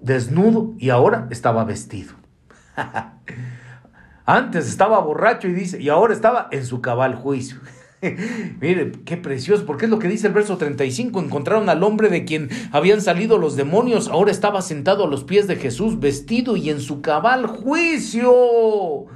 desnudo 0.00 0.74
y 0.78 0.90
ahora 0.90 1.28
estaba 1.30 1.64
vestido. 1.64 2.14
Antes 4.26 4.68
estaba 4.68 5.00
borracho 5.00 5.48
y 5.48 5.52
dice, 5.52 5.80
y 5.80 5.88
ahora 5.88 6.14
estaba 6.14 6.48
en 6.52 6.64
su 6.64 6.80
cabal 6.80 7.14
juicio. 7.16 7.58
Mire, 8.60 8.92
qué 9.04 9.16
precioso, 9.16 9.66
porque 9.66 9.84
es 9.86 9.90
lo 9.90 9.98
que 9.98 10.08
dice 10.08 10.26
el 10.28 10.32
verso 10.32 10.56
35. 10.56 11.20
Encontraron 11.20 11.68
al 11.68 11.82
hombre 11.82 12.08
de 12.08 12.24
quien 12.24 12.48
habían 12.72 13.02
salido 13.02 13.38
los 13.38 13.56
demonios, 13.56 14.08
ahora 14.08 14.30
estaba 14.30 14.62
sentado 14.62 15.04
a 15.04 15.08
los 15.08 15.24
pies 15.24 15.46
de 15.46 15.56
Jesús, 15.56 16.00
vestido 16.00 16.56
y 16.56 16.70
en 16.70 16.80
su 16.80 17.02
cabal 17.02 17.46
juicio. 17.46 19.06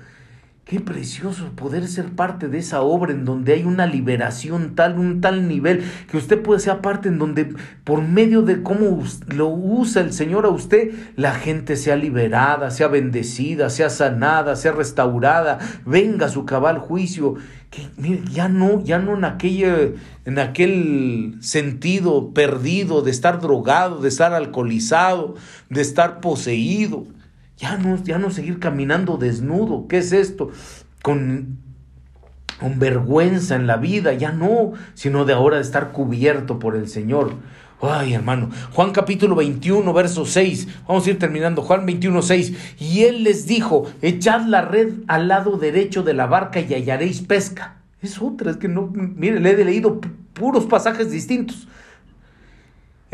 Qué 0.65 0.81
precioso 0.81 1.51
poder 1.55 1.86
ser 1.89 2.07
parte 2.12 2.49
de 2.49 2.57
esa 2.57 2.81
obra 2.81 3.12
en 3.12 3.27
donde 3.27 3.53
hay 3.53 3.65
una 3.65 3.85
liberación 3.85 4.74
tal, 4.74 4.99
un 4.99 5.20
tal 5.20 5.47
nivel, 5.47 5.85
que 6.11 6.16
usted 6.16 6.41
puede 6.41 6.59
ser 6.59 6.78
parte 6.78 7.09
en 7.09 7.19
donde 7.19 7.55
por 7.85 8.01
medio 8.01 8.41
de 8.41 8.62
cómo 8.62 9.05
lo 9.27 9.49
usa 9.49 10.01
el 10.01 10.15
Señor 10.15 10.47
a 10.47 10.49
usted, 10.49 10.93
la 11.16 11.35
gente 11.35 11.77
sea 11.77 11.97
liberada, 11.97 12.70
sea 12.70 12.89
bendecida, 12.89 13.69
sea 13.69 13.91
sanada, 13.91 14.57
sea 14.57 14.73
restaurada, 14.73 15.59
venga 15.85 16.31
su 16.31 16.47
cabal 16.47 16.78
juicio. 16.78 17.35
Que, 17.69 17.86
mire, 17.99 18.23
ya 18.32 18.49
no, 18.49 18.82
ya 18.82 18.99
no 18.99 19.19
en 19.19 19.24
aquel, 19.27 19.97
en 20.24 20.39
aquel 20.39 21.35
sentido 21.41 22.32
perdido 22.32 23.03
de 23.03 23.11
estar 23.11 23.39
drogado, 23.39 24.01
de 24.01 24.09
estar 24.09 24.32
alcoholizado, 24.32 25.35
de 25.69 25.82
estar 25.82 26.20
poseído 26.20 27.07
ya 27.56 27.76
no, 27.76 28.02
ya 28.02 28.18
no 28.18 28.31
seguir 28.31 28.59
caminando 28.59 29.16
desnudo. 29.16 29.86
¿Qué 29.89 29.98
es 29.98 30.12
esto? 30.12 30.51
Con, 31.02 31.59
con 32.59 32.78
vergüenza 32.78 33.56
en 33.56 33.66
la 33.66 33.76
vida, 33.76 34.12
ya 34.14 34.32
no, 34.32 34.72
sino 34.94 35.24
de 35.24 35.32
ahora 35.32 35.60
estar 35.60 35.93
cubierto 35.93 36.59
por 36.59 36.76
el 36.76 36.89
Señor. 36.89 37.35
Ay, 37.81 38.14
hermano. 38.14 38.51
Juan 38.72 38.93
capítulo 38.93 39.35
21, 39.35 39.93
verso 39.93 40.24
6. 40.24 40.68
Vamos 40.89 41.06
a 41.06 41.10
ir 41.10 41.18
terminando. 41.18 41.62
Juan 41.62 41.85
21, 41.85 42.22
6. 42.22 42.76
Y 42.78 43.02
él 43.02 43.24
les 43.24 43.47
dijo, 43.47 43.90
echad 44.01 44.47
la 44.47 44.62
red 44.62 44.93
al 45.06 45.28
lado 45.28 45.59
derecho 45.59 46.02
de 46.02 46.14
la 46.14 46.26
barca 46.26 46.60
y 46.60 46.72
hallaréis 46.72 47.20
pesca. 47.20 47.76
Es 48.01 48.20
otra, 48.20 48.51
es 48.51 48.59
que 48.59 48.68
no, 48.68 48.90
mire, 48.93 49.40
le 49.40 49.51
he 49.51 49.64
leído 49.64 50.01
puros 50.35 50.66
pasajes 50.66 51.10
distintos. 51.10 51.68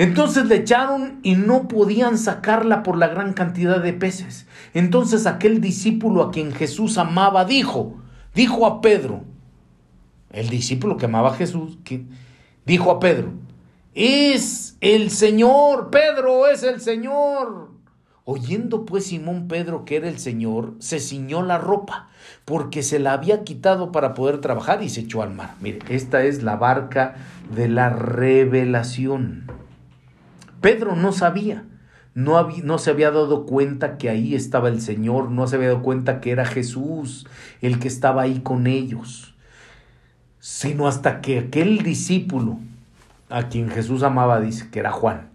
Entonces 0.01 0.47
le 0.47 0.57
echaron 0.57 1.21
y 1.23 1.35
no 1.35 1.69
podían 1.69 2.17
sacarla 2.17 2.83
por 2.83 2.97
la 2.97 3.09
gran 3.09 3.35
cantidad 3.35 3.83
de 3.83 3.93
peces. 3.93 4.47
Entonces 4.73 5.27
aquel 5.27 5.61
discípulo 5.61 6.23
a 6.23 6.31
quien 6.31 6.53
Jesús 6.53 6.97
amaba 6.97 7.45
dijo, 7.45 8.01
dijo 8.35 8.65
a 8.65 8.81
Pedro, 8.81 9.25
el 10.31 10.49
discípulo 10.49 10.97
que 10.97 11.05
amaba 11.05 11.33
a 11.33 11.35
Jesús, 11.35 11.77
dijo 12.65 12.91
a 12.91 12.99
Pedro, 12.99 13.35
es 13.93 14.79
el 14.81 15.11
Señor, 15.11 15.91
Pedro 15.91 16.47
es 16.47 16.63
el 16.63 16.81
Señor. 16.81 17.69
Oyendo 18.25 18.87
pues 18.87 19.05
Simón 19.09 19.49
Pedro 19.49 19.85
que 19.85 19.97
era 19.97 20.09
el 20.09 20.19
Señor, 20.19 20.77
se 20.79 20.99
ciñó 20.99 21.43
la 21.43 21.59
ropa, 21.59 22.09
porque 22.47 22.83
se 22.83 23.01
la 23.01 23.13
había 23.13 23.45
quitado 23.45 23.93
para 23.93 24.15
poder 24.15 24.41
trabajar 24.41 24.83
y 24.83 24.89
se 24.89 25.01
echó 25.03 25.21
al 25.23 25.35
mar. 25.35 25.57
Mire, 25.61 25.81
esta 25.91 26.23
es 26.23 26.43
la 26.43 26.57
barca 26.57 27.17
de 27.55 27.69
la 27.69 27.91
revelación. 27.91 29.60
Pedro 30.61 30.97
no 30.97 31.13
sabía, 31.13 31.65
no, 32.15 32.49
no, 32.65 32.79
se 32.79 32.91
había 32.91 33.11
dado 33.11 33.47
cuenta 33.47 33.97
que 33.97 34.11
ahí 34.11 34.35
estaba 34.35 34.69
el 34.69 34.81
Señor, 34.81 35.31
no 35.31 35.47
se 35.47 35.57
había 35.57 35.69
dado 35.69 35.83
cuenta 35.83 36.21
que 36.21 36.31
era 36.31 36.45
Jesús 36.45 37.27
el 37.61 37.79
que 37.79 37.89
estaba 37.89 38.23
ahí 38.23 38.41
con 38.41 38.67
ellos, 38.67 39.35
sino 40.39 40.87
hasta 40.89 41.21
que 41.21 41.39
aquel 41.39 41.83
discípulo 41.83 42.59
a 43.29 43.49
quien 43.49 43.71
Jesús 43.71 44.03
amaba, 44.03 44.41
dice 44.41 44.69
que 44.71 44.81
era 44.81 44.91
Juan, 44.91 45.31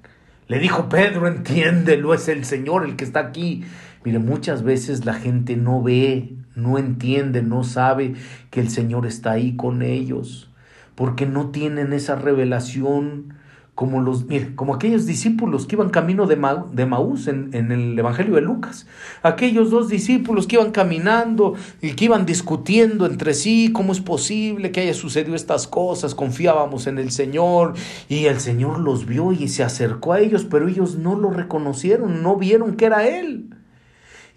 le 0.48 0.60
dijo, 0.60 0.90
Pedro, 0.90 1.28
entiéndelo, 1.28 2.14
es 2.14 2.28
el 2.28 2.46
Señor 2.46 2.86
el 2.86 2.96
que 2.96 3.04
está 3.04 3.20
aquí. 3.20 3.64
Mire, 4.04 4.20
muchas 4.20 4.62
veces 4.62 5.06
la 5.06 5.16
gente 5.16 5.56
no 5.56 5.82
ve, 5.82 6.36
no 6.56 6.78
entiende, 6.78 7.42
no 7.42 7.64
sabe 7.64 8.14
que 8.52 8.60
el 8.60 8.70
Señor 8.70 9.08
está 9.08 9.32
ahí 9.32 9.56
con 9.56 9.82
ellos, 9.82 10.52
porque 10.94 11.26
no 11.26 11.50
tienen 11.50 11.94
esa 11.94 12.16
revelación 12.16 13.34
como, 13.76 14.00
los, 14.02 14.26
como 14.56 14.74
aquellos 14.74 15.06
discípulos 15.06 15.68
que 15.68 15.76
iban 15.76 15.90
camino 15.90 16.28
de, 16.28 16.40
de 16.72 16.86
Maús 16.86 17.28
en, 17.28 17.50
en, 17.54 17.74
el 17.74 18.00
Evangelio 18.00 18.36
de 18.36 18.42
Lucas. 18.42 18.88
Aquellos 19.22 19.70
dos 19.70 19.90
discípulos 19.90 20.48
que 20.48 20.56
iban 20.56 20.72
caminando 20.72 21.56
y 21.82 21.92
que 21.92 22.06
iban 22.06 22.26
discutiendo 22.26 23.06
entre 23.06 23.34
sí 23.34 23.72
cómo 23.74 23.92
es 23.92 24.00
posible 24.00 24.72
que 24.72 24.80
haya 24.80 24.94
sucedido 24.94 25.36
estas 25.36 25.68
cosas. 25.68 26.16
Confiábamos 26.16 26.88
en 26.88 26.98
el 26.98 27.12
Señor 27.12 27.74
y 28.08 28.26
el 28.26 28.40
Señor 28.40 28.80
los 28.80 29.06
vio 29.06 29.34
y 29.34 29.50
se 29.50 29.64
acercó 29.64 30.14
a 30.14 30.22
ellos, 30.22 30.48
pero 30.50 30.70
ellos 30.70 30.96
no 30.96 31.16
lo 31.16 31.30
reconocieron, 31.32 32.24
no 32.24 32.38
vieron 32.38 32.78
que 32.78 32.86
era 32.86 33.06
Él. 33.06 33.55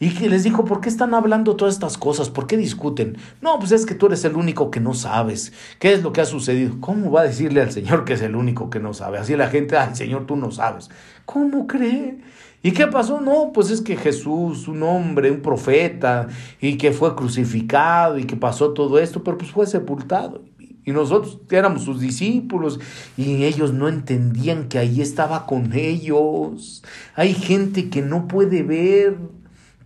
Y 0.01 0.11
les 0.11 0.45
dijo, 0.45 0.65
¿por 0.65 0.81
qué 0.81 0.89
están 0.89 1.13
hablando 1.13 1.57
todas 1.57 1.75
estas 1.75 1.99
cosas? 1.99 2.31
¿Por 2.31 2.47
qué 2.47 2.57
discuten? 2.57 3.17
No, 3.43 3.59
pues 3.59 3.73
es 3.73 3.85
que 3.85 3.97
tú 3.97 4.07
eres 4.07 4.25
el 4.25 4.37
único 4.37 4.71
que 4.71 4.79
no 4.79 4.95
sabes. 4.95 5.53
¿Qué 5.81 5.93
es 5.93 6.03
lo 6.05 6.13
que 6.13 6.21
ha 6.21 6.25
sucedido? 6.25 6.77
¿Cómo 6.81 7.11
va 7.11 7.23
a 7.23 7.25
decirle 7.25 7.61
al 7.61 7.73
Señor 7.73 8.05
que 8.05 8.13
es 8.13 8.23
el 8.23 8.37
único 8.37 8.71
que 8.71 8.79
no 8.79 8.95
sabe? 8.95 9.19
Así 9.19 9.35
la 9.35 9.49
gente, 9.49 9.77
ay, 9.77 9.95
Señor, 9.95 10.27
tú 10.27 10.37
no 10.37 10.53
sabes. 10.53 10.89
¿Cómo 11.25 11.67
cree? 11.67 12.21
¿Y 12.63 12.73
qué 12.73 12.87
pasó? 12.87 13.21
No, 13.21 13.51
pues 13.53 13.71
es 13.71 13.81
que 13.81 13.97
Jesús, 13.97 14.69
un 14.69 14.83
hombre, 14.85 15.31
un 15.33 15.43
profeta, 15.43 16.29
y 16.61 16.77
que 16.77 16.93
fue 16.93 17.17
crucificado 17.17 18.19
y 18.19 18.25
que 18.25 18.37
pasó 18.37 18.73
todo 18.73 18.99
esto, 18.99 19.25
pero 19.25 19.39
pues 19.39 19.51
fue 19.51 19.67
sepultado. 19.67 20.43
Y 20.85 20.93
nosotros 20.93 21.39
éramos 21.51 21.83
sus 21.83 22.01
discípulos 22.01 22.81
y 23.17 23.45
ellos 23.45 23.75
no 23.75 23.89
entendían 23.89 24.69
que 24.69 24.79
ahí 24.79 25.03
estaba 25.03 25.45
con 25.45 25.75
ellos. 25.75 26.83
Hay 27.15 27.35
gente 27.35 27.91
que 27.91 28.01
no 28.01 28.27
puede 28.27 28.63
ver 28.63 29.19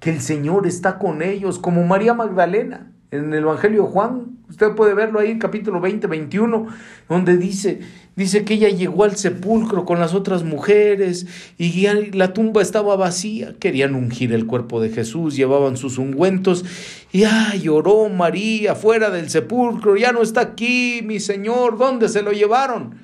que 0.02 0.10
el 0.10 0.20
Señor 0.20 0.66
está 0.66 0.98
con 0.98 1.22
ellos, 1.22 1.60
como 1.60 1.84
María 1.84 2.12
Magdalena 2.12 2.92
en 3.12 3.32
el 3.32 3.44
Evangelio 3.44 3.84
de 3.84 3.88
Juan. 3.88 4.38
Usted 4.50 4.74
puede 4.74 4.94
verlo 4.94 5.20
ahí 5.20 5.38
capítulo 5.38 5.80
20, 5.80 6.08
21, 6.08 6.66
donde 7.08 7.36
dice, 7.36 7.78
dice 8.16 8.44
que 8.44 8.54
ella 8.54 8.68
llegó 8.68 9.04
al 9.04 9.14
sepulcro 9.14 9.84
con 9.84 10.00
las 10.00 10.12
otras 10.12 10.42
mujeres 10.42 11.28
y 11.56 11.86
la 12.14 12.32
tumba 12.32 12.62
estaba 12.62 12.96
vacía. 12.96 13.54
Querían 13.60 13.94
ungir 13.94 14.32
el 14.32 14.44
cuerpo 14.46 14.80
de 14.80 14.90
Jesús, 14.90 15.36
llevaban 15.36 15.76
sus 15.76 15.98
ungüentos 15.98 16.64
y 17.12 17.22
ay, 17.22 17.60
lloró 17.60 18.08
María 18.08 18.74
fuera 18.74 19.08
del 19.08 19.30
sepulcro, 19.30 19.96
ya 19.96 20.10
no 20.10 20.22
está 20.22 20.40
aquí, 20.40 21.02
mi 21.04 21.20
Señor, 21.20 21.78
¿dónde 21.78 22.08
se 22.08 22.22
lo 22.22 22.32
llevaron? 22.32 22.96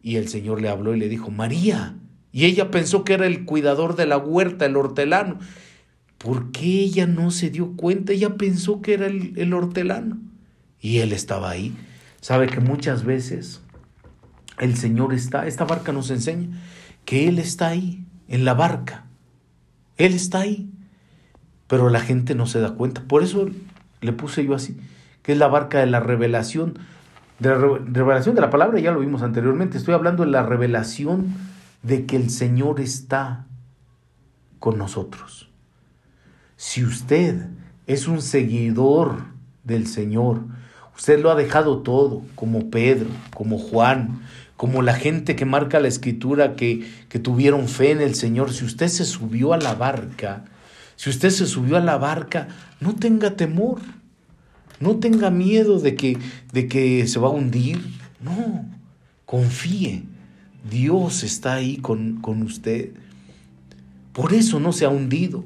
Y 0.00 0.16
el 0.16 0.28
Señor 0.28 0.62
le 0.62 0.70
habló 0.70 0.94
y 0.94 1.00
le 1.00 1.10
dijo, 1.10 1.30
María. 1.30 1.96
Y 2.32 2.46
ella 2.46 2.70
pensó 2.70 3.04
que 3.04 3.14
era 3.14 3.26
el 3.26 3.44
cuidador 3.44 3.94
de 3.94 4.06
la 4.06 4.16
huerta, 4.16 4.64
el 4.64 4.76
hortelano. 4.76 5.38
¿Por 6.26 6.50
qué 6.50 6.80
ella 6.80 7.06
no 7.06 7.30
se 7.30 7.50
dio 7.50 7.76
cuenta? 7.76 8.12
Ella 8.12 8.34
pensó 8.34 8.82
que 8.82 8.94
era 8.94 9.06
el, 9.06 9.54
hortelano 9.54 10.18
y 10.80 10.98
él 10.98 11.12
estaba 11.12 11.50
ahí. 11.50 11.72
Sabe 12.20 12.48
que 12.48 12.58
muchas 12.58 13.04
veces 13.04 13.62
el 14.58 14.76
Señor 14.76 15.14
está, 15.14 15.46
esta 15.46 15.64
barca 15.66 15.92
nos 15.92 16.10
enseña 16.10 16.48
que 17.04 17.28
Él 17.28 17.38
está 17.38 17.68
ahí, 17.68 18.04
en 18.26 18.44
la 18.44 18.54
barca. 18.54 19.04
Él 19.98 20.14
está 20.14 20.40
ahí, 20.40 20.68
pero 21.68 21.90
la 21.90 22.00
gente 22.00 22.34
no 22.34 22.46
se 22.46 22.58
da 22.58 22.74
cuenta. 22.74 23.04
Por 23.04 23.22
eso 23.22 23.48
le 24.00 24.12
puse 24.12 24.44
yo 24.44 24.56
así, 24.56 24.76
que 25.22 25.30
es 25.30 25.38
la 25.38 25.46
barca 25.46 25.78
de 25.78 25.86
la 25.86 26.00
revelación. 26.00 26.76
De 27.38 27.50
la 27.50 27.54
revelación 27.56 28.34
de 28.34 28.40
la 28.40 28.50
palabra, 28.50 28.80
ya 28.80 28.90
lo 28.90 28.98
vimos 28.98 29.22
anteriormente. 29.22 29.78
Estoy 29.78 29.94
hablando 29.94 30.24
de 30.24 30.32
la 30.32 30.42
revelación 30.42 31.36
de 31.84 32.04
que 32.04 32.16
el 32.16 32.30
Señor 32.30 32.80
está 32.80 33.46
con 34.58 34.76
nosotros. 34.76 35.45
Si 36.56 36.84
usted 36.84 37.48
es 37.86 38.08
un 38.08 38.22
seguidor 38.22 39.24
del 39.64 39.86
Señor, 39.86 40.42
usted 40.96 41.20
lo 41.20 41.30
ha 41.30 41.34
dejado 41.34 41.78
todo, 41.82 42.22
como 42.34 42.70
Pedro, 42.70 43.08
como 43.34 43.58
Juan, 43.58 44.22
como 44.56 44.80
la 44.80 44.94
gente 44.94 45.36
que 45.36 45.44
marca 45.44 45.80
la 45.80 45.88
escritura 45.88 46.56
que, 46.56 46.90
que 47.10 47.18
tuvieron 47.18 47.68
fe 47.68 47.90
en 47.90 48.00
el 48.00 48.14
Señor, 48.14 48.54
si 48.54 48.64
usted 48.64 48.88
se 48.88 49.04
subió 49.04 49.52
a 49.52 49.58
la 49.58 49.74
barca, 49.74 50.44
si 50.96 51.10
usted 51.10 51.28
se 51.28 51.46
subió 51.46 51.76
a 51.76 51.80
la 51.80 51.98
barca, 51.98 52.48
no 52.80 52.94
tenga 52.94 53.36
temor, 53.36 53.80
no 54.80 54.96
tenga 54.96 55.30
miedo 55.30 55.78
de 55.78 55.94
que, 55.94 56.18
de 56.52 56.68
que 56.68 57.06
se 57.06 57.18
va 57.18 57.28
a 57.28 57.32
hundir, 57.32 57.82
no, 58.20 58.64
confíe, 59.26 60.04
Dios 60.70 61.22
está 61.22 61.54
ahí 61.54 61.76
con, 61.76 62.22
con 62.22 62.42
usted. 62.42 62.92
Por 64.14 64.32
eso 64.32 64.58
no 64.58 64.72
se 64.72 64.86
ha 64.86 64.88
hundido. 64.88 65.44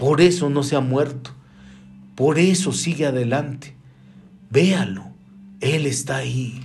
Por 0.00 0.22
eso 0.22 0.48
no 0.48 0.62
se 0.62 0.76
ha 0.76 0.80
muerto. 0.80 1.32
Por 2.16 2.38
eso 2.38 2.72
sigue 2.72 3.04
adelante. 3.04 3.76
Véalo. 4.48 5.12
Él 5.60 5.84
está 5.84 6.16
ahí. 6.16 6.58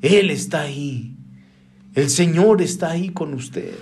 Él 0.00 0.30
está 0.30 0.62
ahí. 0.62 1.14
El 1.94 2.08
Señor 2.08 2.62
está 2.62 2.92
ahí 2.92 3.10
con 3.10 3.34
usted. 3.34 3.74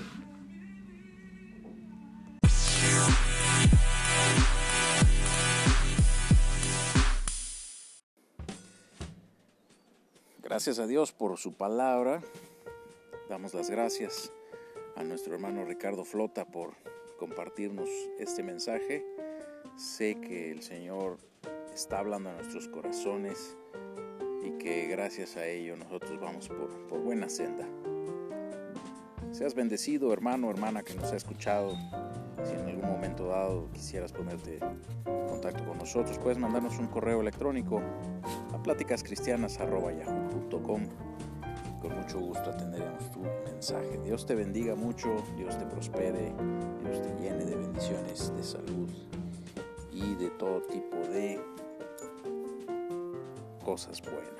Gracias 10.43 10.81
a 10.81 10.89
Dios 10.89 11.13
por 11.13 11.39
su 11.39 11.53
palabra. 11.53 12.21
Damos 13.29 13.55
las 13.55 13.71
gracias 13.71 14.33
a 14.97 15.05
nuestro 15.05 15.35
hermano 15.35 15.65
Ricardo 15.65 16.05
Flota 16.05 16.45
por 16.45 16.75
compartirnos 17.23 17.89
este 18.19 18.43
mensaje. 18.43 19.07
Sé 19.77 20.21
que 20.21 20.51
el 20.51 20.61
Señor 20.61 21.19
está 21.73 22.01
hablando 22.01 22.31
a 22.31 22.33
nuestros 22.33 22.67
corazones 22.67 23.57
y 24.45 24.51
que 24.59 24.89
gracias 24.89 25.37
a 25.37 25.47
ello 25.47 25.77
nosotros 25.77 26.21
vamos 26.21 26.49
por, 26.49 26.89
por 26.89 27.01
buena 27.01 27.29
senda. 27.29 27.65
Seas 29.31 29.55
bendecido, 29.55 30.13
hermano, 30.13 30.51
hermana 30.51 30.83
que 30.83 30.95
nos 30.95 31.13
ha 31.13 31.17
escuchado. 31.17 31.77
Si 32.43 32.55
en 32.55 32.69
algún 32.69 32.91
momento 32.91 33.29
dado 33.29 33.71
quisieras 33.73 34.13
ponerte 34.13 34.59
en 35.07 35.29
contacto 35.29 35.65
con 35.65 35.79
nosotros, 35.79 36.19
puedes 36.19 36.39
mandarnos 36.39 36.77
un 36.81 36.89
correo 36.89 37.21
electrónico 37.21 37.81
a 38.53 38.61
pláticascristianas.yahoo.com. 38.61 40.89
Con 41.83 41.97
mucho 41.97 42.21
gusto 42.21 42.49
atenderemos 42.49 43.11
tu 43.11 43.19
mensaje. 43.45 43.99
Dios 44.05 44.25
te 44.25 44.37
bendiga 44.37 44.77
mucho, 44.77 45.17
Dios 45.37 45.59
te 45.59 45.67
prospere, 45.67 46.33
Dios 46.85 47.03
te 47.03 47.09
llene 47.21 47.45
de 47.45 47.57
bendiciones, 47.57 48.33
de 48.37 48.45
salud 48.45 48.89
y 49.93 50.15
de 50.15 50.31
todo 50.31 50.63
tipo 50.63 50.97
de 51.13 51.41
cosas 53.65 54.01
buenas. 54.01 54.32